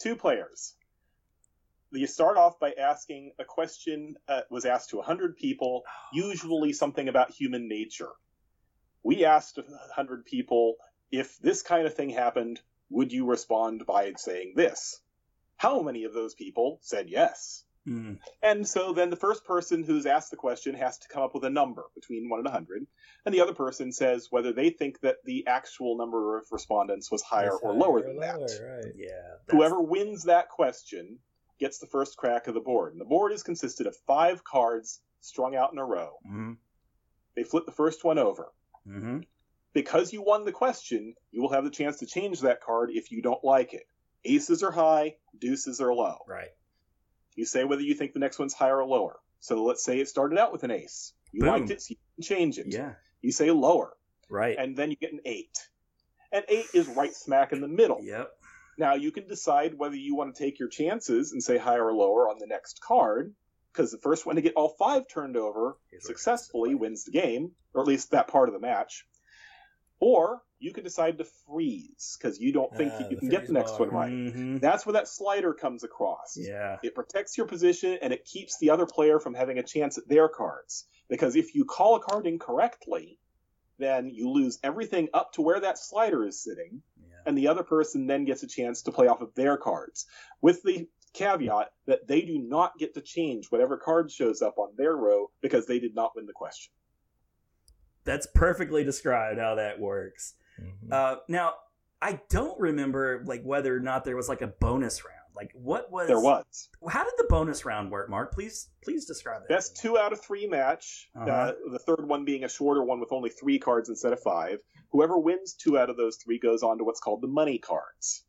Two 0.01 0.17
players. 0.17 0.75
You 1.93 2.07
start 2.07 2.37
off 2.37 2.59
by 2.59 2.73
asking 2.73 3.33
a 3.39 3.45
question 3.45 4.17
uh, 4.29 4.43
was 4.51 4.65
asked 4.65 4.91
to 4.91 4.97
100 4.97 5.37
people, 5.37 5.83
usually 6.13 6.73
something 6.73 7.09
about 7.09 7.31
human 7.31 7.69
nature. 7.69 8.11
We 9.03 9.25
asked 9.25 9.57
100 9.57 10.27
people, 10.27 10.75
if 11.11 11.39
this 11.39 11.63
kind 11.63 11.87
of 11.87 11.95
thing 11.95 12.11
happened, 12.11 12.61
would 12.91 13.13
you 13.13 13.27
respond 13.27 13.85
by 13.87 14.13
saying 14.17 14.55
this? 14.57 15.01
How 15.57 15.83
many 15.83 16.05
of 16.05 16.13
those 16.13 16.35
people 16.35 16.79
said 16.83 17.09
yes? 17.09 17.65
Hmm. 17.85 18.15
And 18.43 18.67
so 18.67 18.93
then 18.93 19.11
the 19.11 19.17
first 19.17 19.45
person 19.45 19.85
who's 19.85 20.07
asked 20.07 20.33
the 20.33 20.37
question 20.37 20.75
has 20.75 20.99
to 20.99 21.09
come 21.09 21.23
up 21.23 21.35
with 21.35 21.45
a 21.45 21.51
number 21.51 21.85
between 21.95 22.29
1 22.29 22.41
and 22.41 22.45
100, 22.45 22.87
and 23.25 23.35
the 23.35 23.41
other 23.41 23.55
person 23.55 23.93
says 23.93 24.27
whether 24.31 24.53
they 24.53 24.71
think 24.71 25.01
that 25.01 25.19
the 25.25 25.47
actual 25.47 25.97
number 25.97 26.37
of 26.37 26.47
respondents 26.51 27.13
was 27.13 27.23
higher 27.23 27.55
It's 27.55 27.61
or 27.63 27.71
higher 27.71 27.79
lower 27.79 27.99
or 27.99 28.03
than 28.03 28.17
lower, 28.17 28.47
that. 28.49 28.83
Right. 28.85 28.95
Yeah. 28.97 29.37
Whoever 29.49 29.81
wins 29.81 30.25
that 30.25 30.49
question 30.49 31.21
gets 31.61 31.79
the 31.79 31.87
first 31.87 32.17
crack 32.17 32.49
of 32.49 32.55
the 32.55 32.61
board. 32.61 32.93
And 32.93 33.01
the 33.01 33.07
board 33.07 33.33
is 33.33 33.43
consisted 33.43 33.87
of 33.87 33.97
five 34.07 34.43
cards 34.43 35.01
strung 35.21 35.55
out 35.55 35.73
in 35.73 35.79
a 35.79 35.85
row. 35.85 36.19
Mhm. 36.29 36.57
They 37.35 37.45
flip 37.45 37.67
the 37.67 37.73
first 37.73 38.05
one 38.05 38.19
over. 38.19 38.53
Mhm. 38.87 39.27
Because 39.77 40.11
you 40.11 40.23
won 40.23 40.47
the 40.47 40.53
question, 40.53 41.13
you 41.33 41.43
will 41.43 41.53
have 41.53 41.65
the 41.65 41.71
chance 41.71 41.99
to 41.99 42.07
change 42.07 42.41
that 42.41 42.63
card 42.63 42.89
if 42.95 43.13
you 43.13 43.21
don't 43.21 43.45
like 43.45 43.75
it. 43.75 43.83
Aces 44.25 44.63
are 44.63 44.71
high, 44.71 45.17
deuces 45.39 45.83
are 45.83 45.93
low. 45.93 46.17
Right. 46.27 46.49
You 47.35 47.45
say 47.45 47.65
whether 47.65 47.83
you 47.83 47.93
think 47.93 48.15
the 48.15 48.19
next 48.19 48.39
one's 48.39 48.55
higher 48.55 48.79
or 48.81 48.87
lower. 48.87 49.21
So 49.41 49.63
let's 49.63 49.85
say 49.85 50.01
it 50.01 50.09
started 50.09 50.39
out 50.39 50.51
with 50.51 50.65
an 50.65 50.71
ace. 50.71 51.13
You 51.31 51.41
Boom. 51.43 51.51
liked 51.51 51.71
it, 51.71 51.83
so 51.83 51.91
you 51.91 51.97
can 52.15 52.23
change 52.23 52.57
it. 52.59 52.69
Yeah. 52.71 52.95
You 53.21 53.31
say 53.33 53.51
lower, 53.51 53.93
Right. 54.31 54.57
and 54.59 54.75
then 54.75 54.91
you 54.91 54.97
get 54.97 55.13
an 55.13 55.21
eight. 55.27 55.59
And 56.33 56.43
eight 56.49 56.69
is 56.73 56.89
right 56.89 57.15
smack 57.15 57.53
in 57.53 57.61
the 57.61 57.69
middle. 57.69 57.99
Yep. 58.03 58.31
Now 58.79 58.95
you 58.95 59.13
can 59.13 59.29
decide 59.29 59.75
whether 59.75 59.95
you 59.97 60.17
want 60.17 60.35
to 60.35 60.43
take 60.43 60.59
your 60.59 60.71
chances 60.71 61.33
and 61.33 61.43
say 61.43 61.59
higher 61.59 61.85
or 61.85 61.93
lower 61.93 62.31
on 62.31 62.39
the 62.39 62.47
next 62.47 62.81
card, 62.81 63.35
because 63.75 63.93
the 63.93 63.99
first 63.99 64.25
one 64.25 64.37
to 64.37 64.43
get 64.43 64.55
all 64.55 64.71
five 64.79 65.07
turned 65.07 65.37
over 65.37 65.77
Here's 65.91 66.07
successfully 66.07 66.75
wins 66.75 67.05
the 67.05 67.11
game, 67.11 67.51
or 67.75 67.83
at 67.83 67.87
least 67.87 68.13
that 68.13 68.29
part 68.29 68.49
of 68.49 68.55
the 68.55 68.61
match. 68.61 69.05
Or 70.01 70.43
you 70.59 70.73
can 70.73 70.85
decide 70.85 71.19
to 71.19 71.25
freeze 71.47 72.17
because 72.19 72.39
you 72.41 72.53
don't 72.53 72.75
think 72.75 72.93
Ah, 72.95 72.99
you 73.01 73.09
the 73.11 73.17
can 73.17 73.29
get 73.29 73.47
the 73.47 73.53
next 73.53 73.79
one 73.79 73.91
right. 73.91 74.11
Mhm. 74.13 74.61
That's 74.61 74.87
where 74.87 74.95
that 74.95 75.09
slider 75.09 75.53
comes 75.55 75.85
across. 75.85 76.37
Yeah. 76.37 76.79
It 76.83 76.95
protects 76.95 77.37
your 77.37 77.47
position 77.47 77.99
and 78.03 78.13
it 78.13 78.25
keeps 78.25 78.59
the 78.59 78.71
other 78.71 78.87
player 78.87 79.19
from 79.21 79.35
having 79.35 79.59
a 79.59 79.63
chance 79.63 79.99
at 79.99 80.09
their 80.09 80.29
cards. 80.29 80.87
Because 81.09 81.37
if 81.37 81.55
you 81.55 81.65
call 81.65 81.97
a 81.97 82.01
card 82.01 82.27
incorrectly, 82.27 83.19
then 83.79 84.09
you 84.09 84.31
lose 84.31 84.59
everything 84.63 85.09
up 85.13 85.33
to 85.33 85.43
where 85.43 85.61
that 85.61 85.79
slider 85.79 86.27
is 86.27 86.43
sitting 86.43 86.83
Yeah. 86.99 87.17
and 87.27 87.37
the 87.37 87.49
other 87.49 87.63
person 87.63 88.07
then 88.07 88.25
gets 88.25 88.43
a 88.43 88.47
chance 88.47 88.83
to 88.83 88.93
play 88.93 89.07
off 89.09 89.21
of 89.21 89.35
their 89.35 89.57
cards. 89.59 90.07
With 90.41 90.63
the 90.63 90.89
caveat 91.13 91.73
that 91.87 92.07
they 92.07 92.23
do 92.23 92.39
not 92.39 92.77
get 92.79 92.95
to 92.95 93.01
change 93.03 93.51
whatever 93.51 93.77
card 93.77 94.11
shows 94.11 94.43
up 94.43 94.59
on 94.59 94.75
their 94.77 94.95
row 94.97 95.31
because 95.41 95.67
they 95.67 95.79
did 95.79 95.95
not 95.95 96.15
win 96.17 96.27
the 96.27 96.33
question. 96.33 96.73
That's 98.07 98.27
perfectly 98.35 98.83
described 98.85 99.39
how 99.39 99.57
that 99.57 99.79
works. 99.79 100.35
Mhm. 100.59 100.91
Uh, 100.93 101.17
now, 101.29 101.55
I 102.01 102.21
don't 102.31 102.59
remember 102.59 103.23
like 103.27 103.43
whether 103.43 103.77
or 103.77 103.81
not 103.81 104.05
there 104.05 104.17
was 104.17 104.29
like 104.29 104.41
a 104.41 104.47
bonus 104.47 105.05
round. 105.05 105.13
Like, 105.35 105.51
what 105.53 105.91
was 105.93 106.07
There 106.09 106.19
was. 106.21 106.71
How 106.89 107.05
did 107.05 107.13
the 107.19 107.27
bonus 107.29 107.67
round 107.67 107.91
work, 107.91 108.09
Mark? 108.09 108.33
Please, 108.33 108.71
please 108.83 109.05
describe 109.05 109.43
it. 109.43 109.49
Best 109.51 109.77
two 109.77 109.99
out 109.99 110.15
of 110.15 110.21
three 110.23 110.47
match. 110.47 111.11
uh 111.15 111.25
Uh-huh. 111.25 111.53
the 111.73 111.79
third 111.79 112.09
one 112.09 112.25
being 112.25 112.45
a 112.45 112.49
shorter 112.49 112.83
one 112.83 113.01
with 113.01 113.13
only 113.13 113.29
three 113.29 113.59
cards 113.59 113.91
instead 113.91 114.15
of 114.15 114.21
five. 114.23 114.61
Whoever 114.93 115.19
wins 115.19 115.53
two 115.53 115.79
out 115.79 115.91
of 115.91 115.99
those 115.99 116.17
three 116.17 116.39
goes 116.39 116.63
on 116.63 116.79
to 116.79 116.85
what's 116.85 117.01
called 117.01 117.21
the 117.21 117.27
money 117.29 117.59
cards. 117.59 118.25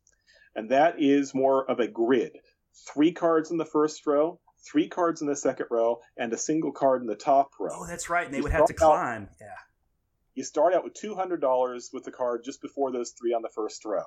And 0.54 0.70
that 0.70 1.00
is 1.00 1.34
more 1.34 1.64
of 1.70 1.80
a 1.80 1.88
grid. 1.88 2.36
Three 2.92 3.12
cards 3.12 3.50
in 3.50 3.56
the 3.56 3.64
first 3.64 4.06
row, 4.06 4.38
three 4.70 4.88
cards 4.88 5.22
in 5.22 5.28
the 5.28 5.36
second 5.36 5.66
row, 5.70 6.00
and 6.18 6.30
a 6.34 6.36
single 6.38 6.72
card 6.72 7.00
in 7.00 7.06
the 7.06 7.16
top 7.16 7.52
row. 7.58 7.70
Oh, 7.72 7.86
that's 7.86 8.10
right. 8.10 8.26
And 8.26 8.34
they 8.34 8.42
would 8.42 8.52
have 8.52 8.66
to 8.66 8.74
start 8.76 8.98
out- 8.98 9.02
climb. 9.02 9.28
Yeah. 9.40 9.46
You 10.38 10.44
start 10.44 10.72
out 10.72 10.84
with 10.84 10.94
$200 10.94 11.92
with 11.92 12.04
the 12.04 12.12
card 12.12 12.44
just 12.44 12.62
before 12.62 12.92
those 12.92 13.10
three 13.10 13.34
on 13.34 13.42
the 13.42 13.48
first 13.48 13.84
row. 13.84 14.04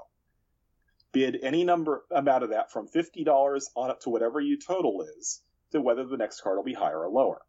Bid 1.11 1.37
any 1.43 1.65
number 1.65 2.05
amount 2.09 2.45
of 2.45 2.51
that 2.51 2.71
from 2.71 2.87
$50 2.87 3.63
on 3.75 3.89
up 3.89 3.99
to 4.03 4.09
whatever 4.09 4.39
your 4.39 4.57
total 4.57 5.01
is 5.01 5.41
to 5.73 5.81
whether 5.81 6.05
the 6.05 6.15
next 6.15 6.39
card 6.39 6.55
will 6.55 6.63
be 6.63 6.73
higher 6.73 7.03
or 7.03 7.09
lower. 7.09 7.41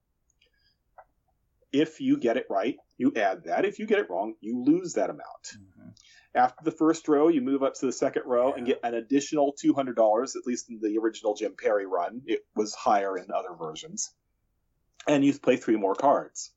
If 1.70 2.00
you 2.00 2.16
get 2.16 2.36
it 2.36 2.46
right, 2.50 2.74
you 2.98 3.12
add 3.14 3.44
that. 3.44 3.64
If 3.64 3.78
you 3.78 3.86
get 3.86 4.00
it 4.00 4.10
wrong, 4.10 4.34
you 4.40 4.60
lose 4.60 4.94
that 4.94 5.10
amount. 5.10 5.44
Mm-hmm. 5.44 5.90
After 6.34 6.64
the 6.64 6.72
first 6.72 7.06
row, 7.06 7.28
you 7.28 7.40
move 7.40 7.62
up 7.62 7.74
to 7.74 7.86
the 7.86 7.92
second 7.92 8.24
row 8.26 8.52
and 8.52 8.66
get 8.66 8.80
an 8.82 8.94
additional 8.94 9.54
$200, 9.64 10.34
at 10.34 10.44
least 10.44 10.70
in 10.70 10.80
the 10.80 10.98
original 10.98 11.36
Jim 11.36 11.54
Perry 11.56 11.86
run. 11.86 12.22
It 12.26 12.44
was 12.56 12.74
higher 12.74 13.16
in 13.16 13.30
other 13.30 13.54
versions. 13.56 14.12
And 15.06 15.24
you 15.24 15.38
play 15.38 15.56
three 15.56 15.76
more 15.76 15.94
cards. 15.94 16.50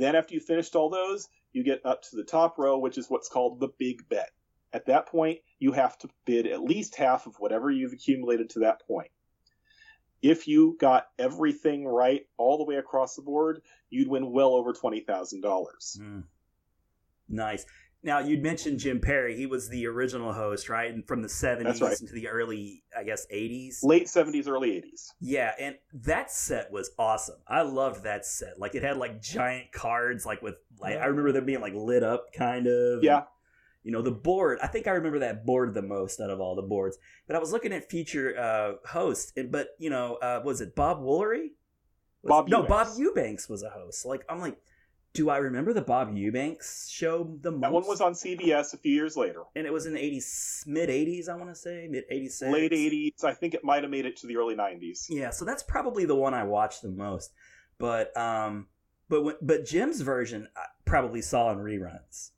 Then, 0.00 0.16
after 0.16 0.32
you 0.32 0.40
finished 0.40 0.74
all 0.74 0.88
those, 0.88 1.28
you 1.52 1.62
get 1.62 1.84
up 1.84 2.02
to 2.04 2.16
the 2.16 2.24
top 2.24 2.56
row, 2.58 2.78
which 2.78 2.96
is 2.96 3.10
what's 3.10 3.28
called 3.28 3.60
the 3.60 3.68
big 3.78 4.08
bet. 4.08 4.30
At 4.72 4.86
that 4.86 5.06
point, 5.06 5.40
you 5.58 5.72
have 5.72 5.98
to 5.98 6.08
bid 6.24 6.46
at 6.46 6.62
least 6.62 6.94
half 6.94 7.26
of 7.26 7.36
whatever 7.38 7.70
you've 7.70 7.92
accumulated 7.92 8.48
to 8.50 8.60
that 8.60 8.80
point. 8.86 9.10
If 10.22 10.48
you 10.48 10.78
got 10.80 11.08
everything 11.18 11.86
right 11.86 12.22
all 12.38 12.56
the 12.56 12.64
way 12.64 12.76
across 12.76 13.14
the 13.14 13.20
board, 13.20 13.60
you'd 13.90 14.08
win 14.08 14.32
well 14.32 14.54
over 14.54 14.72
$20,000. 14.72 15.04
Mm. 15.98 16.24
Nice. 17.28 17.66
Now 18.02 18.18
you'd 18.20 18.42
mentioned 18.42 18.78
Jim 18.78 18.98
Perry. 19.00 19.36
He 19.36 19.46
was 19.46 19.68
the 19.68 19.86
original 19.86 20.32
host, 20.32 20.68
right? 20.68 20.92
And 20.92 21.06
from 21.06 21.20
the 21.20 21.28
seventies 21.28 21.82
right. 21.82 22.00
into 22.00 22.14
the 22.14 22.28
early, 22.28 22.82
I 22.96 23.04
guess, 23.04 23.26
eighties. 23.30 23.80
Late 23.82 24.06
70s, 24.06 24.48
early 24.48 24.70
80s. 24.70 25.10
Yeah, 25.20 25.52
and 25.60 25.76
that 25.92 26.30
set 26.30 26.72
was 26.72 26.90
awesome. 26.98 27.36
I 27.46 27.62
loved 27.62 28.04
that 28.04 28.24
set. 28.24 28.58
Like 28.58 28.74
it 28.74 28.82
had 28.82 28.96
like 28.96 29.20
giant 29.20 29.72
cards, 29.72 30.24
like 30.24 30.40
with 30.40 30.54
like 30.78 30.96
I 30.96 31.06
remember 31.06 31.32
them 31.32 31.44
being 31.44 31.60
like 31.60 31.74
lit 31.74 32.02
up, 32.02 32.32
kind 32.32 32.66
of. 32.66 33.04
Yeah. 33.04 33.24
You 33.82 33.92
know 33.92 34.02
the 34.02 34.10
board. 34.10 34.58
I 34.62 34.66
think 34.66 34.86
I 34.86 34.92
remember 34.92 35.20
that 35.20 35.46
board 35.46 35.72
the 35.72 35.82
most 35.82 36.20
out 36.20 36.30
of 36.30 36.40
all 36.40 36.54
the 36.54 36.62
boards. 36.62 36.98
But 37.26 37.36
I 37.36 37.38
was 37.38 37.50
looking 37.50 37.72
at 37.72 37.88
future 37.88 38.38
uh, 38.38 38.88
hosts, 38.88 39.32
and 39.36 39.50
but 39.50 39.68
you 39.78 39.88
know, 39.88 40.16
uh, 40.16 40.40
was 40.44 40.60
it 40.60 40.74
Bob 40.74 41.00
Woolery? 41.00 41.52
Was- 42.22 42.28
Bob 42.28 42.48
no, 42.48 42.62
Eubanks. 42.62 42.90
Bob 42.90 42.98
Eubanks 42.98 43.48
was 43.48 43.62
a 43.62 43.70
host. 43.70 44.04
Like 44.04 44.24
I'm 44.28 44.40
like, 44.40 44.58
do 45.12 45.28
I 45.28 45.38
remember 45.38 45.72
the 45.72 45.82
Bob 45.82 46.16
Eubanks 46.16 46.88
show 46.88 47.36
the 47.40 47.50
most? 47.50 47.60
That 47.62 47.72
one 47.72 47.86
was 47.86 48.00
on 48.00 48.12
CBS 48.12 48.74
a 48.74 48.76
few 48.76 48.92
years 48.94 49.16
later. 49.16 49.42
and 49.56 49.66
it 49.66 49.72
was 49.72 49.86
in 49.86 49.94
the 49.94 49.98
80s, 50.00 50.66
mid 50.66 50.88
80s, 50.88 51.28
I 51.28 51.34
want 51.34 51.48
to 51.50 51.54
say, 51.54 51.88
mid 51.90 52.04
86. 52.08 52.52
Late 52.52 52.72
80s. 52.72 53.24
I 53.24 53.34
think 53.34 53.54
it 53.54 53.64
might 53.64 53.82
have 53.82 53.90
made 53.90 54.06
it 54.06 54.16
to 54.18 54.26
the 54.26 54.36
early 54.36 54.54
90s. 54.54 55.06
Yeah, 55.08 55.30
so 55.30 55.44
that's 55.44 55.62
probably 55.62 56.04
the 56.04 56.14
one 56.14 56.32
I 56.34 56.44
watched 56.44 56.82
the 56.82 56.88
most. 56.90 57.32
But 57.78 58.16
um, 58.16 58.66
but 59.08 59.22
when, 59.22 59.34
but 59.42 59.64
Jim's 59.64 60.00
version 60.00 60.48
I 60.56 60.66
probably 60.84 61.22
saw 61.22 61.50
in 61.50 61.58
reruns. 61.58 62.30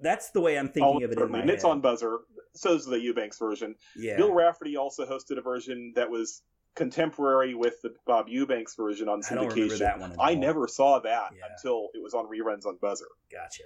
That's 0.00 0.30
the 0.30 0.40
way 0.40 0.58
I'm 0.58 0.68
thinking 0.68 0.84
Oh, 0.84 0.96
of 0.98 1.02
it 1.02 1.12
in 1.12 1.18
certainly. 1.18 1.32
my 1.38 1.40
And 1.40 1.50
it's 1.50 1.64
on 1.64 1.80
Buzzr. 1.82 2.18
So's 2.54 2.84
the 2.86 3.00
Eubanks 3.00 3.38
version. 3.38 3.74
Yeah. 3.96 4.16
Bill 4.16 4.32
Rafferty 4.32 4.76
also 4.76 5.06
hosted 5.06 5.38
a 5.38 5.40
version 5.40 5.92
that 5.96 6.08
was 6.10 6.42
contemporary 6.78 7.54
with 7.54 7.82
the 7.82 7.94
Bob 8.06 8.28
Eubanks 8.28 8.74
version 8.74 9.08
on 9.08 9.20
I 9.30 9.34
don't 9.34 9.50
syndication. 9.50 9.78
that 9.80 9.98
one 10.00 10.14
I 10.18 10.34
never 10.34 10.66
saw 10.66 10.98
that 11.00 11.32
Yeah. 11.36 11.42
until 11.50 11.90
it 11.94 12.02
was 12.02 12.14
on 12.14 12.26
reruns 12.26 12.64
on 12.64 12.78
Buzzr. 12.78 13.02
Gotcha. 13.30 13.64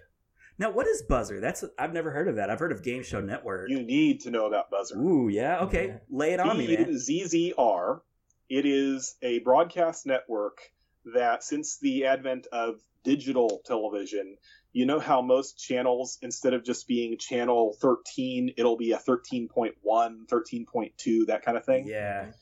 Now, 0.59 0.71
what 0.71 0.87
is 0.87 1.03
Buzzr? 1.09 1.41
That's 1.41 1.65
I've 1.79 1.93
never 1.93 2.11
heard 2.11 2.29
of 2.29 2.37
that. 2.37 2.51
I've 2.51 2.59
heard 2.59 2.73
of 2.73 2.83
Game 2.83 3.03
Show 3.03 3.21
Network. 3.21 3.71
You 3.71 3.83
need 3.83 4.21
to 4.23 4.31
know 4.31 4.47
about 4.47 4.71
Buzzr. 4.71 4.97
Ooh, 4.97 5.29
yeah. 5.29 5.61
Okay, 5.65 5.87
Yeah. 5.89 5.99
lay 6.11 6.33
it 6.33 6.41
on 6.41 6.59
me, 6.59 6.67
man. 6.77 6.87
BUZZR. 6.87 8.01
It 8.49 8.67
is 8.67 9.17
a 9.23 9.39
broadcast 9.41 10.05
network 10.07 10.59
that, 11.15 11.43
since 11.43 11.79
the 11.79 12.05
advent 12.07 12.47
of 12.53 12.81
digital 13.03 13.63
television, 13.65 14.37
you 14.73 14.85
know 14.87 15.01
how 15.01 15.21
most 15.23 15.59
channels, 15.59 16.19
instead 16.23 16.53
of 16.55 16.63
just 16.65 16.87
being 16.87 17.17
channel 17.19 17.77
13, 17.81 18.53
it'll 18.57 18.77
be 18.77 18.93
a 18.93 18.99
13.1, 18.99 20.27
13.2, 20.29 21.27
that 21.27 21.43
kind 21.43 21.57
of 21.57 21.65
thing? 21.65 21.87
Yeah. 21.87 22.33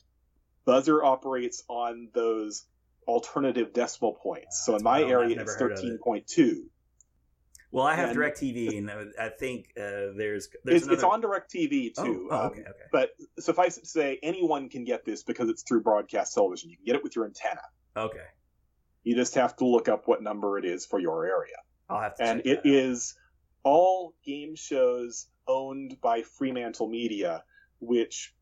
Buzzr 0.66 1.02
operates 1.04 1.62
on 1.68 2.08
those 2.14 2.64
alternative 3.08 3.72
decimal 3.72 4.14
points. 4.14 4.64
so 4.64 4.76
in 4.76 4.82
my. 4.82 5.02
Area, 5.02 5.40
it's 5.40 5.60
of 5.60 5.70
it. 5.72 6.00
13.2. 6.02 6.62
Well, 7.72 7.84
I 7.86 7.94
have 7.94 8.10
And- 8.10 8.18
DirecTV, 8.18 8.78
and 8.78 8.90
I 9.18 9.28
think 9.28 9.72
uh, 9.76 10.10
there's 10.16 10.48
there's 10.64 10.82
It's, 10.82 10.86
it's 10.92 11.02
on 11.04 11.22
DirecTV 11.22 11.92
Oh, 11.98 12.04
too. 12.04 12.28
oh, 12.30 12.36
um, 12.36 12.46
okay, 12.46 12.60
okay, 12.62 12.70
But 12.90 13.10
suffice 13.38 13.76
it 13.78 13.82
to 13.82 13.86
say, 13.86 14.18
anyone 14.24 14.68
can 14.68 14.84
get 14.84 15.04
this 15.04 15.22
because 15.22 15.48
it's 15.48 15.62
through 15.62 15.82
broadcast 15.82 16.34
television. 16.34 16.70
You 16.70 16.76
can 16.76 16.84
get 16.84 16.96
it 16.96 17.02
with 17.04 17.14
your 17.16 17.26
antenna. 17.26 17.62
okay. 17.96 18.26
You 19.02 19.14
just 19.14 19.34
have 19.36 19.56
to 19.56 19.64
look 19.64 19.88
up 19.88 20.06
what 20.08 20.22
number 20.22 20.58
it 20.58 20.64
is 20.66 20.84
for 20.84 20.98
your 21.00 21.24
area. 21.24 21.56
I'll 21.88 22.00
have 22.02 22.16
to. 22.16 22.22
And 22.22 22.38
check 22.44 22.46
it 22.52 22.58
out. 22.58 22.66
is 22.66 23.14
all 23.62 24.14
game 24.26 24.54
shows 24.56 25.26
owned 25.46 25.98
by 26.02 26.20
Fremantle 26.22 26.86
Media, 26.88 27.44
which 27.78 28.34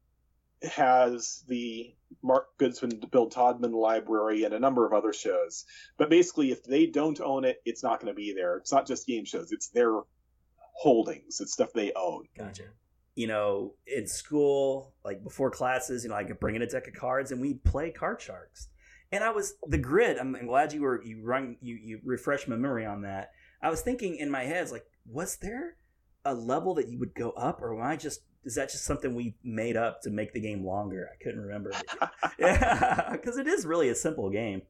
has 0.62 1.44
the 1.48 1.94
Mark 2.22 2.56
Goodson, 2.59 2.90
Bill 3.11 3.28
Todman 3.28 3.72
library, 3.72 4.44
and 4.44 4.54
a 4.54 4.59
number 4.59 4.86
of 4.86 4.92
other 4.92 5.12
shows. 5.12 5.64
But 5.96 6.11
basically, 6.11 6.50
if 6.50 6.64
they 6.64 6.86
don't 6.86 7.20
own 7.20 7.44
it, 7.44 7.61
it's 7.64 7.82
not 7.82 8.00
going 8.00 8.12
to 8.12 8.16
be 8.16 8.32
there. 8.32 8.56
It's 8.56 8.72
not 8.72 8.86
just 8.86 9.06
game 9.06 9.24
shows, 9.24 9.52
it's 9.52 9.68
their 9.68 10.00
holdings, 10.56 11.40
it's 11.40 11.52
stuff 11.52 11.72
they 11.74 11.92
own. 11.94 12.26
Gotcha. 12.36 12.64
You 13.14 13.26
know, 13.26 13.74
in 13.86 14.06
school, 14.06 14.94
like 15.04 15.22
before 15.24 15.50
classes, 15.50 16.04
you 16.04 16.11
know, 16.11 16.16
I 16.16 16.24
could 16.24 16.38
bring 16.38 16.54
in 16.54 16.62
a 16.62 16.66
deck 16.66 16.86
of 16.86 16.94
cards 16.94 17.32
and 17.32 17.40
we'd 17.40 17.64
play 17.64 17.90
Card 17.90 18.20
Sharks. 18.20 18.68
And 19.11 19.24
I 19.24 19.30
was 19.30 19.54
the 19.66 19.78
grid. 19.78 20.18
I'm, 20.18 20.36
I'm 20.36 20.46
glad 20.46 20.72
you 20.72 20.82
were 20.82 21.02
you 21.02 21.22
run 21.24 21.56
you 21.61 21.76
you 21.76 22.00
refreshed 22.04 22.46
my 22.46 22.56
memory 22.56 22.86
on 22.86 23.02
that. 23.02 23.30
I 23.62 23.70
was 23.70 23.80
thinking 23.80 24.16
in 24.16 24.30
my 24.30 24.44
head, 24.44 24.70
like, 24.70 24.84
was 25.06 25.36
there 25.38 25.76
a 26.24 26.34
level 26.34 26.74
that 26.74 26.88
you 26.88 26.98
would 26.98 27.14
go 27.14 27.30
up, 27.30 27.62
or 27.62 27.74
am 27.74 27.84
I 27.84 27.96
just 27.96 28.20
is 28.45 28.55
that 28.55 28.70
just 28.70 28.84
something 28.84 29.14
we 29.14 29.34
made 29.45 29.76
up 29.76 30.03
to 30.03 30.11
make 30.11 30.32
the 30.32 30.41
game 30.41 30.64
longer? 30.64 31.09
I 31.12 31.22
couldn't 31.22 31.41
remember. 31.41 31.72
yeah, 32.39 33.09
because 33.12 33.36
it 33.36 33.47
is 33.47 33.66
really 33.66 33.89
a 33.89 33.95
simple 33.95 34.30
game. 34.30 34.62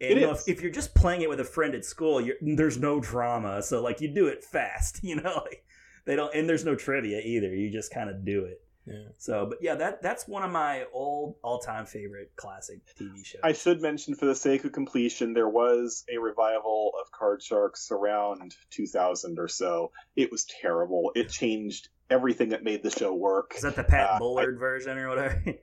And 0.00 0.10
It 0.10 0.18
you 0.18 0.26
know, 0.26 0.32
is. 0.32 0.48
if, 0.48 0.56
if 0.56 0.62
you're 0.62 0.72
just 0.72 0.94
playing 0.94 1.22
it 1.22 1.28
with 1.28 1.40
a 1.40 1.44
friend 1.44 1.74
at 1.74 1.84
school, 1.84 2.20
you're, 2.20 2.36
there's 2.40 2.78
no 2.78 3.00
drama. 3.00 3.62
So 3.62 3.82
like 3.82 4.00
you 4.00 4.08
do 4.08 4.26
it 4.26 4.44
fast, 4.44 5.00
you 5.02 5.16
know. 5.16 5.42
Like, 5.44 5.64
they 6.04 6.16
don't, 6.16 6.34
and 6.34 6.48
there's 6.48 6.64
no 6.64 6.74
trivia 6.74 7.20
either. 7.20 7.54
You 7.54 7.70
just 7.70 7.92
kind 7.92 8.10
of 8.10 8.24
do 8.24 8.44
it. 8.44 8.60
Yeah. 8.86 8.94
So, 9.18 9.46
but 9.46 9.58
yeah, 9.60 9.76
that 9.76 10.02
that's 10.02 10.26
one 10.26 10.42
of 10.42 10.50
my 10.50 10.86
old 10.92 11.36
all 11.42 11.60
time 11.60 11.86
favorite 11.86 12.32
classic 12.34 12.80
TV 12.98 13.24
shows. 13.24 13.40
I 13.44 13.52
should 13.52 13.80
mention, 13.80 14.16
for 14.16 14.26
the 14.26 14.34
sake 14.34 14.64
of 14.64 14.72
completion, 14.72 15.34
there 15.34 15.48
was 15.48 16.04
a 16.12 16.18
revival 16.18 16.92
of 17.00 17.12
Card 17.12 17.42
Sharks 17.42 17.92
around 17.92 18.56
2000 18.70 19.38
or 19.38 19.46
so. 19.46 19.92
It 20.16 20.32
was 20.32 20.44
terrible. 20.60 21.12
It 21.14 21.28
changed 21.28 21.90
everything 22.12 22.50
that 22.50 22.62
made 22.62 22.82
the 22.82 22.90
show 22.90 23.14
work. 23.14 23.54
Is 23.56 23.62
that 23.62 23.74
the 23.76 23.82
Pat 23.84 24.10
Uh, 24.10 24.18
Bullard 24.18 24.58
version 24.58 24.98
or 24.98 25.08
whatever? 25.08 25.42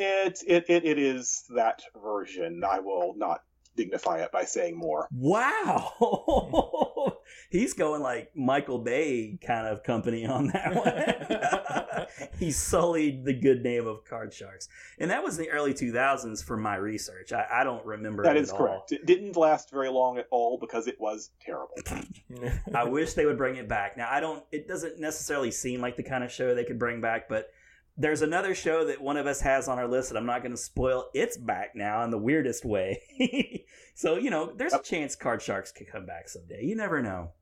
It, 0.00 0.38
it 0.46 0.64
it 0.68 0.84
it 0.84 0.96
is 0.96 1.42
that 1.56 1.82
version. 2.00 2.62
I 2.62 2.78
will 2.78 3.14
not 3.16 3.40
dignify 3.74 4.18
it 4.18 4.30
by 4.30 4.44
saying 4.44 4.78
more. 4.78 5.08
wow, 5.10 5.92
he's 7.50 7.74
going 7.74 8.02
like 8.02 8.30
Michael 8.36 8.78
Bay 8.78 9.38
kind 9.44 9.66
of 9.66 9.82
company 9.82 10.26
on 10.26 10.48
that 10.48 10.74
one. 10.74 12.28
he 12.38 12.50
sullied 12.50 13.24
the 13.24 13.32
good 13.34 13.62
name 13.62 13.86
of 13.86 14.04
Card 14.04 14.32
Sharks, 14.32 14.68
and 14.98 15.10
that 15.10 15.22
was 15.22 15.38
in 15.38 15.44
the 15.44 15.50
early 15.50 15.74
2000s 15.74 16.44
for 16.44 16.56
my 16.56 16.76
research. 16.76 17.32
I, 17.32 17.46
I 17.52 17.64
don't 17.64 17.84
remember 17.84 18.22
That 18.22 18.36
it 18.36 18.42
is 18.42 18.50
at 18.50 18.54
all. 18.54 18.66
correct. 18.66 18.92
It 18.92 19.06
didn't 19.06 19.36
last 19.36 19.70
very 19.70 19.88
long 19.88 20.18
at 20.18 20.26
all 20.30 20.58
because 20.58 20.86
it 20.86 21.00
was 21.00 21.30
terrible. 21.40 21.74
I 22.74 22.84
wish 22.84 23.14
they 23.14 23.26
would 23.26 23.38
bring 23.38 23.56
it 23.56 23.68
back. 23.68 23.96
Now 23.96 24.08
I 24.10 24.20
don't. 24.20 24.42
It 24.52 24.68
doesn't 24.68 24.98
necessarily 24.98 25.50
seem 25.50 25.80
like 25.80 25.96
the 25.96 26.02
kind 26.02 26.24
of 26.24 26.30
show 26.30 26.54
they 26.54 26.64
could 26.64 26.78
bring 26.78 27.00
back, 27.00 27.28
but 27.28 27.50
there's 27.98 28.22
another 28.22 28.54
show 28.54 28.86
that 28.86 29.00
one 29.00 29.16
of 29.16 29.26
us 29.26 29.40
has 29.40 29.68
on 29.68 29.78
our 29.78 29.88
list 29.88 30.10
that 30.10 30.16
I'm 30.16 30.26
not 30.26 30.42
going 30.42 30.52
to 30.52 30.56
spoil. 30.56 31.10
It's 31.12 31.36
back 31.36 31.74
now 31.74 32.04
in 32.04 32.10
the 32.10 32.18
weirdest 32.18 32.64
way. 32.64 33.64
so 33.94 34.16
you 34.16 34.30
know, 34.30 34.52
there's 34.56 34.72
a 34.72 34.82
chance 34.82 35.16
Card 35.16 35.42
Sharks 35.42 35.72
could 35.72 35.88
come 35.90 36.06
back 36.06 36.28
someday. 36.28 36.64
You 36.64 36.76
never 36.76 37.02
know. 37.02 37.32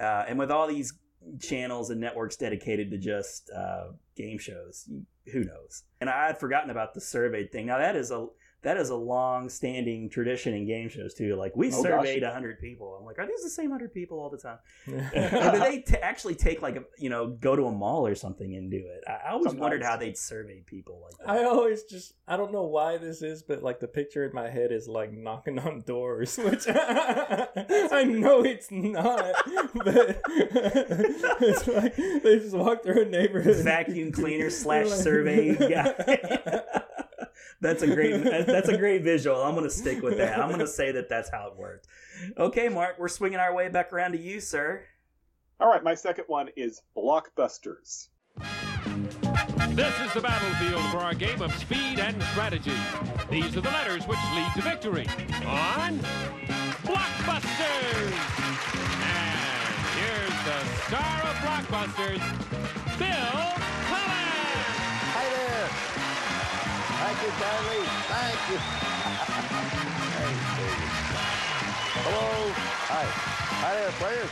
Uh, 0.00 0.24
and 0.28 0.38
with 0.38 0.50
all 0.50 0.68
these 0.68 0.92
channels 1.40 1.90
and 1.90 2.00
networks 2.00 2.36
dedicated 2.36 2.90
to 2.90 2.98
just 2.98 3.50
uh, 3.50 3.88
game 4.16 4.38
shows. 4.38 4.88
Who 5.32 5.44
knows? 5.44 5.84
And 6.00 6.10
I 6.10 6.26
had 6.26 6.38
forgotten 6.38 6.70
about 6.70 6.94
the 6.94 7.00
surveyed 7.00 7.52
thing. 7.52 7.66
Now 7.66 7.78
that 7.78 7.96
is 7.96 8.10
a 8.10 8.26
that 8.62 8.76
is 8.76 8.90
a 8.90 8.94
long 8.96 9.48
standing 9.48 10.08
tradition 10.10 10.54
in 10.54 10.66
game 10.66 10.88
shows 10.88 11.14
too. 11.14 11.34
Like 11.36 11.56
we 11.56 11.68
Oh, 11.72 11.82
surveyed 11.82 12.20
gosh. 12.22 12.32
hundred 12.32 12.60
people. 12.60 12.96
I'm 12.98 13.06
like, 13.06 13.18
are 13.18 13.26
these 13.26 13.42
the 13.42 13.50
same 13.50 13.70
hundred 13.70 13.94
people 13.94 14.18
all 14.20 14.28
the 14.30 14.36
time? 14.38 14.58
do 14.86 15.58
they 15.60 15.80
t- 15.86 15.96
actually 15.96 16.34
take 16.34 16.60
like 16.62 16.76
a 16.76 16.84
you 16.98 17.08
know 17.10 17.28
go 17.28 17.56
to 17.56 17.64
a 17.66 17.72
mall 17.72 18.06
or 18.06 18.14
something 18.14 18.54
and 18.54 18.70
do 18.70 18.76
it? 18.78 19.02
I, 19.08 19.28
I 19.28 19.30
always 19.32 19.54
wondered 19.54 19.82
how 19.82 19.96
they'd 19.96 20.18
survey 20.18 20.62
people 20.66 21.00
like 21.04 21.18
that. 21.26 21.28
I 21.40 21.44
always 21.44 21.84
just 21.84 22.14
I 22.28 22.36
don't 22.36 22.52
know 22.52 22.64
why 22.64 22.98
this 22.98 23.22
is, 23.22 23.42
but 23.42 23.62
like 23.62 23.80
the 23.80 23.88
picture 23.88 24.24
in 24.26 24.34
my 24.34 24.50
head 24.50 24.72
is 24.72 24.86
like 24.88 25.12
knocking 25.12 25.58
on 25.58 25.80
doors, 25.86 26.36
which 26.42 26.64
I 26.68 28.04
know 28.06 28.42
it's 28.44 28.70
not, 28.70 29.34
but 29.74 30.20
it's 31.40 31.66
like 31.66 31.96
they 31.96 32.38
just 32.38 32.54
walk 32.56 32.82
through 32.82 33.02
a 33.02 33.06
neighborhood. 33.06 33.64
Vacuum 33.64 34.12
cleaner 34.12 34.50
slash 34.50 34.88
survey 34.88 35.54
guy. 35.68 35.94
That's 37.60 37.82
a 37.82 37.86
great. 37.86 38.22
That's 38.46 38.68
a 38.68 38.76
great 38.76 39.02
visual. 39.02 39.42
I'm 39.42 39.54
gonna 39.54 39.70
stick 39.70 40.02
with 40.02 40.16
that. 40.18 40.38
I'm 40.38 40.50
gonna 40.50 40.66
say 40.66 40.92
that 40.92 41.08
that's 41.08 41.30
how 41.30 41.48
it 41.48 41.56
worked. 41.56 41.86
Okay, 42.38 42.68
Mark, 42.68 42.98
we're 42.98 43.08
swinging 43.08 43.38
our 43.38 43.54
way 43.54 43.68
back 43.68 43.92
around 43.92 44.12
to 44.12 44.18
you, 44.18 44.40
sir. 44.40 44.84
All 45.60 45.68
right, 45.68 45.82
my 45.82 45.94
second 45.94 46.24
one 46.26 46.48
is 46.56 46.82
Blockbusters. 46.96 48.08
This 49.70 49.94
is 50.00 50.12
the 50.14 50.20
battlefield 50.20 50.82
for 50.90 50.98
our 50.98 51.14
game 51.14 51.42
of 51.42 51.54
speed 51.54 51.98
and 51.98 52.20
strategy. 52.24 52.72
These 53.30 53.56
are 53.56 53.60
the 53.60 53.70
letters 53.70 54.06
which 54.06 54.18
lead 54.34 54.50
to 54.56 54.62
victory. 54.62 55.06
On 55.46 55.98
Blockbusters! 56.84 58.12
And 59.04 59.38
here's 60.00 60.38
the 60.44 60.64
star 60.86 61.22
of 61.28 61.36
Blockbusters, 61.44 62.20
Bill 62.98 63.79
Thank 67.12 67.22
you, 67.22 67.32
Charlie. 67.40 67.86
Thank 68.06 68.38
you. 68.50 68.58
Thanks, 70.14 70.44
David. 70.56 70.90
Hello. 72.06 72.52
Hi. 72.86 73.04
Hi 73.62 73.74
there, 73.74 73.90
players. 73.98 74.30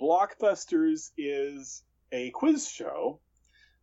Blockbusters 0.00 1.10
is 1.18 1.82
a 2.10 2.30
quiz 2.30 2.70
show 2.70 3.20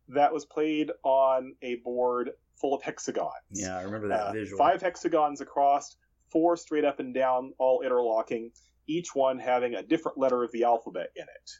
that 0.08 0.32
was 0.32 0.46
played 0.46 0.90
on 1.04 1.54
a 1.62 1.76
board 1.76 2.32
full 2.60 2.74
of 2.74 2.82
hexagons. 2.82 3.30
Yeah, 3.52 3.78
I 3.78 3.82
remember 3.82 4.08
that 4.08 4.20
Uh, 4.26 4.32
visual. 4.32 4.58
Five 4.58 4.82
hexagons 4.82 5.40
across, 5.40 5.96
four 6.32 6.56
straight 6.56 6.84
up 6.84 6.98
and 6.98 7.14
down, 7.14 7.52
all 7.58 7.82
interlocking, 7.82 8.50
each 8.88 9.14
one 9.14 9.38
having 9.38 9.76
a 9.76 9.82
different 9.84 10.18
letter 10.18 10.42
of 10.42 10.50
the 10.50 10.64
alphabet 10.64 11.12
in 11.14 11.22
it. 11.22 11.50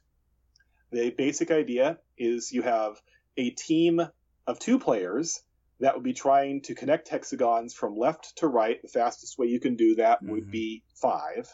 The 0.90 1.10
basic 1.10 1.52
idea 1.52 2.00
is 2.18 2.52
you 2.52 2.62
have 2.62 3.00
a 3.36 3.50
team 3.50 4.00
of 4.46 4.58
two 4.58 4.78
players 4.78 5.40
that 5.80 5.94
would 5.94 6.04
be 6.04 6.14
trying 6.14 6.62
to 6.62 6.74
connect 6.74 7.08
hexagons 7.08 7.74
from 7.74 7.96
left 7.96 8.36
to 8.38 8.46
right. 8.46 8.80
The 8.80 8.88
fastest 8.88 9.38
way 9.38 9.46
you 9.46 9.60
can 9.60 9.76
do 9.76 9.96
that 9.96 10.22
would 10.22 10.50
be 10.50 10.82
five. 10.94 11.48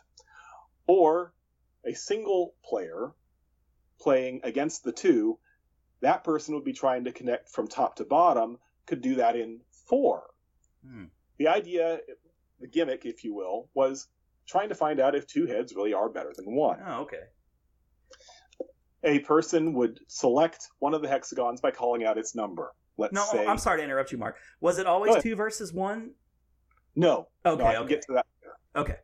Or 0.87 1.33
a 1.85 1.95
single 1.95 2.55
player 2.65 3.13
playing 4.01 4.41
against 4.45 4.85
the 4.85 4.93
two. 4.93 5.39
That 6.01 6.25
person 6.25 6.55
would 6.55 6.65
be 6.65 6.73
trying 6.73 7.05
to 7.05 7.13
connect 7.13 7.49
from 7.49 7.69
top 7.69 7.97
to 7.97 8.05
bottom, 8.05 8.59
could 8.87 9.03
do 9.03 9.17
that 9.17 9.37
in 9.37 9.61
four. 9.89 10.25
Hmm. 10.87 11.05
The 11.39 11.49
idea, 11.49 11.99
the 12.61 12.67
gimmick, 12.67 13.05
if 13.05 13.25
you 13.25 13.35
will, 13.35 13.69
was 13.75 14.09
trying 14.47 14.69
to 14.69 14.75
find 14.75 15.01
out 15.01 15.15
if 15.15 15.27
two 15.27 15.47
heads 15.47 15.75
really 15.75 15.95
are 15.95 16.09
better 16.09 16.33
than 16.37 16.55
one. 16.55 16.79
Oh, 16.85 17.03
okay. 17.03 17.23
A 19.05 19.19
person 19.21 19.75
would 19.75 19.99
select 20.07 20.69
one 20.79 20.95
of 20.95 21.03
the 21.03 21.09
hexagons 21.09 21.61
by 21.61 21.73
calling 21.73 22.05
out 22.05 22.19
its 22.19 22.35
number. 22.35 22.73
Let's 23.03 23.15
No, 23.15 23.25
say 23.33 23.45
I'm 23.47 23.59
sorry 23.59 23.79
to 23.79 23.85
interrupt 23.85 24.13
you, 24.13 24.19
Mark. 24.19 24.37
Was 24.61 24.79
it 24.79 24.87
always 24.87 25.21
two 25.23 25.35
versus 25.35 25.73
one? 25.73 26.13
no. 26.95 27.27
Okay, 27.45 27.63
no, 27.63 27.69
I 27.69 27.77
okay. 27.79 27.89
get 27.89 28.03
to 28.03 28.13
that. 28.15 28.27
later. 28.41 28.55
Okay. 28.77 28.99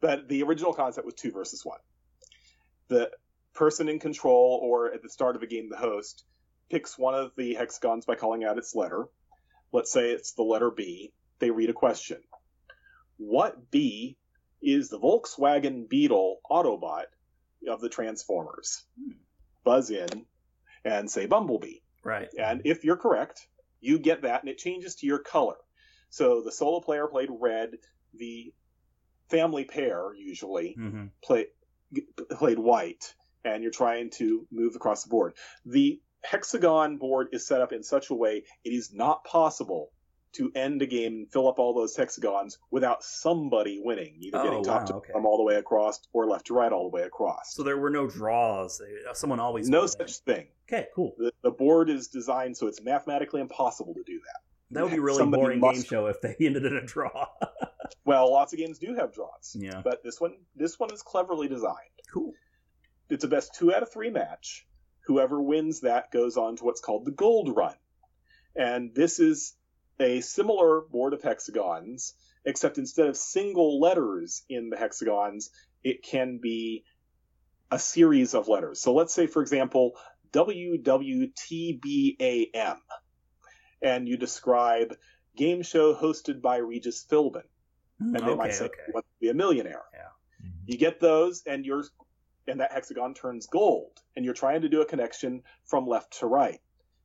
But 0.00 0.28
the 0.28 0.42
original 0.42 0.72
concept 0.74 1.04
was 1.06 1.14
two 1.14 1.30
versus 1.30 1.64
one. 1.64 1.78
The 2.88 3.10
person 3.54 3.88
in 3.88 4.00
control, 4.00 4.58
or 4.62 4.92
at 4.92 5.02
the 5.02 5.08
start 5.08 5.36
of 5.36 5.42
a 5.42 5.46
game, 5.46 5.68
the 5.70 5.76
host, 5.76 6.24
picks 6.68 6.98
one 6.98 7.14
of 7.14 7.30
the 7.36 7.54
hexagons 7.54 8.06
by 8.06 8.16
calling 8.16 8.42
out 8.44 8.58
its 8.58 8.74
letter. 8.74 9.06
Let's 9.72 9.92
say 9.92 10.10
it's 10.10 10.32
the 10.32 10.42
letter 10.42 10.70
B. 10.70 11.12
They 11.38 11.50
read 11.50 11.70
a 11.70 11.74
question. 11.74 12.18
What 13.18 13.70
B 13.70 14.16
is 14.60 14.88
the 14.88 14.98
Volkswagen 14.98 15.88
Beetle 15.88 16.40
Autobot 16.50 17.04
of 17.68 17.80
the 17.80 17.88
Transformers? 17.88 18.84
Hmm. 18.98 19.12
Buzz 19.62 19.90
in 19.90 20.26
and 20.84 21.10
say 21.10 21.26
Bumblebee. 21.26 21.80
Right. 22.04 22.28
And 22.38 22.62
if 22.64 22.84
you're 22.84 22.96
correct, 22.96 23.46
you 23.80 23.98
get 23.98 24.22
that, 24.22 24.42
and 24.42 24.50
it 24.50 24.58
changes 24.58 24.96
to 24.96 25.06
your 25.06 25.18
color. 25.18 25.56
So 26.10 26.42
the 26.42 26.52
solo 26.52 26.80
player 26.80 27.06
played 27.06 27.28
red, 27.30 27.70
the 28.14 28.52
family 29.28 29.64
pair 29.64 30.12
usually 30.14 30.76
Mm-hmm. 30.78 31.06
play, 31.22 31.46
played 32.32 32.58
white, 32.58 33.14
and 33.44 33.62
you're 33.62 33.72
trying 33.72 34.10
to 34.10 34.46
move 34.50 34.76
across 34.76 35.04
the 35.04 35.10
board. 35.10 35.34
The 35.64 36.00
hexagon 36.22 36.98
board 36.98 37.28
is 37.32 37.46
set 37.46 37.60
up 37.60 37.72
in 37.72 37.82
such 37.82 38.10
a 38.10 38.14
way 38.14 38.44
it 38.64 38.70
is 38.70 38.92
not 38.92 39.24
possible 39.24 39.90
to 40.32 40.52
end 40.54 40.80
a 40.82 40.86
game 40.86 41.12
and 41.14 41.32
fill 41.32 41.48
up 41.48 41.58
all 41.58 41.74
those 41.74 41.96
hexagons 41.96 42.58
without 42.70 43.02
somebody 43.02 43.80
winning, 43.82 44.16
either 44.20 44.38
Oh, 44.38 44.44
getting 44.44 44.62
top 44.64 44.80
wow, 44.82 44.86
to 44.86 44.94
okay. 44.94 45.12
bottom 45.12 45.26
all 45.26 45.36
the 45.36 45.42
way 45.42 45.56
across 45.56 46.00
or 46.12 46.26
left 46.26 46.46
to 46.46 46.54
right 46.54 46.72
all 46.72 46.84
the 46.88 46.94
way 46.96 47.02
across. 47.02 47.54
So 47.54 47.62
there 47.62 47.76
were 47.78 47.90
no 47.90 48.06
draws. 48.06 48.80
Uh, 48.80 49.12
someone 49.14 49.40
always 49.40 49.68
no 49.68 49.86
such 49.86 50.18
thing. 50.18 50.46
Okay, 50.68 50.86
cool. 50.94 51.14
The, 51.18 51.32
the 51.42 51.50
board 51.50 51.90
is 51.90 52.08
designed 52.08 52.56
so 52.56 52.66
it's 52.68 52.80
mathematically 52.82 53.40
impossible 53.40 53.94
to 53.94 54.02
do 54.04 54.18
that. 54.18 54.40
That 54.72 54.84
would 54.84 54.92
be 54.92 55.00
really 55.00 55.18
Somebody 55.18 55.42
boring 55.42 55.60
must- 55.60 55.74
game 55.74 55.84
show 55.84 56.06
if 56.06 56.20
they 56.20 56.36
ended 56.40 56.64
in 56.64 56.76
a 56.76 56.84
draw. 56.84 57.26
Well, 58.04 58.32
lots 58.32 58.52
of 58.52 58.58
games 58.58 58.78
do 58.78 58.94
have 58.94 59.12
draws. 59.12 59.54
Yeah. 59.58 59.82
But 59.84 60.02
this 60.02 60.20
one 60.20 60.34
this 60.56 60.78
one 60.78 60.92
is 60.92 61.02
cleverly 61.02 61.48
designed. 61.48 61.76
Cool. 62.12 62.32
It's 63.08 63.24
a 63.24 63.28
best 63.28 63.54
two 63.54 63.74
out 63.74 63.82
of 63.82 63.92
three 63.92 64.10
match. 64.10 64.66
Whoever 65.06 65.40
wins 65.42 65.80
that 65.80 66.10
goes 66.10 66.36
on 66.36 66.56
to 66.56 66.64
what's 66.64 66.80
called 66.80 67.04
the 67.04 67.10
gold 67.10 67.54
run. 67.56 67.74
And 68.56 68.94
this 68.94 69.18
is 69.20 69.54
a 70.00 70.20
similar 70.22 70.80
board 70.80 71.12
of 71.12 71.22
hexagons, 71.22 72.14
except 72.44 72.78
instead 72.78 73.06
of 73.06 73.16
single 73.16 73.80
letters 73.80 74.42
in 74.48 74.70
the 74.70 74.76
hexagons, 74.76 75.50
it 75.84 76.02
can 76.02 76.38
be 76.38 76.84
a 77.70 77.78
series 77.78 78.34
of 78.34 78.48
letters. 78.48 78.80
So 78.80 78.94
let's 78.94 79.14
say, 79.14 79.26
for 79.26 79.42
example, 79.42 79.92
WWTBAM. 80.32 81.28
And 83.82 84.08
you 84.08 84.16
describe 84.16 84.96
game 85.36 85.62
show 85.62 85.94
hosted 85.94 86.42
by 86.42 86.56
Regis 86.58 87.06
Philbin. 87.08 87.44
Hmm, 87.98 88.16
and 88.16 88.26
they 88.26 88.34
might 88.34 88.54
say, 88.54 88.66
okay. 88.66 88.80
"You 88.88 88.94
want 88.94 89.06
to 89.06 89.20
be 89.20 89.28
a 89.30 89.34
millionaire. 89.34 89.84
Yeah. 89.92 90.00
Mm-hmm. 90.00 90.64
You 90.66 90.76
get 90.78 91.00
those, 91.00 91.42
and 91.46 91.64
you're, 91.64 91.84
and 92.46 92.60
that 92.60 92.72
hexagon 92.72 93.14
turns 93.14 93.46
gold, 93.46 94.00
and 94.16 94.24
you're 94.24 94.34
trying 94.34 94.62
to 94.62 94.68
do 94.68 94.82
a 94.82 94.86
connection 94.86 95.42
from 95.64 95.86
left 95.86 96.18
to 96.20 96.26
right. 96.26 96.60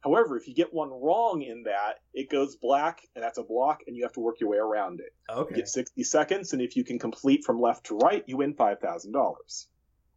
However, 0.05 0.37
if 0.37 0.47
you 0.47 0.53
get 0.53 0.71
one 0.71 0.91
wrong 0.91 1.41
in 1.41 1.63
that, 1.63 1.95
it 2.13 2.29
goes 2.29 2.55
black, 2.55 3.01
and 3.15 3.23
that's 3.23 3.39
a 3.39 3.43
block, 3.43 3.81
and 3.87 3.97
you 3.97 4.03
have 4.03 4.13
to 4.13 4.19
work 4.19 4.39
your 4.39 4.51
way 4.51 4.57
around 4.57 4.99
it. 4.99 5.15
Okay. 5.27 5.49
You 5.49 5.55
get 5.55 5.67
60 5.67 6.03
seconds, 6.03 6.53
and 6.53 6.61
if 6.61 6.75
you 6.75 6.83
can 6.83 6.99
complete 6.99 7.43
from 7.43 7.59
left 7.59 7.87
to 7.87 7.97
right, 7.97 8.23
you 8.27 8.37
win 8.37 8.53
$5,000. 8.53 9.65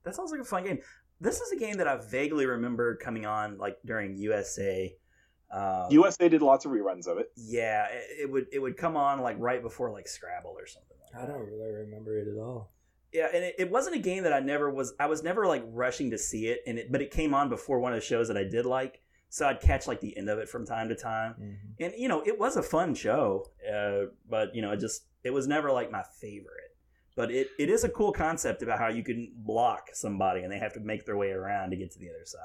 That 0.04 0.14
sounds 0.14 0.30
like 0.30 0.42
a 0.42 0.44
fun 0.44 0.64
game. 0.64 0.80
This 1.22 1.40
is 1.40 1.52
a 1.52 1.56
game 1.56 1.78
that 1.78 1.88
I 1.88 1.96
vaguely 1.96 2.44
remember 2.44 2.96
coming 2.96 3.24
on 3.24 3.56
like 3.56 3.78
during 3.86 4.14
USA. 4.16 4.94
Uh, 5.50 5.88
USA 5.90 6.28
did 6.28 6.42
lots 6.42 6.66
of 6.66 6.72
reruns 6.72 7.06
of 7.06 7.16
it. 7.16 7.32
yeah, 7.34 7.86
it, 7.86 8.24
it 8.24 8.30
would 8.30 8.46
it 8.52 8.58
would 8.58 8.76
come 8.76 8.96
on 8.98 9.22
like 9.22 9.36
right 9.38 9.62
before 9.62 9.90
like 9.90 10.06
Scrabble 10.06 10.54
or 10.56 10.66
something 10.66 10.96
like 11.02 11.22
I 11.22 11.26
don't 11.26 11.40
really 11.40 11.72
remember 11.72 12.18
it 12.18 12.28
at 12.28 12.38
all. 12.38 12.70
Yeah, 13.12 13.28
and 13.34 13.42
it, 13.42 13.54
it 13.58 13.70
wasn't 13.70 13.96
a 13.96 13.98
game 13.98 14.24
that 14.24 14.34
I 14.34 14.40
never 14.40 14.70
was. 14.70 14.92
I 15.00 15.06
was 15.06 15.22
never 15.22 15.46
like 15.46 15.64
rushing 15.68 16.10
to 16.10 16.18
see 16.18 16.48
it, 16.48 16.60
and 16.66 16.78
it 16.78 16.92
but 16.92 17.00
it 17.00 17.10
came 17.10 17.32
on 17.32 17.48
before 17.48 17.80
one 17.80 17.92
of 17.92 17.98
the 17.98 18.04
shows 18.04 18.28
that 18.28 18.36
I 18.36 18.44
did 18.44 18.66
like, 18.66 19.00
so 19.28 19.46
I'd 19.46 19.60
catch 19.60 19.86
like 19.86 20.00
the 20.00 20.16
end 20.16 20.28
of 20.28 20.38
it 20.38 20.48
from 20.48 20.66
time 20.66 20.88
to 20.88 20.94
time. 20.94 21.34
Mm-hmm. 21.34 21.82
And 21.84 21.92
you 21.96 22.08
know, 22.08 22.22
it 22.24 22.38
was 22.38 22.56
a 22.56 22.62
fun 22.62 22.94
show, 22.94 23.46
uh, 23.70 24.10
but 24.28 24.54
you 24.54 24.62
know, 24.62 24.72
it 24.72 24.80
just 24.80 25.04
it 25.24 25.30
was 25.30 25.46
never 25.46 25.70
like 25.70 25.90
my 25.90 26.02
favorite. 26.20 26.76
But 27.16 27.32
it, 27.32 27.48
it 27.58 27.68
is 27.68 27.82
a 27.82 27.88
cool 27.88 28.12
concept 28.12 28.62
about 28.62 28.78
how 28.78 28.88
you 28.88 29.02
can 29.02 29.32
block 29.34 29.88
somebody 29.92 30.42
and 30.42 30.52
they 30.52 30.58
have 30.60 30.72
to 30.74 30.80
make 30.80 31.04
their 31.04 31.16
way 31.16 31.32
around 31.32 31.70
to 31.70 31.76
get 31.76 31.90
to 31.92 31.98
the 31.98 32.08
other 32.10 32.24
side. 32.24 32.40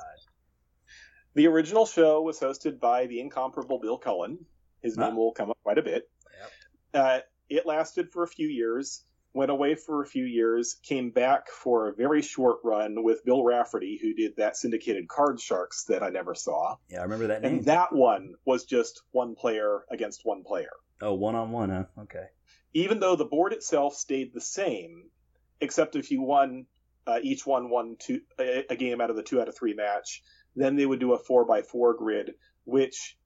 The 1.35 1.45
original 1.45 1.85
show 1.85 2.21
was 2.23 2.39
hosted 2.39 2.79
by 2.79 3.05
the 3.05 3.19
incomparable 3.19 3.79
Bill 3.79 3.99
Cullen. 3.99 4.45
His 4.81 4.97
name 4.97 5.15
will 5.15 5.31
come 5.31 5.51
up 5.51 5.57
quite 5.63 5.77
a 5.77 5.83
bit. 5.83 6.09
Uh, 6.93 7.19
it 7.49 7.65
lasted 7.65 8.11
for 8.11 8.23
a 8.23 8.27
few 8.27 8.47
years, 8.47 9.03
went 9.33 9.51
away 9.51 9.75
for 9.75 10.01
a 10.01 10.05
few 10.05 10.25
years, 10.25 10.75
came 10.83 11.09
back 11.09 11.49
for 11.49 11.87
a 11.87 11.93
very 11.93 12.21
short 12.21 12.57
run 12.63 13.03
with 13.03 13.25
Bill 13.25 13.43
Rafferty, 13.43 13.99
who 14.01 14.13
did 14.13 14.35
that 14.37 14.55
syndicated 14.57 15.07
Card 15.07 15.39
Sharks 15.39 15.85
that 15.85 16.03
I 16.03 16.09
never 16.09 16.35
saw. 16.35 16.75
Yeah, 16.89 16.99
I 16.99 17.03
remember 17.03 17.27
that 17.27 17.41
name. 17.41 17.55
And 17.55 17.65
that 17.65 17.93
one 17.93 18.35
was 18.45 18.65
just 18.65 19.01
one 19.11 19.35
player 19.35 19.85
against 19.89 20.21
one 20.23 20.43
player. 20.43 20.71
oh, 21.01 21.13
one 21.13 21.35
on 21.35 21.51
one, 21.51 21.69
huh? 21.69 21.85
Okay. 22.03 22.25
Even 22.73 22.99
though 22.99 23.15
the 23.15 23.25
board 23.25 23.53
itself 23.53 23.95
stayed 23.95 24.33
the 24.33 24.41
same, 24.41 25.09
except 25.61 25.95
if 25.95 26.11
you 26.11 26.21
won 26.21 26.65
uh, 27.05 27.19
each 27.21 27.45
one 27.45 27.69
won 27.69 27.95
two 27.99 28.21
a, 28.39 28.65
a 28.69 28.75
game 28.75 29.01
out 29.01 29.09
of 29.09 29.15
the 29.15 29.23
two 29.23 29.41
out 29.41 29.47
of 29.47 29.55
three 29.55 29.73
match. 29.73 30.23
Then 30.55 30.75
they 30.75 30.85
would 30.85 30.99
do 30.99 31.13
a 31.13 31.17
four 31.17 31.45
by 31.45 31.61
four 31.61 31.93
grid, 31.95 32.35
which 32.65 33.17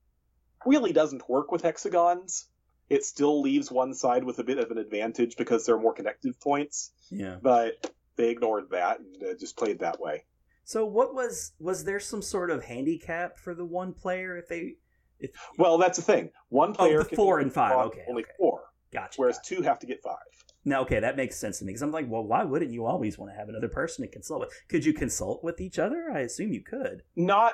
really 0.66 0.94
doesn't 0.94 1.30
work 1.30 1.52
with 1.52 1.62
hexagons. 1.62 2.48
It 2.90 3.04
still 3.04 3.42
leaves 3.42 3.72
one 3.72 3.94
side 3.94 4.24
with 4.24 4.40
a 4.40 4.44
bit 4.44 4.58
of 4.60 4.72
an 4.72 4.78
advantage 4.78 5.36
because 5.38 5.66
there 5.66 5.76
are 5.76 5.80
more 5.80 5.94
connective 5.94 6.40
points. 6.40 6.92
Yeah. 7.10 7.38
But 7.42 7.92
they 8.16 8.30
ignored 8.30 8.70
that 8.72 9.00
and 9.00 9.24
uh, 9.24 9.34
just 9.40 9.58
played 9.58 9.80
that 9.80 10.00
way. 10.00 10.24
So 10.64 10.86
what 10.86 11.14
was 11.14 11.54
was 11.60 11.86
there 11.86 12.00
some 12.00 12.22
sort 12.22 12.50
of 12.50 12.64
handicap 12.64 13.38
for 13.38 13.54
the 13.54 13.66
one 13.66 13.94
player 13.94 14.38
if 14.38 14.50
they 14.50 14.76
if 15.20 15.32
Well, 15.58 15.78
that's 15.78 15.98
the 15.98 16.04
thing. 16.04 16.32
One 16.50 16.74
player 16.74 17.00
oh, 17.00 17.04
the 17.04 17.10
can 17.10 17.16
four 17.16 17.40
and 17.40 17.54
five, 17.54 17.88
okay. 17.88 18.04
only 18.10 18.24
okay. 18.24 18.32
four, 18.38 18.64
Gotcha. 18.92 19.14
whereas 19.16 19.40
two 19.46 19.62
have 19.62 19.80
to 19.80 19.88
get 19.88 20.02
five. 20.04 20.18
Now, 20.66 20.82
okay, 20.82 21.00
that 21.00 21.16
makes 21.16 21.38
sense 21.38 21.60
to 21.60 21.66
me 21.66 21.70
because 21.70 21.82
I'm 21.82 21.92
like, 21.92 22.10
well, 22.10 22.24
why 22.24 22.44
wouldn't 22.44 22.72
you 22.72 22.86
always 22.86 23.18
want 23.18 23.32
to 23.32 23.38
have 23.38 23.48
another 23.48 23.70
person 23.70 24.04
to 24.04 24.12
consult 24.12 24.42
with? 24.42 24.50
Could 24.68 24.84
you 24.84 24.92
consult 24.94 25.42
with 25.42 25.62
each 25.62 25.80
other? 25.80 26.12
I 26.14 26.20
assume 26.20 26.52
you 26.52 26.62
could. 26.62 27.04
Not 27.16 27.54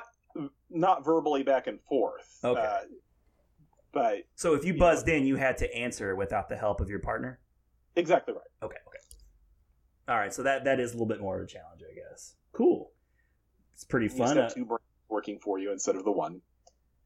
not 0.68 1.04
verbally 1.04 1.44
back 1.44 1.68
and 1.68 1.80
forth. 1.82 2.40
Okay. 2.42 2.60
Uh, 2.60 2.80
but 3.94 4.24
So 4.34 4.54
if 4.54 4.64
you 4.64 4.74
buzzed 4.76 5.08
in, 5.08 5.24
you 5.24 5.36
had 5.36 5.56
to 5.58 5.74
answer 5.74 6.14
without 6.16 6.48
the 6.48 6.56
help 6.56 6.80
of 6.80 6.90
your 6.90 6.98
partner. 6.98 7.38
exactly 7.96 8.34
right. 8.34 8.42
Okay, 8.62 8.76
okay. 8.88 8.98
All 10.08 10.16
right, 10.18 10.34
so 10.34 10.42
that 10.42 10.64
that 10.64 10.80
is 10.80 10.90
a 10.90 10.94
little 10.94 11.06
bit 11.06 11.20
more 11.20 11.38
of 11.38 11.44
a 11.44 11.46
challenge, 11.46 11.80
I 11.90 11.94
guess. 11.94 12.34
Cool. 12.52 12.90
It's 13.72 13.84
pretty 13.84 14.06
You 14.06 14.10
just 14.10 14.18
fun. 14.18 14.36
have 14.36 14.50
Uh, 14.50 14.54
two 14.54 14.64
brains 14.66 14.80
working 15.08 15.38
for 15.38 15.58
you 15.58 15.72
instead 15.72 15.96
of 15.96 16.04
the 16.04 16.12
one. 16.12 16.42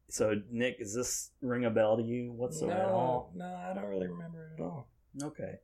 so, 0.09 0.33
Nick, 0.51 0.79
does 0.79 0.93
this 0.93 1.31
ring 1.41 1.65
a 1.65 1.69
bell 1.69 1.95
to 1.97 2.03
you 2.03 2.31
whatsoever 2.33 2.79
at 2.81 2.87
no, 2.87 3.29
no, 3.35 3.45
I 3.45 3.73
don't 3.73 3.85
really 3.85 4.07
remember 4.07 4.47
it 4.47 4.59
at 4.59 4.63
all. 4.65 4.87
Okay. 5.23 5.59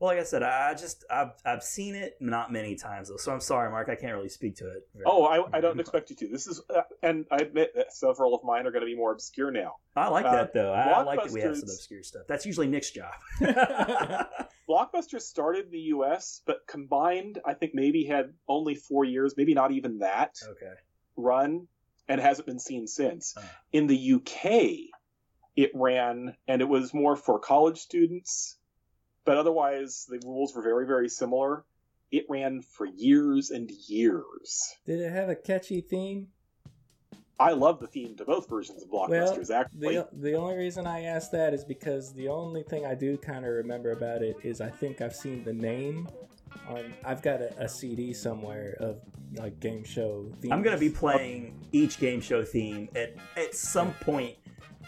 Well, 0.00 0.12
like 0.12 0.20
I 0.20 0.24
said, 0.24 0.44
I 0.44 0.74
just 0.74 1.04
I've 1.10 1.32
I've 1.44 1.62
seen 1.62 1.96
it 1.96 2.16
not 2.20 2.52
many 2.52 2.76
times 2.76 3.08
though, 3.08 3.16
so 3.16 3.32
I'm 3.32 3.40
sorry, 3.40 3.68
Mark. 3.68 3.88
I 3.88 3.96
can't 3.96 4.14
really 4.14 4.28
speak 4.28 4.54
to 4.56 4.68
it. 4.68 4.88
very 4.94 5.04
Oh, 5.06 5.24
I, 5.24 5.56
I 5.56 5.60
don't 5.60 5.80
expect 5.80 6.10
you 6.10 6.16
to. 6.16 6.28
This 6.28 6.46
is, 6.46 6.60
uh, 6.74 6.82
and 7.02 7.26
I 7.32 7.36
admit 7.38 7.72
that 7.74 7.92
several 7.92 8.32
of 8.32 8.44
mine 8.44 8.64
are 8.66 8.70
going 8.70 8.82
to 8.82 8.86
be 8.86 8.94
more 8.94 9.10
obscure 9.12 9.50
now. 9.50 9.76
I 9.96 10.06
like 10.08 10.24
Uh, 10.24 10.32
that 10.32 10.54
though. 10.54 10.72
I, 10.72 10.82
I 10.82 11.02
like 11.02 11.24
that 11.24 11.32
we 11.32 11.40
have 11.40 11.56
some 11.56 11.68
obscure 11.68 12.04
stuff. 12.04 12.22
That's 12.28 12.46
usually 12.46 12.68
Nick's 12.68 12.92
job. 12.92 13.14
Blockbuster 14.68 15.20
started 15.20 15.64
in 15.64 15.70
the 15.72 15.78
U.S., 15.78 16.42
but 16.46 16.66
combined, 16.68 17.40
I 17.44 17.54
think 17.54 17.74
maybe 17.74 18.04
had 18.04 18.34
only 18.46 18.74
four 18.74 19.04
years, 19.04 19.34
maybe 19.36 19.54
not 19.54 19.72
even 19.72 19.98
that 20.00 20.36
okay. 20.46 20.74
run, 21.16 21.66
and 22.06 22.20
hasn't 22.20 22.46
been 22.46 22.58
seen 22.60 22.86
since. 22.86 23.34
In 23.72 23.86
the 23.86 23.96
U.K., 23.96 24.90
it 25.56 25.70
ran, 25.74 26.36
and 26.46 26.60
it 26.60 26.68
was 26.68 26.92
more 26.92 27.16
for 27.16 27.38
college 27.40 27.78
students, 27.78 28.57
but 29.28 29.36
otherwise 29.36 30.06
the 30.08 30.18
rules 30.26 30.54
were 30.54 30.62
very, 30.62 30.86
very 30.86 31.08
similar. 31.08 31.64
It 32.10 32.24
ran 32.30 32.62
for 32.62 32.86
years 32.86 33.50
and 33.50 33.70
years. 33.70 34.74
Did 34.86 35.00
it 35.00 35.12
have 35.12 35.28
a 35.28 35.36
catchy 35.36 35.82
theme? 35.82 36.28
I 37.38 37.52
love 37.52 37.78
the 37.78 37.86
theme 37.86 38.16
to 38.16 38.24
both 38.24 38.48
versions 38.48 38.82
of 38.82 38.88
Blockbusters. 38.88 39.50
well, 39.50 39.60
actually, 39.60 39.96
the 39.96 40.08
the 40.12 40.34
only 40.34 40.56
reason 40.56 40.86
I 40.86 41.02
asked 41.02 41.30
that 41.32 41.52
is 41.52 41.62
because 41.62 42.14
the 42.14 42.28
only 42.28 42.62
thing 42.62 42.86
I 42.86 42.94
do 42.94 43.18
kind 43.18 43.44
of 43.44 43.52
remember 43.52 43.92
about 43.92 44.22
it 44.22 44.36
is 44.42 44.62
I 44.62 44.70
think 44.70 45.02
I've 45.02 45.14
seen 45.14 45.44
the 45.44 45.52
name 45.52 46.08
on. 46.66 46.94
I've 47.04 47.20
got 47.20 47.42
a, 47.42 47.54
a 47.62 47.68
CD 47.68 48.14
somewhere 48.14 48.76
of 48.80 49.02
like 49.34 49.60
game 49.60 49.84
show. 49.84 50.32
Themes. 50.40 50.52
I'm 50.52 50.62
gonna 50.62 50.78
be 50.78 50.90
playing 50.90 51.54
each 51.70 52.00
game 52.00 52.22
show 52.22 52.44
theme 52.44 52.88
at 52.96 53.14
at 53.36 53.54
some 53.54 53.92
point 54.00 54.36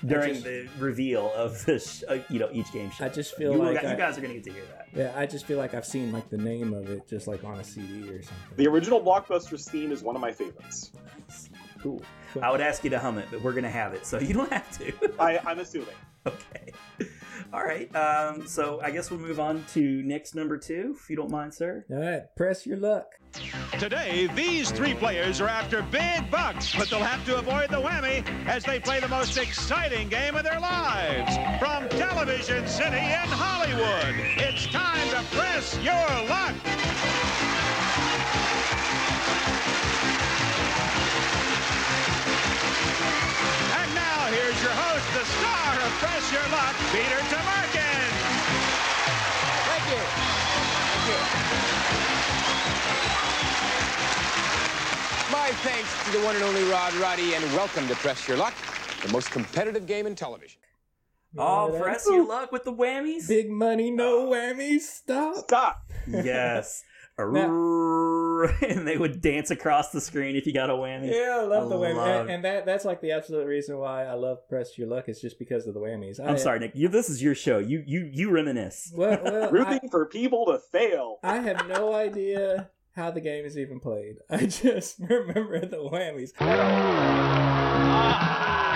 during 0.07 0.35
just- 0.35 0.45
the 0.45 0.69
reveal 0.79 1.33
of 1.35 1.65
this, 1.67 2.03
uh, 2.09 2.19
you 2.29 2.39
know, 2.39 2.49
each 2.53 2.73
game 2.73 2.91
show. 2.91 3.05
I 3.05 3.09
just 3.09 3.35
feel 3.37 3.53
you, 3.53 3.59
like 3.59 3.83
you 3.83 3.89
I- 3.89 3.95
guys 3.95 4.17
are 4.19 4.21
gonna 4.21 4.35
get 4.35 4.45
to 4.45 4.53
hear 4.53 4.65
that. 4.77 4.89
Yeah, 4.95 5.13
I 5.17 5.27
just 5.27 5.47
feel 5.47 5.59
like 5.59 5.75
I've 5.75 5.87
seen 5.87 6.11
like 6.13 6.29
the 6.31 6.39
name 6.39 6.73
of 6.75 6.89
it 6.91 7.07
just 7.09 7.27
like 7.29 7.45
on 7.45 7.59
a 7.61 7.65
CD 7.65 8.09
or 8.11 8.23
something. 8.23 8.37
the 8.57 8.67
original 8.67 9.01
Blockbusters 9.01 9.69
theme 9.69 9.93
is 9.93 10.03
one 10.03 10.17
of 10.17 10.23
my 10.23 10.33
favorites. 10.33 10.93
Cool. 11.81 12.03
I 12.43 12.51
would 12.51 12.61
ask 12.61 12.85
you 12.85 12.91
to 12.91 12.99
hum 12.99 13.19
it, 13.19 13.27
but 13.31 13.41
we're 13.43 13.53
gonna 13.55 13.71
have 13.71 13.95
it, 13.95 14.05
so 14.05 14.19
you 14.19 14.35
don't 14.35 14.53
have 14.53 14.71
to. 14.79 14.93
I, 15.19 15.39
I'm 15.39 15.59
assuming. 15.61 15.89
okay. 16.27 16.73
All 17.53 17.65
right. 17.65 17.95
Um, 17.97 18.47
so 18.47 18.81
I 18.83 18.91
guess 18.91 19.11
we'll 19.11 19.21
move 19.21 19.41
on 19.41 19.65
to 19.73 19.81
next 20.03 20.35
number 20.35 20.57
two, 20.57 20.97
if 20.97 21.11
you 21.11 21.17
don't 21.17 21.31
mind, 21.31 21.53
sir. 21.53 21.85
All 21.91 21.99
right, 21.99 22.23
press 22.37 22.67
your 22.67 22.77
luck. 22.77 23.07
Today, 23.79 24.29
these 24.35 24.71
three 24.71 24.95
players 24.95 25.41
are 25.41 25.49
after 25.49 25.83
big 25.83 26.31
bucks, 26.31 26.75
but 26.77 26.89
they'll 26.91 27.01
have 27.01 27.25
to 27.27 27.39
avoid 27.39 27.71
the 27.71 27.77
whammy 27.77 28.25
as 28.47 28.65
they 28.65 28.81
play 28.81 29.01
the 29.01 29.09
most 29.09 29.37
exciting 29.37 30.09
game 30.09 30.37
of 30.37 30.45
their 30.45 30.61
lives. 30.61 31.37
From 31.61 31.89
Television 31.91 32.67
City 32.67 32.97
in 32.97 33.29
Hollywood, 33.29 34.15
it's 34.37 34.67
time 34.67 35.09
to 35.11 35.37
press 35.37 35.77
your 35.79 35.95
luck. 36.29 36.80
Press 46.01 46.33
Your 46.33 46.43
Luck, 46.49 46.75
Peter 46.93 47.21
Tomarken. 47.29 48.09
Thank 49.69 49.85
you. 49.91 50.01
Thank 50.89 51.07
you. 51.09 51.19
My 55.31 55.51
thanks 55.63 56.05
to 56.07 56.11
the 56.19 56.25
one 56.25 56.35
and 56.37 56.45
only 56.45 56.65
Rod 56.71 56.95
Roddy, 56.95 57.35
and 57.35 57.45
welcome 57.55 57.87
to 57.89 57.95
Press 57.97 58.27
Your 58.27 58.37
Luck, 58.37 58.55
the 59.05 59.13
most 59.13 59.31
competitive 59.31 59.87
game 59.87 60.07
in 60.07 60.15
television. 60.15 60.61
Oh, 61.39 61.73
Yeah, 61.73 61.81
press 61.83 62.05
that- 62.05 62.13
your 62.15 62.27
luck 62.27 62.51
with 62.51 62.65
the 62.65 62.73
whammies. 62.73 63.29
Big 63.29 63.51
money, 63.51 63.91
no 63.91 64.27
whammies. 64.27 64.81
Stop. 64.81 65.37
Stop. 65.37 65.83
yes. 66.09 66.83
and 68.63 68.87
they 68.87 68.97
would 68.97 69.21
dance 69.21 69.51
across 69.51 69.91
the 69.91 70.01
screen 70.01 70.37
if 70.37 70.47
you 70.47 70.53
got 70.53 70.71
a 70.71 70.73
whammy. 70.73 71.13
Yeah, 71.13 71.39
I 71.41 71.45
love 71.45 71.69
the 71.69 71.77
whammies, 71.77 71.97
love- 71.97 72.21
and, 72.23 72.31
and 72.31 72.45
that 72.45 72.65
that's 72.65 72.85
like 72.85 73.01
the 73.01 73.13
absolute 73.13 73.47
reason 73.47 73.77
why 73.79 74.05
I 74.05 74.15
love 74.15 74.49
press 74.49 74.79
your 74.79 74.89
luck 74.89 75.09
is 75.09 75.21
just 75.21 75.39
because 75.39 75.67
of 75.67 75.75
the 75.75 75.81
whammies. 75.81 76.21
I, 76.21 76.27
I'm 76.27 76.39
sorry, 76.39 76.61
Nick. 76.61 76.73
You, 76.75 76.89
this 76.89 77.11
is 77.11 77.23
your 77.23 77.35
show. 77.35 77.59
You 77.59 77.83
you 77.87 78.09
you 78.11 78.31
reminisce. 78.31 78.93
Well, 78.95 79.19
well, 79.23 79.45
I, 79.49 79.51
Rooting 79.51 79.89
for 79.91 80.07
people 80.07 80.47
to 80.47 80.59
fail. 80.59 81.19
I 81.23 81.39
have 81.41 81.69
no 81.69 81.95
idea 81.95 82.71
how 82.97 83.11
the 83.11 83.21
game 83.21 83.45
is 83.45 83.59
even 83.59 83.81
played. 83.81 84.17
I 84.31 84.47
just 84.47 84.99
remember 84.99 85.61
the 85.67 85.77
whammies. 85.77 86.33
Ah! 86.41 88.69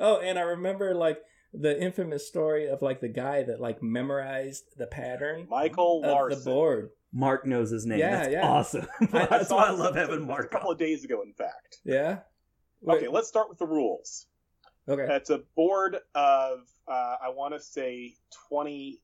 Oh, 0.00 0.18
and 0.20 0.38
I 0.38 0.42
remember 0.42 0.94
like 0.94 1.18
the 1.52 1.80
infamous 1.80 2.26
story 2.26 2.68
of 2.68 2.82
like 2.82 3.00
the 3.00 3.08
guy 3.08 3.42
that 3.44 3.60
like 3.60 3.82
memorized 3.82 4.64
the 4.76 4.86
pattern 4.86 5.46
Michael 5.48 6.02
of 6.04 6.10
Larson. 6.10 6.38
the 6.38 6.44
board. 6.50 6.90
Mark 7.12 7.46
knows 7.46 7.70
his 7.70 7.86
name. 7.86 7.98
Yeah, 8.00 8.16
That's 8.18 8.32
yeah. 8.32 8.48
awesome. 8.48 8.86
That's 9.10 9.48
saw 9.48 9.56
why 9.56 9.66
I 9.68 9.70
love 9.70 9.94
just 9.94 10.20
Mark. 10.20 10.44
a 10.46 10.48
couple 10.48 10.70
of 10.70 10.78
days 10.78 11.04
ago, 11.04 11.22
in 11.22 11.32
fact. 11.32 11.78
Yeah. 11.84 12.18
Okay, 12.86 13.08
let's 13.08 13.26
start 13.28 13.48
with 13.48 13.58
the 13.58 13.66
rules. 13.66 14.26
Okay. 14.88 15.06
It's 15.16 15.30
a 15.30 15.38
board 15.56 15.96
of, 16.14 16.58
uh, 16.86 17.16
I 17.24 17.30
want 17.30 17.54
to 17.54 17.60
say, 17.60 18.14
20 18.50 19.00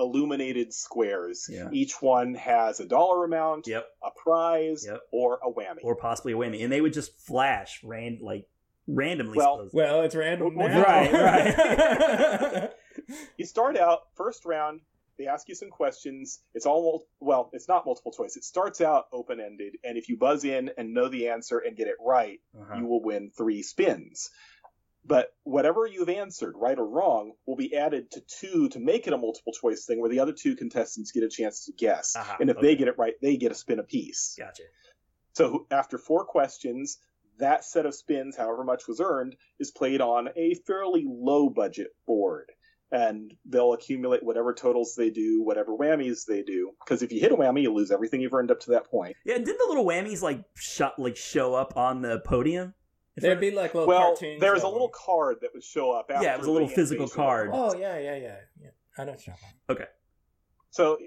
illuminated 0.00 0.72
squares. 0.74 1.46
Yeah. 1.50 1.68
Each 1.72 2.00
one 2.02 2.34
has 2.34 2.80
a 2.80 2.84
dollar 2.86 3.24
amount, 3.24 3.66
Yep. 3.68 3.86
a 4.02 4.10
prize, 4.10 4.84
Yep. 4.86 5.00
or 5.12 5.38
a 5.44 5.50
whammy. 5.52 5.78
Or 5.84 5.94
possibly 5.96 6.32
a 6.32 6.36
whammy, 6.36 6.62
and 6.64 6.72
they 6.72 6.80
would 6.80 6.92
just 6.92 7.18
flash 7.20 7.82
ran 7.84 8.18
like 8.20 8.46
randomly. 8.86 9.36
Well- 9.38 9.56
supposed- 9.58 9.74
Well, 9.74 10.02
it's 10.02 10.14
random. 10.14 10.54
Well, 10.56 10.68
now. 10.68 10.82
right, 10.82 11.12
right. 11.12 12.70
you 13.36 13.46
start 13.46 13.76
out, 13.76 14.00
first 14.16 14.44
round, 14.44 14.80
they 15.18 15.26
ask 15.26 15.48
you 15.48 15.54
some 15.54 15.70
questions. 15.70 16.40
It's 16.54 16.66
all, 16.66 17.04
well, 17.20 17.50
it's 17.52 17.68
not 17.68 17.84
multiple 17.86 18.12
choice. 18.12 18.36
It 18.36 18.44
starts 18.44 18.80
out 18.80 19.04
open 19.12 19.40
ended, 19.40 19.74
and 19.84 19.96
if 19.98 20.08
you 20.08 20.16
buzz 20.16 20.44
in 20.44 20.70
and 20.78 20.94
know 20.94 21.08
the 21.08 21.28
answer 21.28 21.58
and 21.58 21.76
get 21.76 21.86
it 21.86 21.96
right, 22.00 22.40
Uh-huh. 22.58 22.78
you 22.78 22.86
will 22.86 23.02
win 23.02 23.30
three 23.36 23.62
spins. 23.62 24.30
But 25.04 25.34
whatever 25.42 25.84
you've 25.84 26.08
answered, 26.08 26.54
right 26.56 26.78
or 26.78 26.86
wrong, 26.86 27.32
will 27.44 27.56
be 27.56 27.76
added 27.76 28.10
to 28.12 28.20
two 28.40 28.68
to 28.70 28.78
make 28.78 29.06
it 29.08 29.12
a 29.12 29.18
multiple 29.18 29.52
choice 29.52 29.84
thing 29.84 30.00
where 30.00 30.08
the 30.08 30.20
other 30.20 30.32
two 30.32 30.54
contestants 30.54 31.10
get 31.10 31.24
a 31.24 31.28
chance 31.28 31.64
to 31.66 31.72
guess. 31.72 32.14
Aha, 32.16 32.36
and 32.40 32.48
if 32.50 32.56
okay. 32.56 32.68
they 32.68 32.76
get 32.76 32.86
it 32.88 32.96
right, 32.98 33.14
they 33.20 33.36
get 33.36 33.50
a 33.50 33.54
spin 33.56 33.80
apiece. 33.80 34.36
Gotcha. 34.38 34.62
So 35.34 35.66
after 35.72 35.98
four 35.98 36.24
questions, 36.24 36.98
that 37.42 37.64
set 37.64 37.86
of 37.86 37.94
spins, 37.94 38.36
however 38.36 38.64
much 38.64 38.88
was 38.88 39.00
earned, 39.00 39.36
is 39.58 39.70
played 39.70 40.00
on 40.00 40.28
a 40.36 40.54
fairly 40.66 41.04
low 41.06 41.50
budget 41.50 41.88
board. 42.06 42.50
And 42.90 43.32
they'll 43.46 43.72
accumulate 43.72 44.22
whatever 44.22 44.52
totals 44.52 44.94
they 44.96 45.08
do, 45.08 45.42
whatever 45.42 45.74
whammies 45.74 46.26
they 46.26 46.42
do. 46.42 46.72
Because 46.84 47.02
if 47.02 47.10
you 47.10 47.20
hit 47.20 47.32
a 47.32 47.36
whammy, 47.36 47.62
you 47.62 47.72
lose 47.72 47.90
everything 47.90 48.20
you've 48.20 48.34
earned 48.34 48.50
up 48.50 48.60
to 48.60 48.72
that 48.72 48.90
point. 48.90 49.16
Yeah, 49.24 49.38
did 49.38 49.46
the 49.46 49.66
little 49.68 49.86
whammies 49.86 50.20
like 50.20 50.44
shot 50.54 50.98
like 50.98 51.16
show 51.16 51.54
up 51.54 51.76
on 51.76 52.02
the 52.02 52.20
podium? 52.20 52.74
In 53.16 53.22
There'd 53.22 53.40
be 53.40 53.50
like 53.50 53.74
little 53.74 53.88
well, 53.88 54.14
cartoons. 54.14 54.40
there 54.40 54.52
was 54.54 54.62
a 54.62 54.68
little 54.68 54.90
card 54.90 55.38
that 55.40 55.50
would 55.54 55.64
show 55.64 55.92
up 55.92 56.10
after 56.10 56.24
Yeah, 56.24 56.34
it 56.34 56.38
was 56.38 56.48
a 56.48 56.50
little 56.50 56.68
physical 56.68 57.08
card. 57.08 57.50
Oh 57.52 57.74
yeah, 57.74 57.98
yeah, 57.98 58.16
yeah, 58.16 58.36
yeah. 58.60 58.70
I 58.96 59.04
know 59.04 59.12
what 59.12 59.26
you're 59.26 59.36
talking 59.36 59.48
about. 59.66 59.76
Okay. 59.76 59.90
So 60.70 60.98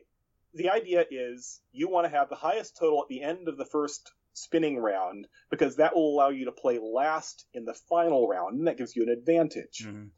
the 0.56 0.70
idea 0.70 1.06
is 1.10 1.62
you 1.72 1.90
want 1.90 2.06
to 2.06 2.18
have 2.18 2.30
the 2.30 2.36
highest 2.36 2.78
total 2.78 3.02
at 3.02 3.10
the 3.10 3.22
end 3.22 3.48
of 3.48 3.58
the 3.58 3.66
first 3.66 4.12
spinning 4.36 4.78
round 4.78 5.28
because 5.50 5.78
that 5.78 5.96
will 5.96 6.14
allow 6.14 6.30
you 6.30 6.46
to 6.46 6.52
play 6.52 6.78
last 6.80 7.48
in 7.54 7.66
the 7.66 7.74
final 7.74 8.28
round, 8.28 8.58
and 8.58 8.68
that 8.68 8.78
gives 8.78 8.96
you 8.96 9.04
an 9.04 9.10
advantage. 9.10 9.80
Mhm. 9.86 10.12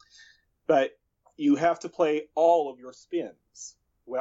But 0.65 0.91
you 1.37 1.55
have 1.55 1.79
to 1.81 1.89
play 1.89 2.29
all 2.35 2.69
of 2.71 2.79
your 2.79 2.93
spins, 2.93 3.75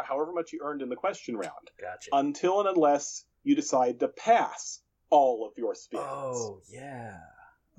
however 0.04 0.32
much 0.32 0.52
you 0.52 0.60
earned 0.62 0.82
in 0.82 0.88
the 0.88 0.96
question 0.96 1.36
round, 1.36 1.70
Gotcha. 1.80 2.10
until 2.12 2.60
and 2.60 2.68
unless 2.68 3.24
you 3.42 3.54
decide 3.56 4.00
to 4.00 4.08
pass 4.08 4.82
all 5.10 5.46
of 5.46 5.56
your 5.56 5.74
spins. 5.74 6.02
Oh 6.06 6.60
yeah. 6.68 7.20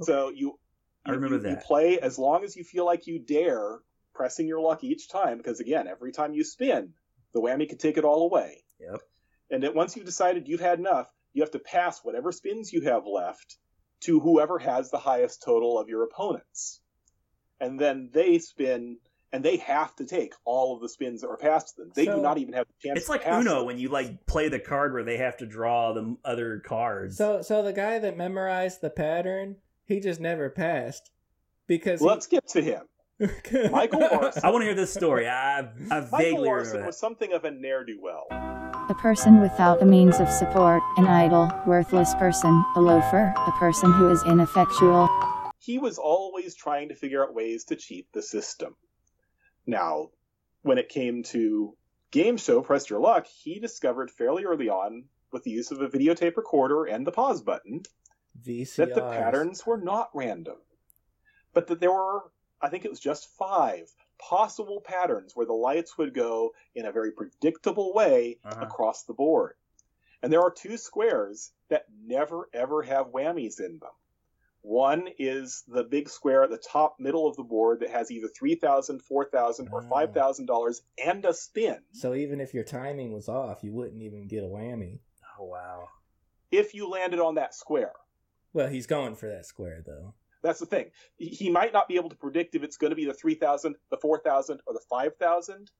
So 0.01 0.29
you, 0.29 0.59
I 1.05 1.11
remember 1.11 1.37
you- 1.37 1.51
you 1.55 1.57
play 1.57 1.99
as 1.99 2.17
long 2.17 2.43
as 2.43 2.55
you 2.55 2.63
feel 2.63 2.85
like 2.85 3.05
you 3.07 3.19
dare, 3.19 3.79
pressing 4.13 4.47
your 4.47 4.59
luck 4.61 4.83
each 4.83 5.07
time, 5.09 5.37
because 5.37 5.59
again, 5.59 5.87
every 5.87 6.11
time 6.11 6.33
you 6.33 6.43
spin, 6.43 6.93
the 7.33 7.41
whammy 7.41 7.69
could 7.69 7.79
take 7.79 7.97
it 7.97 8.05
all 8.05 8.23
away. 8.23 8.63
Yep. 8.79 9.01
And 9.51 9.61
then 9.63 9.73
once 9.75 9.95
you've 9.95 10.05
decided 10.05 10.47
you've 10.47 10.59
had 10.59 10.79
enough, 10.79 11.13
you 11.37 11.43
have 11.43 11.51
to 11.51 11.59
pass 11.59 11.99
whatever 12.03 12.31
spins 12.31 12.73
you 12.73 12.81
have 12.81 13.05
left 13.05 13.57
to 14.01 14.19
whoever 14.19 14.57
has 14.57 14.89
the 14.89 14.97
highest 14.97 15.43
total 15.43 15.77
of 15.79 15.87
your 15.87 16.03
opponents. 16.03 16.81
And 17.61 17.79
then 17.79 18.09
they 18.11 18.39
spin, 18.39 18.97
and 19.31 19.45
they 19.45 19.57
have 19.57 19.95
to 19.97 20.05
take 20.05 20.33
all 20.45 20.75
of 20.75 20.81
the 20.81 20.89
spins 20.89 21.21
that 21.21 21.27
were 21.29 21.37
passed 21.37 21.75
to 21.75 21.83
them. 21.83 21.91
They 21.95 22.05
So- 22.05 22.15
do 22.15 22.21
not 22.23 22.39
even 22.39 22.53
have 22.55 22.65
the 22.65 22.87
chance 22.87 22.97
It's 22.97 23.05
to 23.05 23.11
like 23.11 23.21
pass 23.23 23.39
Uno 23.43 23.57
them. 23.57 23.65
when 23.67 23.77
you 23.77 23.89
like 23.89 24.25
play 24.25 24.49
the 24.49 24.59
card 24.59 24.93
where 24.93 25.03
they 25.03 25.17
have 25.17 25.37
to 25.37 25.45
draw 25.45 25.93
the 25.93 26.17
other 26.25 26.59
cards. 26.65 27.17
So, 27.17 27.43
so 27.43 27.61
the 27.61 27.73
guy 27.73 27.99
that 27.99 28.17
memorized 28.17 28.81
the 28.81 28.89
pattern, 28.89 29.57
he 29.85 29.99
just 29.99 30.19
never 30.19 30.49
passed 30.49 31.11
because 31.67 31.99
he- 31.99 32.05
Let's 32.07 32.25
get 32.25 32.47
to 32.49 32.61
him. 32.63 32.81
Michael 33.71 33.99
Larson. 33.99 34.43
I 34.45 34.49
want 34.51 34.61
to 34.61 34.65
hear 34.65 34.75
this 34.75 34.93
story. 34.93 35.27
I 35.27 35.59
I 35.59 35.63
Michael 36.01 36.17
vaguely 36.17 36.47
Larson 36.49 36.71
remember 36.73 36.87
was 36.87 36.99
something 36.99 37.33
of 37.33 37.45
a 37.45 37.51
ne'er 37.51 37.83
do 37.83 37.99
well. 38.01 38.25
A 38.89 38.93
person 38.93 39.41
without 39.41 39.81
a 39.81 39.85
means 39.85 40.21
of 40.21 40.29
support, 40.29 40.81
an 40.95 41.07
idle, 41.07 41.51
worthless 41.65 42.13
person, 42.15 42.63
a 42.77 42.79
loafer, 42.79 43.33
a 43.35 43.51
person 43.59 43.91
who 43.91 44.09
is 44.09 44.23
ineffectual. 44.25 45.09
he 45.59 45.77
was 45.77 45.97
always 45.97 46.55
trying 46.55 46.87
to 46.87 46.95
figure 46.95 47.21
out 47.21 47.35
ways 47.35 47.65
to 47.65 47.75
cheat 47.75 48.07
the 48.13 48.21
system. 48.21 48.75
Now, 49.65 50.11
when 50.61 50.77
it 50.77 50.87
came 50.87 51.23
to 51.23 51.75
game 52.11 52.37
show 52.37 52.61
Press 52.61 52.89
Your 52.89 53.01
Luck, 53.01 53.27
he 53.27 53.59
discovered 53.59 54.09
fairly 54.09 54.45
early 54.45 54.69
on, 54.69 55.03
with 55.33 55.43
the 55.43 55.51
use 55.51 55.71
of 55.71 55.81
a 55.81 55.89
videotape 55.89 56.37
recorder 56.37 56.85
and 56.85 57.05
the 57.05 57.11
pause 57.11 57.41
button, 57.41 57.81
that 58.45 58.95
the 58.95 59.01
patterns 59.11 59.65
were 59.65 59.77
not 59.77 60.09
random, 60.13 60.55
but 61.53 61.67
that 61.67 61.81
there 61.81 61.91
were, 61.91 62.31
I 62.61 62.69
think 62.69 62.85
it 62.85 62.89
was 62.89 63.01
just 63.01 63.35
five 63.37 63.91
possible 64.19 64.81
patterns 64.81 65.35
where 65.35 65.45
the 65.45 65.53
lights 65.53 65.97
would 65.97 66.13
go 66.13 66.51
in 66.75 66.85
a 66.85 66.91
very 66.91 67.11
predictable 67.11 67.93
way 67.93 68.39
Uh-huh. 68.43 68.61
across 68.65 69.03
the 69.03 69.13
board. 69.13 69.53
And 70.23 70.33
there 70.33 70.41
are 70.41 70.51
two 70.51 70.77
squares 70.77 71.51
that 71.69 71.85
never 72.03 72.49
ever 72.53 72.81
have 72.83 73.07
whammies 73.07 73.59
in 73.59 73.79
them. 73.79 73.91
One 74.61 75.07
is 75.19 75.63
the 75.67 75.83
big 75.83 76.09
square 76.09 76.43
at 76.43 76.49
the 76.49 76.57
top 76.57 76.99
middle 76.99 77.27
of 77.27 77.37
the 77.37 77.43
board 77.43 77.79
that 77.81 77.89
has 77.91 78.11
either 78.11 78.27
three 78.27 78.55
thousand, 78.55 79.01
four 79.03 79.25
thousand, 79.25 79.69
or 79.71 79.81
five 79.83 80.13
thousand 80.13 80.47
dollars 80.47 80.81
and 81.03 81.23
a 81.23 81.33
spin. 81.33 81.77
So 81.93 82.13
even 82.15 82.41
if 82.41 82.53
your 82.53 82.63
timing 82.65 83.13
was 83.13 83.29
off, 83.29 83.63
you 83.63 83.71
wouldn't 83.71 84.01
even 84.01 84.27
get 84.27 84.43
a 84.43 84.47
whammy. 84.47 84.99
Oh 85.39 85.45
wow. 85.45 85.87
If 86.51 86.73
you 86.73 86.89
landed 86.89 87.19
on 87.19 87.35
that 87.35 87.53
square, 87.53 87.93
Well, 88.53 88.67
he's 88.67 88.87
going 88.87 89.15
for 89.15 89.29
that 89.29 89.45
square 89.45 89.83
though. 89.85 90.15
That's 90.43 90.59
the 90.59 90.65
thing. 90.65 90.91
He 91.17 91.49
might 91.49 91.73
not 91.73 91.87
be 91.87 91.95
able 91.95 92.09
to 92.09 92.15
predict 92.15 92.55
if 92.55 92.63
it's 92.63 92.77
going 92.77 92.91
to 92.91 92.95
be 92.95 93.05
the 93.05 93.13
3000, 93.13 93.75
the 93.89 93.97
4000 93.97 94.59
or 94.65 94.73
the 94.73 94.81
5000, 94.89 95.71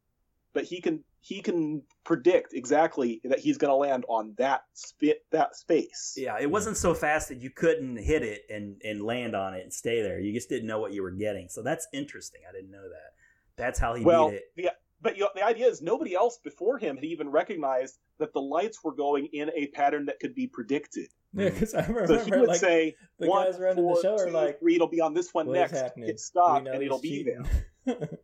but 0.53 0.63
he 0.63 0.81
can 0.81 1.03
he 1.21 1.41
can 1.41 1.83
predict 2.03 2.53
exactly 2.53 3.21
that 3.25 3.39
he's 3.39 3.57
going 3.57 3.69
to 3.69 3.75
land 3.75 4.05
on 4.07 4.33
that 4.37 4.63
spit 4.73 5.23
that 5.31 5.55
space. 5.55 6.15
Yeah, 6.17 6.37
it 6.39 6.49
wasn't 6.49 6.77
so 6.77 6.93
fast 6.93 7.29
that 7.29 7.41
you 7.41 7.49
couldn't 7.49 7.97
hit 7.97 8.23
it 8.23 8.41
and 8.49 8.81
and 8.83 9.01
land 9.01 9.35
on 9.35 9.53
it 9.53 9.63
and 9.63 9.71
stay 9.71 10.01
there. 10.01 10.19
You 10.19 10.33
just 10.33 10.49
didn't 10.49 10.67
know 10.67 10.79
what 10.79 10.93
you 10.93 11.03
were 11.03 11.11
getting. 11.11 11.49
So 11.49 11.61
that's 11.61 11.87
interesting. 11.93 12.41
I 12.49 12.51
didn't 12.51 12.71
know 12.71 12.89
that. 12.89 13.13
That's 13.55 13.79
how 13.79 13.95
he 13.95 14.03
well, 14.03 14.29
beat 14.29 14.35
it. 14.37 14.43
the 14.55 14.69
but 15.01 15.15
you 15.15 15.23
know, 15.23 15.29
the 15.35 15.45
idea 15.45 15.67
is 15.67 15.81
nobody 15.81 16.15
else 16.15 16.39
before 16.43 16.77
him 16.77 16.95
had 16.95 17.05
even 17.05 17.29
recognized 17.29 17.99
that 18.19 18.33
the 18.33 18.41
lights 18.41 18.83
were 18.83 18.93
going 18.93 19.27
in 19.33 19.51
a 19.55 19.67
pattern 19.67 20.05
that 20.05 20.19
could 20.19 20.35
be 20.35 20.47
predicted. 20.47 21.07
Yeah, 21.33 21.49
mm. 21.49 21.53
because 21.53 21.73
I 21.75 21.85
remember 21.85 22.07
So 22.07 22.25
he 22.25 22.31
would 22.39 22.49
like 22.49 22.59
say 22.59 22.95
the 23.19 23.27
one, 23.27 23.45
guys 23.45 23.59
running 23.59 23.83
four, 23.83 23.95
the 23.95 24.01
show 24.01 24.15
are 24.15 24.25
two, 24.25 24.31
like, 24.31 24.59
three, 24.59 24.75
it'll 24.75 24.87
be 24.87 25.01
on 25.01 25.13
this 25.13 25.33
one 25.33 25.51
next. 25.51 25.73
happening? 25.73 26.07
Hit 26.07 26.19
stop, 26.19 26.65
and 26.65 26.81
it'll 26.81 26.99
he's 26.99 27.23
be 27.23 27.23
there. 27.23 27.43
cheating." 27.85 28.17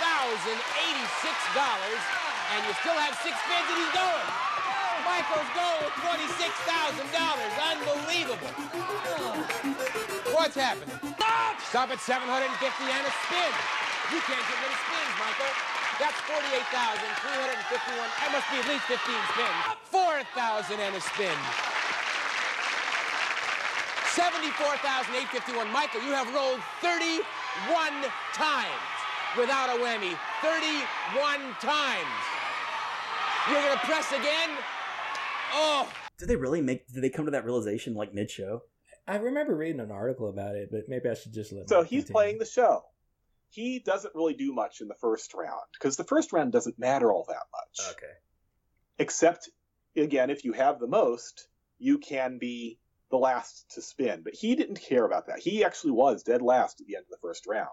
$26,086, 0.00 0.30
and 2.54 2.66
you 2.66 2.72
still 2.80 2.98
have 2.98 3.14
six 3.22 3.34
spins 3.40 3.66
and 3.68 3.78
he's 3.78 3.94
going. 3.94 4.26
Michael's 5.04 5.48
going 5.56 5.80
with 5.84 5.96
$26,000. 6.06 7.10
Unbelievable. 7.72 8.52
Oh. 9.16 9.42
What's 10.34 10.54
happening? 10.56 10.94
Stop 11.68 11.90
at 11.90 12.00
750 12.00 12.46
and 12.84 13.06
a 13.06 13.12
spin. 13.26 13.52
You 14.12 14.20
can't 14.26 14.44
get 14.44 14.58
rid 14.60 14.70
of 14.70 14.80
spins, 14.86 15.14
Michael. 15.18 15.79
That's 16.00 16.16
48,351. 16.24 18.08
That 18.24 18.32
must 18.32 18.48
be 18.48 18.56
at 18.56 18.66
least 18.72 18.88
15 18.88 19.04
spins. 19.36 19.60
4,000 19.92 20.80
and 20.80 20.96
a 20.96 21.02
spin. 21.04 21.36
74,851. 24.16 25.70
Michael, 25.70 26.00
you 26.00 26.16
have 26.16 26.32
rolled 26.34 26.60
31 26.80 27.22
times 28.32 28.88
without 29.36 29.68
a 29.68 29.78
whammy. 29.78 30.16
31 30.40 31.52
times. 31.60 32.16
You're 33.48 33.60
going 33.60 33.78
to 33.78 33.84
press 33.84 34.10
again? 34.12 34.50
Oh. 35.52 35.86
Did 36.18 36.28
they 36.28 36.36
really 36.36 36.62
make? 36.62 36.88
Did 36.88 37.02
they 37.02 37.10
come 37.10 37.26
to 37.26 37.30
that 37.32 37.44
realization 37.44 37.94
like 37.94 38.14
mid 38.14 38.30
show? 38.30 38.62
I 39.06 39.16
remember 39.16 39.54
reading 39.54 39.80
an 39.80 39.90
article 39.90 40.28
about 40.28 40.56
it, 40.56 40.70
but 40.70 40.88
maybe 40.88 41.08
I 41.08 41.14
should 41.14 41.32
just 41.32 41.52
let. 41.52 41.68
So 41.68 41.82
he's 41.82 42.04
continue. 42.04 42.12
playing 42.12 42.38
the 42.38 42.46
show. 42.46 42.84
He 43.50 43.80
doesn't 43.80 44.14
really 44.14 44.34
do 44.34 44.52
much 44.52 44.80
in 44.80 44.88
the 44.88 44.94
first 44.94 45.34
round 45.34 45.66
because 45.74 45.96
the 45.96 46.04
first 46.04 46.32
round 46.32 46.52
doesn't 46.52 46.78
matter 46.78 47.12
all 47.12 47.26
that 47.28 47.46
much. 47.52 47.94
Okay. 47.96 48.12
Except, 48.98 49.50
again, 49.96 50.30
if 50.30 50.44
you 50.44 50.52
have 50.52 50.78
the 50.78 50.86
most, 50.86 51.48
you 51.78 51.98
can 51.98 52.38
be 52.38 52.78
the 53.10 53.16
last 53.16 53.72
to 53.74 53.82
spin. 53.82 54.22
But 54.22 54.34
he 54.34 54.54
didn't 54.54 54.80
care 54.80 55.04
about 55.04 55.26
that. 55.26 55.40
He 55.40 55.64
actually 55.64 55.92
was 55.92 56.22
dead 56.22 56.42
last 56.42 56.80
at 56.80 56.86
the 56.86 56.96
end 56.96 57.06
of 57.06 57.10
the 57.10 57.26
first 57.26 57.46
round. 57.46 57.68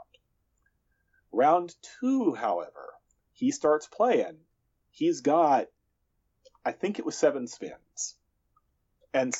Round 1.32 1.75
two, 1.99 2.34
however, 2.34 2.93
he 3.34 3.51
starts 3.51 3.88
playing. 3.88 4.38
He's 4.89 5.21
got, 5.21 5.67
I 6.65 6.71
think 6.71 6.97
it 6.97 7.05
was 7.05 7.15
seven 7.15 7.45
spins. 7.45 8.15
And 9.13 9.36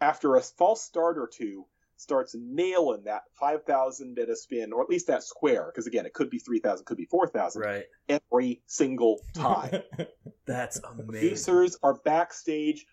after 0.00 0.36
a 0.36 0.42
false 0.42 0.82
start 0.82 1.18
or 1.18 1.26
two, 1.26 1.66
starts 2.02 2.34
nailing 2.38 3.04
that 3.04 3.22
5,000 3.38 4.18
at 4.18 4.28
a 4.28 4.36
spin, 4.36 4.72
or 4.72 4.82
at 4.82 4.88
least 4.90 5.06
that 5.06 5.22
square, 5.22 5.66
because 5.72 5.86
again, 5.86 6.04
it 6.04 6.12
could 6.12 6.28
be 6.30 6.38
3,000, 6.38 6.84
could 6.84 6.96
be 6.98 7.06
4,000, 7.06 7.62
Right. 7.62 7.84
every 8.08 8.60
single 8.66 9.20
time. 9.34 9.82
That's 10.46 10.78
amazing. 10.80 11.06
Producers 11.06 11.78
are 11.82 11.94
backstage 12.04 12.84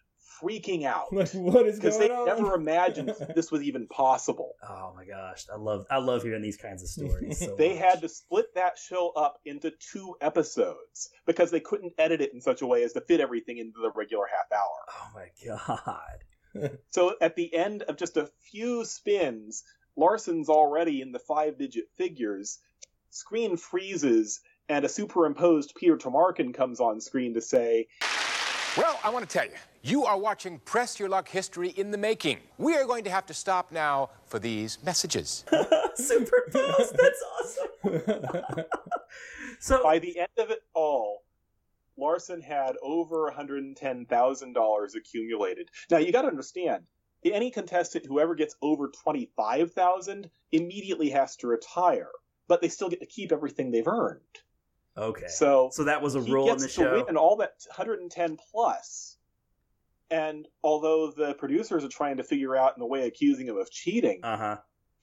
freaking 0.42 0.86
out 0.86 1.08
Like, 1.12 1.30
what 1.32 1.66
is 1.66 1.78
because 1.78 1.98
they 1.98 2.10
on? 2.10 2.26
never 2.26 2.54
imagined 2.56 3.14
this 3.36 3.52
was 3.52 3.62
even 3.64 3.88
possible. 3.88 4.54
Oh 4.64 4.94
my 4.96 5.04
gosh, 5.04 5.46
I 5.52 5.58
love 5.58 5.86
I 5.90 5.98
love 5.98 6.24
hearing 6.24 6.42
these 6.42 6.56
kinds 6.56 6.82
of 6.84 6.88
stories. 6.90 7.40
So 7.40 7.56
they 7.58 7.70
much. 7.70 7.78
had 7.80 8.02
to 8.02 8.10
split 8.10 8.46
that 8.56 8.78
show 8.78 9.10
up 9.18 9.40
into 9.46 9.72
two 9.92 10.16
episodes 10.22 11.10
because 11.26 11.52
they 11.52 11.60
couldn't 11.60 11.94
edit 11.98 12.22
it 12.22 12.34
in 12.34 12.40
such 12.42 12.62
a 12.62 12.68
way 12.68 12.84
as 12.84 12.94
to 12.94 13.02
fit 13.02 13.20
everything 13.20 13.58
into 13.58 13.82
the 13.82 13.92
regular 13.96 14.26
half 14.28 14.58
hour. 14.58 14.86
Oh 14.90 15.10
my 15.16 15.28
god. 15.46 16.24
So 16.90 17.16
at 17.22 17.36
the 17.36 17.54
end 17.54 17.84
of 17.84 17.98
just 17.98 18.18
a 18.18 18.30
few 18.52 18.84
spins, 18.84 19.64
Larson's 19.96 20.50
already 20.50 21.02
in 21.02 21.12
the 21.12 21.20
five 21.20 21.58
digit 21.58 21.86
figures. 21.96 22.60
Screen 23.12 23.58
freezes, 23.58 24.42
and 24.70 24.86
a 24.86 24.90
superimposed 24.90 25.74
Peter 25.76 25.98
Tomarken 25.98 26.54
comes 26.54 26.80
on 26.80 27.02
screen 27.02 27.34
to 27.34 27.42
say, 27.42 27.88
Well, 28.78 29.00
I 29.04 29.10
want 29.10 29.28
to 29.28 29.34
tell 29.38 29.46
you, 29.46 29.56
you 29.82 30.06
are 30.06 30.18
watching 30.18 30.60
Press 30.60 31.00
Your 31.00 31.10
Luck 31.10 31.28
History 31.28 31.70
in 31.70 31.92
the 31.92 31.98
Making. 31.98 32.40
We 32.58 32.76
are 32.76 32.86
going 32.86 33.04
to 33.06 33.10
have 33.10 33.26
to 33.28 33.34
stop 33.34 33.72
now 33.72 34.12
for 34.26 34.40
these 34.40 34.78
messages. 34.84 35.44
Superimposed. 35.96 36.98
That's 36.98 37.24
awesome. 37.40 37.70
so 39.60 39.84
by 39.84 40.00
the 40.00 40.20
end 40.20 40.30
of 40.38 40.52
it 40.52 40.64
all, 40.74 41.24
Larson 42.00 42.42
had 42.42 42.76
over 42.82 43.32
$110,000 43.32 44.96
accumulated. 44.96 45.70
Now 45.92 45.98
you 45.98 46.12
got 46.12 46.22
to 46.24 46.28
understand, 46.28 46.84
any 47.26 47.52
contestant 47.52 48.06
who 48.06 48.20
ever 48.20 48.34
gets 48.36 48.56
over 48.62 48.88
25,000 48.90 50.30
immediately 50.52 51.10
has 51.10 51.36
to 51.38 51.48
retire, 51.48 52.10
but 52.48 52.62
they 52.62 52.70
still 52.70 52.90
get 52.90 53.02
to 53.02 53.06
keep 53.06 53.32
everything 53.32 53.72
they've 53.72 53.88
earned. 53.88 54.22
Okay. 54.98 55.28
So 55.28 55.70
so 55.72 55.84
that 55.84 56.02
was 56.02 56.16
a 56.16 56.22
rule 56.22 56.52
in 56.52 56.58
the 56.60 56.68
show. 56.70 57.06
and 57.08 57.18
all 57.18 57.36
that 57.38 57.54
110 57.68 58.38
plus. 58.52 59.18
And 60.12 60.48
although 60.64 61.12
the 61.12 61.36
producers 61.36 61.84
are 61.84 61.90
trying 61.90 62.18
to 62.18 62.24
figure 62.24 62.56
out 62.56 62.76
in 62.76 62.82
a 62.82 62.88
way 62.88 63.06
accusing 63.06 63.48
him 63.48 63.58
of 63.58 63.70
cheating, 63.70 64.22
Uh 64.24 64.38
huh. 64.38 64.58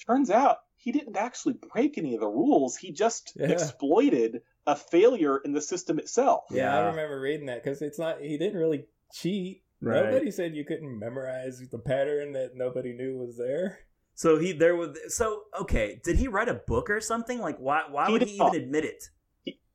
turns 0.05 0.31
out 0.31 0.59
he 0.77 0.91
didn't 0.93 1.17
actually 1.17 1.55
break 1.73 1.97
any 1.99 2.15
of 2.15 2.21
the 2.21 2.27
rules. 2.29 2.77
He 2.77 2.91
just 2.93 3.33
Yeah. 3.37 3.47
exploited 3.51 4.43
a 4.67 4.77
failure 4.77 5.39
in 5.39 5.53
the 5.53 5.61
system 5.61 5.99
itself. 5.99 6.45
Yeah, 6.51 6.77
I 6.77 6.87
remember 6.89 7.21
reading 7.21 7.47
that 7.47 7.63
because 7.63 7.83
it's 7.83 7.99
not. 7.99 8.21
He 8.21 8.37
didn't 8.37 8.59
really 8.59 8.87
cheat. 9.13 9.63
Nobody 9.81 10.31
said 10.31 10.55
you 10.55 10.65
couldn't 10.65 10.99
memorize 10.99 11.63
the 11.71 11.79
pattern 11.79 12.33
that 12.33 12.57
nobody 12.57 12.93
knew 12.93 13.17
was 13.17 13.37
there. 13.37 13.81
So 14.15 14.39
he 14.39 14.53
there 14.53 14.75
was 14.75 14.99
so 15.15 15.43
okay. 15.61 16.01
Did 16.03 16.17
he 16.17 16.27
write 16.27 16.49
a 16.49 16.55
book 16.55 16.89
or 16.89 17.01
something? 17.01 17.39
Like 17.39 17.59
why 17.59 17.83
why 17.91 18.07
He 18.07 18.13
would 18.13 18.21
did 18.21 18.29
he 18.29 18.37
even 18.37 18.55
admit 18.55 18.85
it? 18.85 19.11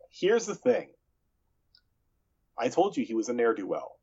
Here's 0.10 0.48
the 0.48 0.56
thing. 0.56 0.89
I 2.58 2.70
told 2.70 2.98
you 2.98 3.06
he 3.06 3.14
was 3.14 3.30
a 3.30 3.34
ne'er 3.34 3.54
do 3.54 3.68
well. 3.68 3.98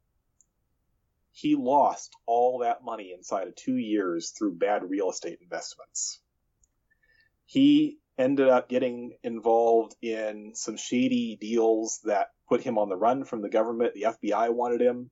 He 1.32 1.55
lost 1.55 2.14
all 2.26 2.59
that 2.61 2.84
money 2.84 3.12
inside 3.12 3.49
of 3.49 3.57
two 3.57 3.76
years 3.76 4.30
through 4.30 4.55
bad 4.55 4.89
real 4.89 5.11
estate 5.11 5.39
investments. 5.43 6.20
He 7.45 7.99
ended 8.19 8.49
up 8.49 8.69
getting 8.69 9.12
involved 9.23 9.95
in 10.03 10.53
some 10.55 10.77
shady 10.77 11.39
deals 11.41 12.01
that 12.05 12.33
put 12.49 12.62
him 12.62 12.79
on 12.79 12.89
the 12.89 12.97
run 12.97 13.25
from 13.25 13.43
the 13.43 13.49
government. 13.49 13.95
The 13.95 14.07
FBI 14.09 14.53
wanted 14.53 14.81
him. 14.81 15.11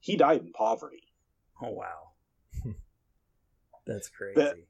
He 0.00 0.16
died 0.16 0.42
in 0.42 0.52
poverty. 0.52 1.02
Oh 1.60 1.70
wow, 1.70 2.12
that's 3.86 4.08
crazy. 4.08 4.66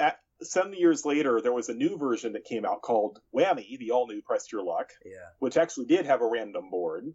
At, 0.00 0.18
some 0.42 0.74
years 0.74 1.04
later, 1.04 1.40
there 1.40 1.52
was 1.52 1.68
a 1.68 1.74
new 1.74 1.96
version 1.96 2.32
that 2.32 2.44
came 2.44 2.66
out 2.66 2.82
called 2.82 3.20
Whammy, 3.34 3.78
the 3.78 3.92
all 3.92 4.08
new 4.08 4.20
Press 4.20 4.50
Your 4.50 4.64
Luck. 4.64 4.90
yeah. 5.04 5.12
which 5.38 5.56
actually 5.56 5.86
did 5.86 6.06
have 6.06 6.20
a 6.20 6.28
random 6.28 6.70
board. 6.70 7.14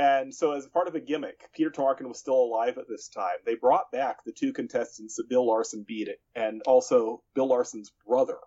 And 0.00 0.32
so, 0.32 0.52
as 0.52 0.66
part 0.66 0.86
of 0.86 0.94
a 0.94 1.00
gimmick, 1.00 1.48
Peter 1.52 1.70
Tarkin 1.70 2.06
was 2.06 2.20
still 2.20 2.40
alive 2.40 2.78
at 2.78 2.88
this 2.88 3.08
time. 3.08 3.38
They 3.44 3.56
brought 3.56 3.90
back 3.90 4.24
the 4.24 4.32
two 4.32 4.52
contestants 4.52 5.16
that 5.16 5.28
Bill 5.28 5.46
Larson 5.46 5.84
beat 5.86 6.06
it, 6.06 6.20
and 6.36 6.62
also 6.66 7.22
Bill 7.34 7.48
Larson's 7.48 7.90
brother. 8.06 8.38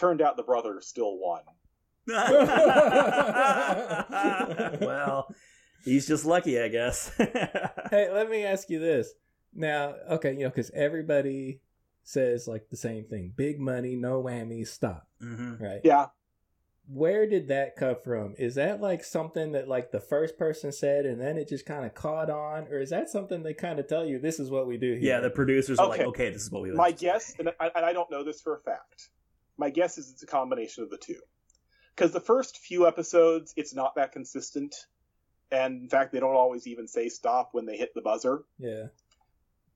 Turned 0.00 0.22
out 0.22 0.38
the 0.38 0.42
brother 0.42 0.80
still 0.80 1.18
won. 1.18 1.42
well, 4.80 5.34
he's 5.84 6.08
just 6.08 6.24
lucky, 6.24 6.58
I 6.58 6.68
guess. 6.68 7.12
hey, 7.18 8.08
let 8.10 8.30
me 8.30 8.44
ask 8.44 8.70
you 8.70 8.78
this. 8.78 9.12
Now, 9.54 9.94
okay, 10.12 10.32
you 10.32 10.44
know, 10.44 10.48
because 10.48 10.70
everybody 10.70 11.60
says 12.02 12.48
like 12.48 12.70
the 12.70 12.78
same 12.78 13.04
thing 13.04 13.34
big 13.36 13.60
money, 13.60 13.94
no 13.94 14.22
whammies, 14.22 14.68
stop. 14.68 15.06
Mhm. 15.22 15.60
Right? 15.60 15.80
Yeah. 15.84 16.06
Where 16.88 17.26
did 17.28 17.48
that 17.48 17.76
come 17.76 17.96
from? 18.02 18.34
Is 18.38 18.54
that 18.54 18.80
like 18.80 19.04
something 19.04 19.52
that 19.52 19.68
like 19.68 19.90
the 19.92 20.00
first 20.00 20.38
person 20.38 20.72
said 20.72 21.04
and 21.04 21.20
then 21.20 21.36
it 21.36 21.46
just 21.48 21.66
kind 21.66 21.84
of 21.84 21.94
caught 21.94 22.30
on? 22.30 22.68
Or 22.68 22.80
is 22.80 22.88
that 22.90 23.10
something 23.10 23.42
they 23.42 23.52
kind 23.54 23.78
of 23.78 23.86
tell 23.86 24.04
you 24.06 24.18
this 24.18 24.40
is 24.40 24.50
what 24.50 24.66
we 24.66 24.78
do 24.78 24.94
here? 24.94 25.02
yeah, 25.14 25.20
the 25.20 25.30
producers 25.30 25.78
are 25.78 25.88
like, 25.88 26.00
Okay. 26.00 26.08
okay, 26.08 26.30
this 26.30 26.42
is 26.42 26.50
what 26.50 26.62
we. 26.62 26.70
My 26.72 26.84
like 26.84 26.96
to 26.96 27.04
guess, 27.04 27.34
and 27.38 27.50
I, 27.60 27.70
and 27.76 27.84
I 27.84 27.92
don't 27.92 28.10
know 28.10 28.24
this 28.24 28.40
for 28.40 28.56
a 28.56 28.60
fact, 28.60 29.10
my 29.60 29.70
guess 29.70 29.98
is 29.98 30.10
it's 30.10 30.22
a 30.24 30.26
combination 30.26 30.82
of 30.82 30.90
the 30.90 30.96
two. 30.96 31.20
Because 31.94 32.12
the 32.12 32.20
first 32.20 32.58
few 32.58 32.88
episodes, 32.88 33.52
it's 33.56 33.74
not 33.74 33.94
that 33.96 34.12
consistent. 34.12 34.74
And 35.52 35.82
in 35.82 35.88
fact, 35.88 36.12
they 36.12 36.20
don't 36.20 36.34
always 36.34 36.66
even 36.66 36.88
say 36.88 37.08
stop 37.08 37.50
when 37.52 37.66
they 37.66 37.76
hit 37.76 37.92
the 37.94 38.00
buzzer. 38.00 38.42
Yeah. 38.58 38.86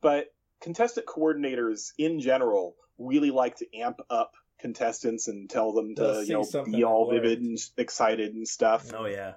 but 0.01 0.33
contestant 0.61 1.07
coordinators 1.07 1.93
in 1.99 2.21
general 2.21 2.75
really 2.99 3.31
like 3.31 3.57
to 3.57 3.67
amp 3.77 4.01
up 4.09 4.33
contestants 4.59 5.29
and 5.29 5.51
tell 5.51 5.73
them 5.73 5.95
They'll 5.95 6.25
to 6.25 6.27
you 6.27 6.33
know 6.33 6.65
be 6.65 6.85
all 6.85 7.09
that 7.11 7.21
vivid 7.21 7.41
and 7.43 7.59
excited 7.77 8.33
and 8.35 8.49
stuff. 8.49 8.91
Oh 8.95 9.05
yeah. 9.05 9.35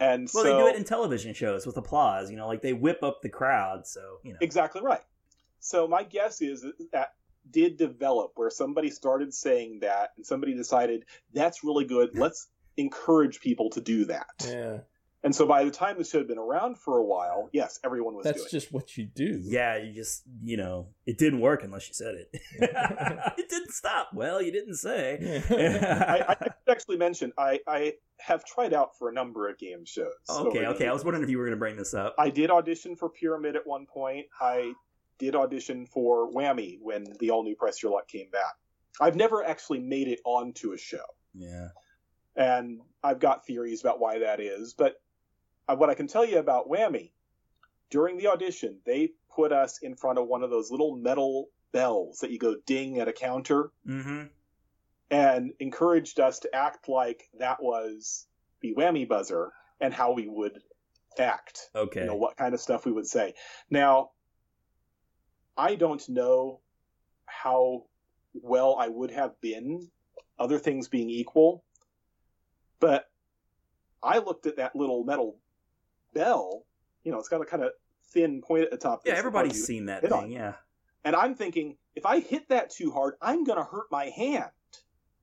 And 0.00 0.28
Well, 0.34 0.44
so 0.44 0.50
they 0.50 0.58
do 0.62 0.66
it 0.68 0.76
in 0.76 0.84
television 0.84 1.32
shows 1.32 1.64
with 1.64 1.76
applause. 1.78 2.30
You 2.30 2.36
know, 2.36 2.46
like 2.48 2.60
they 2.60 2.72
whip 2.74 3.02
up 3.02 3.22
the 3.22 3.30
crowd. 3.30 3.86
So 3.86 4.18
you 4.22 4.32
know. 4.32 4.38
exactly 4.42 4.82
right. 4.82 5.00
So 5.60 5.86
my 5.86 6.02
guess 6.02 6.42
is 6.42 6.62
that 6.62 6.90
that 6.92 7.14
did 7.50 7.76
develop 7.76 8.32
where 8.36 8.50
somebody 8.50 8.90
started 8.90 9.34
saying 9.34 9.80
that 9.80 10.10
and 10.16 10.24
somebody 10.24 10.54
decided 10.54 11.04
that's 11.32 11.64
really 11.64 11.84
good. 11.84 12.10
Let's 12.14 12.48
encourage 12.76 13.40
people 13.40 13.70
to 13.70 13.80
do 13.80 14.04
that. 14.06 14.26
Yeah. 14.46 14.78
And 15.24 15.34
so 15.34 15.46
by 15.46 15.64
the 15.64 15.70
time 15.70 15.98
the 15.98 16.04
show 16.04 16.18
had 16.18 16.26
been 16.26 16.38
around 16.38 16.78
for 16.78 16.98
a 16.98 17.04
while, 17.04 17.48
yes, 17.52 17.78
everyone 17.84 18.16
was 18.16 18.24
That's 18.24 18.38
doing 18.38 18.46
it. 18.48 18.50
just 18.50 18.72
what 18.72 18.96
you 18.96 19.04
do. 19.04 19.40
Yeah, 19.44 19.76
you 19.76 19.92
just 19.94 20.24
you 20.42 20.56
know 20.56 20.88
it 21.06 21.16
didn't 21.16 21.40
work 21.40 21.62
unless 21.62 21.86
you 21.86 21.94
said 21.94 22.14
it. 22.16 22.28
it 23.38 23.48
didn't 23.48 23.70
stop. 23.70 24.08
Well, 24.12 24.42
you 24.42 24.50
didn't 24.50 24.74
say. 24.74 25.42
I, 25.50 26.24
I 26.32 26.36
should 26.42 26.52
actually 26.68 26.96
mention 26.96 27.32
I, 27.38 27.60
I 27.68 27.94
have 28.18 28.44
tried 28.44 28.74
out 28.74 28.98
for 28.98 29.10
a 29.10 29.12
number 29.12 29.48
of 29.48 29.58
game 29.58 29.84
shows. 29.84 30.12
okay, 30.28 30.66
okay. 30.66 30.88
I 30.88 30.92
was 30.92 31.04
wondering 31.04 31.22
if 31.22 31.30
you 31.30 31.38
were 31.38 31.44
going 31.44 31.56
to 31.56 31.60
bring 31.60 31.76
this 31.76 31.94
up. 31.94 32.16
I 32.18 32.28
did 32.28 32.50
audition 32.50 32.96
for 32.96 33.08
Pyramid 33.08 33.54
at 33.54 33.64
one 33.64 33.86
point. 33.86 34.26
I 34.40 34.72
did 35.22 35.36
audition 35.36 35.86
for 35.86 36.30
Whammy 36.32 36.78
when 36.82 37.06
the 37.20 37.30
all 37.30 37.44
new 37.44 37.54
Press 37.54 37.80
Your 37.82 37.92
Luck 37.92 38.08
came 38.08 38.28
back. 38.30 38.54
I've 39.00 39.14
never 39.16 39.44
actually 39.44 39.78
made 39.78 40.08
it 40.08 40.20
onto 40.24 40.72
a 40.72 40.76
show, 40.78 41.04
Yeah. 41.32 41.68
and 42.36 42.80
I've 43.04 43.20
got 43.20 43.46
theories 43.46 43.80
about 43.80 44.00
why 44.00 44.18
that 44.18 44.40
is. 44.40 44.74
But 44.74 45.00
what 45.68 45.88
I 45.90 45.94
can 45.94 46.08
tell 46.08 46.24
you 46.24 46.38
about 46.38 46.68
Whammy, 46.68 47.12
during 47.90 48.18
the 48.18 48.26
audition, 48.26 48.80
they 48.84 49.12
put 49.34 49.52
us 49.52 49.78
in 49.78 49.94
front 49.94 50.18
of 50.18 50.26
one 50.26 50.42
of 50.42 50.50
those 50.50 50.70
little 50.70 50.96
metal 50.96 51.48
bells 51.70 52.18
that 52.18 52.30
you 52.30 52.38
go 52.38 52.56
ding 52.66 52.98
at 52.98 53.08
a 53.08 53.12
counter 53.12 53.70
Mm-hmm. 53.86 54.24
and 55.10 55.52
encouraged 55.60 56.18
us 56.20 56.40
to 56.40 56.54
act 56.54 56.88
like 56.88 57.28
that 57.38 57.62
was 57.62 58.26
the 58.60 58.74
whammy 58.74 59.06
buzzer 59.08 59.52
and 59.80 59.94
how 59.94 60.12
we 60.12 60.26
would 60.28 60.60
act. 61.18 61.70
Okay. 61.74 62.00
You 62.00 62.06
know, 62.06 62.16
what 62.16 62.36
kind 62.36 62.54
of 62.54 62.60
stuff 62.60 62.84
we 62.86 62.92
would 62.92 63.06
say. 63.06 63.34
Now, 63.70 64.10
I 65.56 65.74
don't 65.74 66.06
know 66.08 66.60
how 67.26 67.84
well 68.34 68.76
I 68.78 68.88
would 68.88 69.10
have 69.10 69.40
been, 69.40 69.88
other 70.38 70.58
things 70.58 70.88
being 70.88 71.10
equal, 71.10 71.64
but 72.80 73.08
I 74.02 74.18
looked 74.18 74.46
at 74.46 74.56
that 74.56 74.74
little 74.74 75.04
metal 75.04 75.36
bell. 76.14 76.64
You 77.04 77.12
know, 77.12 77.18
it's 77.18 77.28
got 77.28 77.40
a 77.40 77.44
kind 77.44 77.62
of 77.62 77.72
thin 78.08 78.40
point 78.42 78.64
at 78.64 78.70
the 78.70 78.76
top. 78.76 79.02
Yeah, 79.04 79.14
everybody's 79.14 79.64
seen 79.64 79.86
that 79.86 80.02
hit 80.02 80.12
on. 80.12 80.22
thing. 80.24 80.32
Yeah. 80.32 80.54
And 81.04 81.14
I'm 81.16 81.34
thinking, 81.34 81.76
if 81.94 82.06
I 82.06 82.20
hit 82.20 82.48
that 82.48 82.70
too 82.70 82.90
hard, 82.90 83.14
I'm 83.20 83.44
going 83.44 83.58
to 83.58 83.64
hurt 83.64 83.86
my 83.90 84.06
hand. 84.06 84.50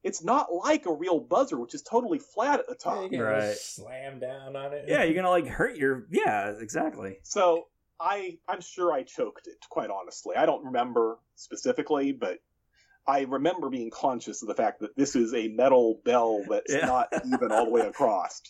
It's 0.04 0.24
not 0.24 0.54
like 0.54 0.86
a 0.86 0.94
real 0.94 1.20
buzzer, 1.20 1.58
which 1.60 1.74
is 1.76 1.82
totally 1.82 2.20
flat 2.20 2.60
at 2.60 2.68
the 2.68 2.74
Yeah, 2.80 2.92
top. 2.94 3.04
you 3.04 3.10
can 3.10 3.20
Right. 3.20 3.56
slam 3.58 4.20
down 4.20 4.56
on 4.56 4.72
it. 4.74 4.86
Yeah, 4.88 5.04
you're 5.04 5.14
gonna 5.16 5.30
like 5.30 5.46
hurt 5.46 5.76
your. 5.76 6.06
Yeah, 6.10 6.52
exactly. 6.58 7.18
So 7.24 7.68
I, 8.02 8.38
I'm 8.48 8.62
sure 8.62 8.92
I 8.94 9.04
choked 9.04 9.48
it. 9.48 9.58
Quite 9.70 9.90
honestly, 9.90 10.36
I 10.36 10.46
don't 10.46 10.66
remember 10.66 11.18
specifically, 11.36 12.12
but 12.14 12.40
I 13.08 13.22
remember 13.22 13.70
being 13.70 13.90
conscious 13.92 14.42
of 14.42 14.48
the 14.48 14.56
fact 14.56 14.82
that 14.82 14.96
this 14.96 15.16
is 15.16 15.34
a 15.34 15.48
metal 15.50 16.00
bell 16.06 16.44
that's 16.50 16.72
Yeah. 16.74 16.86
not 16.86 17.08
even 17.26 17.52
all 17.52 17.66
the 17.66 17.72
way 17.72 17.82
across. 17.82 18.42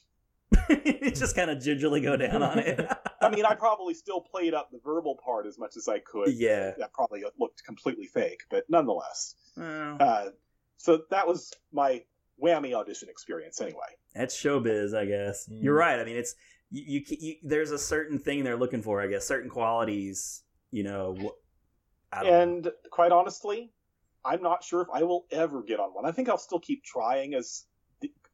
you 0.70 1.12
just 1.12 1.36
kind 1.36 1.50
of 1.52 1.62
gingerly 1.62 2.02
go 2.02 2.18
down 2.18 2.41
on 2.43 2.60
it. 2.60 2.80
I 3.22 3.30
mean, 3.30 3.45
I 3.45 3.54
probably 3.56 3.93
still 3.93 4.22
played 4.22 4.54
up 4.54 4.70
the 4.72 4.80
verbal 4.84 5.16
part 5.24 5.45
as 5.45 5.58
much 5.60 5.78
as 5.78 5.88
I 5.88 6.00
could. 6.00 6.34
Yeah. 6.34 6.72
That 6.78 6.91
probably 6.93 7.24
looked 7.39 7.64
completely 7.64 8.08
fake, 8.08 8.41
but 8.50 8.66
nonetheless. 8.70 9.36
Well, 9.56 9.97
Uh, 10.00 10.26
so 10.78 11.02
that 11.12 11.28
was 11.28 11.54
my 11.72 12.04
whammy 12.41 12.74
audition 12.74 13.10
experience, 13.10 13.60
anyway. 13.62 13.80
that's 14.16 14.36
showbiz, 14.36 14.95
I 14.97 15.06
guess. 15.06 15.47
Mm. 15.50 15.64
You're 15.64 15.76
right. 15.76 16.00
I 16.00 16.04
mean, 16.06 16.16
it's 16.18 16.36
you, 16.72 17.01
you, 17.07 17.17
you. 17.20 17.36
There's 17.43 17.72
a 17.72 17.78
certain 17.80 18.20
thing 18.20 18.43
they're 18.43 18.57
looking 18.57 18.82
for. 18.82 19.01
I 19.01 19.07
guess 19.07 19.26
certain 19.28 19.49
qualities. 19.49 20.43
You 20.72 20.84
know. 20.84 21.15
wh- 21.15 22.24
know. 22.24 22.30
And 22.30 22.72
quite 22.91 23.11
honestly, 23.11 23.72
I'm 24.26 24.41
not 24.41 24.63
sure 24.63 24.82
if 24.82 24.88
I 24.93 25.03
will 25.03 25.26
ever 25.32 25.63
get 25.63 25.80
on 25.80 25.89
one. 25.91 26.05
I 26.05 26.11
think 26.11 26.30
I'll 26.30 26.38
still 26.38 26.59
keep 26.59 26.84
trying 26.84 27.33
as 27.33 27.66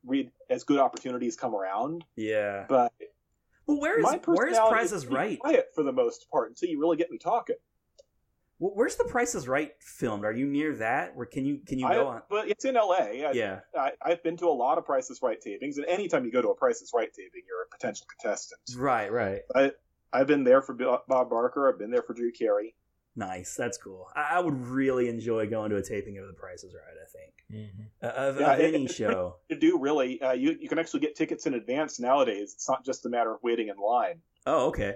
read 0.06 0.32
as 0.50 0.64
good 0.64 0.80
opportunities 0.80 1.36
come 1.36 1.56
around. 1.56 2.06
Yeah. 2.16 2.66
But 2.70 2.94
Well, 3.66 3.80
where 3.80 4.00
is 4.00 4.06
personality 4.22 4.86
is 4.86 4.92
is 4.94 5.08
Right? 5.08 5.40
quiet 5.40 5.70
for 5.74 5.84
the 5.84 5.92
most 5.92 6.30
part 6.32 6.50
until 6.50 6.70
you 6.70 6.80
really 6.80 6.98
get 6.98 7.10
me 7.10 7.18
talking. 7.18 7.56
Well, 8.60 8.72
Where's 8.74 8.96
the 8.96 9.04
Price 9.06 9.36
is 9.36 9.48
Right 9.48 9.72
filmed? 9.82 10.24
Are 10.24 10.32
you 10.32 10.46
near 10.48 10.76
that? 10.78 11.16
Where 11.16 11.26
can 11.26 11.46
you 11.46 11.60
can 11.66 11.78
you 11.80 11.88
I, 11.88 11.96
go 11.96 12.08
on? 12.08 12.22
But 12.30 12.48
it's 12.48 12.64
in 12.66 12.78
L.A. 12.78 13.26
I, 13.26 13.32
Yeah. 13.34 13.60
I, 13.78 13.92
I've 14.02 14.24
been 14.24 14.38
to 14.38 14.46
a 14.46 14.50
lot 14.56 14.78
of 14.78 14.86
Price 14.86 15.10
is 15.10 15.20
Right 15.22 15.38
tapings, 15.46 15.76
and 15.78 15.86
anytime 15.88 16.24
you 16.26 16.32
go 16.32 16.42
to 16.42 16.50
a 16.50 16.56
Price 16.56 16.82
is 16.82 16.92
Right 16.94 17.12
taping, 17.14 17.42
you're 17.48 17.64
a 17.64 17.70
potential 17.70 18.06
contestant. 18.20 18.62
Right. 18.78 19.12
Right. 19.12 19.42
I, 19.56 19.72
I've 20.14 20.28
been 20.28 20.44
there 20.46 20.62
for 20.62 20.74
Bob 20.74 21.30
Barker. 21.30 21.68
I've 21.72 21.78
been 21.80 21.92
there 21.92 22.04
for 22.04 22.14
Drew 22.14 22.32
Carey. 22.32 22.76
Nice. 23.18 23.56
That's 23.58 23.78
cool. 23.78 24.08
I, 24.16 24.36
I 24.36 24.40
would 24.40 24.58
really 24.68 25.10
enjoy 25.10 25.50
going 25.50 25.70
to 25.72 25.76
a 25.78 25.84
taping 25.84 26.18
of 26.18 26.28
The 26.28 26.34
Price 26.34 26.64
is 26.64 26.74
Right. 26.74 26.96
I 27.02 27.08
think 27.12 27.34
Mhm. 27.74 27.88
uh, 28.04 28.30
of, 28.30 28.40
Yeah, 28.40 28.54
of 28.54 28.60
it- 28.62 28.74
any 28.76 28.86
it's 28.86 28.96
show. 28.96 29.38
To 29.50 29.56
do 29.60 29.80
really, 29.80 30.22
uh, 30.22 30.32
you 30.34 30.56
you 30.60 30.70
can 30.70 30.80
actually 30.80 31.02
get 31.02 31.16
tickets 31.16 31.46
in 31.46 31.54
advance 31.56 32.00
nowadays. 32.00 32.54
It's 32.54 32.68
not 32.70 32.86
just 32.86 33.06
a 33.06 33.10
matter 33.10 33.34
of 33.34 33.44
waiting 33.44 33.68
in 33.68 33.76
line. 33.78 34.22
Oh, 34.46 34.68
okay. 34.68 34.96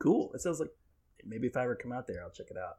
Cool. 0.00 0.32
It 0.34 0.40
sounds 0.40 0.58
like 0.60 0.70
maybe 1.24 1.46
if 1.46 1.56
I 1.56 1.62
ever 1.64 1.76
come 1.76 1.92
out 1.92 2.06
there, 2.08 2.22
I'll 2.24 2.30
check 2.30 2.50
it 2.50 2.56
out. 2.56 2.78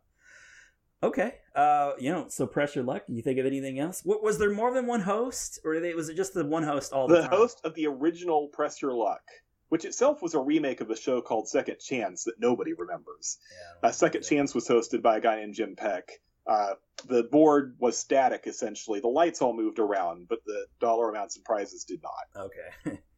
Okay. 1.04 1.36
Uh, 1.56 1.92
you 2.00 2.12
know, 2.12 2.26
so 2.28 2.48
Press 2.48 2.76
Your 2.76 2.84
Luck. 2.84 3.04
You 3.08 3.22
think 3.22 3.40
of 3.40 3.46
anything 3.46 3.80
else? 3.80 4.02
What, 4.04 4.24
was 4.24 4.40
there 4.40 4.52
more 4.52 4.74
than 4.74 4.88
one 4.88 5.02
host, 5.02 5.60
or 5.64 5.80
they, 5.80 5.94
was 5.94 6.10
it 6.10 6.16
just 6.16 6.34
the 6.34 6.46
one 6.46 6.64
host 6.64 6.92
all 6.92 7.08
the, 7.08 7.16
time? 7.16 7.24
the 7.24 7.30
time? 7.30 7.38
host 7.38 7.62
of 7.64 7.76
the 7.76 7.88
original 7.88 8.48
Press 8.48 8.82
Your 8.82 8.94
Luck, 8.94 9.22
which 9.70 9.86
itself 9.86 10.22
was 10.22 10.34
a 10.34 10.40
remake 10.40 10.82
of 10.82 10.90
a 10.90 10.96
show 10.98 11.22
called 11.22 11.48
Second 11.48 11.78
Chance 11.80 12.24
that 12.24 12.40
nobody 12.40 12.74
remembers. 12.74 13.38
Yeah, 13.84 13.90
Uh, 13.90 13.92
Second 13.92 14.24
Chance 14.24 14.56
was 14.56 14.68
hosted 14.68 15.02
by 15.04 15.18
a 15.18 15.22
guy 15.22 15.36
named 15.36 15.54
Jim 15.54 15.76
Peck. 15.76 16.10
Uh, 16.48 16.74
the 17.08 17.24
board 17.24 17.76
was 17.78 17.98
static 17.98 18.44
essentially. 18.48 19.00
The 19.02 19.08
lights 19.10 19.42
all 19.42 19.54
moved 19.54 19.80
around, 19.80 20.28
but 20.30 20.40
the 20.46 20.66
dollar 20.80 21.10
amounts 21.10 21.36
and 21.36 21.44
prizes 21.46 21.84
did 21.84 22.02
not. 22.02 22.44
Okay. 22.46 23.00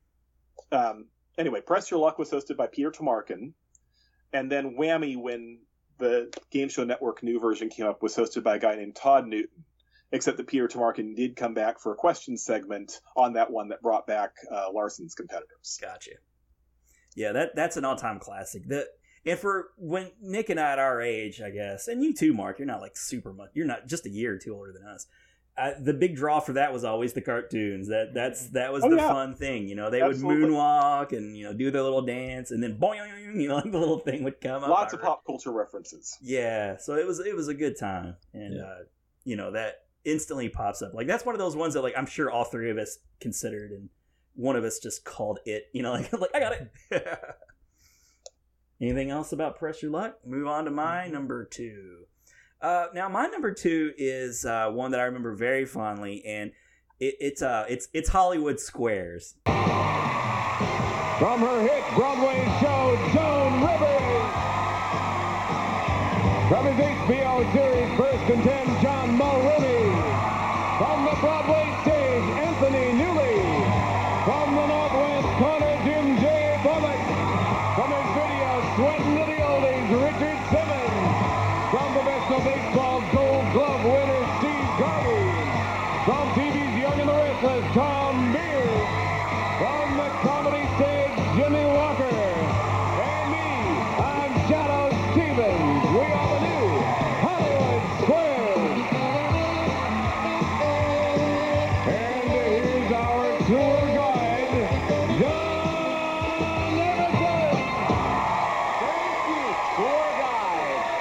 Um, 0.71 1.07
anyway, 1.39 1.61
Press 1.61 1.89
Your 1.89 1.99
Luck 1.99 2.19
was 2.19 2.29
hosted 2.29 2.55
by 2.55 2.67
Peter 2.67 2.91
Tomarken, 2.91 3.53
and 4.33 4.51
then 4.51 4.75
Whammy, 4.77 5.17
when 5.17 5.61
the 5.99 6.33
Game 6.51 6.69
Show 6.69 6.83
Network 6.83 7.21
new 7.21 7.39
version 7.39 7.69
came 7.69 7.85
up, 7.85 8.01
was 8.01 8.15
hosted 8.15 8.43
by 8.43 8.55
a 8.55 8.59
guy 8.59 8.75
named 8.75 8.95
Todd 8.95 9.27
Newton. 9.27 9.65
Except 10.11 10.37
that 10.37 10.47
Peter 10.47 10.67
Tomarken 10.67 11.13
did 11.15 11.35
come 11.35 11.53
back 11.53 11.79
for 11.79 11.93
a 11.93 11.95
question 11.95 12.35
segment 12.35 12.99
on 13.15 13.33
that 13.33 13.51
one 13.51 13.69
that 13.69 13.83
brought 13.83 14.07
back 14.07 14.31
uh, 14.51 14.65
Larson's 14.73 15.13
competitors. 15.13 15.77
Gotcha. 15.79 16.13
Yeah, 17.15 17.31
that 17.33 17.55
that's 17.55 17.77
an 17.77 17.85
all 17.85 17.95
time 17.95 18.17
classic. 18.17 18.67
The 18.67 18.87
and 19.25 19.37
for 19.37 19.67
when 19.77 20.09
Nick 20.21 20.49
and 20.49 20.59
I 20.59 20.71
at 20.71 20.79
our 20.79 21.01
age, 21.01 21.41
I 21.41 21.51
guess, 21.51 21.87
and 21.87 22.03
you 22.03 22.13
too, 22.13 22.33
Mark, 22.33 22.57
you're 22.57 22.65
not 22.65 22.81
like 22.81 22.97
super 22.97 23.33
much. 23.33 23.51
You're 23.53 23.67
not 23.67 23.87
just 23.87 24.07
a 24.07 24.09
year 24.09 24.33
or 24.33 24.37
two 24.37 24.55
older 24.55 24.73
than 24.73 24.87
us. 24.87 25.05
Uh, 25.59 25.73
the 25.79 25.93
big 25.93 26.15
draw 26.15 26.39
for 26.39 26.53
that 26.53 26.71
was 26.71 26.83
always 26.85 27.11
the 27.13 27.21
cartoons. 27.21 27.87
That 27.89 28.13
that's 28.13 28.47
that 28.51 28.71
was 28.71 28.83
Oh, 28.83 28.89
the 28.89 28.95
yeah. 28.95 29.09
fun 29.09 29.35
thing. 29.35 29.67
You 29.67 29.75
know, 29.75 29.89
they 29.89 30.01
Absolutely. 30.01 30.45
would 30.45 30.53
moonwalk 30.53 31.11
and 31.11 31.35
you 31.35 31.43
know 31.43 31.53
do 31.53 31.69
their 31.71 31.81
little 31.83 32.01
dance, 32.01 32.51
and 32.51 32.63
then 32.63 32.77
boing, 32.79 33.35
you 33.35 33.47
know, 33.49 33.55
like 33.61 33.71
the 33.71 33.77
little 33.77 33.99
thing 33.99 34.23
would 34.23 34.39
come 34.39 34.63
up. 34.63 34.69
Lots 34.69 34.93
of 34.93 35.01
pop 35.01 35.25
culture 35.25 35.51
references. 35.51 36.17
yeah, 36.21 36.77
so 36.77 36.95
it 36.95 37.05
was 37.05 37.19
it 37.19 37.35
was 37.35 37.47
a 37.49 37.53
good 37.53 37.77
time, 37.77 38.15
and 38.33 38.61
uh, 38.61 38.75
you 39.25 39.35
know 39.35 39.51
that 39.51 39.83
instantly 40.05 40.47
pops 40.49 40.81
up. 40.81 40.93
Like 40.93 41.07
that's 41.07 41.25
one 41.25 41.35
of 41.35 41.39
those 41.39 41.55
ones 41.55 41.73
that 41.73 41.81
like 41.81 41.93
I'm 41.97 42.05
sure 42.05 42.31
all 42.31 42.45
three 42.45 42.69
of 42.71 42.77
us 42.77 42.97
considered, 43.19 43.71
and 43.71 43.89
one 44.35 44.55
of 44.55 44.63
us 44.63 44.79
just 44.79 45.03
called 45.03 45.39
it. 45.45 45.65
You 45.73 45.83
know, 45.83 45.91
like 45.93 46.13
like 46.13 46.31
I 46.33 46.39
got 46.39 46.53
it. 46.53 46.71
Anything 48.81 49.09
else 49.09 49.33
about 49.33 49.57
Press 49.59 49.81
Your 49.81 49.91
Luck? 49.91 50.19
Move 50.25 50.47
on 50.47 50.63
to 50.65 50.71
my 50.71 51.07
number 51.07 51.43
two. 51.43 52.05
Uh, 52.61 52.87
now 52.93 53.07
my 53.07 53.25
number 53.27 53.53
two 53.53 53.93
is 53.97 54.43
uh, 54.43 54.69
one 54.69 54.91
that 54.91 54.99
I 54.99 55.03
remember 55.03 55.33
very 55.33 55.65
fondly, 55.65 56.25
and 56.25 56.51
it, 56.99 57.15
it's 57.21 57.41
uh 57.41 57.65
it's 57.69 57.87
it's 57.93 58.09
Hollywood 58.09 58.59
Squares. 58.59 59.35
From 59.45 59.55
her 61.39 61.61
hit 61.61 61.83
Broadway 61.95 62.43
show, 62.59 62.97
Joan 63.13 63.61
Rivers. 63.61 63.99
From 66.49 66.65
his 66.65 66.79
HBO 66.85 67.53
series, 67.53 67.68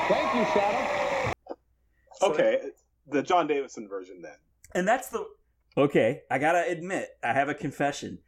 Thank 0.08 0.34
you, 0.34 0.44
Shadow. 0.54 1.32
Okay, 2.22 2.60
the 3.10 3.22
John 3.22 3.46
Davidson 3.46 3.86
version 3.88 4.22
then. 4.22 4.36
And 4.74 4.88
that's 4.88 5.08
the 5.08 5.26
okay. 5.76 6.22
I 6.30 6.38
gotta 6.38 6.66
admit, 6.66 7.10
I 7.22 7.34
have 7.34 7.50
a 7.50 7.54
confession. 7.54 8.18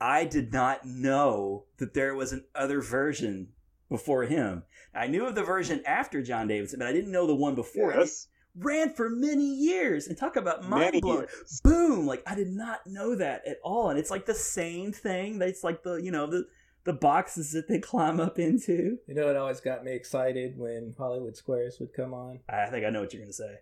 I 0.00 0.24
did 0.24 0.52
not 0.52 0.84
know 0.84 1.64
that 1.78 1.92
there 1.92 2.14
was 2.14 2.32
an 2.32 2.44
other 2.54 2.80
version 2.80 3.48
before 3.90 4.22
him. 4.24 4.62
I 4.94 5.08
knew 5.08 5.26
of 5.26 5.34
the 5.34 5.42
version 5.42 5.82
after 5.84 6.22
John 6.22 6.46
Davidson, 6.46 6.78
but 6.78 6.88
I 6.88 6.92
didn't 6.92 7.10
know 7.10 7.26
the 7.26 7.34
one 7.34 7.56
before. 7.56 7.92
It 7.92 8.10
ran 8.56 8.94
for 8.94 9.10
many 9.10 9.44
years, 9.44 10.06
and 10.06 10.16
talk 10.16 10.36
about 10.36 10.68
mind 10.68 11.00
blowing. 11.00 11.26
Boom! 11.64 12.06
Like 12.06 12.22
I 12.28 12.36
did 12.36 12.52
not 12.52 12.86
know 12.86 13.16
that 13.16 13.46
at 13.46 13.58
all, 13.64 13.90
and 13.90 13.98
it's 13.98 14.10
like 14.10 14.26
the 14.26 14.34
same 14.34 14.92
thing. 14.92 15.42
It's 15.42 15.64
like 15.64 15.82
the 15.82 15.96
you 15.96 16.12
know 16.12 16.26
the 16.26 16.46
the 16.84 16.92
boxes 16.92 17.52
that 17.52 17.66
they 17.68 17.78
climb 17.78 18.20
up 18.20 18.38
into. 18.38 18.98
You 19.06 19.14
know, 19.14 19.28
it 19.28 19.36
always 19.36 19.60
got 19.60 19.84
me 19.84 19.92
excited 19.92 20.58
when 20.58 20.94
Hollywood 20.98 21.36
Squares 21.36 21.78
would 21.80 21.92
come 21.94 22.12
on. 22.14 22.40
I 22.48 22.66
think 22.66 22.84
I 22.86 22.90
know 22.90 23.00
what 23.00 23.12
you're 23.12 23.22
gonna 23.22 23.32
say. 23.32 23.56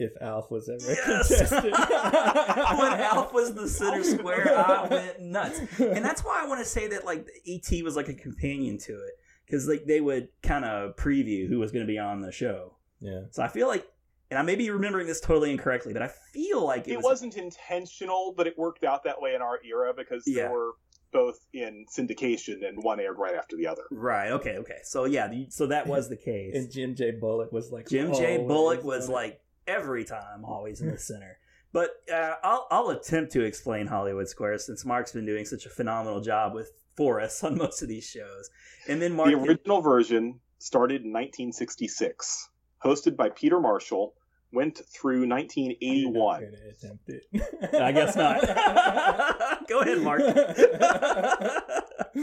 If 0.00 0.12
Alf 0.20 0.48
was 0.50 0.68
ever 0.68 0.78
Yes. 0.92 1.28
a 1.30 1.36
contestant. 1.38 1.72
when 2.78 2.92
Alf 3.00 3.32
was 3.32 3.52
the 3.54 3.68
center 3.68 4.04
square, 4.18 4.56
I 4.56 4.86
went 4.88 5.20
nuts, 5.20 5.58
and 5.80 6.04
that's 6.04 6.24
why 6.24 6.40
I 6.42 6.46
want 6.46 6.60
to 6.60 6.64
say 6.64 6.86
that 6.88 7.04
like 7.04 7.26
ET 7.46 7.82
was 7.82 7.96
like 7.96 8.08
a 8.08 8.14
companion 8.14 8.78
to 8.78 8.92
it 8.92 9.10
because 9.44 9.66
like 9.66 9.86
they 9.86 10.00
would 10.00 10.28
kind 10.42 10.64
of 10.64 10.94
preview 10.96 11.48
who 11.48 11.58
was 11.58 11.72
going 11.72 11.84
to 11.84 11.90
be 11.90 11.98
on 11.98 12.20
the 12.20 12.30
show. 12.30 12.76
Yeah. 13.00 13.22
So 13.30 13.42
I 13.42 13.48
feel 13.48 13.66
like, 13.66 13.86
and 14.30 14.38
I 14.38 14.42
may 14.42 14.54
be 14.54 14.70
remembering 14.70 15.06
this 15.08 15.20
totally 15.20 15.50
incorrectly, 15.50 15.92
but 15.92 16.02
I 16.02 16.10
feel 16.32 16.64
like 16.64 16.86
it, 16.86 16.92
It 16.92 16.96
was. 16.98 17.04
wasn't 17.04 17.36
intentional, 17.36 18.34
but 18.36 18.46
it 18.46 18.56
worked 18.58 18.84
out 18.84 19.02
that 19.04 19.20
way 19.20 19.34
in 19.34 19.42
our 19.42 19.58
era 19.64 19.92
because 19.96 20.24
Yeah. 20.26 20.44
they 20.44 20.52
were 20.52 20.72
both 21.12 21.38
in 21.52 21.86
syndication 21.96 22.66
and 22.66 22.82
one 22.82 23.00
aired 23.00 23.18
right 23.18 23.34
after 23.34 23.56
the 23.56 23.66
other. 23.66 23.82
Right. 23.90 24.30
Okay. 24.32 24.56
Okay. 24.58 24.78
So 24.84 25.04
yeah. 25.04 25.28
the- 25.28 25.46
So 25.50 25.66
that 25.68 25.86
was 25.86 26.08
the 26.08 26.16
case. 26.30 26.54
and 26.54 26.70
Jim 26.70 26.94
J. 26.94 27.12
Bullock 27.12 27.52
was 27.52 27.70
like 27.72 27.88
Jim 27.88 28.12
J. 28.14 28.38
Bullock 28.38 28.84
was 28.84 29.08
on 29.08 29.14
like 29.14 29.40
every 29.66 30.04
time 30.04 30.44
always 30.44 30.80
in 30.80 30.90
the 30.90 30.98
center. 31.10 31.38
But 31.72 31.90
uh, 32.12 32.34
I'll, 32.42 32.66
I'll 32.70 32.88
attempt 32.90 33.32
to 33.32 33.42
explain 33.42 33.86
Hollywood 33.88 34.26
Squares 34.28 34.64
since 34.64 34.86
Mark's 34.86 35.12
been 35.12 35.26
doing 35.26 35.44
such 35.44 35.66
a 35.66 35.68
phenomenal 35.70 36.20
job 36.22 36.54
with 36.54 36.72
for 36.96 37.20
us 37.20 37.44
on 37.44 37.58
most 37.58 37.82
of 37.82 37.88
these 37.88 38.04
shows. 38.08 38.48
And 38.88 39.00
then 39.02 39.12
Mark, 39.12 39.28
The 39.30 39.36
original 39.36 39.82
version 39.82 40.40
started 40.58 41.02
in 41.04 41.12
1966, 41.12 42.48
hosted 42.84 43.16
by 43.16 43.28
Peter 43.28 43.60
Marshall, 43.60 44.14
went 44.52 44.80
through 44.88 45.28
1981. 45.28 46.52
attempt 46.70 47.08
it. 47.08 47.24
I 47.74 47.92
guess 47.92 48.16
not. 48.16 48.40
Go 49.68 49.80
ahead, 49.80 50.00
Mark. 50.00 50.20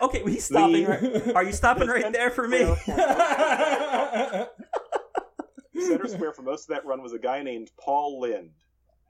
okay, 0.00 0.22
well, 0.22 0.26
he's 0.26 0.44
stopping. 0.44 0.86
Right, 0.86 1.34
are 1.34 1.44
you 1.44 1.52
stopping 1.52 1.88
right 1.88 2.12
there 2.12 2.30
for 2.30 2.46
me? 2.46 2.58
Center 5.78 6.08
Square 6.08 6.34
for 6.34 6.42
most 6.42 6.68
of 6.68 6.74
that 6.74 6.84
run 6.84 7.02
was 7.02 7.12
a 7.12 7.18
guy 7.18 7.42
named 7.42 7.70
Paul 7.80 8.20
Lynde, 8.20 8.50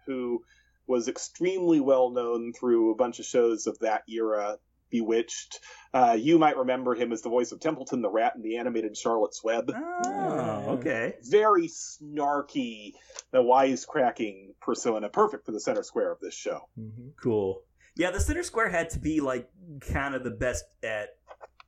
who 0.06 0.42
was 0.86 1.08
extremely 1.08 1.80
well 1.80 2.10
known 2.10 2.52
through 2.52 2.92
a 2.92 2.94
bunch 2.94 3.18
of 3.18 3.26
shows 3.26 3.66
of 3.66 3.78
that 3.80 4.02
era. 4.08 4.58
Bewitched. 4.90 5.60
Uh, 5.92 6.16
you 6.18 6.38
might 6.38 6.56
remember 6.56 6.94
him 6.94 7.12
as 7.12 7.22
the 7.22 7.28
voice 7.28 7.52
of 7.52 7.60
Templeton 7.60 8.02
the 8.02 8.10
Rat 8.10 8.34
in 8.36 8.42
the 8.42 8.56
animated 8.56 8.96
Charlotte's 8.96 9.42
Web. 9.44 9.70
Oh, 9.74 10.64
okay. 10.78 11.14
Very 11.22 11.68
snarky, 11.68 12.92
the 13.30 13.38
wisecracking 13.42 14.54
persona, 14.60 15.08
perfect 15.08 15.44
for 15.46 15.52
the 15.52 15.60
center 15.60 15.82
square 15.82 16.10
of 16.12 16.20
this 16.20 16.34
show. 16.34 16.68
Cool. 17.20 17.62
Yeah, 17.96 18.10
the 18.10 18.20
center 18.20 18.42
square 18.42 18.68
had 18.68 18.90
to 18.90 18.98
be 18.98 19.20
like 19.20 19.48
kind 19.80 20.14
of 20.14 20.24
the 20.24 20.30
best 20.30 20.64
at 20.82 21.10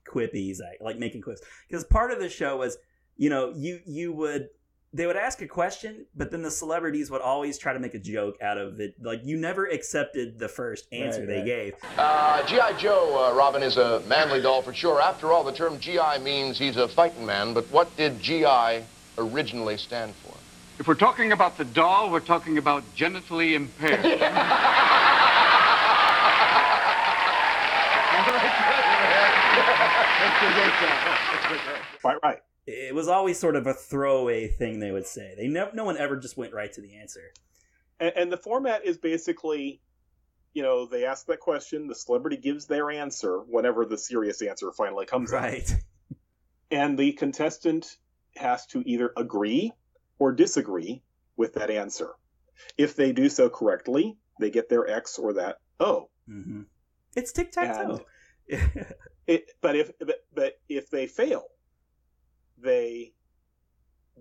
quippies, 0.06 0.58
like- 0.60 0.80
like 0.80 0.98
making 0.98 1.22
quips, 1.22 1.42
because 1.68 1.84
part 1.84 2.12
of 2.12 2.20
the 2.20 2.28
show 2.28 2.56
was, 2.56 2.78
you 3.16 3.30
know, 3.30 3.52
you 3.54 3.80
you 3.86 4.12
would 4.12 4.48
they 4.92 5.06
would 5.06 5.16
ask 5.16 5.40
a 5.40 5.46
question, 5.46 6.04
but 6.16 6.30
then 6.32 6.42
the 6.42 6.50
celebrities 6.50 7.10
would 7.10 7.20
always 7.20 7.58
try 7.58 7.72
to 7.72 7.78
make 7.78 7.94
a 7.94 7.98
joke 7.98 8.36
out 8.42 8.58
of 8.58 8.80
it. 8.80 8.94
Like 9.00 9.20
you 9.24 9.36
never 9.36 9.66
accepted 9.66 10.38
the 10.38 10.48
first 10.48 10.86
answer 10.92 11.20
Right, 11.20 11.28
they 11.28 11.36
right. 11.36 11.44
gave. 11.44 11.74
Uh, 11.96 12.44
G.I. 12.46 12.72
Joe, 12.78 13.30
uh, 13.30 13.36
Robin, 13.36 13.62
is 13.62 13.76
a 13.76 14.02
manly 14.08 14.42
doll 14.42 14.62
for 14.62 14.74
sure. 14.74 15.00
After 15.00 15.32
all, 15.32 15.44
the 15.44 15.52
term 15.52 15.78
G.I. 15.78 16.18
means 16.18 16.58
he's 16.58 16.76
a 16.76 16.88
fighting 16.88 17.24
man, 17.24 17.54
but 17.54 17.64
what 17.70 17.94
did 17.96 18.20
G.I. 18.20 18.82
originally 19.16 19.76
stand 19.76 20.14
for? 20.16 20.34
If 20.80 20.88
we're 20.88 20.94
talking 20.94 21.32
about 21.32 21.56
the 21.58 21.66
doll, 21.66 22.10
we're 22.10 22.20
talking 22.20 22.58
about 22.58 22.82
genitally 22.96 23.54
impaired. 23.54 24.02
Quite 32.00 32.16
right. 32.22 32.38
It 32.70 32.94
was 32.94 33.08
always 33.08 33.38
sort 33.38 33.56
of 33.56 33.66
a 33.66 33.74
throwaway 33.74 34.48
thing 34.48 34.80
they 34.80 34.90
would 34.90 35.06
say. 35.06 35.34
They 35.36 35.48
never, 35.48 35.70
no 35.74 35.84
one 35.84 35.96
ever 35.96 36.16
just 36.16 36.36
went 36.36 36.52
right 36.52 36.72
to 36.72 36.80
the 36.80 36.96
answer. 36.96 37.32
And, 37.98 38.12
and 38.16 38.32
the 38.32 38.36
format 38.36 38.84
is 38.84 38.98
basically, 38.98 39.80
you 40.54 40.62
know, 40.62 40.86
they 40.86 41.04
ask 41.04 41.26
that 41.26 41.40
question, 41.40 41.86
the 41.86 41.94
celebrity 41.94 42.36
gives 42.36 42.66
their 42.66 42.90
answer 42.90 43.38
whenever 43.38 43.84
the 43.84 43.98
serious 43.98 44.42
answer 44.42 44.72
finally 44.72 45.06
comes 45.06 45.32
out. 45.32 45.42
Right. 45.42 45.76
And 46.72 46.96
the 46.96 47.10
contestant 47.14 47.96
has 48.36 48.64
to 48.66 48.84
either 48.86 49.12
agree 49.16 49.72
or 50.20 50.30
disagree 50.30 51.02
with 51.36 51.54
that 51.54 51.68
answer. 51.68 52.10
If 52.78 52.94
they 52.94 53.10
do 53.10 53.28
so 53.28 53.48
correctly, 53.50 54.16
they 54.38 54.50
get 54.50 54.68
their 54.68 54.88
X 54.88 55.18
or 55.18 55.32
that 55.32 55.56
O. 55.80 56.10
Mm-hmm. 56.28 56.62
It's 57.16 57.32
tic 57.32 57.50
tac 57.50 57.74
toe. 57.74 58.06
It, 59.26 59.50
but 59.60 59.76
if 59.76 59.92
but, 60.00 60.24
but 60.34 60.54
if 60.68 60.90
they 60.90 61.06
fail, 61.06 61.44
they 62.62 63.12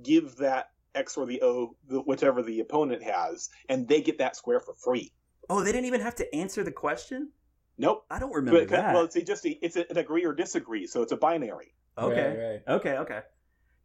give 0.02 0.38
that 0.38 0.72
X 0.96 1.18
or 1.18 1.26
the 1.26 1.42
O, 1.42 1.76
the, 1.88 2.00
whichever 2.00 2.42
the 2.42 2.60
opponent 2.60 3.04
has, 3.04 3.50
and 3.68 3.88
they 3.88 4.02
get 4.02 4.18
that 4.20 4.36
square 4.36 4.60
for 4.60 4.74
free. 4.76 5.12
Oh, 5.50 5.64
they 5.64 5.72
didn't 5.72 5.86
even 5.86 6.02
have 6.02 6.16
to 6.16 6.36
answer 6.36 6.64
the 6.64 6.72
question. 6.72 7.32
Nope. 7.78 8.06
I 8.10 8.20
don't 8.20 8.34
remember 8.34 8.62
But- 8.62 8.70
that. 8.70 8.94
Well, 8.94 9.06
it's 9.06 9.16
just 9.24 9.46
a, 9.46 9.50
it's 9.64 9.76
an 9.76 9.86
agree 9.98 10.26
or 10.26 10.34
disagree, 10.34 10.88
so 10.88 11.02
it's 11.02 11.12
a 11.12 11.18
binary. 11.18 11.74
okay. 11.98 12.62
Okay. 12.68 12.98
Okay. 12.98 13.22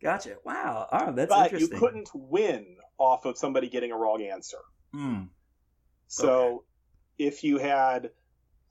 Gotcha. 0.02 0.36
Wow. 0.44 0.88
Oh, 0.92 1.12
that's 1.12 1.30
but 1.30 1.58
you 1.58 1.68
couldn't 1.68 2.10
win 2.14 2.76
off 2.98 3.24
of 3.24 3.38
somebody 3.38 3.68
getting 3.68 3.90
a 3.92 3.96
wrong 3.96 4.22
answer. 4.22 4.58
Hmm. 4.92 5.22
So 6.06 6.64
if 7.18 7.42
you 7.44 7.58
had 7.58 8.10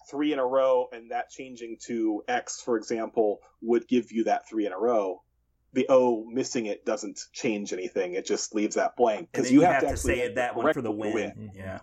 three 0.10 0.34
in 0.34 0.39
a 0.39 0.45
row 0.45 0.88
and 0.91 1.11
that 1.11 1.30
changing 1.30 1.77
to 1.88 2.23
X, 2.27 2.61
for 2.61 2.77
example, 2.77 3.39
would 3.61 3.88
give 3.88 4.11
you 4.11 4.26
that 4.26 4.47
three 4.47 4.65
in 4.65 4.73
a 4.73 4.77
row. 4.77 5.23
The 5.73 5.85
O 5.89 6.25
missing 6.25 6.67
it 6.67 6.85
doesn't 6.85 7.19
change 7.33 7.73
anything. 7.73 8.13
It 8.13 8.25
just 8.25 8.53
leaves 8.53 8.75
that 8.75 8.95
blank 8.95 9.29
because 9.31 9.51
you, 9.51 9.61
you 9.61 9.65
have, 9.65 9.75
have 9.75 9.83
to, 9.83 9.89
to 9.89 9.97
say 9.97 10.19
it 10.19 10.35
that 10.35 10.55
one 10.55 10.71
for 10.73 10.81
the 10.81 10.89
to 10.89 10.95
win. 10.95 11.51
Yeah. 11.55 11.79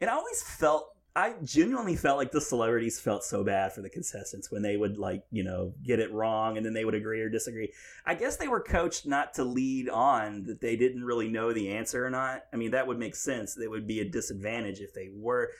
And 0.00 0.08
I 0.08 0.14
always 0.14 0.42
felt 0.42 0.90
I 1.16 1.34
genuinely 1.42 1.96
felt 1.96 2.18
like 2.18 2.30
the 2.30 2.40
celebrities 2.40 3.00
felt 3.00 3.24
so 3.24 3.42
bad 3.42 3.72
for 3.72 3.82
the 3.82 3.90
contestants 3.90 4.50
when 4.50 4.62
they 4.62 4.76
would 4.76 4.96
like, 4.96 5.24
you 5.32 5.42
know, 5.42 5.74
get 5.82 5.98
it 5.98 6.12
wrong 6.12 6.56
and 6.56 6.64
then 6.64 6.72
they 6.72 6.84
would 6.84 6.94
agree 6.94 7.20
or 7.20 7.28
disagree. 7.28 7.72
I 8.06 8.14
guess 8.14 8.36
they 8.36 8.46
were 8.46 8.60
coached 8.60 9.06
not 9.06 9.34
to 9.34 9.44
lead 9.44 9.88
on 9.88 10.44
that 10.44 10.60
they 10.60 10.76
didn't 10.76 11.02
really 11.02 11.28
know 11.28 11.52
the 11.52 11.70
answer 11.70 12.06
or 12.06 12.10
not. 12.10 12.44
I 12.52 12.56
mean, 12.56 12.70
that 12.70 12.86
would 12.86 12.98
make 12.98 13.16
sense. 13.16 13.58
It 13.58 13.68
would 13.68 13.88
be 13.88 14.00
a 14.00 14.08
disadvantage 14.08 14.78
if 14.78 14.94
they 14.94 15.08
were 15.12 15.50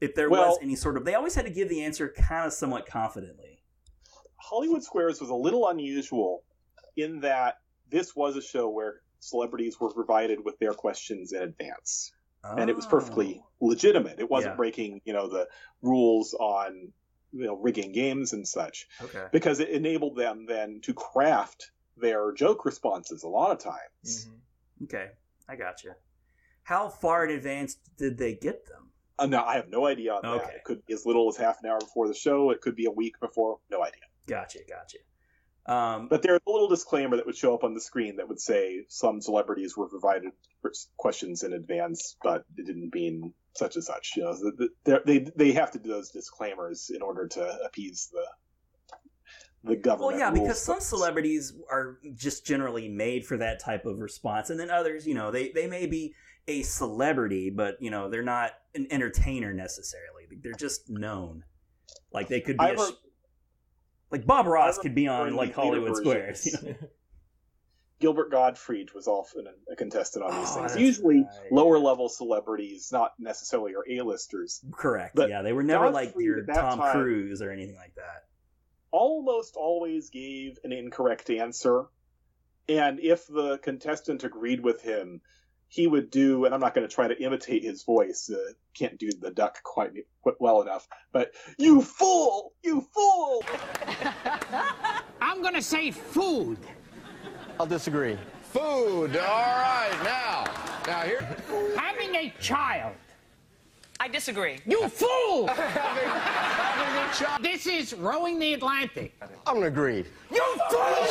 if 0.00 0.14
there 0.14 0.30
was 0.30 0.58
any 0.62 0.76
sort 0.76 0.96
of 0.96 1.04
they 1.04 1.14
always 1.14 1.34
had 1.34 1.44
to 1.44 1.50
give 1.50 1.68
the 1.68 1.82
answer 1.82 2.08
kind 2.08 2.46
of 2.46 2.52
somewhat 2.52 2.86
confidently. 2.86 3.62
Hollywood 4.36 4.82
Squares 4.82 5.20
was 5.20 5.30
a 5.30 5.34
little 5.34 5.68
unusual 5.68 6.42
in 6.98 7.20
that 7.20 7.58
this 7.90 8.14
was 8.14 8.36
a 8.36 8.42
show 8.42 8.68
where 8.68 9.00
celebrities 9.20 9.80
were 9.80 9.92
provided 9.92 10.44
with 10.44 10.58
their 10.58 10.72
questions 10.74 11.32
in 11.32 11.42
advance. 11.42 12.12
And 12.44 12.70
it 12.70 12.76
was 12.76 12.86
perfectly 12.86 13.42
legitimate. 13.60 14.20
It 14.20 14.30
wasn't 14.30 14.52
Yeah. 14.52 14.56
breaking, 14.56 15.00
you 15.04 15.12
know, 15.12 15.28
the 15.28 15.48
rules 15.82 16.34
on 16.34 16.92
you 17.32 17.44
know 17.44 17.56
rigging 17.56 17.92
games 17.92 18.32
and 18.32 18.46
such. 18.48 18.86
Okay. 19.02 19.26
Because 19.32 19.60
it 19.60 19.68
enabled 19.68 20.16
them 20.16 20.46
then 20.46 20.80
to 20.82 20.94
craft 20.94 21.70
their 21.96 22.32
joke 22.32 22.64
responses 22.64 23.22
a 23.22 23.28
lot 23.28 23.50
of 23.50 23.58
times. 23.58 24.30
Okay. 24.84 25.10
I 25.48 25.56
got 25.56 25.84
you. 25.84 25.92
How 26.62 26.88
far 26.88 27.26
in 27.26 27.36
advance 27.36 27.76
did 27.98 28.16
they 28.16 28.34
get 28.34 28.64
them? 28.66 28.92
Uh, 29.18 29.26
no, 29.26 29.42
I 29.42 29.56
have 29.56 29.68
no 29.68 29.86
idea 29.86 30.14
on 30.14 30.22
that. 30.22 30.42
Okay. 30.44 30.54
It 30.56 30.64
could 30.64 30.86
be 30.86 30.94
as 30.94 31.04
little 31.04 31.28
as 31.28 31.36
half 31.36 31.58
an 31.62 31.68
hour 31.68 31.80
before 31.80 32.06
the 32.08 32.14
show. 32.14 32.50
It 32.50 32.60
could 32.62 32.76
be 32.76 32.86
a 32.86 32.90
week 32.90 33.18
before. 33.20 33.58
No 33.70 33.82
idea. 33.82 34.00
Gotcha, 34.26 34.60
gotcha. 34.68 34.98
Um, 35.68 36.08
But 36.08 36.22
there's 36.22 36.40
a 36.46 36.50
little 36.50 36.68
disclaimer 36.68 37.16
that 37.16 37.26
would 37.26 37.36
show 37.36 37.54
up 37.54 37.62
on 37.62 37.74
the 37.74 37.80
screen 37.80 38.16
that 38.16 38.26
would 38.28 38.40
say 38.40 38.84
some 38.88 39.20
celebrities 39.20 39.76
were 39.76 39.88
provided 39.88 40.32
questions 40.96 41.42
in 41.42 41.52
advance, 41.52 42.16
but 42.22 42.44
it 42.56 42.66
didn't 42.66 42.92
mean 42.94 43.34
such 43.54 43.74
and 43.76 43.84
such. 43.84 44.12
You 44.16 44.22
know, 44.24 44.32
the- 44.34 44.70
the- 44.84 45.02
they 45.04 45.18
they 45.36 45.52
have 45.52 45.70
to 45.72 45.78
do 45.78 45.88
those 45.90 46.10
disclaimers 46.10 46.90
in 46.90 47.02
order 47.02 47.26
to 47.28 47.64
appease 47.64 48.08
the 48.12 48.26
the 49.64 49.76
government. 49.76 50.12
Well, 50.12 50.18
yeah, 50.20 50.30
because 50.30 50.60
some 50.62 50.80
celebrities 50.80 51.52
are 51.70 51.98
just 52.14 52.46
generally 52.46 52.88
made 52.88 53.26
for 53.26 53.36
that 53.38 53.58
type 53.60 53.84
of 53.86 53.98
response, 53.98 54.50
and 54.50 54.58
then 54.58 54.70
others, 54.70 55.06
you 55.06 55.14
know, 55.14 55.30
they 55.30 55.50
they 55.50 55.66
may 55.66 55.86
be 55.86 56.14
a 56.46 56.62
celebrity, 56.62 57.50
but 57.50 57.76
you 57.82 57.90
know, 57.90 58.08
they're 58.08 58.22
not 58.22 58.52
an 58.74 58.86
entertainer 58.90 59.52
necessarily. 59.52 60.26
They're 60.40 60.52
just 60.54 60.88
known. 60.88 61.44
Like 62.12 62.28
they 62.28 62.40
could 62.40 62.56
be 62.56 62.64
I 62.64 62.70
a 62.70 62.76
sh- 62.76 62.80
re- 62.80 63.07
like 64.10 64.26
Bob 64.26 64.46
Ross 64.46 64.78
could 64.78 64.94
be 64.94 65.06
on 65.08 65.34
like 65.34 65.54
Hollywood 65.54 65.96
Squares. 65.96 66.46
you 66.46 66.68
know? 66.70 66.74
Gilbert 68.00 68.30
Gottfried 68.30 68.92
was 68.94 69.08
often 69.08 69.46
a 69.70 69.74
contestant 69.74 70.24
on 70.24 70.38
these 70.38 70.50
Oh, 70.56 70.68
things. 70.68 70.76
Usually 70.80 71.22
right. 71.22 71.52
lower 71.52 71.80
level 71.80 72.08
celebrities, 72.08 72.90
not 72.92 73.12
necessarily 73.18 73.72
your 73.72 73.84
A-listers. 73.90 74.60
Correct. 74.70 75.16
But 75.16 75.30
yeah, 75.30 75.42
they 75.42 75.52
were 75.52 75.64
never 75.64 75.90
like 75.90 76.14
your 76.16 76.44
Tom 76.46 76.78
time- 76.78 76.92
Cruise 76.92 77.42
or 77.42 77.50
anything 77.50 77.74
like 77.74 77.94
that. 77.96 78.24
almost 78.92 79.56
always 79.56 80.10
gave 80.10 80.58
an 80.62 80.72
incorrect 80.72 81.28
answer. 81.28 81.86
And 82.68 83.00
if 83.00 83.26
the 83.26 83.58
contestant 83.58 84.22
agreed 84.22 84.60
with 84.60 84.80
him, 84.82 85.20
he 85.68 85.86
would 85.86 86.10
do, 86.10 86.44
and 86.44 86.54
I'm 86.54 86.60
not 86.60 86.74
going 86.74 86.86
to 86.86 86.92
try 86.92 87.08
to 87.08 87.22
imitate 87.22 87.62
his 87.62 87.84
voice, 87.84 88.30
uh, 88.30 88.52
can't 88.74 88.98
do 88.98 89.10
the 89.20 89.30
duck 89.30 89.62
quite 89.62 89.92
quite 90.22 90.40
well 90.40 90.62
enough, 90.62 90.88
but 91.12 91.32
you 91.58 91.82
fool! 91.82 92.52
You 92.62 92.86
fool! 92.94 93.44
I'm 95.20 95.42
gonna 95.42 95.62
say 95.62 95.90
food. 95.90 96.58
I'll 97.60 97.66
disagree. 97.66 98.16
Food. 98.52 99.16
All 99.16 99.26
right. 99.26 99.98
Now, 100.04 100.44
now 100.86 101.00
here. 101.02 101.36
Having 101.76 102.14
a 102.14 102.32
child. 102.40 102.94
I 104.00 104.08
disagree. 104.08 104.58
You 104.64 104.88
fool! 104.88 105.46
having 105.48 107.10
a 107.10 107.14
child. 107.14 107.42
This 107.42 107.66
is 107.66 107.94
rowing 107.94 108.38
the 108.38 108.54
Atlantic. 108.54 109.14
I'm 109.46 109.54
gonna 109.54 109.66
agree. 109.66 110.04
You 110.32 110.44
fool! 110.70 111.06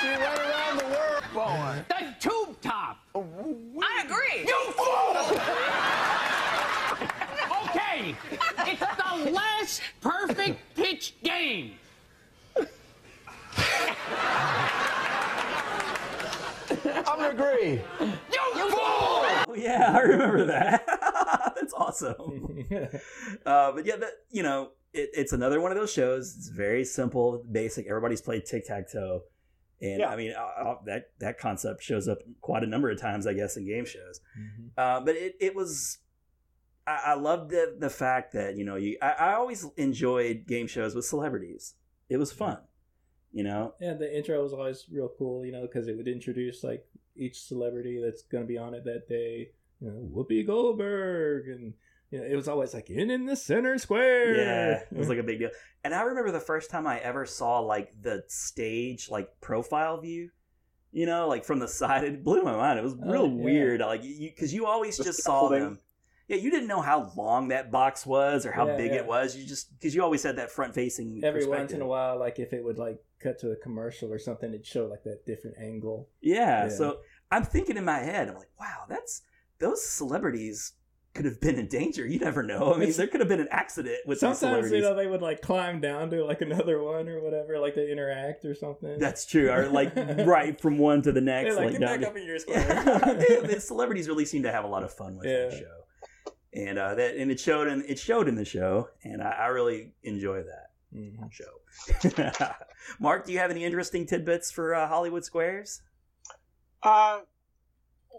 She 0.00 0.08
went 0.08 0.38
around 0.38 0.78
the 0.78 0.84
world. 0.86 1.24
Boy. 1.34 1.84
The 1.88 2.14
tube 2.18 2.60
top. 2.62 2.98
I 3.14 4.04
agree. 4.04 4.44
You 4.46 4.72
fool! 4.72 5.14
okay, 7.68 8.14
it's 8.66 8.82
the 9.78 10.08
perfect 10.10 10.58
pitch 10.74 11.14
game. 11.22 11.72
I'm 16.86 17.18
gonna 17.18 17.30
agree. 17.30 17.80
You 18.00 18.70
fool! 18.70 18.78
Oh 18.78 19.54
yeah, 19.56 19.92
I 19.94 20.00
remember 20.00 20.44
that. 20.46 20.84
That's 21.56 21.72
awesome. 21.74 22.66
uh, 23.46 23.72
but 23.72 23.86
yeah, 23.86 23.96
that 23.96 24.10
you 24.30 24.42
know, 24.42 24.70
it, 24.92 25.10
it's 25.14 25.32
another 25.32 25.60
one 25.60 25.70
of 25.72 25.78
those 25.78 25.92
shows. 25.92 26.34
It's 26.36 26.48
very 26.48 26.84
simple, 26.84 27.44
basic. 27.50 27.86
Everybody's 27.86 28.20
played 28.20 28.44
tic 28.46 28.66
tac 28.66 28.90
toe, 28.90 29.22
and 29.80 30.00
Yeah. 30.00 30.08
I 30.08 30.16
mean 30.16 30.32
uh, 30.36 30.40
uh, 30.70 30.76
that 30.86 31.10
that 31.20 31.38
concept 31.38 31.82
shows 31.82 32.08
up 32.08 32.18
quite 32.40 32.62
a 32.62 32.66
number 32.66 32.90
of 32.90 33.00
times, 33.00 33.26
I 33.26 33.34
guess, 33.34 33.56
in 33.56 33.66
game 33.66 33.84
shows. 33.84 34.20
Uh, 34.76 35.00
but 35.00 35.16
it, 35.16 35.34
it 35.40 35.54
was. 35.54 35.98
I, 36.86 37.00
I 37.06 37.14
loved 37.14 37.50
the 37.50 37.76
the 37.78 37.90
fact 37.90 38.32
that 38.32 38.56
you 38.56 38.64
know 38.64 38.76
you. 38.76 38.96
I, 39.00 39.12
I 39.12 39.34
always 39.34 39.66
enjoyed 39.76 40.46
game 40.46 40.66
shows 40.66 40.94
with 40.94 41.04
celebrities. 41.04 41.74
It 42.08 42.18
was 42.18 42.32
fun, 42.32 42.58
you 43.32 43.44
know. 43.44 43.74
Yeah, 43.80 43.94
the 43.94 44.14
intro 44.14 44.42
was 44.42 44.52
always 44.52 44.84
real 44.92 45.10
cool, 45.18 45.44
you 45.44 45.52
know, 45.52 45.62
because 45.62 45.88
it 45.88 45.96
would 45.96 46.08
introduce 46.08 46.62
like 46.62 46.86
each 47.16 47.40
celebrity 47.42 48.00
that's 48.04 48.22
going 48.22 48.44
to 48.44 48.48
be 48.48 48.58
on 48.58 48.74
it 48.74 48.84
that 48.84 49.08
day. 49.08 49.50
You 49.80 49.88
know, 49.88 50.08
Whoopi 50.14 50.46
Goldberg, 50.46 51.48
and 51.48 51.74
you 52.10 52.18
know, 52.20 52.24
it 52.26 52.36
was 52.36 52.48
always 52.48 52.74
like 52.74 52.90
in 52.90 53.10
in 53.10 53.26
the 53.26 53.36
center 53.36 53.78
square. 53.78 54.36
Yeah, 54.36 54.82
it 54.90 54.96
was 54.96 55.08
like 55.08 55.18
a 55.18 55.22
big 55.30 55.38
deal. 55.38 55.50
And 55.82 55.94
I 55.94 56.02
remember 56.02 56.30
the 56.30 56.40
first 56.40 56.70
time 56.70 56.86
I 56.86 56.98
ever 57.00 57.24
saw 57.26 57.60
like 57.60 57.92
the 58.00 58.24
stage 58.28 59.08
like 59.10 59.40
profile 59.40 60.00
view. 60.00 60.30
You 60.92 61.06
know, 61.06 61.26
like 61.26 61.44
from 61.44 61.58
the 61.58 61.68
side, 61.80 62.04
it 62.04 62.22
blew 62.22 62.42
my 62.42 62.54
mind. 62.54 62.78
It 62.78 62.84
was 62.84 62.94
oh, 63.02 63.10
real 63.10 63.22
Oh, 63.22 63.26
yeah. 63.36 63.44
weird. 63.44 63.80
Like 63.80 64.04
you, 64.04 64.30
because 64.30 64.54
you 64.54 64.66
always 64.66 64.96
The 64.96 65.04
just 65.04 65.22
saw 65.22 65.48
them. 65.48 65.80
Yeah, 66.28 66.36
you 66.38 66.50
didn't 66.50 66.68
know 66.68 66.80
how 66.80 67.12
long 67.16 67.48
that 67.48 67.70
box 67.70 68.06
was 68.06 68.46
or 68.46 68.52
how 68.52 68.66
Yeah, 68.66 68.76
big 68.76 68.92
yeah. 68.92 68.98
it 68.98 69.06
was. 69.06 69.36
You 69.36 69.44
just 69.46 69.70
because 69.78 69.94
you 69.94 70.02
always 70.02 70.22
had 70.22 70.36
that 70.36 70.50
front 70.50 70.74
facing. 70.74 71.20
Every 71.22 71.46
once 71.46 71.72
in 71.72 71.82
a 71.82 71.86
while, 71.86 72.18
like 72.18 72.38
if 72.38 72.52
it 72.52 72.64
would 72.64 72.78
like 72.78 72.98
cut 73.20 73.38
to 73.40 73.50
a 73.50 73.56
commercial 73.56 74.10
or 74.12 74.18
something, 74.18 74.48
it'd 74.50 74.66
show 74.66 74.86
like 74.86 75.02
that 75.04 75.26
different 75.26 75.56
angle. 75.58 76.08
Yeah, 76.20 76.64
Yeah. 76.64 76.68
so 76.70 76.98
I'm 77.30 77.42
thinking 77.44 77.76
in 77.76 77.84
my 77.84 77.98
head, 77.98 78.28
I'm 78.28 78.36
like, 78.36 78.50
wow, 78.58 78.84
that's 78.88 79.22
those 79.58 79.84
celebrities 79.84 80.72
could 81.14 81.26
have 81.26 81.40
been 81.40 81.58
in 81.60 81.68
danger. 81.68 82.04
You 82.06 82.18
never 82.18 82.42
know. 82.42 82.70
I 82.72 82.74
mean, 82.74 82.82
It's- 82.82 82.96
there 82.96 83.06
could 83.06 83.20
have 83.20 83.28
been 83.28 83.38
an 83.40 83.46
accident 83.52 83.98
with 84.06 84.18
Sometimes 84.18 84.72
you 84.72 84.80
know 84.80 84.94
they 84.96 85.06
would 85.06 85.22
like 85.22 85.42
climb 85.42 85.80
down 85.80 86.10
to 86.10 86.24
like 86.24 86.40
another 86.48 86.82
one 86.82 87.08
or 87.08 87.20
whatever, 87.20 87.58
like 87.60 87.74
they 87.76 87.90
interact 87.92 88.44
or 88.44 88.54
something. 88.54 88.98
That's 88.98 89.24
true. 89.26 89.50
Or 89.50 89.68
like 89.68 89.94
right 90.26 90.58
from 90.60 90.78
one 90.78 91.02
to 91.02 91.12
the 91.12 91.20
next. 91.20 91.54
They're 91.54 91.64
like, 91.66 91.72
like 91.72 91.80
get 91.80 91.86
back 91.86 92.00
down- 92.00 92.10
up 92.10 92.16
in 92.16 92.26
your 92.26 92.38
square. 92.44 92.66
Yeah, 93.28 93.46
the 93.46 93.60
celebrities 93.60 94.08
really 94.08 94.24
seem 94.24 94.42
to 94.44 94.50
have 94.52 94.64
a 94.64 94.68
lot 94.68 94.82
of 94.82 94.92
fun 94.92 95.16
with 95.16 95.26
that 95.26 95.50
Yeah. 95.52 95.58
show, 95.60 95.83
and 96.54 96.78
uh, 96.78 96.94
that 96.94 97.16
and 97.16 97.30
it 97.30 97.40
showed 97.40 97.68
in 97.68 97.84
it 97.88 97.98
showed 97.98 98.28
in 98.28 98.34
the 98.36 98.44
show, 98.44 98.88
and 99.02 99.22
I, 99.22 99.30
I 99.30 99.46
really 99.48 99.92
enjoy 100.02 100.42
that 100.42 100.70
Mhm. 100.94 101.30
show. 101.32 102.54
Mark, 103.00 103.26
do 103.26 103.32
you 103.32 103.38
have 103.40 103.50
any 103.50 103.64
interesting 103.64 104.06
tidbits 104.06 104.52
for 104.52 104.74
uh, 104.74 104.86
Hollywood 104.86 105.24
Squares? 105.24 105.82
Uh, 106.82 107.20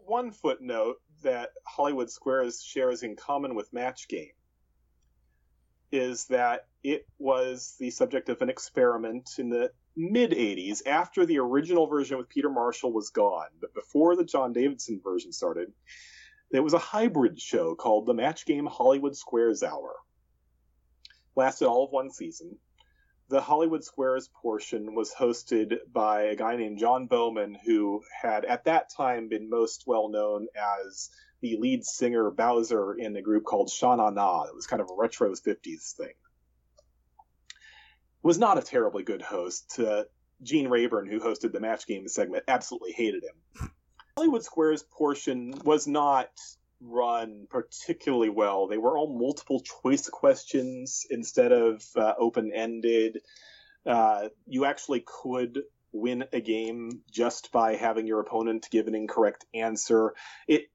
one 0.06 0.32
footnote 0.32 0.98
that 1.24 1.52
Hollywood 1.66 2.10
Squares 2.12 2.62
shares 2.62 3.02
in 3.03 3.16
common 3.16 3.56
with 3.56 3.72
Match 3.72 4.07
Game 4.10 4.34
is 5.91 6.26
that 6.26 6.68
it 6.84 7.07
was 7.18 7.76
the 7.80 7.90
subject 7.91 8.28
of 8.30 8.41
an 8.41 8.49
experiment 8.49 9.30
in 9.38 9.49
the 9.49 9.72
mid 9.95 10.32
80s 10.32 10.86
after 10.86 11.26
the 11.26 11.40
original 11.40 11.88
version 11.88 12.18
with 12.18 12.28
Peter 12.28 12.49
Marshall 12.49 12.91
was 12.91 13.10
gone, 13.12 13.48
but 13.62 13.74
before 13.74 14.16
the 14.18 14.26
John 14.26 14.52
Davidson 14.52 14.99
version 15.02 15.32
started. 15.32 15.72
There 16.52 16.64
was 16.64 16.74
a 16.74 16.80
hybrid 16.80 17.40
show 17.40 17.76
called 17.76 18.06
the 18.06 18.14
Match 18.14 18.46
Game 18.46 18.66
Hollywood 18.66 19.16
Squares 19.16 19.64
Hour. 19.64 19.96
Lasted 21.36 21.68
all 21.68 21.86
of 21.86 21.92
one 21.92 22.12
season 22.12 22.58
the 23.28 23.42
Hollywood 23.42 23.84
Squares 23.84 24.30
portion 24.42 24.94
was 24.94 25.14
hosted 25.14 25.78
by 25.92 26.24
a 26.24 26.36
guy 26.36 26.58
named 26.58 26.78
Jon 26.78 27.08
Bauman, 27.08 27.58
who 27.66 28.04
had 28.22 28.46
at 28.46 28.66
that 28.66 28.92
time 28.96 29.30
been 29.30 29.50
most 29.50 29.86
well 29.88 30.10
known 30.10 30.48
as 30.56 31.10
the 31.42 31.58
lead 31.58 31.84
singer 31.84 32.30
Bowzer 32.30 32.94
in 32.94 33.16
a 33.16 33.22
group 33.22 33.44
called 33.44 33.70
Sha 33.70 33.96
Na 33.96 34.10
Na. 34.12 34.44
It 34.44 34.56
was 34.56 34.68
kind 34.68 34.82
of 34.82 34.90
a 34.92 34.96
retro 34.96 35.32
50s 35.32 35.94
thing. 35.94 36.14
Was 38.22 38.38
not 38.38 38.58
a 38.58 38.62
terribly 38.62 39.04
good 39.04 39.22
host. 39.22 39.80
Uh, 39.80 40.04
Gene 40.44 40.68
Rayburn, 40.68 41.08
who 41.08 41.20
hosted 41.20 41.52
the 41.52 41.60
match 41.60 41.88
game 41.88 42.08
segment, 42.08 42.44
absolutely 42.48 42.92
hated 42.92 43.24
him. 43.24 43.72
Hollywood 44.18 44.46
Square's 44.46 44.82
portion 44.82 45.54
was 45.66 45.88
not 45.88 46.30
run 46.80 47.48
particularly 47.50 48.30
well. 48.30 48.68
They 48.68 48.78
were 48.78 48.98
all 48.98 49.14
multiple 49.14 49.60
choice 49.60 50.08
questions 50.08 51.06
instead 51.10 51.52
of 51.52 51.84
uh, 51.98 52.14
open 52.18 52.54
ended. 52.54 53.20
Uh, 53.86 54.30
you 54.48 54.64
actually 54.64 55.04
could 55.06 55.64
win 55.92 56.24
a 56.32 56.40
game 56.40 57.02
just 57.12 57.52
by 57.52 57.76
having 57.76 58.08
your 58.08 58.22
opponent 58.22 58.70
give 58.72 58.88
an 58.88 58.96
incorrect 58.96 59.46
answer. 59.54 60.14
It 60.48 60.72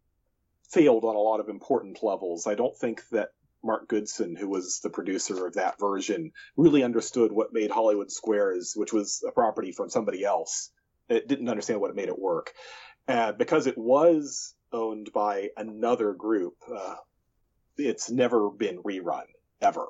failed 0.69 1.05
on 1.05 1.17
a 1.17 1.21
lot 1.21 1.41
of 1.41 1.49
important 1.49 2.03
levels. 2.03 2.47
I 2.47 2.57
don't 2.57 2.77
think 2.77 3.09
that 3.11 3.31
Mark 3.65 3.89
Goodson, 3.89 4.37
who 4.37 4.51
was 4.51 4.81
the 4.81 4.91
producer 4.91 5.47
of 5.47 5.55
that 5.55 5.81
version, 5.81 6.33
really 6.59 6.83
understood 6.83 7.33
what 7.33 7.55
made 7.55 7.71
Hollywood 7.71 8.13
Squares, 8.13 8.75
which 8.77 8.93
was 8.93 9.25
a 9.27 9.33
property 9.33 9.73
from 9.73 9.89
somebody 9.89 10.25
else. 10.25 10.71
It 11.09 11.27
didn't 11.27 11.49
understand 11.49 11.81
what 11.81 11.97
made 11.97 12.09
it 12.09 12.19
work. 12.19 12.53
Uh, 13.11 13.33
because 13.33 13.67
it 13.67 13.77
was 13.77 14.55
owned 14.73 15.11
by 15.13 15.49
another 15.57 16.13
group, 16.13 16.55
uh, 16.73 16.95
it's 17.77 18.09
never 18.09 18.51
been 18.51 18.81
rerun, 18.85 19.25
ever. 19.61 19.87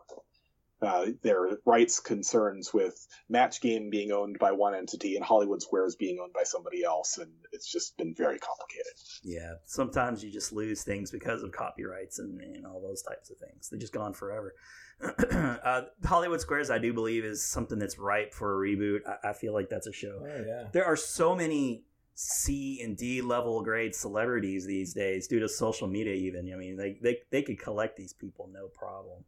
Uh, 0.80 1.08
there 1.22 1.42
are 1.42 1.60
rights 1.66 2.00
concerns 2.00 2.72
with 2.72 3.06
Match 3.28 3.60
Game 3.60 3.90
being 3.90 4.12
owned 4.12 4.38
by 4.38 4.52
one 4.52 4.74
entity 4.74 5.16
and 5.16 5.24
Hollywood 5.24 5.60
Squares 5.60 5.96
being 5.96 6.18
owned 6.18 6.32
by 6.32 6.44
somebody 6.44 6.82
else, 6.82 7.18
and 7.18 7.30
it's 7.52 7.70
just 7.70 7.98
been 7.98 8.14
very 8.14 8.38
complicated. 8.38 8.94
Yeah, 9.22 9.56
sometimes 9.66 10.24
you 10.24 10.32
just 10.32 10.54
lose 10.54 10.82
things 10.82 11.10
because 11.10 11.42
of 11.42 11.52
copyrights 11.52 12.18
and, 12.18 12.40
and 12.40 12.64
all 12.64 12.80
those 12.80 13.02
types 13.02 13.30
of 13.30 13.36
things. 13.36 13.68
They're 13.68 13.78
just 13.78 13.92
gone 13.92 14.14
forever. 14.14 14.54
uh, 15.30 15.82
Hollywood 16.06 16.40
Squares, 16.40 16.70
I 16.70 16.78
do 16.78 16.94
believe, 16.94 17.26
is 17.26 17.44
something 17.44 17.78
that's 17.78 17.98
ripe 17.98 18.32
for 18.32 18.54
a 18.54 18.66
reboot. 18.66 19.00
I, 19.06 19.30
I 19.30 19.32
feel 19.34 19.52
like 19.52 19.68
that's 19.68 19.86
a 19.86 19.92
show. 19.92 20.22
Oh 20.22 20.44
yeah. 20.46 20.68
There 20.72 20.86
are 20.86 20.96
so 20.96 21.34
many 21.34 21.84
C 22.22 22.82
and 22.82 22.98
D 22.98 23.22
level 23.22 23.62
grade 23.62 23.94
celebrities 23.94 24.66
these 24.66 24.92
days 24.92 25.26
due 25.26 25.40
to 25.40 25.48
social 25.48 25.88
media. 25.88 26.12
Even 26.12 26.52
I 26.52 26.56
mean, 26.56 26.76
they 26.76 26.98
they 27.00 27.20
they 27.30 27.42
could 27.42 27.58
collect 27.58 27.96
these 27.96 28.12
people 28.12 28.46
no 28.52 28.66
problem. 28.66 29.24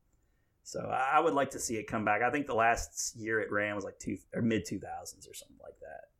So 0.62 0.80
I 0.80 1.18
would 1.18 1.32
like 1.32 1.50
to 1.52 1.58
see 1.58 1.76
it 1.76 1.86
come 1.86 2.04
back. 2.04 2.20
I 2.20 2.30
think 2.30 2.46
the 2.46 2.54
last 2.54 3.16
year 3.16 3.40
it 3.40 3.50
ran 3.50 3.74
was 3.74 3.84
like 3.84 3.98
two 3.98 4.18
or 4.34 4.42
mid 4.42 4.66
two 4.66 4.78
thousands 4.78 5.26
or 5.26 5.32
something 5.32 5.56
like 5.62 5.80
that. 5.80 6.10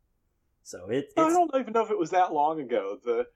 So 0.63 0.89
it, 0.89 1.13
I 1.15 1.29
don't 1.29 1.51
even 1.55 1.73
know 1.73 1.83
if 1.83 1.91
it 1.91 1.99
was 1.99 2.09
that 2.09 2.33
long 2.33 2.59
ago. 2.59 2.97
The 3.03 3.27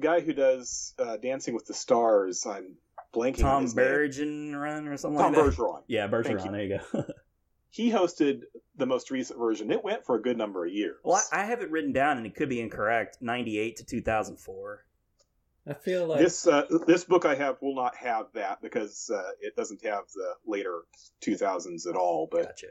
guy 0.00 0.18
who 0.18 0.32
does 0.32 0.94
uh, 0.98 1.16
Dancing 1.16 1.54
with 1.54 1.66
the 1.66 1.74
Stars, 1.74 2.44
I'm 2.44 2.74
blanking. 3.14 3.38
Tom. 3.38 3.66
Bergeron 3.66 4.60
run 4.60 4.88
or 4.88 4.96
something 4.96 5.20
Tom 5.20 5.32
like 5.32 5.44
that. 5.44 5.56
Bergeron. 5.56 5.82
Yeah, 5.86 6.08
Bergeron. 6.08 6.50
There 6.50 6.62
you 6.64 6.80
go. 6.92 7.04
He 7.70 7.90
hosted 7.90 8.42
the 8.76 8.86
most 8.86 9.10
recent 9.10 9.38
version. 9.38 9.70
It 9.70 9.84
went 9.84 10.04
for 10.06 10.16
a 10.16 10.22
good 10.22 10.38
number 10.38 10.64
of 10.64 10.72
years. 10.72 10.96
well, 11.04 11.22
I 11.32 11.42
I 11.42 11.44
have 11.44 11.60
it 11.60 11.70
written 11.70 11.92
down, 11.92 12.16
and 12.16 12.26
it 12.26 12.34
could 12.34 12.48
be 12.48 12.60
incorrect. 12.60 13.18
Ninety 13.20 13.58
eight 13.58 13.76
to 13.76 13.84
two 13.84 14.00
thousand 14.00 14.38
four. 14.38 14.84
I 15.66 15.74
feel 15.74 16.06
like 16.06 16.20
this 16.20 16.46
uh, 16.46 16.64
this 16.86 17.04
book 17.04 17.26
I 17.26 17.34
have 17.34 17.60
will 17.60 17.74
not 17.74 17.94
have 17.96 18.26
that 18.32 18.62
because 18.62 19.10
uh, 19.14 19.32
it 19.40 19.54
doesn't 19.54 19.84
have 19.84 20.04
the 20.14 20.34
later 20.46 20.82
2000s 21.20 21.86
at 21.86 21.94
all. 21.94 22.26
But 22.30 22.44
Gotcha. 22.44 22.68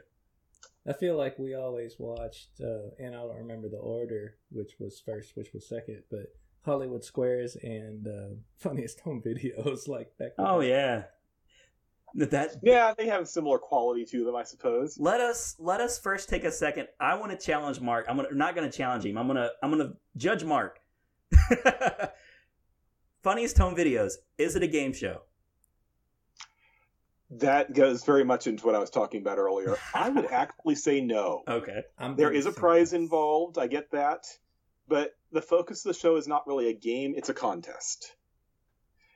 I 0.86 0.94
feel 0.94 1.16
like 1.16 1.38
we 1.38 1.54
always 1.54 1.96
watched, 1.98 2.48
uh, 2.60 2.90
and 2.98 3.14
I 3.14 3.20
don't 3.20 3.36
remember 3.36 3.68
the 3.68 3.76
order, 3.76 4.36
which 4.50 4.72
was 4.80 5.00
first, 5.04 5.36
which 5.36 5.52
was 5.52 5.68
second, 5.68 6.02
but 6.10 6.32
Hollywood 6.62 7.04
Squares 7.04 7.56
and 7.62 8.08
uh, 8.08 8.34
Funniest 8.56 9.00
Home 9.00 9.22
Videos, 9.24 9.86
like 9.88 10.16
back. 10.18 10.32
Oh 10.38 10.60
yeah. 10.60 11.04
That- 12.14 12.30
That 12.30 12.50
yeah, 12.62 12.94
they 12.96 13.06
have 13.06 13.22
a 13.22 13.26
similar 13.26 13.58
quality 13.58 14.04
to 14.06 14.24
them, 14.24 14.34
I 14.36 14.42
suppose. 14.42 14.96
let 14.98 15.20
us 15.20 15.54
let 15.58 15.80
us 15.80 15.98
first 15.98 16.28
take 16.28 16.44
a 16.44 16.50
second. 16.50 16.88
I 17.00 17.14
want 17.16 17.32
to 17.32 17.38
challenge 17.38 17.80
Mark. 17.80 18.06
I'm 18.08 18.16
gonna 18.16 18.32
not 18.34 18.54
gonna 18.54 18.70
challenge 18.72 19.04
him. 19.04 19.16
I'm 19.18 19.26
gonna 19.26 19.50
I'm 19.62 19.70
gonna 19.70 19.92
judge 20.16 20.44
Mark. 20.44 20.80
Funniest 23.22 23.58
home 23.58 23.74
videos. 23.76 24.14
Is 24.38 24.56
it 24.56 24.62
a 24.62 24.66
game 24.68 24.92
show? 24.92 25.22
That 27.30 27.74
goes 27.74 28.04
very 28.04 28.24
much 28.24 28.46
into 28.46 28.64
what 28.64 28.74
I 28.74 28.78
was 28.78 28.88
talking 28.90 29.20
about 29.20 29.36
earlier. 29.38 29.76
I 29.92 30.08
would 30.08 30.26
actually 30.32 30.76
say 30.76 31.00
no. 31.02 31.42
Okay. 31.46 31.82
I'm 31.98 32.16
There 32.16 32.30
a 32.32 32.40
simple. 32.42 32.58
prize 32.58 32.94
involved. 32.94 33.58
I 33.58 33.66
get 33.66 33.90
that, 33.90 34.24
but 34.88 35.12
the 35.30 35.42
focus 35.42 35.84
of 35.84 35.92
the 35.92 35.98
show 35.98 36.16
is 36.16 36.26
not 36.26 36.46
really 36.46 36.68
a 36.70 36.72
game; 36.72 37.12
it's 37.16 37.28
a 37.28 37.34
contest. 37.34 38.14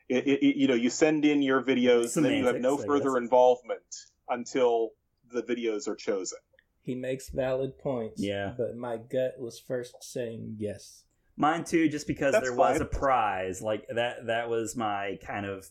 It, 0.09 0.27
it, 0.27 0.43
it- 0.47 0.57
you 0.57 0.67
know, 0.69 0.75
you 0.75 0.91
send 0.91 1.25
in 1.25 1.43
your 1.43 1.63
videos, 1.63 2.17
and 2.17 2.25
then 2.25 2.35
you 2.35 2.47
have 2.47 2.61
no 2.61 2.77
further 2.77 3.17
involvement 3.17 3.83
until 4.29 4.91
the 5.33 5.43
videos 5.43 5.89
are 5.89 5.95
chosen. 5.97 6.39
He 6.83 6.95
makes 6.95 7.29
valid 7.31 7.79
points. 7.79 8.21
Yeah. 8.23 8.55
But 8.57 8.77
my 8.77 8.97
gut 8.97 9.35
was 9.39 9.59
first 9.59 9.95
saying 10.03 10.57
yes. 10.59 11.05
Mine 11.37 11.65
too, 11.65 11.89
just 11.89 12.07
because 12.07 12.33
That's 12.33 12.45
there 12.49 12.55
was 12.57 12.79
fine. 12.79 12.83
a 12.83 12.85
prize. 12.87 13.63
Like 13.63 13.87
that 13.95 14.27
that 14.27 14.51
was 14.51 14.77
my 14.77 15.19
kind 15.25 15.47
of 15.47 15.69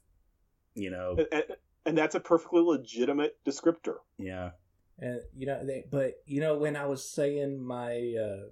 you 0.73 0.89
know 0.89 1.17
And, 1.31 1.43
and 1.85 1.97
that's 1.97 2.15
a 2.15 2.19
perfectly 2.19 2.61
legitimate 2.61 3.37
descriptor. 3.45 3.97
yeah. 4.17 4.51
And 4.99 5.19
you 5.35 5.47
know, 5.47 5.65
they, 5.65 5.83
but 5.91 6.13
you 6.25 6.39
know, 6.41 6.57
when 6.57 6.75
I 6.75 6.85
was 6.85 7.07
saying 7.09 7.61
my 7.63 8.15
uh, 8.19 8.49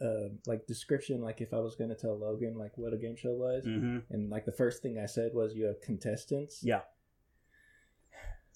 uh, 0.00 0.28
like 0.46 0.66
description, 0.66 1.20
like 1.22 1.40
if 1.40 1.52
I 1.52 1.58
was 1.58 1.74
going 1.76 1.90
to 1.90 1.96
tell 1.96 2.16
Logan 2.18 2.56
like 2.56 2.76
what 2.76 2.92
a 2.92 2.96
game 2.96 3.16
show 3.16 3.32
was, 3.32 3.64
hmm 3.64 3.98
and 4.10 4.30
like 4.30 4.44
the 4.44 4.52
first 4.52 4.82
thing 4.82 4.98
I 4.98 5.06
said 5.06 5.32
was 5.34 5.54
you 5.54 5.64
have 5.66 5.80
contestants. 5.80 6.60
Yeah. 6.62 6.82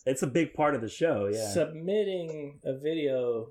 It's 0.04 0.22
a 0.22 0.26
big 0.26 0.54
part 0.54 0.74
of 0.74 0.80
the 0.80 0.88
show, 0.88 1.28
yeah. 1.32 1.48
Submitting 1.52 2.58
a 2.64 2.76
video 2.76 3.50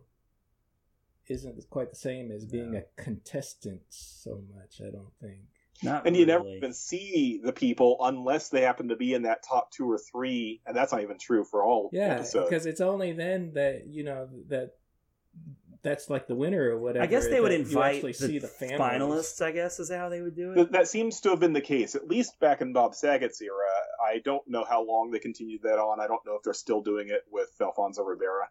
isn't 1.28 1.70
quite 1.70 1.90
the 1.90 1.96
same 1.96 2.32
as 2.32 2.46
being 2.46 2.76
a 2.76 2.84
contestant 3.02 3.82
so 3.90 4.42
much. 4.54 4.82
I 4.86 4.92
don't 4.92 5.14
think. 5.22 5.40
Not 5.84 6.06
And 6.06 6.16
you 6.16 6.26
never 6.26 6.46
even 6.48 6.74
see 6.74 7.40
the 7.44 7.54
people 7.54 7.98
unless 8.02 8.50
they 8.50 8.62
happen 8.62 8.90
to 8.90 8.96
be 8.96 9.14
in 9.14 9.24
that 9.24 9.44
top 9.44 9.72
two 9.72 9.90
or 9.90 9.98
three, 9.98 10.62
and 10.66 10.76
that's 10.76 10.92
not 10.92 11.02
even 11.02 11.18
true 11.18 11.44
for 11.44 11.64
all 11.64 11.90
Yeah, 11.92 12.16
episodes. 12.16 12.50
because 12.50 12.66
it's 12.66 12.82
only 12.82 13.14
then 13.14 13.54
that 13.54 13.88
you 13.88 14.04
know 14.04 14.30
that 14.50 14.76
that's 15.84 16.10
like 16.10 16.28
the 16.28 16.36
winner 16.36 16.70
or 16.70 16.78
whatever. 16.80 17.04
I 17.04 17.08
guess 17.08 17.28
they 17.28 17.42
would 17.42 17.52
that 17.52 17.60
invite 17.62 17.96
actually 17.96 18.12
the, 18.12 18.18
see 18.18 18.40
the 18.40 18.48
finalists. 18.48 19.42
I 19.42 19.52
guess 19.52 19.80
is 19.80 19.92
how 19.92 20.10
they 20.10 20.22
would 20.22 20.36
do 20.36 20.52
it. 20.52 20.56
Th- 20.56 20.70
that 20.70 20.88
seems 20.88 21.20
to 21.22 21.30
have 21.30 21.40
been 21.40 21.54
the 21.54 21.62
case, 21.62 21.96
at 21.96 22.08
least 22.08 22.40
back 22.40 22.62
in 22.62 22.74
Bob 22.74 22.94
Saget's 22.96 23.42
era. 23.42 23.66
I 24.06 24.20
don't 24.20 24.48
know 24.48 24.64
how 24.68 24.84
long 24.86 25.12
they 25.12 25.20
continued 25.20 25.64
that 25.64 25.80
on. 25.80 26.00
I 26.00 26.08
don't 26.08 26.26
know 26.26 26.36
if 26.36 26.44
they're 26.44 26.54
still 26.54 26.82
doing 26.82 27.10
it 27.10 27.26
with 27.32 27.50
Alfonso 27.62 28.04
Ribeiro. 28.04 28.46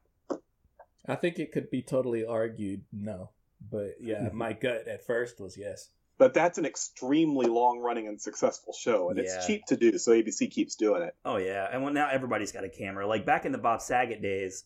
I 1.06 1.14
think 1.14 1.38
it 1.38 1.52
could 1.52 1.70
be 1.70 1.82
totally 1.82 2.24
argued 2.24 2.82
no, 2.92 3.30
but 3.70 3.94
yeah, 4.00 4.28
my 4.32 4.52
gut 4.52 4.86
at 4.88 5.06
first 5.06 5.40
was 5.40 5.56
yes. 5.56 5.88
But 6.18 6.34
that's 6.34 6.58
an 6.58 6.66
extremely 6.66 7.46
long 7.46 7.78
running 7.78 8.06
and 8.06 8.20
successful 8.20 8.74
show, 8.74 9.08
and 9.08 9.16
Yeah. 9.18 9.24
it's 9.24 9.46
cheap 9.46 9.64
to 9.68 9.76
do, 9.76 9.96
so 9.96 10.12
ABC 10.12 10.50
keeps 10.50 10.74
doing 10.76 11.00
it. 11.02 11.14
Oh 11.24 11.36
yeah, 11.38 11.66
and 11.72 11.82
well, 11.82 11.92
now 11.94 12.08
everybody's 12.10 12.52
got 12.52 12.64
a 12.64 12.68
camera. 12.68 13.06
Like 13.06 13.24
back 13.24 13.46
in 13.46 13.52
the 13.52 13.58
Bob 13.58 13.80
Saget 13.80 14.20
days, 14.20 14.64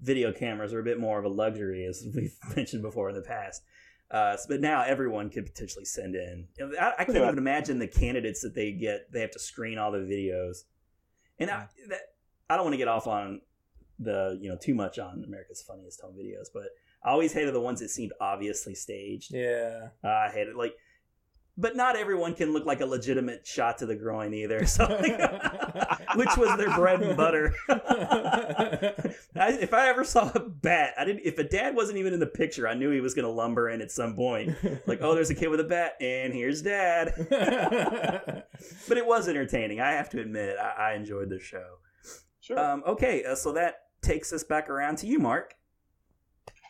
video 0.00 0.32
cameras 0.32 0.72
are 0.74 0.80
a 0.80 0.84
bit 0.84 0.98
more 1.00 1.18
of 1.18 1.24
a 1.24 1.28
luxury, 1.28 1.84
as 1.86 2.06
we've 2.14 2.36
mentioned 2.56 2.82
before 2.82 3.08
in 3.08 3.14
the 3.14 3.22
past. 3.22 3.62
Uh, 4.10 4.36
but 4.48 4.60
now 4.60 4.82
everyone 4.82 5.28
could 5.30 5.44
potentially 5.46 5.84
send 5.84 6.14
in. 6.14 6.46
I, 6.80 6.92
I 6.98 7.04
can't 7.04 7.16
Yeah. 7.18 7.24
even 7.24 7.38
imagine 7.38 7.78
the 7.80 7.88
candidates 7.88 8.40
that 8.42 8.54
they 8.54 8.70
get. 8.72 9.10
They 9.12 9.20
have 9.20 9.32
to 9.32 9.38
screen 9.40 9.78
all 9.78 9.90
the 9.90 9.98
videos, 9.98 10.58
and 11.40 11.50
I, 11.50 11.66
that, 11.88 12.00
I 12.48 12.54
don't 12.54 12.64
want 12.64 12.74
to 12.74 12.78
get 12.78 12.86
off 12.88 13.06
on 13.08 13.40
the 13.98 14.38
you 14.40 14.48
know 14.48 14.56
too 14.56 14.74
much 14.74 14.98
on 15.00 15.24
America's 15.26 15.60
Funniest 15.62 16.00
Home 16.02 16.14
Videos, 16.14 16.46
but 16.54 16.64
I 17.02 17.10
always 17.10 17.32
hated 17.32 17.52
the 17.54 17.60
ones 17.60 17.80
that 17.80 17.88
seemed 17.88 18.12
obviously 18.20 18.74
staged. 18.76 19.32
Yeah, 19.34 19.88
Uh, 20.04 20.08
I 20.08 20.30
hated. 20.32 20.54
Like, 20.54 20.74
but 21.58 21.74
not 21.74 21.96
everyone 21.96 22.34
can 22.34 22.52
look 22.52 22.66
like 22.66 22.80
a 22.80 22.86
legitimate 22.86 23.46
shot 23.46 23.78
to 23.78 23.86
the 23.86 23.94
groin 23.94 24.34
either. 24.34 24.66
So, 24.66 24.86
which 26.16 26.36
was 26.36 26.56
their 26.58 26.74
bread 26.74 27.02
and 27.02 27.16
butter. 27.16 27.54
I, 27.68 28.92
if 29.34 29.72
I 29.72 29.88
ever 29.88 30.04
saw 30.04 30.30
a 30.34 30.40
bat, 30.40 30.94
I 30.98 31.04
didn't. 31.04 31.22
If 31.24 31.38
a 31.38 31.44
dad 31.44 31.74
wasn't 31.74 31.98
even 31.98 32.12
in 32.12 32.20
the 32.20 32.26
picture, 32.26 32.68
I 32.68 32.74
knew 32.74 32.90
he 32.90 33.00
was 33.00 33.14
going 33.14 33.24
to 33.24 33.30
lumber 33.30 33.70
in 33.70 33.80
at 33.80 33.90
some 33.90 34.14
point. 34.14 34.54
Like, 34.86 35.00
oh, 35.02 35.14
there's 35.14 35.30
a 35.30 35.34
kid 35.34 35.48
with 35.48 35.60
a 35.60 35.64
bat, 35.64 35.94
and 36.00 36.32
here's 36.32 36.62
dad. 36.62 37.12
but 38.88 38.98
it 38.98 39.06
was 39.06 39.28
entertaining. 39.28 39.80
I 39.80 39.92
have 39.92 40.10
to 40.10 40.20
admit, 40.20 40.56
I, 40.58 40.90
I 40.90 40.94
enjoyed 40.94 41.30
the 41.30 41.40
show. 41.40 41.76
Sure. 42.40 42.58
Um, 42.58 42.82
okay, 42.86 43.24
uh, 43.24 43.34
so 43.34 43.52
that 43.52 43.82
takes 44.02 44.32
us 44.32 44.44
back 44.44 44.68
around 44.68 44.98
to 44.98 45.06
you, 45.06 45.18
Mark. 45.18 45.54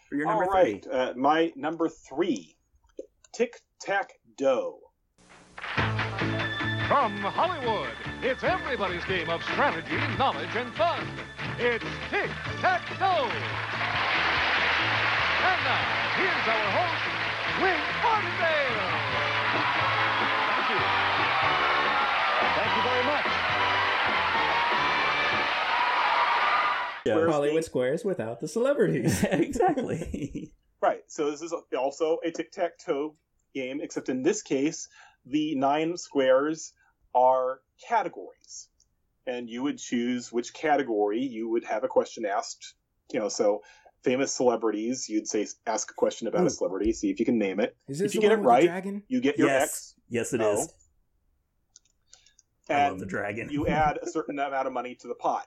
For 0.09 0.15
your 0.15 0.27
number 0.27 0.45
All 0.45 0.51
three. 0.53 0.73
right, 0.73 0.87
uh, 0.91 1.13
my 1.17 1.53
number 1.57 1.89
three, 1.89 2.57
Tic 3.35 3.61
Tac 3.81 4.13
dough. 4.37 4.79
From 6.89 7.17
Hollywood, 7.19 7.91
it's 8.23 8.45
everybody's 8.45 9.05
game 9.07 9.31
of 9.31 9.43
strategy, 9.43 9.97
knowledge, 10.19 10.55
and 10.55 10.73
fun. 10.75 11.07
It's 11.59 11.85
tic 12.11 12.31
tac 12.61 12.87
toe. 12.99 13.31
And 15.43 15.61
now, 15.65 15.83
here's 16.21 16.49
our 16.53 16.71
host, 16.77 17.03
Wink 17.63 17.81
Martindale. 18.05 18.87
Thank 20.53 20.69
you. 20.71 20.81
Thank 22.57 22.73
you 22.77 22.83
very 22.91 23.05
much. 23.05 23.27
Yeah, 27.07 27.33
Hollywood 27.33 27.65
Squares 27.65 28.05
without 28.05 28.41
the 28.41 28.49
celebrities. 28.49 29.25
exactly. 29.31 30.53
Right. 30.83 31.01
So 31.09 31.31
this 31.31 31.41
is 31.41 31.55
also 31.77 32.19
a 32.23 32.31
tic 32.31 32.53
tac 32.53 32.79
toe 32.79 33.17
game, 33.57 33.81
except 33.81 34.09
in 34.09 34.23
this 34.23 34.43
case, 34.43 34.89
the 35.25 35.55
nine 35.57 35.97
squares 35.97 36.73
are 37.15 37.61
categories. 37.89 38.69
And 39.27 39.51
you 39.51 39.63
would 39.65 39.79
choose 39.79 40.31
which 40.31 40.55
category 40.55 41.21
you 41.21 41.49
would 41.49 41.65
have 41.65 41.83
a 41.83 41.89
question 41.89 42.25
asked. 42.25 42.75
You 43.13 43.19
know, 43.21 43.29
so 43.29 43.63
famous 44.05 44.33
celebrities, 44.33 45.09
you'd 45.09 45.27
say 45.27 45.47
ask 45.67 45.91
a 45.91 45.95
question 45.95 46.29
about 46.29 46.47
a 46.47 46.51
celebrity, 46.51 46.93
see 46.93 47.11
if 47.11 47.19
you 47.19 47.25
can 47.25 47.39
name 47.39 47.59
it. 47.59 47.77
Is 47.89 48.01
if 48.01 48.15
you 48.15 48.21
get 48.21 48.31
it 48.31 48.39
one 48.39 48.45
with 48.55 48.65
the 48.65 48.71
right, 48.71 49.03
you 49.09 49.21
get 49.21 49.39
your 49.39 49.49
yes, 49.49 49.65
X. 49.65 49.95
yes, 50.09 50.33
it 50.33 50.41
O, 50.41 50.53
is. 50.53 50.69
I 52.69 52.89
love 52.89 52.99
the 53.01 53.07
dragon. 53.07 53.49
you 53.51 53.67
add 53.67 53.99
a 54.03 54.09
certain 54.09 54.39
amount 54.39 54.67
of 54.67 54.73
money 54.73 54.95
to 54.97 55.09
the 55.09 55.15
pot. 55.15 55.47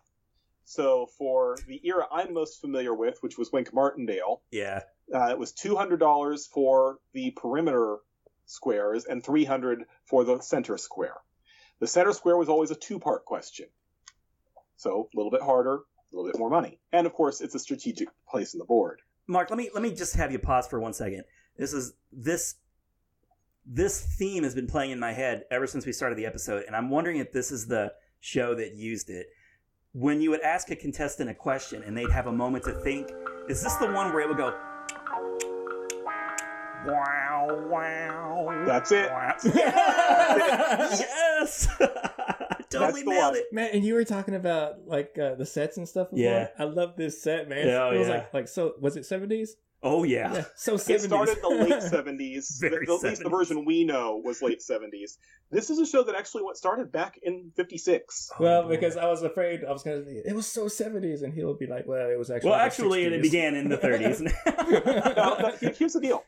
So 0.65 1.07
for 1.17 1.57
the 1.67 1.81
era 1.85 2.05
I'm 2.11 2.33
most 2.33 2.61
familiar 2.61 2.93
with, 2.93 3.17
which 3.21 3.37
was 3.37 3.51
Wink 3.51 3.73
Martindale, 3.73 4.41
Yeah. 4.51 4.81
Uh, 5.13 5.29
it 5.29 5.37
was 5.37 5.51
two 5.51 5.75
hundred 5.75 5.99
dollars 5.99 6.47
for 6.47 6.99
the 7.13 7.31
perimeter 7.31 7.97
squares 8.45 9.05
and 9.05 9.23
three 9.23 9.45
hundred 9.45 9.85
for 10.05 10.23
the 10.23 10.39
center 10.41 10.77
square. 10.77 11.17
The 11.79 11.87
center 11.87 12.13
square 12.13 12.37
was 12.37 12.49
always 12.49 12.71
a 12.71 12.75
two-part 12.75 13.25
question, 13.25 13.67
so 14.75 15.09
a 15.13 15.17
little 15.17 15.31
bit 15.31 15.41
harder, 15.41 15.75
a 15.75 16.15
little 16.15 16.29
bit 16.29 16.37
more 16.37 16.49
money, 16.49 16.79
and 16.91 17.07
of 17.07 17.13
course 17.13 17.41
it's 17.41 17.55
a 17.55 17.59
strategic 17.59 18.09
place 18.27 18.53
in 18.53 18.59
the 18.59 18.65
board. 18.65 19.01
Mark, 19.27 19.49
let 19.49 19.57
me 19.57 19.69
let 19.73 19.83
me 19.83 19.93
just 19.93 20.15
have 20.15 20.31
you 20.31 20.39
pause 20.39 20.67
for 20.67 20.79
one 20.79 20.93
second. 20.93 21.23
This 21.57 21.73
is 21.73 21.93
this 22.11 22.55
this 23.65 24.01
theme 24.17 24.43
has 24.43 24.55
been 24.55 24.67
playing 24.67 24.91
in 24.91 24.99
my 24.99 25.13
head 25.13 25.43
ever 25.51 25.67
since 25.67 25.85
we 25.85 25.91
started 25.91 26.17
the 26.17 26.25
episode, 26.25 26.63
and 26.65 26.75
I'm 26.75 26.89
wondering 26.89 27.17
if 27.17 27.31
this 27.31 27.51
is 27.51 27.67
the 27.67 27.93
show 28.19 28.55
that 28.55 28.75
used 28.75 29.09
it. 29.09 29.27
When 29.93 30.21
you 30.21 30.29
would 30.31 30.41
ask 30.41 30.69
a 30.71 30.75
contestant 30.75 31.29
a 31.29 31.33
question 31.33 31.83
and 31.83 31.97
they'd 31.97 32.11
have 32.11 32.27
a 32.27 32.31
moment 32.31 32.63
to 32.65 32.73
think, 32.73 33.09
is 33.47 33.63
this 33.63 33.75
the 33.75 33.91
one 33.91 34.11
where 34.13 34.21
it 34.21 34.27
would 34.27 34.37
go 34.37 34.55
wow 36.91 37.67
wow 37.69 38.63
That's 38.65 38.91
it. 38.91 39.09
wow. 39.09 39.35
yes 39.43 41.67
totally 42.69 43.03
That's 43.03 43.05
nailed 43.05 43.35
it 43.35 43.45
Man, 43.51 43.69
and 43.73 43.83
you 43.83 43.93
were 43.93 44.05
talking 44.05 44.35
about 44.35 44.87
like 44.87 45.17
uh, 45.17 45.35
the 45.35 45.45
sets 45.45 45.77
and 45.77 45.87
stuff. 45.87 46.09
Before. 46.09 46.23
Yeah. 46.23 46.47
I 46.57 46.63
love 46.65 46.95
this 46.97 47.21
set, 47.21 47.49
man. 47.49 47.67
Yeah, 47.67 47.83
oh, 47.83 47.91
it 47.91 47.99
was 47.99 48.07
yeah. 48.07 48.13
like 48.13 48.33
like 48.33 48.47
so. 48.47 48.73
Was 48.79 48.97
it 48.97 49.05
seventies? 49.05 49.55
oh 49.81 50.03
yeah, 50.03 50.33
Yeah, 50.33 50.43
so 50.55 50.75
It 50.75 50.79
started 50.79 51.37
in 51.37 51.41
the 51.41 51.65
late 51.69 51.81
seventies. 51.83 52.57
Very 52.59 52.85
At 52.85 53.01
least 53.01 53.23
the 53.23 53.29
version 53.29 53.63
we 53.65 53.85
know 53.85 54.21
was 54.23 54.41
late 54.41 54.61
seventies. 54.61 55.17
This 55.51 55.69
is 55.69 55.79
a 55.79 55.85
show 55.85 56.03
that 56.03 56.15
actually 56.15 56.43
what 56.43 56.57
started 56.57 56.91
back 56.91 57.17
in 57.23 57.51
'56. 57.55 58.31
Well, 58.39 58.67
because 58.67 58.97
I 58.97 59.07
was 59.07 59.23
afraid 59.23 59.63
I 59.63 59.71
was 59.71 59.83
gonna. 59.83 60.03
It 60.07 60.35
was 60.35 60.47
so 60.47 60.67
seventies, 60.67 61.21
and 61.21 61.33
he'll 61.33 61.53
be 61.53 61.67
like, 61.67 61.87
"Well, 61.87 62.09
it 62.09 62.17
was 62.17 62.29
actually." 62.29 62.49
well 62.51 62.59
the 62.59 62.65
actually 62.65 63.03
it 63.05 63.21
began 63.21 63.55
in 63.55 63.69
the 63.69 63.77
30s 63.77 64.21
Now, 65.15 65.37
now, 65.39 65.51
here's 65.77 65.93
the 65.93 66.01
deal: 66.01 66.23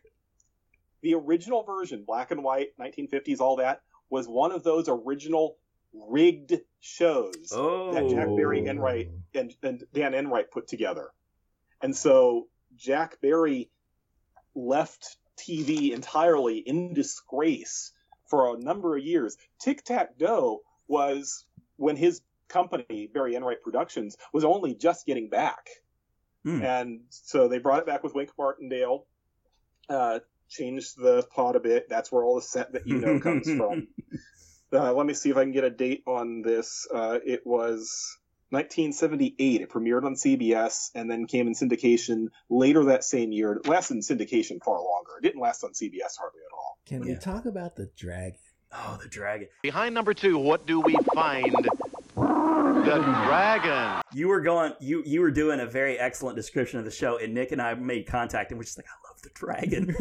the 1.01 1.15
original 1.15 1.63
version, 1.63 2.03
black 2.05 2.31
and 2.31 2.43
white, 2.43 2.69
1950s, 2.79 3.39
all 3.39 3.57
that, 3.57 3.81
was 4.09 4.27
one 4.27 4.51
of 4.51 4.63
those 4.63 4.87
original 4.87 5.57
rigged 5.93 6.59
shows 6.79 7.49
that 7.49 8.07
Jack 8.09 8.27
Barry 8.27 8.65
Enright 8.65 9.09
and, 9.33 9.53
and 9.63 9.83
Dan 9.93 10.13
Enright 10.13 10.51
put 10.51 10.67
together. 10.67 11.09
And 11.81 11.95
so 11.95 12.47
Jack 12.77 13.19
Barry 13.21 13.69
left 14.55 15.17
TV 15.37 15.91
entirely 15.91 16.57
in 16.59 16.93
disgrace 16.93 17.91
for 18.27 18.55
a 18.55 18.59
number 18.59 18.95
of 18.95 19.03
years. 19.03 19.37
Tic 19.59 19.83
Tac 19.83 20.17
Dough 20.17 20.61
was 20.87 21.45
when 21.77 21.95
his 21.95 22.21
company, 22.47 23.09
Barry 23.13 23.35
Enright 23.35 23.63
Productions, 23.63 24.17
was 24.33 24.43
only 24.43 24.75
just 24.75 25.05
getting 25.05 25.29
back. 25.29 25.69
Hmm. 26.43 26.61
And 26.61 27.01
so 27.09 27.47
they 27.47 27.59
brought 27.59 27.79
it 27.79 27.85
back 27.85 28.03
with 28.03 28.13
Wink 28.13 28.31
Martindale, 28.37 29.05
uh, 29.89 30.19
changed 30.51 30.97
the 30.97 31.23
plot 31.31 31.55
a 31.55 31.59
bit. 31.59 31.89
That's 31.89 32.11
where 32.11 32.23
all 32.23 32.35
the 32.35 32.41
set 32.41 32.73
that 32.73 32.85
you 32.85 32.99
know 32.99 33.19
comes 33.19 33.49
from. 33.57 33.87
Uh, 34.73 34.93
let 34.93 35.05
me 35.05 35.13
see 35.13 35.29
if 35.29 35.37
I 35.37 35.43
can 35.43 35.51
get 35.51 35.63
a 35.63 35.69
date 35.69 36.03
on 36.05 36.43
this. 36.43 36.87
Uh, 36.93 37.19
it 37.25 37.41
was 37.45 38.17
1978. 38.51 39.61
It 39.61 39.69
premiered 39.69 40.03
on 40.03 40.15
CBS 40.15 40.91
and 40.93 41.09
then 41.09 41.25
came 41.25 41.47
in 41.47 41.53
syndication 41.53 42.27
later 42.49 42.85
that 42.85 43.03
same 43.03 43.31
year. 43.31 43.53
It 43.53 43.67
lasted 43.67 43.95
in 43.95 44.01
syndication 44.01 44.63
far 44.63 44.75
longer. 44.75 45.11
It 45.17 45.23
didn't 45.23 45.41
last 45.41 45.63
on 45.63 45.71
CBS 45.71 46.17
hardly 46.19 46.41
at 46.41 46.53
all. 46.53 46.77
Can 46.85 47.01
we 47.01 47.15
talk 47.15 47.45
about 47.45 47.75
the 47.75 47.89
dragon? 47.97 48.37
oh 48.73 48.97
the 49.01 49.09
dragon 49.09 49.49
Behind 49.61 49.93
number 49.93 50.13
two, 50.13 50.37
what 50.37 50.65
do 50.65 50.79
we 50.79 50.95
find? 51.13 51.53
The 52.15 53.01
dragon. 53.25 54.01
You 54.13 54.27
were 54.27 54.41
going. 54.41 54.73
You 54.79 55.03
you 55.05 55.21
were 55.21 55.31
doing 55.31 55.59
a 55.59 55.65
very 55.65 55.97
excellent 55.97 56.35
description 56.35 56.79
of 56.79 56.85
the 56.85 56.91
show, 56.91 57.17
and 57.17 57.33
Nick 57.33 57.51
and 57.51 57.61
I 57.61 57.73
made 57.73 58.07
contact, 58.07 58.51
and 58.51 58.57
we're 58.57 58.63
just 58.63 58.77
like, 58.77 58.87
I 58.87 58.95
love 58.95 59.00
the 59.23 59.29
dragon. 59.33 59.87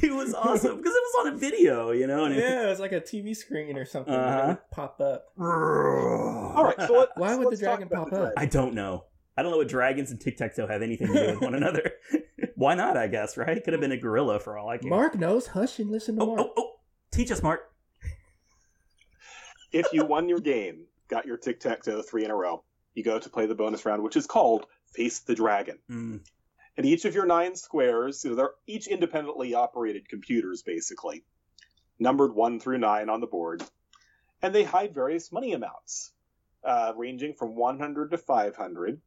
he 0.00 0.10
was 0.10 0.34
awesome 0.34 0.76
because 0.76 0.94
it 0.94 1.02
was 1.02 1.26
on 1.26 1.32
a 1.34 1.36
video, 1.36 1.90
you 1.92 2.06
know. 2.06 2.24
And 2.24 2.34
it- 2.34 2.38
Yeah, 2.40 2.64
it 2.66 2.68
was 2.68 2.80
like 2.80 2.92
a 2.92 3.00
TV 3.00 3.34
screen 3.36 3.76
or 3.76 3.84
something. 3.84 4.14
Uh-huh. 4.14 4.42
It 4.42 4.46
would 4.48 4.70
pop 4.70 5.00
up. 5.00 5.26
All 5.38 6.64
right, 6.64 6.76
so 6.86 6.98
let, 7.00 7.08
Why 7.16 7.34
would 7.36 7.50
the 7.50 7.56
dragon 7.56 7.88
pop 7.88 8.10
the 8.10 8.24
up? 8.24 8.32
I 8.36 8.46
don't 8.46 8.74
know. 8.74 9.04
I 9.36 9.42
don't 9.42 9.52
know 9.52 9.58
what 9.58 9.68
dragons 9.68 10.10
and 10.10 10.20
tic 10.20 10.36
tac 10.36 10.54
toe 10.56 10.66
have 10.66 10.82
anything 10.82 11.06
to 11.08 11.12
do 11.14 11.26
with 11.32 11.40
one 11.40 11.54
another. 11.54 11.92
Why 12.56 12.74
not? 12.74 12.96
I 12.96 13.06
guess 13.06 13.36
right. 13.38 13.62
Could 13.62 13.72
have 13.72 13.80
been 13.80 13.92
a 13.92 13.96
gorilla 13.96 14.38
for 14.40 14.58
all 14.58 14.68
I 14.68 14.76
care. 14.78 14.90
Mark 14.90 15.14
knows. 15.18 15.46
Hush 15.48 15.78
and 15.78 15.90
listen 15.90 16.16
to 16.16 16.22
Oh, 16.22 16.26
Mark. 16.36 16.40
oh, 16.40 16.52
oh! 16.58 16.70
Teach 17.10 17.30
us, 17.30 17.42
Mark. 17.42 17.60
if 19.72 19.86
you 19.92 20.04
won 20.04 20.28
your 20.28 20.40
game, 20.40 20.84
got 21.08 21.24
your 21.26 21.36
tic 21.38 21.60
tac 21.60 21.82
toe 21.82 22.02
three 22.02 22.24
in 22.24 22.30
a 22.30 22.34
row, 22.36 22.62
you 22.94 23.02
go 23.02 23.18
to 23.18 23.30
play 23.30 23.46
the 23.46 23.54
bonus 23.54 23.86
round, 23.86 24.02
which 24.02 24.16
is 24.16 24.26
called 24.26 24.66
Face 24.94 25.20
the 25.20 25.34
Dragon. 25.34 25.78
Mm. 25.90 26.20
And 26.80 26.88
each 26.88 27.04
of 27.04 27.14
your 27.14 27.26
nine 27.26 27.56
squares, 27.56 28.24
know, 28.24 28.34
they're 28.34 28.54
each 28.66 28.86
independently 28.86 29.52
operated 29.52 30.08
computers, 30.08 30.62
basically, 30.62 31.26
numbered 31.98 32.34
one 32.34 32.58
through 32.58 32.78
nine 32.78 33.10
on 33.10 33.20
the 33.20 33.26
board, 33.26 33.62
and 34.40 34.54
they 34.54 34.64
hide 34.64 34.94
various 34.94 35.30
money 35.30 35.52
amounts, 35.52 36.14
uh, 36.64 36.94
ranging 36.96 37.34
from 37.34 37.54
100 37.54 38.12
to 38.12 38.16
500. 38.16 38.98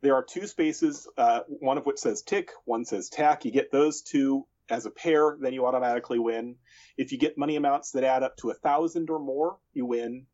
There 0.00 0.16
are 0.16 0.24
two 0.24 0.48
spaces, 0.48 1.06
uh, 1.16 1.42
one 1.46 1.78
of 1.78 1.86
which 1.86 1.98
says 1.98 2.22
tick, 2.22 2.50
one 2.64 2.84
says 2.84 3.08
tack. 3.08 3.44
You 3.44 3.52
get 3.52 3.70
those 3.70 4.02
two 4.02 4.44
as 4.68 4.86
a 4.86 4.90
pair, 4.90 5.36
then 5.40 5.52
you 5.52 5.64
automatically 5.64 6.18
win. 6.18 6.56
If 6.96 7.12
you 7.12 7.18
get 7.18 7.38
money 7.38 7.54
amounts 7.54 7.92
that 7.92 8.02
add 8.02 8.24
up 8.24 8.36
to 8.38 8.50
a 8.50 8.54
thousand 8.54 9.10
or 9.10 9.20
more, 9.20 9.58
you 9.72 9.86
win. 9.86 10.26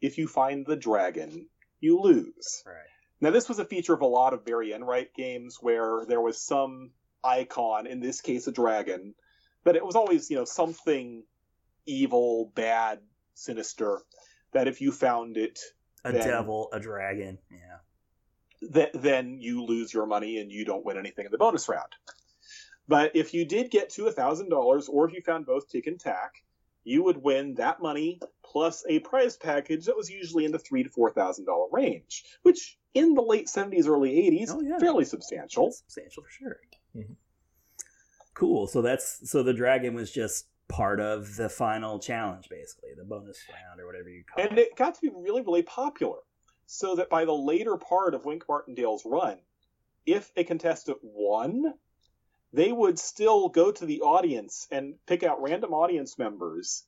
If 0.00 0.16
you 0.16 0.26
find 0.26 0.64
the 0.64 0.76
dragon, 0.76 1.50
you 1.80 2.00
lose. 2.00 2.62
Right. 2.64 2.93
Now, 3.20 3.30
this 3.30 3.48
was 3.48 3.58
a 3.58 3.64
feature 3.64 3.94
of 3.94 4.02
a 4.02 4.06
lot 4.06 4.34
of 4.34 4.44
Barry 4.44 4.72
Enright 4.72 5.14
games 5.14 5.58
where 5.60 6.04
there 6.06 6.20
was 6.20 6.40
some 6.40 6.90
icon, 7.22 7.86
in 7.86 8.00
this 8.00 8.20
case 8.20 8.46
a 8.46 8.52
dragon, 8.52 9.14
but 9.62 9.76
it 9.76 9.84
was 9.84 9.96
always, 9.96 10.30
you 10.30 10.36
know, 10.36 10.44
something 10.44 11.24
evil, 11.86 12.52
bad, 12.54 13.00
sinister, 13.34 14.02
that 14.52 14.68
if 14.68 14.80
you 14.80 14.92
found 14.92 15.36
it, 15.36 15.58
A 16.04 16.12
then, 16.12 16.26
devil, 16.26 16.68
a 16.72 16.80
dragon. 16.80 17.38
Yeah. 17.50 18.68
th- 18.72 18.92
then 18.94 19.38
you 19.40 19.64
lose 19.64 19.92
your 19.92 20.06
money 20.06 20.38
and 20.38 20.52
you 20.52 20.64
don't 20.64 20.84
win 20.84 20.98
anything 20.98 21.24
in 21.24 21.32
the 21.32 21.38
bonus 21.38 21.68
round. 21.68 21.92
But 22.86 23.16
if 23.16 23.32
you 23.32 23.46
did 23.46 23.70
get 23.70 23.90
to 23.90 24.02
$1,000, 24.04 24.88
or 24.88 25.08
if 25.08 25.14
you 25.14 25.22
found 25.22 25.46
both 25.46 25.70
tick 25.70 25.86
and 25.86 25.98
tack, 25.98 26.43
you 26.84 27.02
would 27.02 27.16
win 27.22 27.54
that 27.54 27.80
money 27.82 28.20
plus 28.44 28.84
a 28.88 28.98
prize 29.00 29.36
package 29.36 29.86
that 29.86 29.96
was 29.96 30.10
usually 30.10 30.44
in 30.44 30.52
the 30.52 30.58
three 30.58 30.82
to 30.82 30.88
four 30.90 31.10
thousand 31.10 31.46
dollar 31.46 31.66
range, 31.72 32.24
which 32.42 32.78
in 32.94 33.14
the 33.14 33.22
late 33.22 33.48
seventies, 33.48 33.88
early 33.88 34.16
eighties, 34.26 34.50
Oh, 34.52 34.60
yeah. 34.60 34.78
fairly 34.78 35.04
substantial. 35.04 35.72
substantial 35.72 36.22
for 36.22 36.30
sure. 36.30 36.56
Mm-hmm. 36.96 37.12
Cool. 38.34 38.66
So 38.66 38.82
that's 38.82 39.28
so 39.30 39.42
the 39.42 39.54
dragon 39.54 39.94
was 39.94 40.10
just 40.10 40.46
part 40.68 40.98
of 41.00 41.36
the 41.36 41.48
final 41.48 41.98
challenge, 41.98 42.48
basically 42.48 42.90
the 42.96 43.04
bonus 43.04 43.38
round 43.52 43.80
or 43.80 43.86
whatever 43.86 44.08
you 44.08 44.24
call 44.24 44.44
it. 44.44 44.50
And 44.50 44.58
it 44.58 44.76
got 44.76 44.94
to 44.94 45.00
be 45.00 45.10
really, 45.14 45.42
really 45.42 45.62
popular. 45.62 46.18
So 46.66 46.94
that 46.96 47.10
by 47.10 47.24
the 47.26 47.32
later 47.32 47.76
part 47.76 48.14
of 48.14 48.24
Wink 48.24 48.44
Martindale's 48.48 49.04
run, 49.04 49.38
if 50.06 50.32
a 50.36 50.44
contestant 50.44 50.98
won, 51.02 51.74
they 52.54 52.70
would 52.72 52.98
still 52.98 53.48
go 53.48 53.70
to 53.72 53.84
the 53.84 54.00
audience 54.02 54.66
and 54.70 54.94
pick 55.06 55.22
out 55.22 55.42
random 55.42 55.72
audience 55.72 56.18
members 56.18 56.84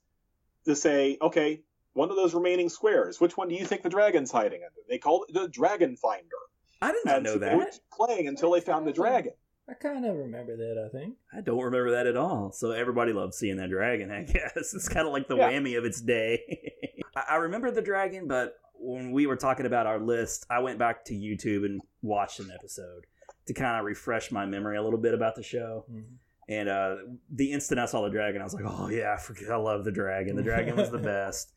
to 0.65 0.75
say, 0.75 1.17
okay, 1.21 1.61
one 1.93 2.09
of 2.09 2.15
those 2.15 2.33
remaining 2.33 2.69
squares, 2.69 3.19
which 3.19 3.35
one 3.37 3.49
do 3.49 3.55
you 3.55 3.65
think 3.65 3.83
the 3.83 3.89
dragon's 3.89 4.31
hiding 4.31 4.61
under? 4.63 4.81
They 4.89 4.97
called 4.97 5.25
it 5.27 5.33
the 5.33 5.47
Dragon 5.47 5.95
Finder. 5.97 6.23
I 6.81 6.91
did 6.91 7.01
not 7.05 7.15
And 7.15 7.23
know 7.25 7.33
so 7.33 7.39
they 7.39 7.55
would 7.55 7.67
that. 7.67 7.79
playing 7.91 8.27
until 8.27 8.51
they 8.51 8.61
found 8.61 8.85
the 8.87 8.93
dragon. 8.93 9.33
I 9.69 9.73
kind 9.73 10.05
of 10.05 10.15
remember 10.15 10.55
that. 10.55 10.81
I 10.85 10.89
think. 10.97 11.15
I 11.35 11.41
don't 11.41 11.61
remember 11.63 11.91
that 11.91 12.07
at 12.07 12.15
all. 12.15 12.51
So 12.53 12.71
everybody 12.71 13.11
loved 13.13 13.33
seeing 13.33 13.57
that 13.57 13.69
dragon. 13.69 14.11
I 14.11 14.23
guess 14.31 14.73
it's 14.73 14.87
kind 14.87 15.05
of 15.07 15.11
like 15.13 15.27
the 15.27 15.35
Yeah. 15.35 15.51
whammy 15.51 15.77
of 15.77 15.83
its 15.85 15.99
day. 15.99 17.01
I, 17.17 17.23
I 17.31 17.35
remember 17.37 17.71
the 17.71 17.81
dragon, 17.81 18.27
but 18.27 18.53
when 18.79 19.11
we 19.11 19.25
were 19.25 19.35
talking 19.35 19.65
about 19.65 19.87
our 19.87 19.99
list, 19.99 20.45
I 20.49 20.59
went 20.59 20.77
back 20.79 21.03
to 21.05 21.13
YouTube 21.13 21.65
and 21.65 21.81
watched 22.03 22.39
an 22.39 22.51
episode 22.53 23.05
to 23.47 23.53
kind 23.53 23.79
of 23.79 23.85
refresh 23.85 24.31
my 24.31 24.45
memory 24.45 24.77
a 24.77 24.83
little 24.83 24.99
bit 24.99 25.13
about 25.13 25.35
the 25.35 25.43
show. 25.43 25.85
And 26.49 26.69
uh, 26.69 26.95
the 27.29 27.51
instant 27.51 27.79
I 27.79 27.85
saw 27.87 28.03
the 28.03 28.09
dragon, 28.09 28.41
I 28.41 28.45
was 28.45 28.53
like, 28.53 28.63
"Oh 28.65 28.87
yeah, 28.89 29.13
I 29.13 29.17
forget. 29.21 29.51
I 29.51 29.57
love 29.57 29.83
the 29.83 29.91
dragon. 29.91 30.35
The 30.35 30.43
dragon 30.43 30.75
was 30.77 30.89
the 30.89 30.97
best." 31.15 31.53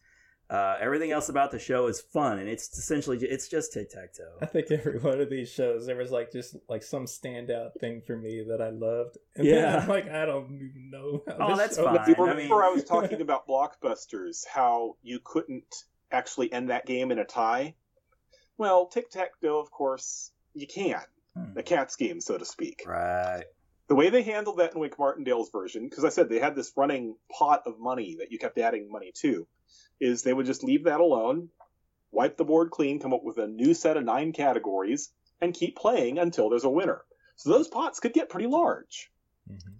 Uh, 0.48 0.76
everything 0.80 1.12
else 1.12 1.28
about 1.28 1.52
the 1.52 1.60
show 1.60 1.86
is 1.86 2.00
fun, 2.00 2.40
and 2.40 2.48
it's 2.48 2.76
essentially 2.76 3.16
it's 3.18 3.46
just 3.46 3.72
tic 3.72 3.88
tac 3.88 4.12
toe. 4.12 4.34
I 4.42 4.46
think 4.46 4.68
every 4.72 4.98
one 4.98 5.20
of 5.20 5.30
these 5.30 5.48
shows 5.48 5.86
there 5.86 5.94
was 5.94 6.10
like 6.10 6.32
just 6.32 6.56
like 6.68 6.82
some 6.82 7.04
standout 7.06 7.78
thing 7.80 8.02
for 8.04 8.16
me 8.16 8.42
that 8.48 8.60
I 8.60 8.70
loved. 8.70 9.16
And 9.36 9.46
Yeah. 9.46 9.60
then 9.60 9.78
I'm 9.82 9.88
like 9.88 10.08
I 10.10 10.26
don't 10.26 10.46
even 10.56 10.90
know. 10.90 11.22
How 11.38 11.52
Oh, 11.52 11.56
that's 11.56 11.76
show- 11.76 11.84
fine. 11.84 12.00
Remember 12.18 12.30
I 12.32 12.34
mean- 12.34 12.50
I 12.52 12.70
was 12.74 12.82
talking 12.82 13.20
about 13.28 13.46
blockbusters, 13.46 14.44
how 14.44 14.96
you 15.04 15.20
couldn't 15.22 15.72
actually 16.10 16.52
end 16.52 16.70
that 16.70 16.84
game 16.84 17.12
in 17.12 17.20
a 17.20 17.24
tie? 17.24 17.76
Well, 18.58 18.86
tic 18.88 19.08
tac 19.10 19.40
toe, 19.40 19.60
of 19.60 19.70
course, 19.70 20.32
you 20.54 20.66
can. 20.66 21.00
Hmm. 21.36 21.54
The 21.54 21.62
cat's 21.62 21.96
game, 21.96 22.20
so 22.20 22.38
to 22.38 22.44
speak. 22.44 22.82
Right. 22.86 23.44
The 23.88 23.94
way 23.94 24.10
they 24.10 24.22
handled 24.22 24.58
that 24.58 24.74
in 24.74 24.80
Wink 24.80 24.98
Martindale's 24.98 25.50
version, 25.50 25.88
because 25.88 26.04
I 26.04 26.10
said 26.10 26.28
they 26.28 26.38
had 26.38 26.54
this 26.54 26.72
running 26.76 27.16
pot 27.36 27.62
of 27.66 27.80
money 27.80 28.16
that 28.20 28.30
you 28.30 28.38
kept 28.38 28.58
adding 28.58 28.90
money 28.90 29.12
to, 29.16 29.46
is 30.00 30.22
they 30.22 30.32
would 30.32 30.46
just 30.46 30.62
leave 30.62 30.84
that 30.84 31.00
alone, 31.00 31.48
wipe 32.12 32.36
the 32.36 32.44
board 32.44 32.70
clean, 32.70 33.00
come 33.00 33.12
up 33.12 33.24
with 33.24 33.38
a 33.38 33.48
new 33.48 33.74
set 33.74 33.96
of 33.96 34.04
nine 34.04 34.32
categories, 34.32 35.10
and 35.40 35.54
keep 35.54 35.76
playing 35.76 36.18
until 36.18 36.50
there's 36.50 36.64
a 36.64 36.70
winner. 36.70 37.02
So 37.36 37.50
those 37.50 37.68
pots 37.68 38.00
could 38.00 38.12
get 38.12 38.28
pretty 38.28 38.46
large. 38.46 39.10
Mm-hmm. 39.50 39.72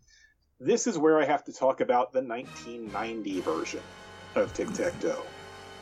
This 0.58 0.86
is 0.86 0.98
where 0.98 1.20
I 1.20 1.24
have 1.24 1.44
to 1.44 1.52
talk 1.52 1.80
about 1.80 2.12
the 2.12 2.22
1990 2.22 3.40
version 3.40 3.82
of 4.34 4.52
Tic 4.54 4.72
Tac 4.72 4.98
Toe. 5.00 5.22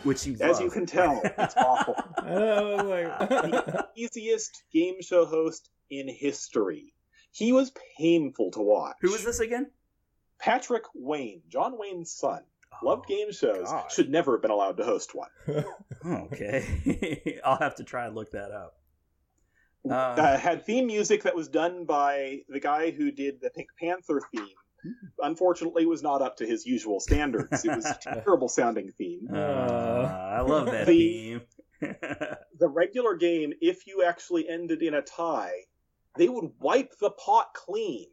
Which 0.04 0.26
you 0.26 0.36
As 0.40 0.60
you 0.60 0.70
can 0.70 0.86
tell, 0.86 1.20
it's 1.24 1.56
awful. 1.56 1.94
The 2.22 3.88
easiest 3.96 4.62
game 4.72 5.02
show 5.02 5.24
host 5.26 5.70
in 5.90 6.08
history. 6.08 6.92
He 7.32 7.52
was 7.52 7.72
painful 7.98 8.50
to 8.52 8.60
watch. 8.60 8.96
Who 9.00 9.10
was 9.12 9.24
this 9.24 9.40
again? 9.40 9.70
Patrick 10.38 10.84
Wayne, 10.94 11.42
John 11.48 11.76
Wayne's 11.78 12.12
son. 12.12 12.42
Loved 12.82 13.06
game 13.08 13.32
shows. 13.32 13.64
Oh, 13.66 13.72
God. 13.72 13.92
Should 13.92 14.10
never 14.10 14.32
have 14.32 14.42
been 14.42 14.50
allowed 14.52 14.76
to 14.76 14.84
host 14.84 15.14
one. 15.14 15.30
Okay, 16.06 17.40
I'll 17.44 17.58
have 17.58 17.74
to 17.76 17.84
try 17.84 18.06
and 18.06 18.14
look 18.14 18.30
that 18.30 18.52
up. 18.52 18.76
Uh, 19.88 19.94
Uh, 19.94 20.38
had 20.38 20.64
theme 20.64 20.86
music 20.86 21.24
that 21.24 21.34
was 21.34 21.48
done 21.48 21.84
by 21.86 22.42
the 22.48 22.60
guy 22.60 22.92
who 22.92 23.10
did 23.10 23.40
the 23.40 23.50
Pink 23.50 23.68
Panther 23.80 24.22
theme. 24.32 24.46
Unfortunately, 25.20 25.84
was 25.86 26.02
not 26.02 26.22
up 26.22 26.36
to 26.36 26.46
his 26.46 26.64
usual 26.66 27.00
standards. 27.00 27.64
It 27.64 27.74
was 27.74 27.84
a 27.86 27.98
terrible 28.24 28.48
sounding 28.48 28.92
theme. 28.92 29.28
uh, 29.32 29.36
I 29.36 30.40
love 30.40 30.66
that 30.66 30.86
The- 30.86 31.40
theme. 31.40 31.40
the 32.58 32.68
regular 32.68 33.14
game, 33.16 33.52
if 33.60 33.86
you 33.86 34.02
actually 34.02 34.48
ended 34.48 34.82
in 34.82 34.94
a 34.94 35.02
tie, 35.02 35.54
they 36.16 36.28
would 36.28 36.50
wipe 36.58 36.92
the 36.98 37.10
pot 37.10 37.48
clean 37.54 38.06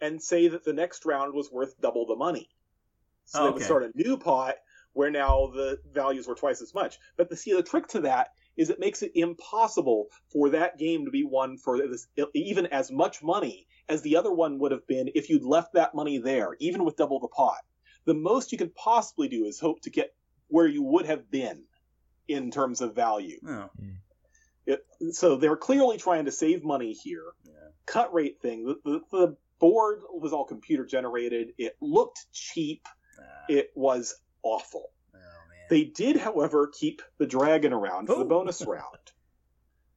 and 0.00 0.22
say 0.22 0.48
that 0.48 0.64
the 0.64 0.72
next 0.72 1.06
round 1.06 1.32
was 1.32 1.50
worth 1.50 1.80
double 1.80 2.06
the 2.06 2.16
money. 2.16 2.48
So 3.24 3.38
they 3.38 3.44
would 3.46 3.54
Okay. 3.56 3.64
start 3.64 3.84
a 3.84 3.92
new 3.94 4.18
pot 4.18 4.56
where 4.92 5.10
now 5.10 5.46
the 5.46 5.78
values 5.92 6.26
were 6.28 6.34
twice 6.34 6.60
as 6.60 6.74
much. 6.74 6.98
But 7.16 7.28
the 7.30 7.36
see 7.36 7.52
the 7.54 7.62
trick 7.62 7.86
to 7.88 8.00
that 8.00 8.28
is 8.56 8.68
it 8.70 8.78
makes 8.78 9.02
it 9.02 9.12
impossible 9.14 10.08
for 10.30 10.50
that 10.50 10.78
game 10.78 11.04
to 11.06 11.10
be 11.10 11.24
won 11.24 11.56
for 11.56 11.78
this, 11.78 12.06
even 12.34 12.66
as 12.66 12.90
much 12.92 13.22
money 13.22 13.66
as 13.88 14.02
the 14.02 14.16
other 14.16 14.32
one 14.32 14.58
would 14.58 14.72
have 14.72 14.86
been 14.86 15.10
if 15.14 15.28
you'd 15.30 15.44
left 15.44 15.74
that 15.74 15.94
money 15.94 16.18
there, 16.18 16.56
even 16.58 16.84
with 16.84 16.96
double 16.96 17.20
the 17.20 17.28
pot. 17.28 17.58
The 18.04 18.14
most 18.14 18.52
you 18.52 18.58
could 18.58 18.74
possibly 18.74 19.28
do 19.28 19.44
is 19.44 19.58
hope 19.58 19.80
to 19.82 19.90
get 19.90 20.14
where 20.48 20.66
you 20.66 20.82
would 20.82 21.06
have 21.06 21.30
been 21.30 21.64
in 22.28 22.50
terms 22.50 22.80
of 22.80 22.94
value. 22.94 23.38
Oh. 23.46 23.70
It, 24.66 24.86
so 25.12 25.36
they're 25.36 25.56
clearly 25.56 25.98
trying 25.98 26.24
to 26.24 26.32
save 26.32 26.64
money 26.64 26.92
here. 26.92 27.32
Cut 27.86 28.14
rate 28.14 28.40
thing. 28.40 28.64
The, 28.64 28.76
the, 28.84 29.00
the 29.10 29.36
board 29.58 30.00
was 30.10 30.32
all 30.32 30.44
computer 30.44 30.86
generated. 30.86 31.52
It 31.58 31.76
looked 31.80 32.26
cheap. 32.32 32.86
Ah. 33.18 33.22
It 33.48 33.70
was 33.74 34.14
awful. 34.42 34.90
Oh, 35.14 35.18
they 35.68 35.84
did, 35.84 36.16
however, 36.16 36.70
keep 36.72 37.02
the 37.18 37.26
dragon 37.26 37.72
around 37.72 38.06
for 38.06 38.16
the 38.16 38.24
oh. 38.24 38.28
bonus 38.28 38.64
round. 38.64 38.84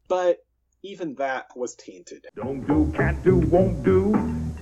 But 0.09 0.37
even 0.83 1.15
that 1.15 1.47
was 1.55 1.75
tainted. 1.75 2.25
Don't 2.35 2.65
do, 2.67 2.91
can't 2.95 3.23
do, 3.23 3.37
won't 3.37 3.83
do. 3.83 4.13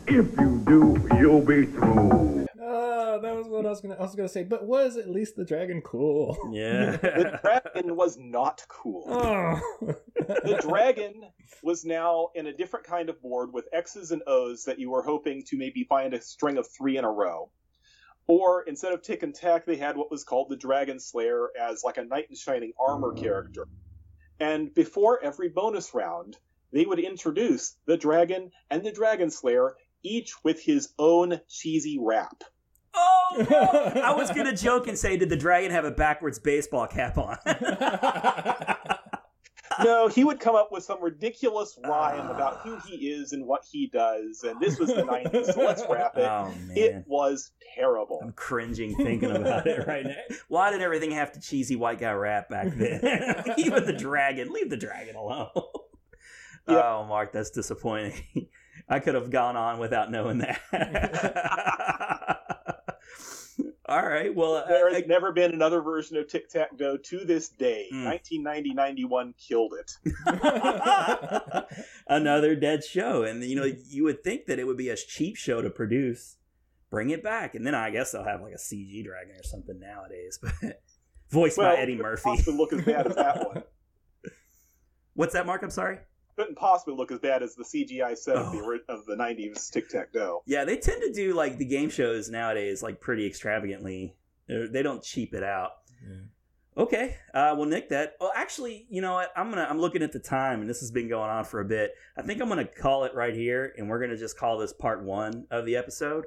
If 0.07 0.37
you 0.39 0.63
do, 0.65 1.07
you'll 1.19 1.41
be 1.41 1.65
through. 1.65 2.45
Oh, 2.61 3.19
that 3.21 3.35
was 3.35 3.47
what 3.47 3.65
I 3.65 3.69
was 3.69 3.81
gonna. 3.81 3.95
I 3.95 4.01
was 4.01 4.15
gonna 4.15 4.29
say, 4.29 4.43
but 4.43 4.65
was 4.65 4.97
at 4.97 5.09
least 5.09 5.35
the 5.35 5.45
dragon 5.45 5.81
cool? 5.81 6.37
Yeah. 6.51 6.91
the 6.97 7.39
dragon 7.41 7.95
was 7.95 8.17
not 8.17 8.65
cool. 8.67 9.03
Oh. 9.07 9.61
the 10.17 10.59
dragon 10.61 11.23
was 11.63 11.85
now 11.85 12.29
in 12.35 12.47
a 12.47 12.53
different 12.53 12.85
kind 12.85 13.09
of 13.09 13.21
board 13.21 13.53
with 13.53 13.67
X's 13.73 14.11
and 14.11 14.21
O's 14.27 14.65
that 14.65 14.79
you 14.79 14.89
were 14.89 15.03
hoping 15.03 15.43
to 15.47 15.57
maybe 15.57 15.83
find 15.83 16.13
a 16.13 16.21
string 16.21 16.57
of 16.57 16.67
three 16.67 16.97
in 16.97 17.05
a 17.05 17.11
row. 17.11 17.51
Or 18.27 18.63
instead 18.63 18.91
of 18.91 19.03
tick 19.03 19.21
and 19.21 19.35
tack, 19.35 19.65
they 19.65 19.75
had 19.75 19.95
what 19.95 20.09
was 20.09 20.23
called 20.23 20.49
the 20.49 20.55
Dragon 20.57 20.99
Slayer 20.99 21.49
as 21.59 21.83
like 21.83 21.97
a 21.97 22.03
knight 22.03 22.25
in 22.29 22.35
shining 22.35 22.73
armor 22.79 23.13
character. 23.13 23.67
And 24.39 24.73
before 24.73 25.23
every 25.23 25.49
bonus 25.49 25.93
round, 25.93 26.37
they 26.71 26.85
would 26.85 26.99
introduce 26.99 27.77
the 27.85 27.97
dragon 27.97 28.51
and 28.69 28.83
the 28.83 28.91
Dragon 28.91 29.29
Slayer, 29.29 29.75
each 30.03 30.33
with 30.43 30.61
his 30.61 30.89
own 30.99 31.39
cheesy 31.47 31.97
rap. 31.99 32.43
Oh, 32.93 33.45
no! 33.49 34.01
I 34.01 34.13
was 34.13 34.31
gonna 34.31 34.55
joke 34.55 34.87
and 34.87 34.97
say, 34.97 35.17
did 35.17 35.29
the 35.29 35.37
dragon 35.37 35.71
have 35.71 35.85
a 35.85 35.91
backwards 35.91 36.39
baseball 36.39 36.87
cap 36.87 37.17
on? 37.17 37.37
no, 39.83 40.07
he 40.13 40.23
would 40.23 40.39
come 40.39 40.55
up 40.55 40.71
with 40.71 40.83
some 40.83 41.03
ridiculous 41.03 41.77
rhyme 41.83 42.29
about 42.29 42.61
who 42.61 42.75
ah. 42.75 42.83
he 42.87 43.09
is 43.09 43.33
and 43.33 43.45
what 43.45 43.63
he 43.69 43.87
does, 43.87 44.43
and 44.43 44.59
this 44.59 44.79
was 44.79 44.89
the 44.89 45.03
90s, 45.03 45.53
so 45.53 45.61
let's 45.61 45.83
wrap 45.89 46.17
it. 46.17 46.25
Oh. 46.25 46.53
It 46.69 47.03
was 47.07 47.51
terrible. 47.75 48.19
I'm 48.23 48.33
cringing 48.33 48.95
thinking 48.95 49.31
about 49.31 49.67
it 49.67 49.87
right 49.87 50.05
now. 50.05 50.35
Why 50.47 50.71
did 50.71 50.81
everything 50.81 51.11
have 51.11 51.31
to 51.33 51.39
cheesy 51.39 51.75
white 51.75 51.99
guy 51.99 52.11
rap 52.11 52.49
back 52.49 52.67
then? 52.75 53.43
Even 53.57 53.85
the 53.85 53.93
dragon. 53.93 54.51
Leave 54.51 54.69
the 54.69 54.77
dragon 54.77 55.15
alone. 55.15 55.49
Oh, 56.67 57.05
Mark, 57.07 57.31
that's 57.31 57.51
disappointing. 57.51 58.47
I 58.89 58.99
could 58.99 59.13
have 59.13 59.29
gone 59.29 59.55
on 59.55 59.77
without 59.77 60.09
knowing 60.09 60.39
that. 60.39 62.34
All 63.87 64.01
right. 64.05 64.33
Well, 64.33 64.55
uh, 64.55 64.65
There 64.67 64.91
has 64.93 65.05
never 65.05 65.31
been 65.31 65.53
another 65.53 65.81
version 65.81 66.17
of 66.17 66.27
Tic 66.27 66.49
Tac 66.49 66.75
Dough 66.75 66.97
to 66.97 67.19
this 67.23 67.49
day. 67.49 67.87
Hmm. 67.91 68.05
1990 68.05 68.73
91 68.73 69.33
killed 69.37 69.73
it. 69.79 69.91
another 72.07 72.55
dead 72.55 72.83
show. 72.83 73.23
And 73.23 73.43
you 73.43 73.55
know, 73.55 73.65
you 73.87 74.03
would 74.05 74.23
think 74.23 74.47
that 74.47 74.57
it 74.57 74.65
would 74.65 74.77
be 74.77 74.89
a 74.89 74.95
cheap 74.95 75.35
show 75.35 75.61
to 75.61 75.69
produce. 75.69 76.37
Bring 76.91 77.09
it 77.09 77.23
back, 77.23 77.55
and 77.55 77.65
then 77.65 77.75
I 77.75 77.89
guess 77.89 78.11
they'll 78.11 78.23
have 78.23 78.41
like 78.41 78.53
a 78.53 78.57
CG 78.57 79.03
dragon 79.03 79.35
or 79.35 79.43
something 79.43 79.79
nowadays. 79.79 80.39
But 80.61 80.81
voiced 81.31 81.57
Well, 81.57 81.75
by 81.75 81.81
Eddie 81.81 81.97
Murphy. 81.97 82.21
possibly 82.23 82.53
look 82.53 82.71
as 82.71 82.81
bad 82.83 83.07
as 83.07 83.15
that 83.15 83.47
one. 83.47 83.63
What's 85.15 85.33
that, 85.33 85.45
Mark? 85.45 85.63
I'm 85.63 85.71
sorry. 85.71 85.97
Couldn't 86.35 86.55
possibly 86.55 86.95
look 86.95 87.11
as 87.11 87.19
bad 87.19 87.41
as 87.43 87.55
the 87.55 87.63
CGI 87.63 88.17
set 88.17 88.35
of, 88.35 88.51
the, 88.51 88.59
Oh. 88.59 88.79
of 88.93 89.05
the 89.05 89.15
90s 89.15 89.71
Tic 89.71 89.87
Tac 89.87 90.11
Dough. 90.11 90.43
Yeah, 90.45 90.65
they 90.65 90.77
tend 90.77 91.01
to 91.01 91.13
do 91.13 91.33
like 91.33 91.57
the 91.57 91.65
game 91.65 91.89
shows 91.89 92.29
nowadays, 92.29 92.83
like 92.83 92.99
pretty 92.99 93.25
extravagantly. 93.25 94.15
They're, 94.47 94.67
they 94.67 94.83
don't 94.83 95.01
cheap 95.01 95.33
it 95.33 95.43
out. 95.43 95.71
Okay, 96.77 97.15
uh, 97.33 97.55
well, 97.57 97.65
Nick, 97.65 97.87
that. 97.89 98.15
Well, 98.19 98.33
actually, 98.35 98.85
you 98.89 99.01
know 99.01 99.13
what? 99.13 99.31
I'm 99.37 99.49
gonna. 99.49 99.65
I'm 99.69 99.79
looking 99.79 100.03
at 100.03 100.11
the 100.11 100.19
time, 100.19 100.59
and 100.59 100.69
this 100.69 100.81
has 100.81 100.91
been 100.91 101.07
going 101.07 101.29
on 101.29 101.45
for 101.45 101.61
a 101.61 101.65
bit. 101.65 101.93
I 102.17 102.21
think 102.21 102.41
I'm 102.41 102.49
gonna 102.49 102.65
call 102.65 103.05
it 103.05 103.15
right 103.15 103.33
here, 103.33 103.73
and 103.77 103.89
we're 103.89 103.99
gonna 103.99 104.17
just 104.17 104.37
call 104.37 104.57
this 104.57 104.73
part 104.73 105.01
one 105.01 105.47
of 105.51 105.65
the 105.65 105.77
episode, 105.77 106.25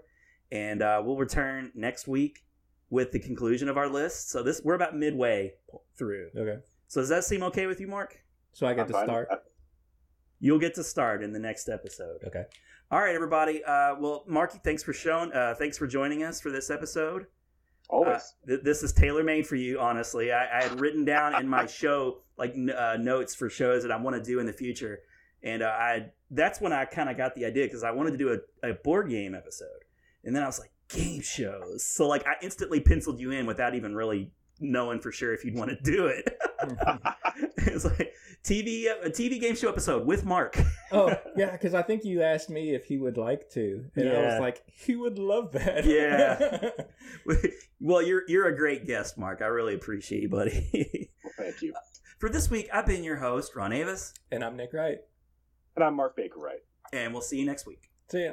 and 0.50 0.80
uh, 0.80 1.02
we'll 1.04 1.18
return 1.18 1.70
next 1.74 2.08
week 2.08 2.46
with 2.88 3.12
the 3.12 3.18
conclusion 3.18 3.68
of 3.68 3.76
our 3.76 3.90
list. 3.90 4.30
So 4.30 4.42
this 4.42 4.62
we're 4.64 4.72
about 4.72 4.96
midway 4.96 5.52
through. 5.98 6.30
Okay. 6.34 6.62
So 6.86 7.02
does 7.02 7.10
that 7.10 7.24
seem 7.24 7.42
okay 7.42 7.66
with 7.66 7.78
you, 7.78 7.86
Mark? 7.86 8.18
So 8.54 8.66
I 8.66 8.72
get 8.72 8.82
I'm 8.82 8.86
to 8.86 8.92
fine 8.94 9.04
start. 9.06 9.28
That. 10.40 10.46
You'll 10.46 10.58
get 10.58 10.74
to 10.74 10.84
start 10.84 11.22
in 11.22 11.32
the 11.32 11.38
next 11.38 11.68
episode. 11.68 12.18
Okay. 12.26 12.44
All 12.90 13.00
right, 13.00 13.14
everybody. 13.14 13.62
Uh, 13.64 13.96
well, 13.98 14.24
Marky, 14.26 14.58
thanks 14.64 14.82
for 14.82 14.92
showing. 14.92 15.32
Uh, 15.32 15.54
thanks 15.58 15.76
for 15.76 15.86
joining 15.86 16.22
us 16.22 16.40
for 16.40 16.50
this 16.50 16.70
episode. 16.70 17.26
Always. 17.90 18.34
Uh, 18.44 18.46
th- 18.48 18.60
this 18.62 18.82
is 18.82 18.92
tailor 18.92 19.22
made 19.22 19.46
for 19.46 19.56
you. 19.56 19.78
Honestly, 19.78 20.32
I, 20.32 20.58
I 20.58 20.62
had 20.62 20.80
written 20.80 21.04
down 21.04 21.34
in 21.34 21.48
my 21.48 21.66
show 21.66 22.18
like 22.36 22.52
n- 22.54 22.70
uh, 22.70 22.96
notes 22.98 23.34
for 23.34 23.50
shows 23.50 23.82
that 23.82 23.92
I 23.92 23.96
want 23.96 24.16
to 24.16 24.22
do 24.22 24.38
in 24.38 24.46
the 24.46 24.52
future, 24.52 25.00
and 25.42 25.62
uh, 25.62 25.66
I 25.66 26.06
that's 26.30 26.60
when 26.60 26.72
I 26.72 26.84
kind 26.84 27.08
of 27.08 27.16
got 27.16 27.34
the 27.34 27.44
idea 27.44 27.64
because 27.64 27.82
I 27.84 27.90
wanted 27.90 28.12
to 28.12 28.16
do 28.18 28.38
a, 28.62 28.70
a 28.70 28.74
board 28.74 29.10
game 29.10 29.34
episode, 29.34 29.84
and 30.24 30.34
then 30.34 30.42
I 30.42 30.46
was 30.46 30.58
like 30.58 30.70
game 30.88 31.20
shows. 31.20 31.84
So 31.84 32.06
like 32.06 32.26
I 32.26 32.34
instantly 32.42 32.80
penciled 32.80 33.20
you 33.20 33.30
in 33.30 33.46
without 33.46 33.74
even 33.74 33.94
really 33.94 34.32
knowing 34.60 35.00
for 35.00 35.12
sure 35.12 35.32
if 35.32 35.44
you'd 35.44 35.54
want 35.54 35.70
to 35.70 35.76
do 35.82 36.06
it. 36.06 36.38
it's 37.58 37.84
like 37.84 38.12
TV 38.44 38.86
a 39.04 39.10
TV 39.10 39.40
game 39.40 39.54
show 39.54 39.68
episode 39.68 40.04
with 40.06 40.24
Mark. 40.24 40.58
Oh 40.90 41.14
yeah, 41.36 41.52
because 41.52 41.74
I 41.74 41.82
think 41.82 42.02
you 42.06 42.22
asked 42.22 42.48
me 42.48 42.74
if 42.74 42.86
he 42.86 42.96
would 42.96 43.18
like 43.18 43.50
to, 43.50 43.84
and 43.94 44.08
I 44.08 44.22
was 44.22 44.40
like, 44.40 44.62
he 44.72 44.96
would 44.96 45.18
love 45.18 45.52
that. 45.52 45.84
Yeah. 45.84 46.70
well, 47.80 48.00
you're 48.00 48.22
you're 48.26 48.46
a 48.46 48.56
great 48.56 48.86
guest, 48.86 49.18
Mark. 49.18 49.42
I 49.42 49.48
really 49.48 49.74
appreciate 49.74 50.22
you, 50.22 50.30
buddy. 50.30 51.10
Thank 51.36 51.60
you. 51.60 51.74
For 52.18 52.30
this 52.30 52.48
week, 52.50 52.70
I've 52.72 52.86
been 52.86 53.04
your 53.04 53.16
host, 53.16 53.54
Ron 53.54 53.74
Avis, 53.74 54.14
and 54.32 54.42
I'm 54.42 54.56
Nick 54.56 54.72
Wright. 54.72 55.00
And 55.76 55.84
I'm 55.84 55.94
Mark 55.94 56.16
Baker 56.16 56.40
Wright. 56.40 56.62
and 56.94 57.12
we'll 57.12 57.20
see 57.20 57.38
you 57.38 57.44
next 57.44 57.66
week. 57.66 57.90
See 58.10 58.24
ya. 58.24 58.32